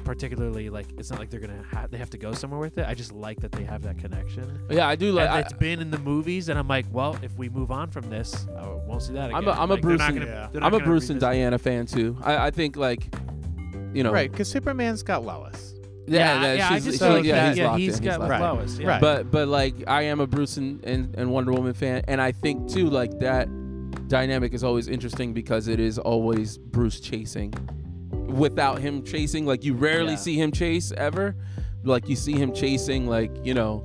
particularly 0.03 0.69
like 0.69 0.87
it's 0.97 1.09
not 1.09 1.19
like 1.19 1.29
they're 1.29 1.39
gonna 1.39 1.63
ha- 1.71 1.87
they 1.89 1.97
have 1.97 2.09
to 2.11 2.17
go 2.17 2.31
somewhere 2.33 2.59
with 2.59 2.77
it. 2.77 2.85
I 2.87 2.93
just 2.93 3.11
like 3.11 3.39
that 3.41 3.51
they 3.51 3.63
have 3.63 3.81
that 3.83 3.97
connection. 3.97 4.59
yeah 4.69 4.87
I 4.87 4.95
do 4.95 5.11
like 5.11 5.27
and 5.27 5.35
I, 5.37 5.39
it's 5.41 5.53
been 5.53 5.79
in 5.81 5.91
the 5.91 5.97
movies, 5.99 6.49
and 6.49 6.57
I'm 6.59 6.67
like, 6.67 6.85
well, 6.91 7.17
if 7.21 7.35
we 7.37 7.49
move 7.49 7.71
on 7.71 7.89
from 7.89 8.09
this, 8.09 8.47
I 8.57 8.67
won't 8.67 9.01
see 9.03 9.13
that 9.13 9.29
again. 9.29 9.35
I'm 9.35 9.47
a- 9.47 9.51
I'm 9.51 9.71
a 9.71 9.73
Like, 9.73 9.81
they're 9.81 9.97
Bruce 9.97 10.01
and- 10.01 10.19
gonna- 10.19 10.49
Yeah. 10.53 10.59
I'm 10.65 10.73
a 10.73 10.79
Bruce 10.79 11.09
and 11.09 11.21
revisit- 11.21 11.21
Diana 11.21 11.57
fan 11.57 11.85
too 11.85 12.17
I 12.23 12.47
I 12.47 12.51
think 12.51 12.75
like 12.75 13.07
you 13.93 14.03
know 14.03 14.11
Right, 14.11 14.31
because 14.31 14.47
Superman's 14.49 15.01
got 15.03 15.23
Lois. 15.25 15.73
yeah 16.07 16.41
yeah, 16.41 16.53
yeah, 16.53 16.69
I 16.69 16.75
she's, 16.75 16.85
just 16.85 16.99
she- 16.99 17.05
like 17.05 17.23
yeah, 17.25 17.35
that. 17.35 17.49
he's 17.49 17.57
yeah, 17.57 17.67
locked 17.67 17.79
he's 17.79 17.97
in, 17.99 18.03
got 18.05 18.19
with 18.19 18.29
locked 18.29 18.41
in. 18.43 18.57
Lois. 18.59 18.79
Yeah. 18.79 18.87
Right. 18.87 19.01
But 19.01 19.31
but 19.31 19.47
like 19.47 19.75
I 19.87 20.03
am 20.03 20.19
a 20.19 20.27
Bruce 20.27 20.57
and, 20.57 20.83
and, 20.85 21.15
and 21.15 21.31
Wonder 21.31 21.51
Woman 21.53 21.73
fan, 21.73 22.03
and 22.07 22.21
I 22.21 22.31
think 22.31 22.69
too 22.69 22.89
like 22.89 23.19
that 23.19 23.47
dynamic 24.07 24.53
is 24.53 24.63
always 24.63 24.87
interesting 24.87 25.33
because 25.33 25.67
it 25.67 25.79
is 25.79 25.97
always 25.99 26.57
Bruce 26.57 26.99
chasing. 26.99 27.53
Without 28.29 28.79
him 28.79 29.03
chasing, 29.03 29.45
like 29.45 29.63
you 29.63 29.73
rarely 29.73 30.11
Yeah. 30.11 30.17
see 30.17 30.35
him 30.41 30.51
chase 30.51 30.91
ever. 30.95 31.35
Like 31.83 32.07
you 32.09 32.15
see 32.15 32.33
him 32.33 32.53
chasing, 32.53 33.07
like 33.07 33.31
you 33.43 33.53
know, 33.53 33.83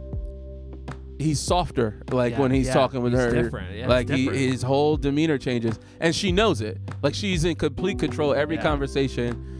he's 1.18 1.40
softer. 1.40 2.02
Like 2.10 2.32
Yeah, 2.32 2.40
when 2.40 2.50
he's 2.50 2.66
yeah, 2.66 2.74
talking 2.74 3.02
with 3.02 3.12
he's 3.12 3.22
her, 3.22 3.42
different. 3.42 3.74
Yeah, 3.76 3.86
like 3.88 4.08
he, 4.10 4.26
his 4.28 4.62
whole 4.62 4.96
demeanor 4.96 5.38
changes, 5.38 5.78
and 6.00 6.14
she 6.14 6.32
knows 6.32 6.60
it. 6.60 6.78
Like 7.02 7.14
she's 7.14 7.44
in 7.44 7.54
complete 7.56 7.98
control 7.98 8.34
every 8.34 8.58
conversation. 8.58 9.50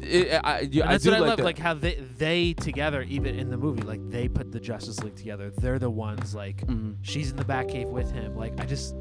It, 0.00 0.38
I, 0.44 0.58
I, 0.58 0.64
that's 0.66 1.04
do 1.04 1.10
what 1.10 1.16
I 1.16 1.20
like 1.20 1.28
love, 1.30 1.36
that. 1.38 1.44
like 1.44 1.58
how 1.58 1.72
they 1.72 1.94
they 2.18 2.52
together, 2.52 3.02
even 3.02 3.38
in 3.38 3.48
the 3.48 3.56
movie, 3.56 3.82
like 3.82 4.00
they 4.10 4.28
put 4.28 4.52
the 4.52 4.60
Justice 4.60 5.02
League 5.02 5.16
together. 5.16 5.50
They're 5.50 5.78
the 5.78 5.88
ones 5.88 6.34
like 6.34 6.58
Mhm. 6.66 6.96
she's 7.00 7.30
in 7.30 7.36
the 7.38 7.44
Batcave 7.44 7.88
with 7.90 8.10
him. 8.12 8.36
Like 8.36 8.52
I 8.60 8.66
just, 8.66 8.94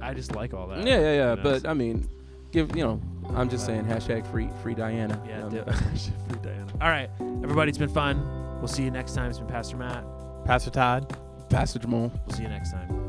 I 0.00 0.14
just 0.14 0.34
like 0.34 0.54
all 0.54 0.66
that. 0.68 0.86
Yeah, 0.86 0.98
yeah, 0.98 1.00
yeah. 1.00 1.30
you 1.30 1.36
know, 1.36 1.42
But 1.42 1.66
I 1.68 1.74
mean, 1.74 2.08
give 2.52 2.74
you 2.74 2.82
know, 2.84 3.02
I'm 3.34 3.48
just 3.48 3.66
saying 3.66 3.84
hashtag 3.84 4.26
free 4.30 4.48
free 4.62 4.74
Diana. 4.74 5.20
yeah, 5.28 5.42
Um, 5.44 5.50
do- 5.50 5.64
free 5.72 6.38
Diana. 6.42 6.66
All 6.80 6.88
right, 6.88 7.10
everybody, 7.42 7.68
it's 7.68 7.78
been 7.78 7.88
fun. 7.88 8.20
We'll 8.58 8.68
see 8.68 8.82
you 8.84 8.90
next 8.90 9.14
time. 9.14 9.28
It's 9.30 9.38
been 9.38 9.48
Pastor 9.48 9.76
Matt. 9.76 10.04
Pastor 10.44 10.70
Todd. 10.70 11.16
Pastor 11.50 11.78
Jamal. 11.78 12.10
We'll 12.26 12.36
see 12.36 12.42
you 12.44 12.48
next 12.48 12.72
time. 12.72 13.05